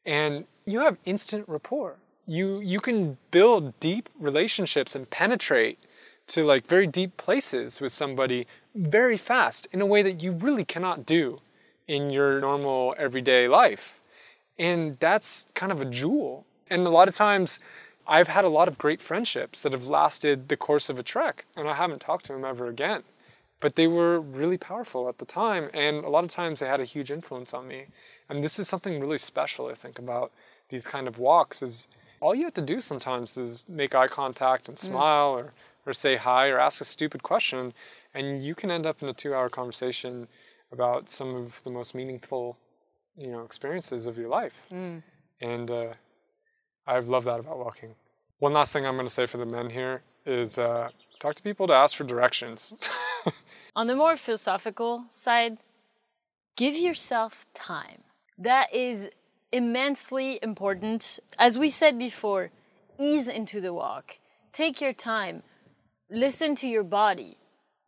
and 0.06 0.44
you 0.66 0.80
have 0.80 0.98
instant 1.04 1.44
rapport. 1.48 1.96
You 2.26 2.60
you 2.60 2.80
can 2.80 3.18
build 3.30 3.78
deep 3.80 4.08
relationships 4.18 4.94
and 4.94 5.08
penetrate 5.08 5.78
to 6.28 6.44
like 6.44 6.66
very 6.66 6.86
deep 6.86 7.16
places 7.16 7.80
with 7.80 7.92
somebody 7.92 8.44
very 8.74 9.16
fast 9.16 9.66
in 9.72 9.80
a 9.80 9.86
way 9.86 10.02
that 10.02 10.22
you 10.22 10.32
really 10.32 10.64
cannot 10.64 11.04
do 11.04 11.38
in 11.86 12.10
your 12.10 12.40
normal 12.40 12.94
everyday 12.98 13.46
life. 13.46 14.00
And 14.58 14.98
that's 15.00 15.46
kind 15.54 15.70
of 15.70 15.82
a 15.82 15.84
jewel. 15.84 16.46
And 16.70 16.86
a 16.86 16.90
lot 16.90 17.08
of 17.08 17.14
times 17.14 17.60
I've 18.06 18.28
had 18.28 18.44
a 18.44 18.48
lot 18.48 18.68
of 18.68 18.78
great 18.78 19.00
friendships 19.02 19.62
that 19.62 19.72
have 19.72 19.86
lasted 19.86 20.48
the 20.48 20.56
course 20.56 20.88
of 20.88 20.98
a 20.98 21.02
trek 21.02 21.44
and 21.56 21.68
I 21.68 21.74
haven't 21.74 22.00
talked 22.00 22.26
to 22.26 22.32
them 22.32 22.44
ever 22.44 22.68
again. 22.68 23.02
But 23.60 23.76
they 23.76 23.86
were 23.86 24.20
really 24.20 24.58
powerful 24.58 25.08
at 25.08 25.18
the 25.18 25.24
time 25.24 25.70
and 25.74 26.04
a 26.04 26.08
lot 26.08 26.24
of 26.24 26.30
times 26.30 26.60
they 26.60 26.66
had 26.66 26.80
a 26.80 26.84
huge 26.84 27.10
influence 27.10 27.52
on 27.52 27.68
me. 27.68 27.86
And 28.28 28.42
this 28.42 28.58
is 28.58 28.68
something 28.68 29.00
really 29.00 29.18
special, 29.18 29.66
I 29.68 29.74
think, 29.74 29.98
about 29.98 30.32
these 30.68 30.86
kind 30.86 31.06
of 31.06 31.18
walks 31.18 31.62
is 31.62 31.88
all 32.20 32.34
you 32.34 32.44
have 32.44 32.54
to 32.54 32.62
do 32.62 32.80
sometimes 32.80 33.36
is 33.36 33.66
make 33.68 33.94
eye 33.94 34.08
contact 34.08 34.68
and 34.68 34.78
mm. 34.78 34.80
smile 34.80 35.34
mm. 35.34 35.38
or, 35.38 35.52
or 35.86 35.92
say 35.92 36.16
hi 36.16 36.48
or 36.48 36.58
ask 36.58 36.80
a 36.80 36.84
stupid 36.84 37.22
question. 37.22 37.72
And 38.14 38.44
you 38.44 38.54
can 38.54 38.70
end 38.70 38.86
up 38.86 39.02
in 39.02 39.08
a 39.08 39.12
two 39.12 39.34
hour 39.34 39.48
conversation 39.48 40.26
about 40.72 41.08
some 41.08 41.34
of 41.34 41.60
the 41.64 41.70
most 41.70 41.94
meaningful, 41.94 42.56
you 43.16 43.30
know, 43.30 43.42
experiences 43.42 44.06
of 44.06 44.16
your 44.16 44.28
life. 44.28 44.66
Mm. 44.72 45.02
And 45.40 45.70
uh, 45.70 45.92
I 46.86 46.98
love 47.00 47.24
that 47.24 47.40
about 47.40 47.58
walking. 47.58 47.94
One 48.38 48.52
last 48.52 48.72
thing 48.72 48.86
I'm 48.86 48.96
going 48.96 49.06
to 49.06 49.12
say 49.12 49.26
for 49.26 49.38
the 49.38 49.46
men 49.46 49.70
here 49.70 50.02
is 50.26 50.58
uh, 50.58 50.88
talk 51.18 51.34
to 51.36 51.42
people 51.42 51.66
to 51.66 51.72
ask 51.72 51.96
for 51.96 52.04
directions. 52.04 52.74
On 53.76 53.86
the 53.86 53.94
more 53.94 54.16
philosophical 54.16 55.04
side, 55.08 55.58
give 56.56 56.76
yourself 56.76 57.46
time. 57.54 58.02
That 58.38 58.74
is 58.74 59.10
immensely 59.52 60.38
important. 60.42 61.20
As 61.38 61.58
we 61.58 61.70
said 61.70 61.98
before, 61.98 62.50
ease 62.98 63.28
into 63.28 63.60
the 63.60 63.72
walk. 63.72 64.18
Take 64.52 64.80
your 64.80 64.92
time. 64.92 65.42
Listen 66.10 66.54
to 66.56 66.68
your 66.68 66.84
body. 66.84 67.38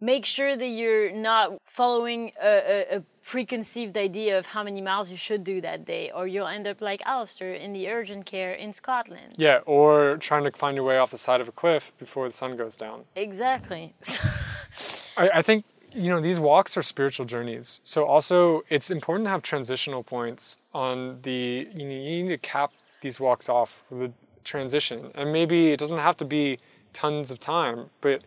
Make 0.01 0.25
sure 0.25 0.57
that 0.57 0.67
you're 0.67 1.11
not 1.11 1.59
following 1.65 2.33
a, 2.43 2.49
a, 2.49 2.97
a, 2.99 3.03
preconceived 3.23 3.97
idea 3.97 4.39
of 4.39 4.47
how 4.47 4.63
many 4.63 4.81
miles 4.81 5.11
you 5.11 5.17
should 5.17 5.43
do 5.43 5.61
that 5.61 5.85
day, 5.85 6.13
or 6.15 6.29
you'll 6.29 6.47
end 6.47 6.67
up 6.69 6.81
like 6.81 7.03
Alistair 7.05 7.55
in 7.55 7.73
the 7.73 7.89
urgent 7.89 8.25
care 8.27 8.53
in 8.53 8.73
Scotland. 8.73 9.35
Yeah, 9.37 9.61
or 9.65 10.17
trying 10.19 10.45
to 10.45 10.53
find 10.53 10.77
your 10.77 10.85
way 10.85 10.99
off 10.99 11.11
the 11.11 11.19
side 11.19 11.41
of 11.41 11.49
a 11.49 11.53
cliff 11.53 11.93
before 11.99 12.29
the 12.29 12.33
sun 12.33 12.57
goes 12.57 12.77
down. 12.77 13.05
Exactly. 13.17 13.95
I, 15.17 15.31
I 15.35 15.43
think 15.43 15.65
you 15.97 16.11
know 16.11 16.21
these 16.21 16.39
walks 16.39 16.77
are 16.77 16.83
spiritual 16.83 17.27
journeys. 17.27 17.81
So 17.83 18.05
also 18.05 18.63
it's 18.69 18.91
important 18.91 19.27
to 19.27 19.31
have 19.31 19.43
transitional 19.43 20.03
points 20.03 20.59
on 20.75 21.19
the 21.23 21.69
you, 21.75 21.87
need 21.87 22.29
to 22.29 22.39
cap 22.39 22.73
these 23.01 23.19
walks 23.19 23.49
off 23.49 23.83
with 23.91 24.11
a 24.11 24.13
transition. 24.45 25.11
And 25.15 25.33
maybe 25.33 25.73
it 25.73 25.79
doesn't 25.79 25.99
have 25.99 26.17
to 26.19 26.25
be 26.25 26.59
tons 26.93 27.31
of 27.31 27.41
time 27.41 27.91
but 28.01 28.25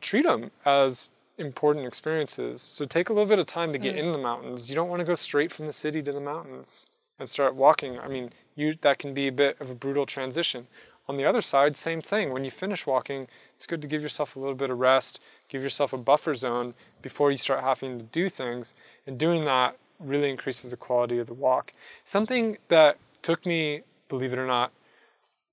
treat 0.00 0.24
them 0.24 0.50
as 0.64 1.10
important 1.38 1.86
experiences. 1.86 2.62
So 2.62 2.84
take 2.84 3.08
a 3.08 3.12
little 3.12 3.28
bit 3.28 3.38
of 3.38 3.46
time 3.46 3.72
to 3.72 3.78
get 3.78 3.96
mm. 3.96 4.00
in 4.00 4.12
the 4.12 4.18
mountains. 4.18 4.68
You 4.68 4.74
don't 4.74 4.88
want 4.88 5.00
to 5.00 5.06
go 5.06 5.14
straight 5.14 5.52
from 5.52 5.66
the 5.66 5.72
city 5.72 6.02
to 6.02 6.12
the 6.12 6.20
mountains 6.20 6.86
and 7.18 7.28
start 7.28 7.54
walking. 7.54 7.98
I 7.98 8.08
mean 8.08 8.30
you 8.54 8.74
that 8.82 8.98
can 8.98 9.14
be 9.14 9.26
a 9.26 9.32
bit 9.32 9.58
of 9.60 9.70
a 9.70 9.74
brutal 9.74 10.04
transition 10.04 10.66
on 11.08 11.16
the 11.16 11.24
other 11.24 11.40
side, 11.40 11.76
same 11.76 12.00
thing. 12.00 12.32
When 12.32 12.44
you 12.44 12.50
finish 12.50 12.86
walking, 12.86 13.28
it's 13.54 13.66
good 13.66 13.82
to 13.82 13.88
give 13.88 14.02
yourself 14.02 14.36
a 14.36 14.40
little 14.40 14.54
bit 14.54 14.70
of 14.70 14.78
rest, 14.78 15.22
give 15.48 15.62
yourself 15.62 15.92
a 15.92 15.98
buffer 15.98 16.34
zone 16.34 16.74
before 17.00 17.30
you 17.30 17.36
start 17.36 17.62
having 17.62 17.98
to 17.98 18.04
do 18.04 18.28
things. 18.28 18.74
And 19.06 19.18
doing 19.18 19.44
that 19.44 19.76
really 20.00 20.30
increases 20.30 20.72
the 20.72 20.76
quality 20.76 21.18
of 21.18 21.26
the 21.26 21.34
walk. 21.34 21.72
Something 22.04 22.58
that 22.68 22.98
took 23.22 23.46
me, 23.46 23.82
believe 24.08 24.32
it 24.32 24.38
or 24.38 24.46
not, 24.46 24.72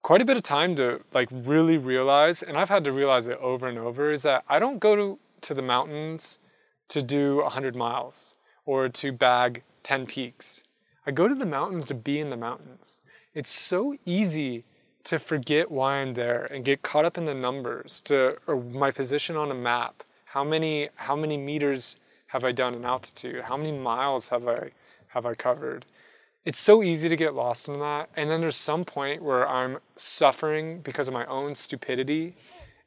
quite 0.01 0.21
a 0.21 0.25
bit 0.25 0.37
of 0.37 0.43
time 0.43 0.75
to 0.75 1.01
like 1.13 1.29
really 1.31 1.77
realize, 1.77 2.41
and 2.43 2.57
I've 2.57 2.69
had 2.69 2.83
to 2.85 2.91
realize 2.91 3.27
it 3.27 3.37
over 3.39 3.67
and 3.67 3.77
over, 3.77 4.11
is 4.11 4.23
that 4.23 4.43
I 4.49 4.59
don't 4.59 4.79
go 4.79 4.95
to, 4.95 5.19
to 5.41 5.53
the 5.53 5.61
mountains 5.61 6.39
to 6.89 7.01
do 7.01 7.37
100 7.37 7.75
miles 7.75 8.35
or 8.65 8.89
to 8.89 9.11
bag 9.11 9.63
10 9.83 10.05
peaks. 10.07 10.63
I 11.05 11.11
go 11.11 11.27
to 11.27 11.35
the 11.35 11.45
mountains 11.45 11.85
to 11.87 11.93
be 11.93 12.19
in 12.19 12.29
the 12.29 12.37
mountains. 12.37 13.01
It's 13.33 13.49
so 13.49 13.95
easy 14.05 14.63
to 15.05 15.19
forget 15.19 15.69
why 15.69 15.97
I'm 15.97 16.13
there 16.13 16.45
and 16.45 16.63
get 16.63 16.81
caught 16.81 17.05
up 17.05 17.17
in 17.17 17.25
the 17.25 17.33
numbers, 17.33 18.01
to 18.03 18.37
or 18.47 18.61
my 18.61 18.91
position 18.91 19.35
on 19.35 19.51
a 19.51 19.55
map. 19.55 20.03
How 20.25 20.43
many 20.43 20.89
how 20.95 21.15
many 21.15 21.37
meters 21.37 21.97
have 22.27 22.43
I 22.43 22.51
done 22.51 22.73
in 22.73 22.85
altitude? 22.85 23.43
How 23.43 23.57
many 23.57 23.71
miles 23.71 24.29
have 24.29 24.47
I 24.47 24.71
have 25.09 25.25
I 25.25 25.33
covered? 25.33 25.85
It's 26.45 26.59
so 26.59 26.83
easy 26.83 27.07
to 27.07 27.15
get 27.15 27.33
lost 27.33 27.69
in 27.69 27.79
that. 27.79 28.09
And 28.17 28.29
then 28.29 28.41
there's 28.41 28.57
some 28.57 28.83
point 28.83 29.21
where 29.21 29.47
I'm 29.47 29.77
suffering 29.95 30.79
because 30.81 31.07
of 31.07 31.13
my 31.13 31.25
own 31.27 31.55
stupidity 31.55 32.35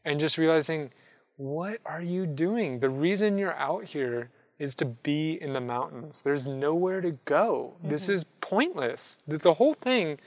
and 0.05 0.21
just 0.21 0.37
realizing, 0.37 0.91
what 1.37 1.81
are 1.87 2.03
you 2.03 2.27
doing? 2.27 2.81
The 2.81 2.91
reason 2.91 3.39
you're 3.39 3.57
out 3.57 3.85
here 3.85 4.31
is 4.59 4.75
to 4.77 4.85
be 4.85 5.39
in 5.41 5.53
the 5.53 5.61
mountains. 5.61 6.23
There's 6.23 6.47
nowhere 6.47 7.01
to 7.01 7.13
go. 7.25 7.75
Mm-hmm. 7.79 7.89
This 7.89 8.09
is 8.09 8.25
pointless. 8.41 9.21
The 9.27 9.55
whole 9.55 9.75
thing 9.75 10.19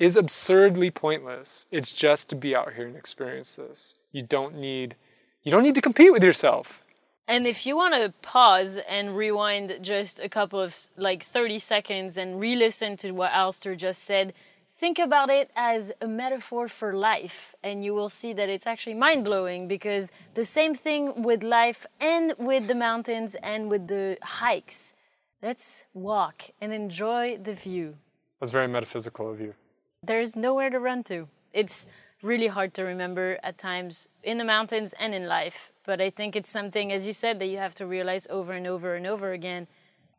is 0.00 0.16
absurdly 0.16 0.90
pointless. 0.90 1.66
It's 1.70 1.92
just 1.92 2.30
to 2.30 2.34
be 2.34 2.56
out 2.56 2.72
here 2.72 2.86
and 2.86 2.96
experience 2.96 3.54
this. 3.56 3.94
You 4.10 4.22
don't 4.22 4.56
need 4.56 4.96
you 5.44 5.52
don't 5.52 5.62
need 5.62 5.74
to 5.76 5.80
compete 5.80 6.12
with 6.12 6.24
yourself. 6.24 6.84
And 7.28 7.46
if 7.46 7.64
you 7.64 7.76
want 7.76 7.94
to 7.94 8.12
pause 8.20 8.78
and 8.88 9.16
rewind 9.16 9.78
just 9.80 10.20
a 10.20 10.28
couple 10.28 10.60
of 10.60 10.76
like 10.96 11.22
30 11.22 11.58
seconds 11.58 12.18
and 12.18 12.40
re-listen 12.40 12.96
to 12.98 13.12
what 13.12 13.30
Alistair 13.32 13.74
just 13.74 14.04
said, 14.04 14.34
think 14.70 14.98
about 14.98 15.30
it 15.30 15.50
as 15.54 15.92
a 16.02 16.08
metaphor 16.08 16.68
for 16.68 16.92
life 16.92 17.54
and 17.62 17.84
you 17.84 17.94
will 17.94 18.08
see 18.08 18.32
that 18.34 18.48
it's 18.48 18.66
actually 18.66 18.94
mind-blowing 18.94 19.68
because 19.68 20.12
the 20.34 20.44
same 20.44 20.74
thing 20.74 21.22
with 21.22 21.42
life 21.42 21.86
and 22.00 22.34
with 22.38 22.66
the 22.68 22.74
mountains 22.74 23.34
and 23.36 23.70
with 23.70 23.88
the 23.88 24.18
hikes. 24.22 24.94
Let's 25.42 25.86
walk 25.94 26.42
and 26.60 26.72
enjoy 26.72 27.38
the 27.38 27.54
view. 27.54 27.96
That's 28.40 28.52
very 28.52 28.68
metaphysical 28.68 29.30
of 29.30 29.40
you. 29.40 29.54
There's 30.02 30.34
nowhere 30.34 30.70
to 30.70 30.78
run 30.78 31.02
to. 31.04 31.28
It's 31.52 31.86
really 32.22 32.46
hard 32.46 32.72
to 32.74 32.84
remember 32.84 33.38
at 33.42 33.58
times 33.58 34.08
in 34.22 34.38
the 34.38 34.44
mountains 34.44 34.94
and 34.98 35.14
in 35.14 35.26
life. 35.26 35.72
But 35.84 36.00
I 36.00 36.08
think 36.08 36.36
it's 36.36 36.48
something, 36.48 36.90
as 36.90 37.06
you 37.06 37.12
said, 37.12 37.38
that 37.38 37.46
you 37.46 37.58
have 37.58 37.74
to 37.76 37.86
realize 37.86 38.26
over 38.30 38.52
and 38.52 38.66
over 38.66 38.94
and 38.94 39.06
over 39.06 39.32
again. 39.32 39.66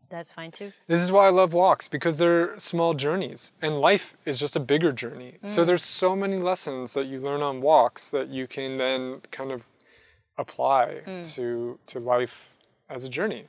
That's 0.09 0.31
fine 0.31 0.51
too. 0.51 0.71
This 0.87 1.01
is 1.01 1.11
why 1.11 1.25
I 1.25 1.29
love 1.29 1.53
walks 1.53 1.87
because 1.87 2.17
they're 2.17 2.59
small 2.59 2.93
journeys 2.93 3.53
and 3.61 3.79
life 3.79 4.15
is 4.25 4.39
just 4.39 4.55
a 4.55 4.59
bigger 4.59 4.91
journey. 4.91 5.37
Mm. 5.43 5.49
So 5.49 5.63
there's 5.63 5.83
so 5.83 6.15
many 6.15 6.37
lessons 6.37 6.93
that 6.93 7.07
you 7.07 7.19
learn 7.19 7.41
on 7.41 7.61
walks 7.61 8.11
that 8.11 8.27
you 8.27 8.45
can 8.45 8.77
then 8.77 9.21
kind 9.31 9.51
of 9.51 9.65
apply 10.37 11.01
mm. 11.07 11.35
to 11.35 11.79
to 11.87 11.99
life 11.99 12.53
as 12.89 13.05
a 13.05 13.09
journey 13.09 13.45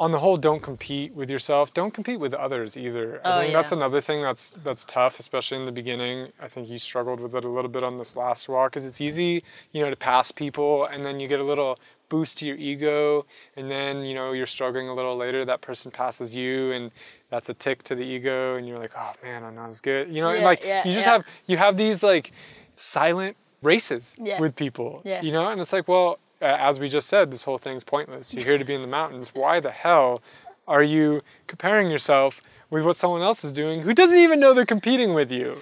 on 0.00 0.12
the 0.12 0.18
whole, 0.18 0.38
don't 0.38 0.62
compete 0.62 1.14
with 1.14 1.30
yourself. 1.30 1.74
Don't 1.74 1.92
compete 1.92 2.18
with 2.18 2.32
others 2.32 2.78
either. 2.78 3.20
I 3.22 3.32
oh, 3.32 3.36
think 3.36 3.52
yeah. 3.52 3.58
that's 3.58 3.72
another 3.72 4.00
thing 4.00 4.22
that's 4.22 4.52
that's 4.64 4.86
tough, 4.86 5.18
especially 5.18 5.58
in 5.58 5.66
the 5.66 5.72
beginning. 5.72 6.32
I 6.40 6.48
think 6.48 6.70
you 6.70 6.78
struggled 6.78 7.20
with 7.20 7.34
it 7.34 7.44
a 7.44 7.48
little 7.48 7.70
bit 7.70 7.84
on 7.84 7.98
this 7.98 8.16
last 8.16 8.48
walk, 8.48 8.72
because 8.72 8.86
it's 8.86 9.02
easy, 9.02 9.44
you 9.72 9.84
know, 9.84 9.90
to 9.90 9.96
pass 9.96 10.32
people, 10.32 10.86
and 10.86 11.04
then 11.04 11.20
you 11.20 11.28
get 11.28 11.38
a 11.38 11.44
little 11.44 11.78
boost 12.08 12.38
to 12.38 12.46
your 12.46 12.56
ego, 12.56 13.26
and 13.56 13.70
then 13.70 14.02
you 14.02 14.14
know 14.14 14.32
you're 14.32 14.46
struggling 14.46 14.88
a 14.88 14.94
little 14.94 15.16
later. 15.18 15.44
That 15.44 15.60
person 15.60 15.90
passes 15.90 16.34
you, 16.34 16.72
and 16.72 16.90
that's 17.28 17.50
a 17.50 17.54
tick 17.54 17.82
to 17.84 17.94
the 17.94 18.02
ego, 18.02 18.56
and 18.56 18.66
you're 18.66 18.78
like, 18.78 18.92
oh 18.96 19.12
man, 19.22 19.44
I'm 19.44 19.54
not 19.54 19.68
as 19.68 19.82
good. 19.82 20.08
You 20.08 20.22
know, 20.22 20.32
yeah, 20.32 20.44
like 20.44 20.64
yeah, 20.64 20.88
you 20.88 20.92
just 20.94 21.06
have 21.06 21.26
you 21.46 21.58
have 21.58 21.76
these 21.76 22.02
like 22.02 22.32
silent 22.74 23.36
races 23.60 24.16
with 24.18 24.56
people. 24.56 25.02
You 25.04 25.32
know, 25.32 25.50
and 25.50 25.60
it's 25.60 25.74
like, 25.74 25.88
well 25.88 26.18
Uh, 26.40 26.56
as 26.58 26.80
we 26.80 26.88
just 26.88 27.08
said, 27.08 27.30
this 27.30 27.42
whole 27.42 27.58
thing's 27.58 27.84
pointless. 27.84 28.32
You're 28.32 28.44
here 28.44 28.58
to 28.58 28.64
be 28.64 28.74
in 28.74 28.82
the 28.82 28.88
mountains. 28.88 29.34
Why 29.34 29.60
the 29.60 29.70
hell 29.70 30.22
are 30.66 30.82
you 30.82 31.20
comparing 31.46 31.90
yourself 31.90 32.40
with 32.70 32.84
what 32.84 32.96
someone 32.96 33.22
else 33.22 33.44
is 33.44 33.52
doing 33.52 33.82
who 33.82 33.92
doesn't 33.92 34.18
even 34.18 34.40
know 34.40 34.54
they're 34.54 34.64
competing 34.64 35.12
with 35.12 35.30
you? 35.30 35.56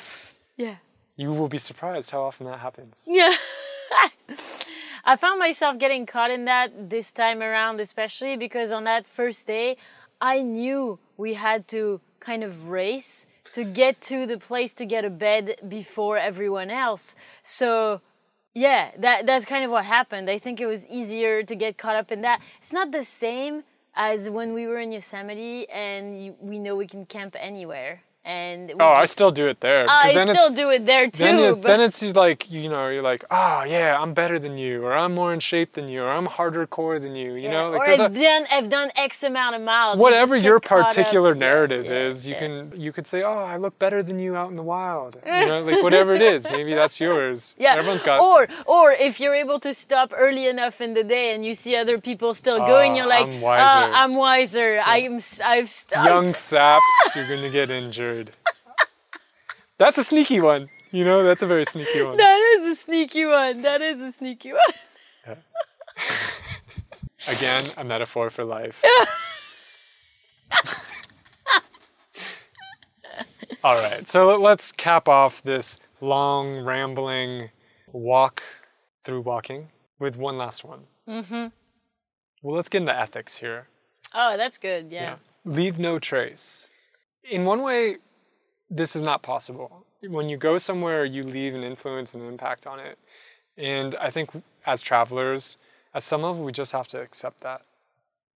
Yeah. 0.56 0.76
You 1.16 1.32
will 1.32 1.48
be 1.48 1.58
surprised 1.58 2.10
how 2.10 2.22
often 2.22 2.46
that 2.46 2.60
happens. 2.60 3.02
Yeah. 3.06 3.32
I 5.04 5.16
found 5.16 5.38
myself 5.38 5.78
getting 5.78 6.04
caught 6.06 6.30
in 6.30 6.44
that 6.44 6.90
this 6.90 7.12
time 7.12 7.42
around, 7.42 7.80
especially 7.80 8.36
because 8.36 8.70
on 8.70 8.84
that 8.84 9.06
first 9.06 9.46
day, 9.46 9.78
I 10.20 10.42
knew 10.42 10.98
we 11.16 11.34
had 11.34 11.66
to 11.68 12.00
kind 12.20 12.44
of 12.44 12.68
race 12.68 13.26
to 13.52 13.64
get 13.64 14.00
to 14.02 14.26
the 14.26 14.38
place 14.38 14.72
to 14.74 14.84
get 14.84 15.04
a 15.04 15.10
bed 15.10 15.56
before 15.68 16.18
everyone 16.18 16.70
else. 16.70 17.16
So 17.42 18.00
yeah, 18.58 18.90
that 18.98 19.24
that's 19.24 19.46
kind 19.46 19.64
of 19.64 19.70
what 19.70 19.84
happened. 19.84 20.28
I 20.28 20.38
think 20.38 20.60
it 20.60 20.66
was 20.66 20.88
easier 20.88 21.44
to 21.44 21.54
get 21.54 21.78
caught 21.78 21.94
up 21.94 22.10
in 22.10 22.22
that. 22.22 22.42
It's 22.58 22.72
not 22.72 22.90
the 22.90 23.04
same 23.04 23.62
as 23.94 24.30
when 24.30 24.52
we 24.52 24.66
were 24.66 24.78
in 24.78 24.90
Yosemite 24.90 25.68
and 25.70 26.20
you, 26.22 26.36
we 26.40 26.58
know 26.58 26.74
we 26.74 26.86
can 26.86 27.06
camp 27.06 27.36
anywhere 27.38 28.02
and 28.28 28.72
oh, 28.72 28.76
just, 28.76 29.00
I 29.00 29.04
still 29.06 29.30
do 29.30 29.46
it 29.46 29.60
there. 29.60 29.86
I 29.88 30.10
still 30.10 30.52
do 30.52 30.68
it 30.68 30.84
there 30.84 31.10
too. 31.10 31.24
Then 31.24 31.52
it's, 31.52 31.62
then 31.62 31.80
it's 31.80 32.14
like 32.14 32.50
you 32.50 32.68
know, 32.68 32.88
you're 32.88 33.02
like, 33.02 33.24
oh 33.30 33.64
yeah, 33.66 33.96
I'm 33.98 34.12
better 34.12 34.38
than 34.38 34.58
you, 34.58 34.84
or 34.84 34.92
I'm 34.92 35.14
more 35.14 35.32
in 35.32 35.40
shape 35.40 35.72
than 35.72 35.88
you, 35.88 36.02
or 36.02 36.10
I'm 36.10 36.26
harder 36.26 36.66
core 36.66 36.98
than 36.98 37.16
you. 37.16 37.32
You 37.32 37.44
yeah. 37.44 37.52
know, 37.52 37.70
like 37.70 37.88
or 37.88 37.90
I've 37.90 38.12
a, 38.12 38.14
done 38.14 38.46
I've 38.52 38.68
done 38.68 38.90
X 38.96 39.22
amount 39.22 39.56
of 39.56 39.62
miles. 39.62 39.98
Whatever 39.98 40.36
you 40.36 40.44
your 40.44 40.60
particular 40.60 41.34
narrative 41.34 41.86
yeah, 41.86 42.06
is, 42.06 42.28
you 42.28 42.34
can 42.34 42.70
you 42.76 42.92
could 42.92 43.06
say, 43.06 43.22
oh, 43.22 43.32
I 43.32 43.56
look 43.56 43.78
better 43.78 44.02
than 44.02 44.18
you 44.18 44.36
out 44.36 44.50
in 44.50 44.56
the 44.56 44.62
wild. 44.62 45.16
You 45.24 45.46
know, 45.46 45.62
like 45.62 45.82
whatever 45.82 46.14
it 46.14 46.20
is, 46.20 46.44
maybe 46.44 46.74
that's 46.74 47.00
yours. 47.06 47.56
Yeah, 47.58 47.76
everyone's 47.76 48.02
got. 48.02 48.20
Or 48.20 48.46
or 48.66 48.92
if 48.92 49.20
you're 49.20 49.34
able 49.34 49.58
to 49.60 49.72
stop 49.72 50.12
early 50.14 50.46
enough 50.48 50.82
in 50.82 50.92
the 50.92 51.04
day 51.04 51.34
and 51.34 51.46
you 51.46 51.54
see 51.54 51.76
other 51.76 51.98
people 51.98 52.34
still 52.34 52.58
going, 52.58 52.94
you're 52.94 53.06
like, 53.06 53.28
I'm 53.28 53.40
wiser. 53.40 53.64
Uh, 53.64 53.96
I'm 53.96 54.14
wiser. 54.16 54.74
Yeah. 54.74 54.84
I'm 54.86 55.20
I've 55.42 55.70
stopped. 55.70 56.06
Young 56.06 56.34
saps, 56.48 56.84
you're 57.16 57.28
gonna 57.28 57.48
get 57.48 57.70
injured. 57.70 58.17
That's 59.78 59.98
a 59.98 60.04
sneaky 60.04 60.40
one. 60.40 60.68
You 60.90 61.04
know, 61.04 61.22
that's 61.22 61.42
a 61.42 61.46
very 61.46 61.64
sneaky 61.64 62.02
one. 62.02 62.16
That 62.16 62.38
is 62.56 62.72
a 62.72 62.74
sneaky 62.82 63.26
one. 63.26 63.62
That 63.62 63.80
is 63.82 64.00
a 64.00 64.10
sneaky 64.10 64.52
one. 64.52 64.60
Yeah. 65.26 65.34
Again, 67.28 67.64
a 67.76 67.84
metaphor 67.84 68.30
for 68.30 68.44
life. 68.44 68.82
All 73.64 73.74
right, 73.82 74.06
so 74.06 74.38
let's 74.40 74.72
cap 74.72 75.08
off 75.08 75.42
this 75.42 75.80
long, 76.00 76.64
rambling 76.64 77.50
walk 77.92 78.42
through 79.04 79.22
walking 79.22 79.68
with 79.98 80.16
one 80.16 80.38
last 80.38 80.64
one. 80.64 80.84
Mm-hmm. 81.08 81.48
Well, 82.42 82.56
let's 82.56 82.68
get 82.68 82.82
into 82.82 82.96
ethics 82.96 83.38
here. 83.38 83.66
Oh, 84.14 84.36
that's 84.36 84.58
good. 84.58 84.92
Yeah. 84.92 85.02
yeah. 85.02 85.16
Leave 85.44 85.78
no 85.78 85.98
trace. 85.98 86.70
In 87.24 87.44
one 87.44 87.62
way, 87.62 87.96
this 88.70 88.94
is 88.94 89.02
not 89.02 89.22
possible. 89.22 89.84
When 90.06 90.28
you 90.28 90.36
go 90.36 90.58
somewhere, 90.58 91.04
you 91.04 91.22
leave 91.22 91.54
an 91.54 91.64
influence 91.64 92.14
and 92.14 92.22
an 92.22 92.28
impact 92.28 92.66
on 92.66 92.78
it. 92.78 92.98
And 93.56 93.94
I 93.96 94.10
think 94.10 94.30
as 94.66 94.82
travelers, 94.82 95.58
at 95.94 96.02
some 96.02 96.22
level, 96.22 96.44
we 96.44 96.52
just 96.52 96.72
have 96.72 96.88
to 96.88 97.00
accept 97.00 97.40
that. 97.40 97.62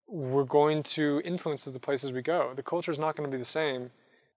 We're 0.08 0.44
going 0.44 0.82
to 0.84 1.22
influence 1.24 1.64
the 1.64 1.78
places 1.78 2.12
we 2.12 2.22
go. 2.22 2.52
The 2.54 2.62
culture 2.62 2.90
is 2.90 2.98
not 2.98 3.16
going 3.16 3.30
to 3.30 3.34
be 3.34 3.38
the 3.38 3.44
same 3.44 3.90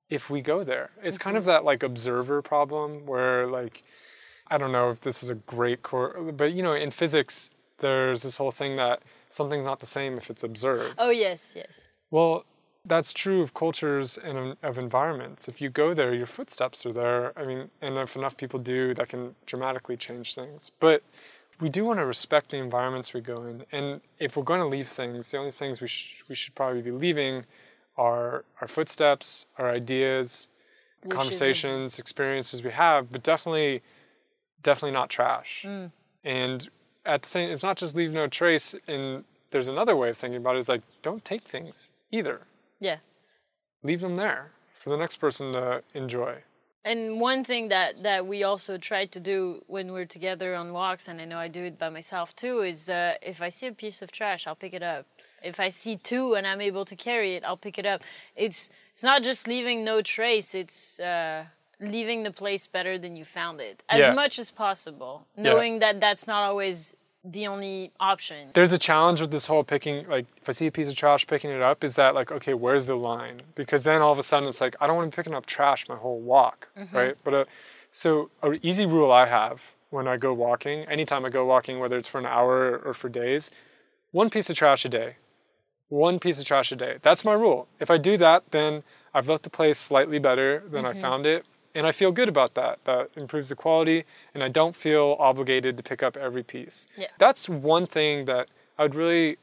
if 0.10 0.30
we 0.30 0.42
go 0.42 0.64
there. 0.64 0.92
It's 1.02 1.18
mm-hmm. 1.18 1.24
kind 1.24 1.38
of 1.38 1.44
mm-hmm. 1.44 1.52
that 1.52 1.66
like 1.66 1.84
observer 1.84 2.42
problem 2.42 3.06
where 3.06 3.48
like 3.48 3.84
I 4.48 4.58
don't 4.58 4.72
know 4.72 4.92
if 4.92 5.02
this 5.02 5.24
is 5.24 5.30
a 5.30 5.36
great 5.36 5.82
core, 5.82 6.32
but 6.32 6.54
you 6.54 6.62
know, 6.62 6.74
in 6.74 6.92
physics, 6.92 7.50
there's 7.80 8.22
this 8.22 8.38
whole 8.38 8.52
thing 8.52 8.76
that 8.76 9.02
something's 9.30 9.66
not 9.66 9.80
the 9.80 9.86
same 9.86 10.18
if 10.18 10.30
it's 10.30 10.44
observed. 10.44 10.96
Oh 10.98 11.10
yes, 11.10 11.54
yes. 11.56 11.88
Well, 12.12 12.46
that's 12.86 13.14
true 13.14 13.42
of 13.42 13.54
cultures 13.54 14.18
and 14.18 14.56
of 14.62 14.78
environments. 14.78 15.48
If 15.48 15.62
you 15.62 15.70
go 15.70 15.94
there, 15.94 16.14
your 16.14 16.28
footsteps 16.28 16.86
are 16.86 16.94
there. 16.94 17.34
I 17.38 17.46
mean, 17.46 17.70
and 17.82 17.98
if 17.98 18.16
enough 18.16 18.38
people 18.38 18.60
do, 18.60 18.94
that 18.94 19.10
can 19.10 19.36
dramatically 19.46 19.98
change 19.98 20.36
things. 20.36 20.72
But 20.80 21.02
we 21.60 21.70
do 21.70 21.86
want 21.86 22.00
to 22.00 22.06
respect 22.06 22.52
the 22.52 22.58
environments 22.58 23.14
we 23.14 23.22
go 23.22 23.36
in. 23.36 23.64
And 23.72 24.02
if 24.20 24.38
we're 24.38 24.44
going 24.44 24.60
to 24.60 24.68
leave 24.68 24.88
things, 24.88 25.32
the 25.32 25.38
only 25.38 25.52
things 25.52 25.82
we, 25.82 25.88
sh- 25.88 26.24
we 26.30 26.36
should 26.36 26.54
probably 26.54 26.82
be 26.82 26.92
leaving 26.92 27.46
are 27.98 28.44
our 28.62 28.68
footsteps, 28.68 29.48
our 29.58 29.70
ideas, 29.70 30.50
conversations, 31.10 31.98
experiences 31.98 32.64
we 32.64 32.72
have, 32.72 33.12
but 33.12 33.24
definitely, 33.24 33.82
definitely 34.64 34.92
not 34.92 35.10
trash. 35.10 35.66
Mm. 35.68 35.92
And 36.24 36.70
at 37.06 37.22
the 37.22 37.28
same, 37.28 37.50
it's 37.50 37.64
not 37.64 37.78
just 37.78 37.96
leave 37.96 38.12
no 38.12 38.28
trace. 38.28 38.76
And 38.88 39.24
there's 39.52 39.68
another 39.68 39.96
way 39.96 40.10
of 40.10 40.18
thinking 40.18 40.38
about 40.38 40.56
it. 40.56 40.60
Is 40.60 40.70
like 40.70 40.82
don't 41.02 41.24
take 41.24 41.42
things 41.42 41.92
either. 42.12 42.42
Yeah. 42.80 42.98
Leave 43.84 44.02
them 44.02 44.16
there 44.16 44.52
for 44.74 44.90
the 44.90 44.98
next 44.98 45.18
person 45.18 45.54
to 45.54 45.84
enjoy. 45.94 46.44
And 46.84 47.20
one 47.20 47.44
thing 47.44 47.70
that, 47.70 48.04
that 48.04 48.28
we 48.28 48.44
also 48.44 48.78
try 48.78 49.08
to 49.08 49.20
do 49.20 49.64
when 49.66 49.92
we're 49.92 50.06
together 50.06 50.54
on 50.54 50.72
walks, 50.72 51.08
and 51.08 51.20
I 51.20 51.26
know 51.26 51.40
I 51.40 51.48
do 51.48 51.64
it 51.64 51.80
by 51.80 51.90
myself 51.90 52.36
too, 52.36 52.60
is 52.62 52.90
uh, 52.92 53.16
if 53.24 53.42
I 53.42 53.50
see 53.50 53.68
a 53.68 53.72
piece 53.72 54.04
of 54.04 54.12
trash, 54.12 54.46
I'll 54.46 54.56
pick 54.56 54.74
it 54.74 54.84
up. 54.84 55.08
If 55.44 55.60
I 55.60 55.70
see 55.70 55.96
two 55.96 56.36
and 56.36 56.46
I'm 56.46 56.62
able 56.62 56.86
to 56.86 56.96
carry 56.96 57.34
it, 57.36 57.44
I'll 57.44 57.58
pick 57.58 57.80
it 57.80 57.86
up. 57.88 58.04
It's 58.36 58.72
it's 58.92 59.04
not 59.04 59.24
just 59.24 59.48
leaving 59.48 59.84
no 59.84 60.02
trace; 60.02 60.54
it's 60.56 61.00
uh, 61.00 61.46
leaving 61.80 62.24
the 62.24 62.32
place 62.32 62.68
better 62.68 62.98
than 63.00 63.16
you 63.16 63.26
found 63.26 63.62
it, 63.62 63.84
as 63.90 64.00
Yeah. 64.00 64.14
much 64.14 64.38
as 64.40 64.52
possible, 64.52 65.26
knowing 65.36 65.80
that 65.80 66.00
that's 66.00 66.28
not 66.28 66.44
always 66.44 66.96
the 67.26 67.48
only 67.48 67.92
option. 68.00 68.50
There's 68.54 68.72
a 68.72 68.78
challenge 68.78 69.20
with 69.22 69.32
this 69.32 69.48
whole 69.48 69.64
picking, 69.64 70.08
like, 70.08 70.26
if 70.42 70.48
I 70.48 70.52
see 70.52 70.68
a 70.68 70.72
piece 70.72 70.90
of 70.90 70.96
trash, 70.96 71.26
picking 71.26 71.50
it 71.50 71.62
up, 71.62 71.84
is 71.84 71.96
that, 71.96 72.14
like, 72.16 72.32
okay, 72.32 72.54
where's 72.54 72.86
the 72.88 72.96
line? 72.96 73.42
Because 73.56 73.84
then 73.84 74.02
all 74.02 74.12
of 74.12 74.20
a 74.20 74.24
sudden 74.24 74.48
it's 74.48 74.62
like, 74.62 74.76
I 74.80 74.88
don't 74.88 74.96
want 74.96 75.12
to 75.12 75.16
be 75.16 75.20
picking 75.20 75.34
up 75.34 75.46
trash 75.46 75.90
my 75.90 75.96
whole 75.96 76.20
walk, 76.20 76.70
right? 76.94 77.16
But 77.24 77.34
uh, 77.34 77.46
so, 77.92 78.30
an 78.44 78.60
easy 78.62 78.86
rule 78.86 79.12
I 79.12 79.26
have 79.26 79.76
when 79.90 80.08
I 80.08 80.18
go 80.18 80.34
walking, 80.34 80.82
anytime 80.86 81.26
I 81.26 81.30
go 81.30 81.46
walking, 81.46 81.80
whether 81.80 81.98
it's 81.98 82.08
for 82.08 82.20
an 82.20 82.26
hour 82.26 82.78
or 82.80 82.94
for 82.94 83.10
days, 83.10 83.52
one 84.12 84.30
piece 84.30 84.50
of 84.50 84.56
trash 84.56 84.86
a 84.86 84.90
day. 84.90 85.14
One 85.90 86.20
piece 86.20 86.40
of 86.40 86.46
trash 86.46 86.72
a 86.72 86.76
day. 86.76 86.98
That's 87.02 87.24
my 87.24 87.34
rule. 87.34 87.68
If 87.80 87.92
I 87.92 87.98
do 87.98 88.18
that, 88.18 88.52
then 88.52 88.84
I've 89.14 89.30
left 89.30 89.44
the 89.44 89.50
place 89.50 89.78
slightly 89.78 90.20
better 90.20 90.64
than 90.70 90.86
I 90.86 90.94
found 91.00 91.26
it. 91.26 91.46
And 91.76 91.86
I 91.86 91.92
feel 91.92 92.14
good 92.14 92.30
about 92.30 92.56
that. 92.56 92.80
That 92.86 93.10
improves 93.18 93.50
the 93.50 93.56
quality, 93.56 94.06
and 94.34 94.42
I 94.42 94.48
don't 94.48 94.76
feel 94.76 95.18
obligated 95.20 95.76
to 95.76 95.84
pick 95.84 96.02
up 96.02 96.16
every 96.16 96.42
piece. 96.42 96.88
Yeah. 96.98 97.08
That's 97.20 97.50
one 97.50 97.86
thing 97.86 98.26
that 98.26 98.48
I 98.80 98.84
would 98.84 98.96
really, 98.96 99.38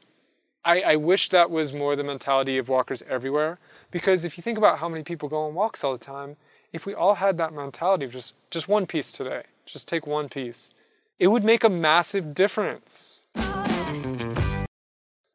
I, 0.65 0.81
I 0.81 0.95
wish 0.95 1.29
that 1.29 1.51
was 1.51 1.73
more 1.73 1.95
the 1.95 2.03
mentality 2.03 2.57
of 2.57 2.67
walkers 2.69 3.03
everywhere. 3.07 3.59
Because 3.91 4.25
if 4.25 4.35
you 4.35 4.41
think 4.41 4.57
about 4.57 4.79
how 4.79 4.89
many 4.89 5.03
people 5.03 5.29
go 5.29 5.43
on 5.43 5.53
walks 5.53 5.83
all 5.83 5.93
the 5.93 6.03
time, 6.03 6.35
if 6.73 6.87
we 6.87 6.95
all 6.95 7.15
had 7.15 7.37
that 7.37 7.53
mentality 7.53 8.05
of 8.05 8.11
just, 8.11 8.33
just 8.49 8.67
one 8.67 8.87
piece 8.87 9.11
today, 9.11 9.41
just 9.67 9.87
take 9.87 10.07
one 10.07 10.27
piece, 10.27 10.73
it 11.19 11.27
would 11.27 11.43
make 11.43 11.63
a 11.63 11.69
massive 11.69 12.33
difference. 12.33 13.27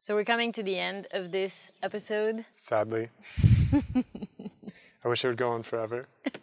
So 0.00 0.14
we're 0.14 0.24
coming 0.24 0.50
to 0.52 0.62
the 0.64 0.78
end 0.78 1.06
of 1.12 1.30
this 1.30 1.70
episode. 1.82 2.44
Sadly. 2.56 3.10
I 5.04 5.08
wish 5.08 5.24
it 5.24 5.28
would 5.28 5.36
go 5.36 5.48
on 5.48 5.62
forever. 5.62 6.06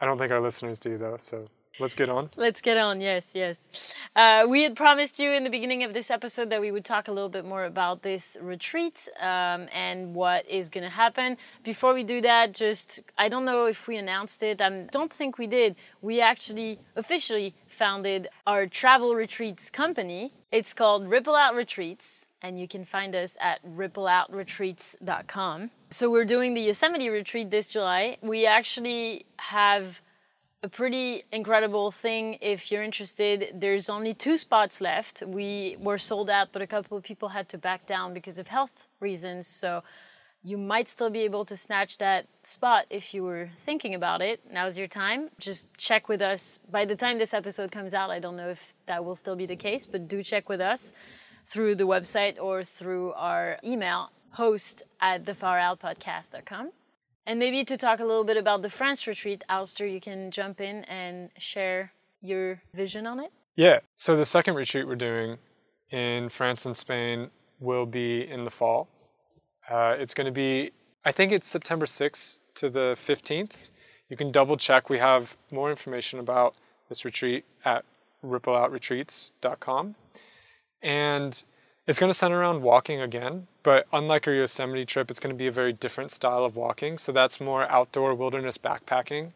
I 0.00 0.06
don't 0.06 0.18
think 0.18 0.32
our 0.32 0.40
listeners 0.40 0.78
do, 0.80 0.98
though, 0.98 1.16
so 1.16 1.44
let's 1.78 1.94
get 1.94 2.08
on. 2.08 2.30
Let's 2.36 2.60
get 2.60 2.76
on. 2.76 3.00
Yes, 3.00 3.34
yes. 3.34 3.94
Uh, 4.14 4.46
we 4.48 4.62
had 4.62 4.76
promised 4.76 5.18
you 5.18 5.30
in 5.32 5.44
the 5.44 5.50
beginning 5.50 5.82
of 5.82 5.92
this 5.92 6.10
episode 6.10 6.50
that 6.50 6.60
we 6.60 6.70
would 6.70 6.84
talk 6.84 7.08
a 7.08 7.12
little 7.12 7.28
bit 7.28 7.44
more 7.44 7.64
about 7.64 8.02
this 8.02 8.36
retreat 8.40 9.08
um, 9.20 9.68
and 9.72 10.14
what 10.14 10.48
is 10.48 10.70
going 10.70 10.86
to 10.86 10.92
happen. 10.92 11.36
Before 11.62 11.94
we 11.94 12.04
do 12.04 12.20
that, 12.20 12.52
just 12.52 13.00
I 13.18 13.28
don't 13.28 13.44
know 13.44 13.66
if 13.66 13.88
we 13.88 13.96
announced 13.96 14.42
it. 14.42 14.60
I 14.60 14.86
don't 14.90 15.12
think 15.12 15.38
we 15.38 15.46
did. 15.46 15.76
We 16.02 16.20
actually 16.20 16.78
officially 16.96 17.54
founded 17.66 18.28
our 18.46 18.66
travel 18.66 19.14
retreats 19.14 19.70
company. 19.70 20.32
It's 20.52 20.72
called 20.72 21.08
Ripple 21.08 21.34
Out 21.34 21.54
Retreats, 21.56 22.28
and 22.42 22.60
you 22.60 22.68
can 22.68 22.84
find 22.84 23.16
us 23.16 23.36
at 23.40 23.60
rippleoutretreats.com. 23.74 25.70
So 25.90 26.10
we're 26.10 26.24
doing 26.24 26.54
the 26.54 26.60
Yosemite 26.60 27.08
retreat 27.08 27.50
this 27.50 27.72
July. 27.72 28.18
We 28.22 28.46
actually 28.46 29.26
have 29.38 30.00
a 30.64 30.68
pretty 30.68 31.22
incredible 31.30 31.90
thing 31.90 32.38
if 32.40 32.72
you're 32.72 32.82
interested. 32.82 33.50
There's 33.52 33.90
only 33.90 34.14
two 34.14 34.38
spots 34.38 34.80
left. 34.80 35.22
We 35.26 35.76
were 35.78 35.98
sold 35.98 36.30
out, 36.30 36.48
but 36.52 36.62
a 36.62 36.66
couple 36.66 36.96
of 36.96 37.04
people 37.04 37.28
had 37.28 37.50
to 37.50 37.58
back 37.58 37.84
down 37.84 38.14
because 38.14 38.38
of 38.38 38.48
health 38.48 38.88
reasons. 38.98 39.46
So 39.46 39.82
you 40.42 40.56
might 40.56 40.88
still 40.88 41.10
be 41.10 41.20
able 41.20 41.44
to 41.44 41.54
snatch 41.54 41.98
that 41.98 42.28
spot 42.44 42.86
if 42.88 43.12
you 43.12 43.22
were 43.24 43.50
thinking 43.56 43.94
about 43.94 44.22
it. 44.22 44.40
Now's 44.50 44.78
your 44.78 44.88
time. 44.88 45.28
Just 45.38 45.68
check 45.76 46.08
with 46.08 46.22
us. 46.22 46.60
By 46.70 46.86
the 46.86 46.96
time 46.96 47.18
this 47.18 47.34
episode 47.34 47.70
comes 47.70 47.92
out, 47.92 48.08
I 48.10 48.18
don't 48.18 48.36
know 48.36 48.48
if 48.48 48.74
that 48.86 49.04
will 49.04 49.16
still 49.16 49.36
be 49.36 49.44
the 49.44 49.56
case, 49.56 49.84
but 49.84 50.08
do 50.08 50.22
check 50.22 50.48
with 50.48 50.62
us 50.62 50.94
through 51.44 51.74
the 51.74 51.86
website 51.86 52.40
or 52.40 52.64
through 52.64 53.12
our 53.12 53.58
email 53.62 54.12
host 54.30 54.84
at 54.98 55.26
thefaroutpodcast.com. 55.26 56.70
And 57.26 57.38
maybe 57.38 57.64
to 57.64 57.76
talk 57.76 58.00
a 58.00 58.04
little 58.04 58.24
bit 58.24 58.36
about 58.36 58.62
the 58.62 58.70
France 58.70 59.06
retreat, 59.06 59.44
Alistair, 59.48 59.86
you 59.86 60.00
can 60.00 60.30
jump 60.30 60.60
in 60.60 60.84
and 60.84 61.30
share 61.38 61.92
your 62.20 62.60
vision 62.74 63.06
on 63.06 63.20
it. 63.20 63.32
Yeah. 63.56 63.80
So 63.94 64.16
the 64.16 64.24
second 64.24 64.54
retreat 64.54 64.86
we're 64.86 64.96
doing 64.96 65.38
in 65.90 66.28
France 66.28 66.66
and 66.66 66.76
Spain 66.76 67.30
will 67.60 67.86
be 67.86 68.28
in 68.30 68.44
the 68.44 68.50
fall. 68.50 68.88
Uh, 69.70 69.96
it's 69.98 70.12
going 70.12 70.26
to 70.26 70.32
be, 70.32 70.72
I 71.04 71.12
think 71.12 71.32
it's 71.32 71.46
September 71.46 71.86
6th 71.86 72.40
to 72.56 72.68
the 72.68 72.94
15th. 72.96 73.68
You 74.10 74.16
can 74.16 74.30
double 74.30 74.56
check. 74.56 74.90
We 74.90 74.98
have 74.98 75.36
more 75.50 75.70
information 75.70 76.18
about 76.18 76.54
this 76.88 77.04
retreat 77.04 77.44
at 77.64 77.84
rippleoutretreats.com. 78.24 79.94
And 80.82 81.44
it's 81.86 81.98
going 81.98 82.10
to 82.10 82.14
center 82.14 82.38
around 82.38 82.62
walking 82.62 83.00
again, 83.00 83.46
but 83.64 83.86
unlike 83.92 84.28
our 84.28 84.34
Yosemite 84.34 84.84
trip, 84.84 85.10
it's 85.10 85.18
going 85.18 85.34
to 85.34 85.38
be 85.38 85.48
a 85.48 85.52
very 85.52 85.72
different 85.72 86.10
style 86.12 86.44
of 86.44 86.54
walking. 86.54 86.98
So 86.98 87.10
that's 87.10 87.40
more 87.40 87.68
outdoor 87.70 88.14
wilderness 88.14 88.58
backpacking. 88.58 89.32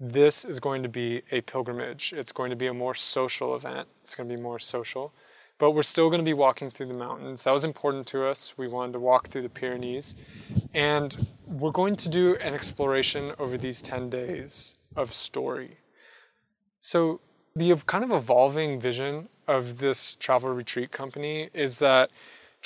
This 0.00 0.44
is 0.44 0.58
going 0.58 0.82
to 0.82 0.88
be 0.88 1.22
a 1.30 1.42
pilgrimage. 1.42 2.14
It's 2.16 2.32
going 2.32 2.50
to 2.50 2.56
be 2.56 2.66
a 2.66 2.74
more 2.74 2.94
social 2.94 3.54
event. 3.54 3.86
It's 4.00 4.14
going 4.14 4.28
to 4.28 4.34
be 4.34 4.42
more 4.42 4.58
social. 4.58 5.12
But 5.58 5.72
we're 5.72 5.82
still 5.82 6.08
going 6.08 6.20
to 6.20 6.24
be 6.24 6.34
walking 6.34 6.70
through 6.70 6.88
the 6.88 6.94
mountains. 6.94 7.44
That 7.44 7.52
was 7.52 7.64
important 7.64 8.06
to 8.08 8.26
us. 8.26 8.54
We 8.56 8.66
wanted 8.66 8.92
to 8.94 8.98
walk 8.98 9.28
through 9.28 9.42
the 9.42 9.50
Pyrenees. 9.50 10.16
And 10.72 11.28
we're 11.46 11.70
going 11.70 11.96
to 11.96 12.08
do 12.08 12.36
an 12.36 12.54
exploration 12.54 13.32
over 13.38 13.58
these 13.58 13.82
10 13.82 14.08
days 14.08 14.74
of 14.96 15.12
story. 15.12 15.70
So, 16.80 17.20
the 17.54 17.74
kind 17.86 18.04
of 18.04 18.10
evolving 18.10 18.80
vision 18.80 19.28
of 19.48 19.78
this 19.78 20.16
travel 20.16 20.52
retreat 20.52 20.90
company 20.92 21.48
is 21.54 21.78
that 21.78 22.10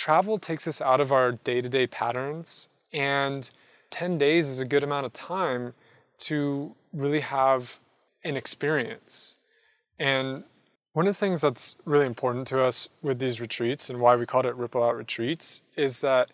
travel 0.00 0.38
takes 0.38 0.66
us 0.66 0.80
out 0.80 0.98
of 0.98 1.12
our 1.12 1.32
day 1.32 1.60
to 1.60 1.68
day 1.68 1.86
patterns, 1.86 2.70
and 2.94 3.50
10 3.90 4.16
days 4.16 4.48
is 4.48 4.58
a 4.58 4.64
good 4.64 4.82
amount 4.82 5.04
of 5.04 5.12
time 5.12 5.74
to 6.16 6.74
really 6.94 7.20
have 7.20 7.78
an 8.24 8.34
experience. 8.34 9.36
And 9.98 10.44
one 10.94 11.06
of 11.06 11.12
the 11.12 11.18
things 11.18 11.42
that's 11.42 11.76
really 11.84 12.06
important 12.06 12.46
to 12.46 12.62
us 12.62 12.88
with 13.02 13.18
these 13.18 13.42
retreats 13.42 13.90
and 13.90 14.00
why 14.00 14.16
we 14.16 14.24
called 14.24 14.46
it 14.46 14.56
Ripple 14.56 14.82
Out 14.82 14.96
Retreats 14.96 15.62
is 15.76 16.00
that 16.00 16.30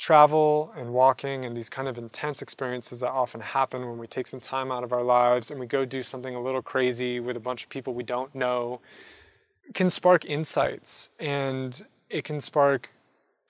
travel 0.00 0.72
and 0.76 0.92
walking 0.92 1.44
and 1.44 1.56
these 1.56 1.70
kind 1.70 1.86
of 1.86 1.98
intense 1.98 2.42
experiences 2.42 2.98
that 3.00 3.10
often 3.10 3.40
happen 3.40 3.86
when 3.86 3.98
we 3.98 4.08
take 4.08 4.26
some 4.26 4.40
time 4.40 4.72
out 4.72 4.82
of 4.82 4.92
our 4.92 5.04
lives 5.04 5.52
and 5.52 5.60
we 5.60 5.66
go 5.66 5.84
do 5.84 6.02
something 6.02 6.34
a 6.34 6.40
little 6.40 6.62
crazy 6.62 7.20
with 7.20 7.36
a 7.36 7.40
bunch 7.40 7.62
of 7.62 7.70
people 7.70 7.94
we 7.94 8.02
don't 8.02 8.34
know 8.34 8.80
can 9.74 9.88
spark 9.88 10.24
insights 10.24 11.10
and 11.20 11.84
it 12.10 12.24
can 12.24 12.40
spark 12.40 12.90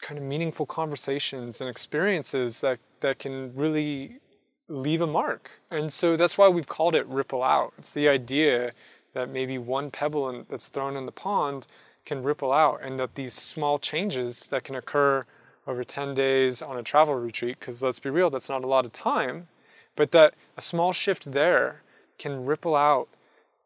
kind 0.00 0.18
of 0.18 0.24
meaningful 0.24 0.66
conversations 0.66 1.60
and 1.60 1.68
experiences 1.68 2.60
that, 2.60 2.78
that 3.00 3.18
can 3.18 3.54
really 3.54 4.20
leave 4.68 5.00
a 5.00 5.06
mark. 5.06 5.50
And 5.70 5.92
so 5.92 6.16
that's 6.16 6.38
why 6.38 6.48
we've 6.48 6.66
called 6.66 6.94
it 6.94 7.06
Ripple 7.06 7.42
Out. 7.42 7.72
It's 7.78 7.92
the 7.92 8.08
idea 8.08 8.70
that 9.14 9.30
maybe 9.30 9.58
one 9.58 9.90
pebble 9.90 10.28
in, 10.30 10.46
that's 10.48 10.68
thrown 10.68 10.96
in 10.96 11.06
the 11.06 11.12
pond 11.12 11.66
can 12.04 12.22
ripple 12.22 12.52
out, 12.52 12.80
and 12.82 12.98
that 12.98 13.14
these 13.14 13.34
small 13.34 13.78
changes 13.78 14.48
that 14.48 14.64
can 14.64 14.76
occur 14.76 15.22
over 15.66 15.84
10 15.84 16.14
days 16.14 16.62
on 16.62 16.78
a 16.78 16.82
travel 16.82 17.14
retreat, 17.14 17.58
because 17.60 17.82
let's 17.82 18.00
be 18.00 18.08
real, 18.08 18.30
that's 18.30 18.48
not 18.48 18.64
a 18.64 18.66
lot 18.66 18.84
of 18.86 18.92
time, 18.92 19.48
but 19.96 20.12
that 20.12 20.34
a 20.56 20.60
small 20.60 20.92
shift 20.92 21.32
there 21.32 21.82
can 22.18 22.46
ripple 22.46 22.74
out 22.74 23.08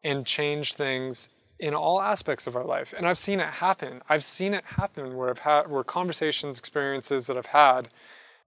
and 0.03 0.25
change 0.25 0.73
things 0.73 1.29
in 1.63 1.73
all 1.73 2.01
aspects 2.01 2.45
of 2.45 2.57
our 2.57 2.65
life. 2.65 2.93
And 2.95 3.07
I've 3.07 3.17
seen 3.17 3.39
it 3.39 3.47
happen. 3.47 4.01
I've 4.09 4.25
seen 4.25 4.53
it 4.53 4.65
happen 4.65 5.15
where 5.15 5.29
I've 5.29 5.39
had 5.39 5.71
where 5.71 5.85
conversations, 5.85 6.59
experiences 6.59 7.25
that 7.27 7.37
I've 7.37 7.45
had 7.45 7.87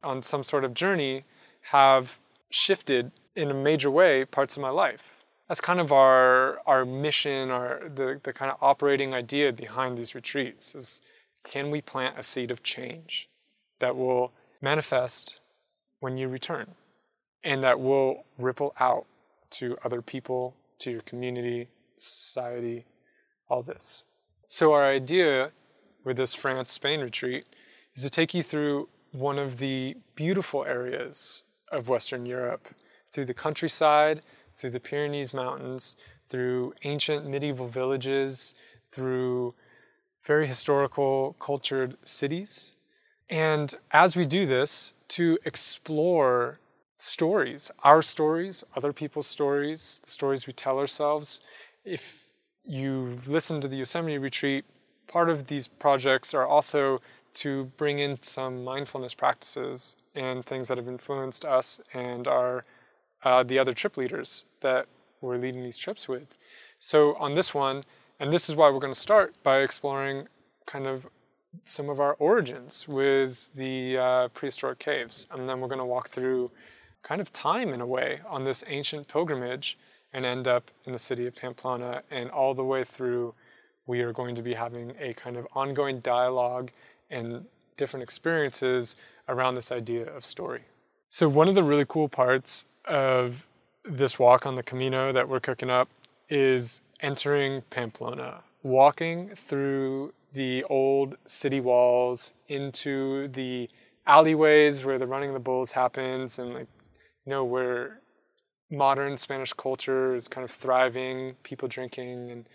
on 0.03 0.21
some 0.21 0.43
sort 0.43 0.65
of 0.65 0.75
journey 0.75 1.25
have 1.63 2.19
shifted 2.51 3.11
in 3.35 3.51
a 3.51 3.55
major 3.55 3.91
way 3.91 4.27
parts 4.27 4.59
of 4.59 4.61
my 4.61 4.69
life. 4.69 5.25
That's 5.49 5.63
kind 5.63 5.81
of 5.81 5.93
our 5.93 6.61
our 6.67 6.85
mission, 6.85 7.51
our 7.51 7.89
the, 7.89 8.21
the 8.23 8.35
kind 8.35 8.51
of 8.51 8.59
operating 8.61 9.15
idea 9.15 9.51
behind 9.51 9.97
these 9.97 10.15
retreats 10.15 10.75
is 10.75 11.01
can 11.43 11.71
we 11.71 11.81
plant 11.81 12.19
a 12.19 12.23
seed 12.23 12.51
of 12.51 12.63
change 12.63 13.31
that 13.79 13.97
will 13.97 14.31
manifest 14.61 15.41
when 16.01 16.19
you 16.19 16.29
return 16.29 16.67
and 17.45 17.63
that 17.63 17.81
will 17.81 18.27
ripple 18.37 18.75
out 18.79 19.07
to 19.53 19.79
other 19.87 20.03
people, 20.03 20.55
to 20.81 20.91
your 20.91 21.01
community, 21.03 21.69
society, 21.97 22.85
all 23.49 23.63
this. 23.63 24.05
So, 24.49 24.73
our 24.73 24.87
idea 24.87 25.53
with 26.05 26.17
this 26.17 26.35
France 26.35 26.71
Spain 26.71 27.01
retreat 27.01 27.47
is 27.95 28.03
to 28.03 28.11
take 28.11 28.35
you 28.35 28.43
through 28.43 28.89
one 29.13 29.39
of 29.39 29.59
the 29.59 29.97
beautiful 30.15 30.65
areas 30.65 31.45
of 31.73 31.89
Western 31.89 32.27
Europe, 32.27 32.69
through 33.11 33.25
the 33.25 33.35
countryside, 33.35 34.21
through 34.57 34.71
the 34.71 34.81
Pyrenees 34.81 35.35
Mountains, 35.35 35.97
through 36.29 36.75
ancient 36.85 37.27
medieval 37.27 37.67
villages, 37.67 38.55
through 38.93 39.55
very 40.23 40.47
historical, 40.47 41.35
cultured 41.39 41.97
cities. 42.05 42.77
And 43.29 43.75
as 43.93 44.17
we 44.17 44.27
do 44.27 44.47
this, 44.47 44.95
to 45.09 45.39
explore 45.45 46.59
stories, 46.99 47.71
our 47.83 48.03
stories, 48.03 48.65
other 48.77 48.93
people's 48.93 49.27
stories, 49.27 50.01
the 50.05 50.11
stories 50.11 50.47
we 50.47 50.53
tell 50.53 50.79
ourselves. 50.79 51.41
If 51.85 52.26
you've 52.67 53.29
listened 53.29 53.63
to 53.63 53.69
the 53.69 53.77
Yosemite 53.77 54.19
retreat, 54.19 54.65
part 55.07 55.31
of 55.31 55.47
these 55.47 55.69
projects 55.69 56.35
are 56.35 56.47
also 56.47 56.99
to 57.35 57.65
bring 57.77 57.99
in 57.99 58.21
some 58.21 58.65
mindfulness 58.65 59.15
practices 59.15 59.97
and 60.15 60.45
things 60.45 60.69
that 60.69 60.79
have 60.79 60.89
influenced 60.89 61.45
us 61.45 61.81
and 61.95 62.27
our 62.27 62.65
uh, 63.25 63.43
the 63.43 63.59
other 63.59 63.73
trip 63.73 63.97
leaders 63.97 64.47
that 64.61 64.87
we're 65.21 65.37
leading 65.37 65.63
these 65.63 65.79
trips 65.79 66.09
with. 66.09 66.27
So 66.79 67.17
on 67.17 67.35
this 67.35 67.55
one, 67.55 67.85
and 68.21 68.33
this 68.33 68.49
is 68.49 68.57
why 68.57 68.71
we're 68.71 68.79
going 68.79 68.93
to 68.93 69.01
start 69.01 69.35
by 69.43 69.59
exploring 69.59 70.29
kind 70.67 70.87
of 70.87 71.07
some 71.65 71.89
of 71.89 72.01
our 72.01 72.15
origins 72.15 72.87
with 72.87 73.53
the 73.55 73.99
uh, 73.99 74.29
prehistoric 74.29 74.79
caves, 74.79 75.27
and 75.31 75.49
then 75.49 75.61
we're 75.61 75.69
going 75.69 75.79
to 75.79 75.85
walk 75.85 76.09
through 76.09 76.51
kind 77.03 77.21
of 77.21 77.33
time 77.33 77.73
in 77.73 77.81
a 77.81 77.87
way 77.87 78.21
on 78.29 78.45
this 78.45 78.65
ancient 78.67 79.09
pilgrimage 79.09 79.77
and 80.13 80.25
end 80.25 80.49
up 80.49 80.71
in 80.85 80.93
the 80.93 80.99
city 80.99 81.27
of 81.27 81.35
Pamplona 81.35 82.03
and 82.11 82.31
all 82.31 82.55
the 82.55 82.65
way 82.65 82.85
through 82.85 83.35
we 83.87 84.01
are 84.01 84.13
going 84.13 84.35
to 84.35 84.43
be 84.43 84.55
having 84.55 84.93
a 85.01 85.13
kind 85.15 85.37
of 85.37 85.47
ongoing 85.55 86.01
dialogue 86.01 86.71
and 87.11 87.45
different 87.77 88.03
experiences 88.03 88.97
around 89.29 89.55
this 89.55 89.71
idea 89.71 90.07
of 90.15 90.25
story. 90.25 90.63
So, 91.09 91.29
one 91.29 91.49
of 91.49 91.55
the 91.55 91.63
really 91.63 91.85
cool 91.87 92.09
parts 92.09 92.67
of 92.85 93.47
this 93.85 94.19
walk 94.19 94.45
on 94.45 94.57
the 94.57 94.63
Camino 94.63 95.13
that 95.13 95.29
we're 95.29 95.41
cooking 95.41 95.71
up 95.71 95.89
is 96.29 96.83
entering 97.01 97.63
Pamplona, 97.71 98.43
walking 98.63 99.31
through 99.37 100.13
the 100.33 100.65
old 100.65 101.17
city 101.25 101.61
walls 101.61 102.35
into 102.49 103.29
the 103.29 103.71
alleyways 104.07 104.85
where 104.85 104.99
the 104.99 105.07
running 105.07 105.31
of 105.31 105.35
the 105.35 105.41
bulls 105.41 105.73
happens 105.73 106.39
and 106.39 106.55
like 106.55 106.69
you 107.25 107.31
know 107.31 107.45
where 107.45 108.01
modern 108.71 109.17
Spanish 109.17 109.53
culture 109.53 110.15
is 110.15 110.29
kind 110.29 110.45
of 110.45 110.51
thriving, 110.51 111.35
people 111.43 111.69
drinking 111.69 112.31
and 112.31 112.49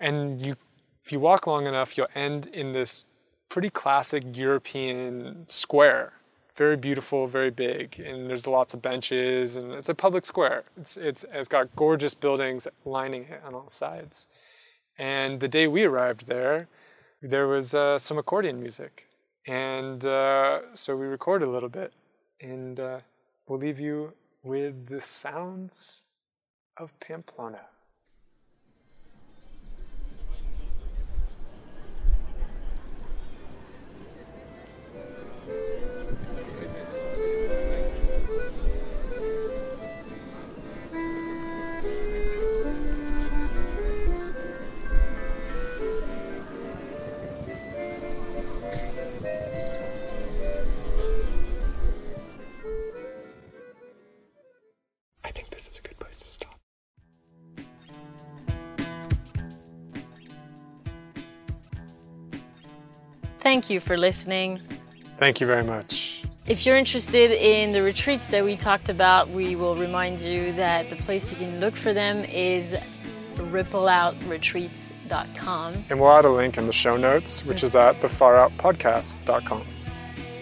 and 0.00 0.42
you 0.42 0.56
if 1.04 1.12
you 1.12 1.20
walk 1.20 1.46
long 1.46 1.66
enough 1.66 1.96
you'll 1.96 2.06
end 2.14 2.46
in 2.48 2.72
this 2.72 3.04
pretty 3.52 3.68
classic 3.68 4.24
European 4.34 5.46
square. 5.46 6.14
Very 6.56 6.74
beautiful, 6.78 7.26
very 7.26 7.50
big, 7.50 8.00
and 8.00 8.28
there's 8.28 8.46
lots 8.46 8.72
of 8.72 8.80
benches, 8.80 9.58
and 9.58 9.74
it's 9.74 9.90
a 9.90 9.94
public 9.94 10.24
square. 10.24 10.64
It's, 10.78 10.96
it's, 10.96 11.26
it's 11.34 11.48
got 11.48 11.74
gorgeous 11.76 12.14
buildings 12.14 12.66
lining 12.86 13.24
it 13.24 13.42
on 13.44 13.54
all 13.54 13.68
sides. 13.68 14.26
And 14.96 15.38
the 15.38 15.48
day 15.48 15.66
we 15.66 15.84
arrived 15.84 16.26
there, 16.26 16.66
there 17.20 17.46
was 17.46 17.74
uh, 17.74 17.98
some 17.98 18.16
accordion 18.16 18.58
music. 18.58 19.06
And 19.46 20.02
uh, 20.06 20.74
so 20.74 20.96
we 20.96 21.04
recorded 21.04 21.46
a 21.46 21.50
little 21.50 21.68
bit, 21.68 21.94
and 22.40 22.80
uh, 22.80 23.00
we'll 23.46 23.58
leave 23.58 23.80
you 23.80 24.14
with 24.42 24.86
the 24.86 25.00
sounds 25.00 26.04
of 26.76 26.98
Pamplona. 27.00 27.60
Thank 63.62 63.70
you 63.70 63.78
for 63.78 63.96
listening. 63.96 64.60
Thank 65.18 65.40
you 65.40 65.46
very 65.46 65.62
much. 65.62 66.24
If 66.46 66.66
you're 66.66 66.76
interested 66.76 67.30
in 67.30 67.70
the 67.70 67.80
retreats 67.80 68.26
that 68.26 68.44
we 68.44 68.56
talked 68.56 68.88
about, 68.88 69.30
we 69.30 69.54
will 69.54 69.76
remind 69.76 70.20
you 70.20 70.52
that 70.54 70.90
the 70.90 70.96
place 70.96 71.30
you 71.30 71.38
can 71.38 71.60
look 71.60 71.76
for 71.76 71.92
them 71.92 72.24
is 72.24 72.74
rippleoutretreats.com. 73.36 75.84
And 75.90 76.00
we'll 76.00 76.10
add 76.10 76.24
a 76.24 76.28
link 76.28 76.58
in 76.58 76.66
the 76.66 76.72
show 76.72 76.96
notes, 76.96 77.44
which 77.44 77.62
is 77.62 77.76
at 77.76 78.00
thefaroutpodcast.com. 78.00 79.64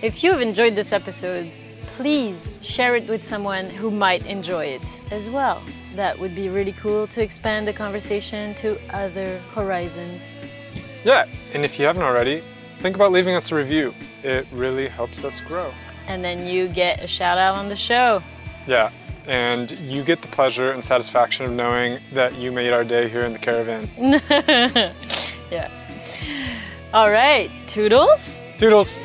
If 0.01 0.25
you've 0.25 0.41
enjoyed 0.41 0.75
this 0.75 0.95
episode, 0.95 1.53
please 1.89 2.51
share 2.63 2.97
it 2.97 3.07
with 3.07 3.23
someone 3.23 3.69
who 3.69 3.91
might 3.91 4.25
enjoy 4.25 4.65
it 4.65 5.03
as 5.13 5.29
well. 5.29 5.63
That 5.95 6.19
would 6.19 6.35
be 6.35 6.49
really 6.49 6.73
cool 6.73 7.07
to 7.09 7.23
expand 7.23 7.69
the 7.69 7.75
conversation 7.75 8.55
to 8.55 8.81
other 8.95 9.43
horizons. 9.51 10.39
Yeah, 11.05 11.27
and 11.53 11.67
if 11.67 11.79
you 11.79 11.85
haven't 11.85 12.05
already, 12.05 12.43
think 12.81 12.97
about 12.97 13.13
leaving 13.13 13.35
us 13.35 13.53
a 13.53 13.55
review. 13.55 13.95
It 14.23 14.47
really 14.53 14.89
helps 14.89 15.23
us 15.23 15.41
grow. 15.41 15.73
And 16.07 16.25
then 16.25 16.47
you 16.47 16.69
get 16.69 17.03
a 17.03 17.07
shout 17.07 17.39
out 17.39 17.57
on 17.57 17.69
the 17.69 17.77
show. 17.77 18.23
Yeah, 18.67 18.91
and 19.27 19.71
you 19.73 20.03
get 20.03 20.23
the 20.23 20.29
pleasure 20.29 20.73
and 20.73 20.83
satisfaction 20.83 21.47
of 21.47 21.53
knowing 21.53 22.01
that 22.13 22.39
you 22.39 22.51
made 22.51 22.73
our 22.73 22.85
day 22.85 23.09
here 23.09 23.23
in 23.23 23.33
the 23.33 23.39
caravan. 23.39 23.89
yeah. 25.51 25.71
All 26.93 27.11
right, 27.11 27.51
toodles. 27.67 28.41
Doodles! 28.59 28.99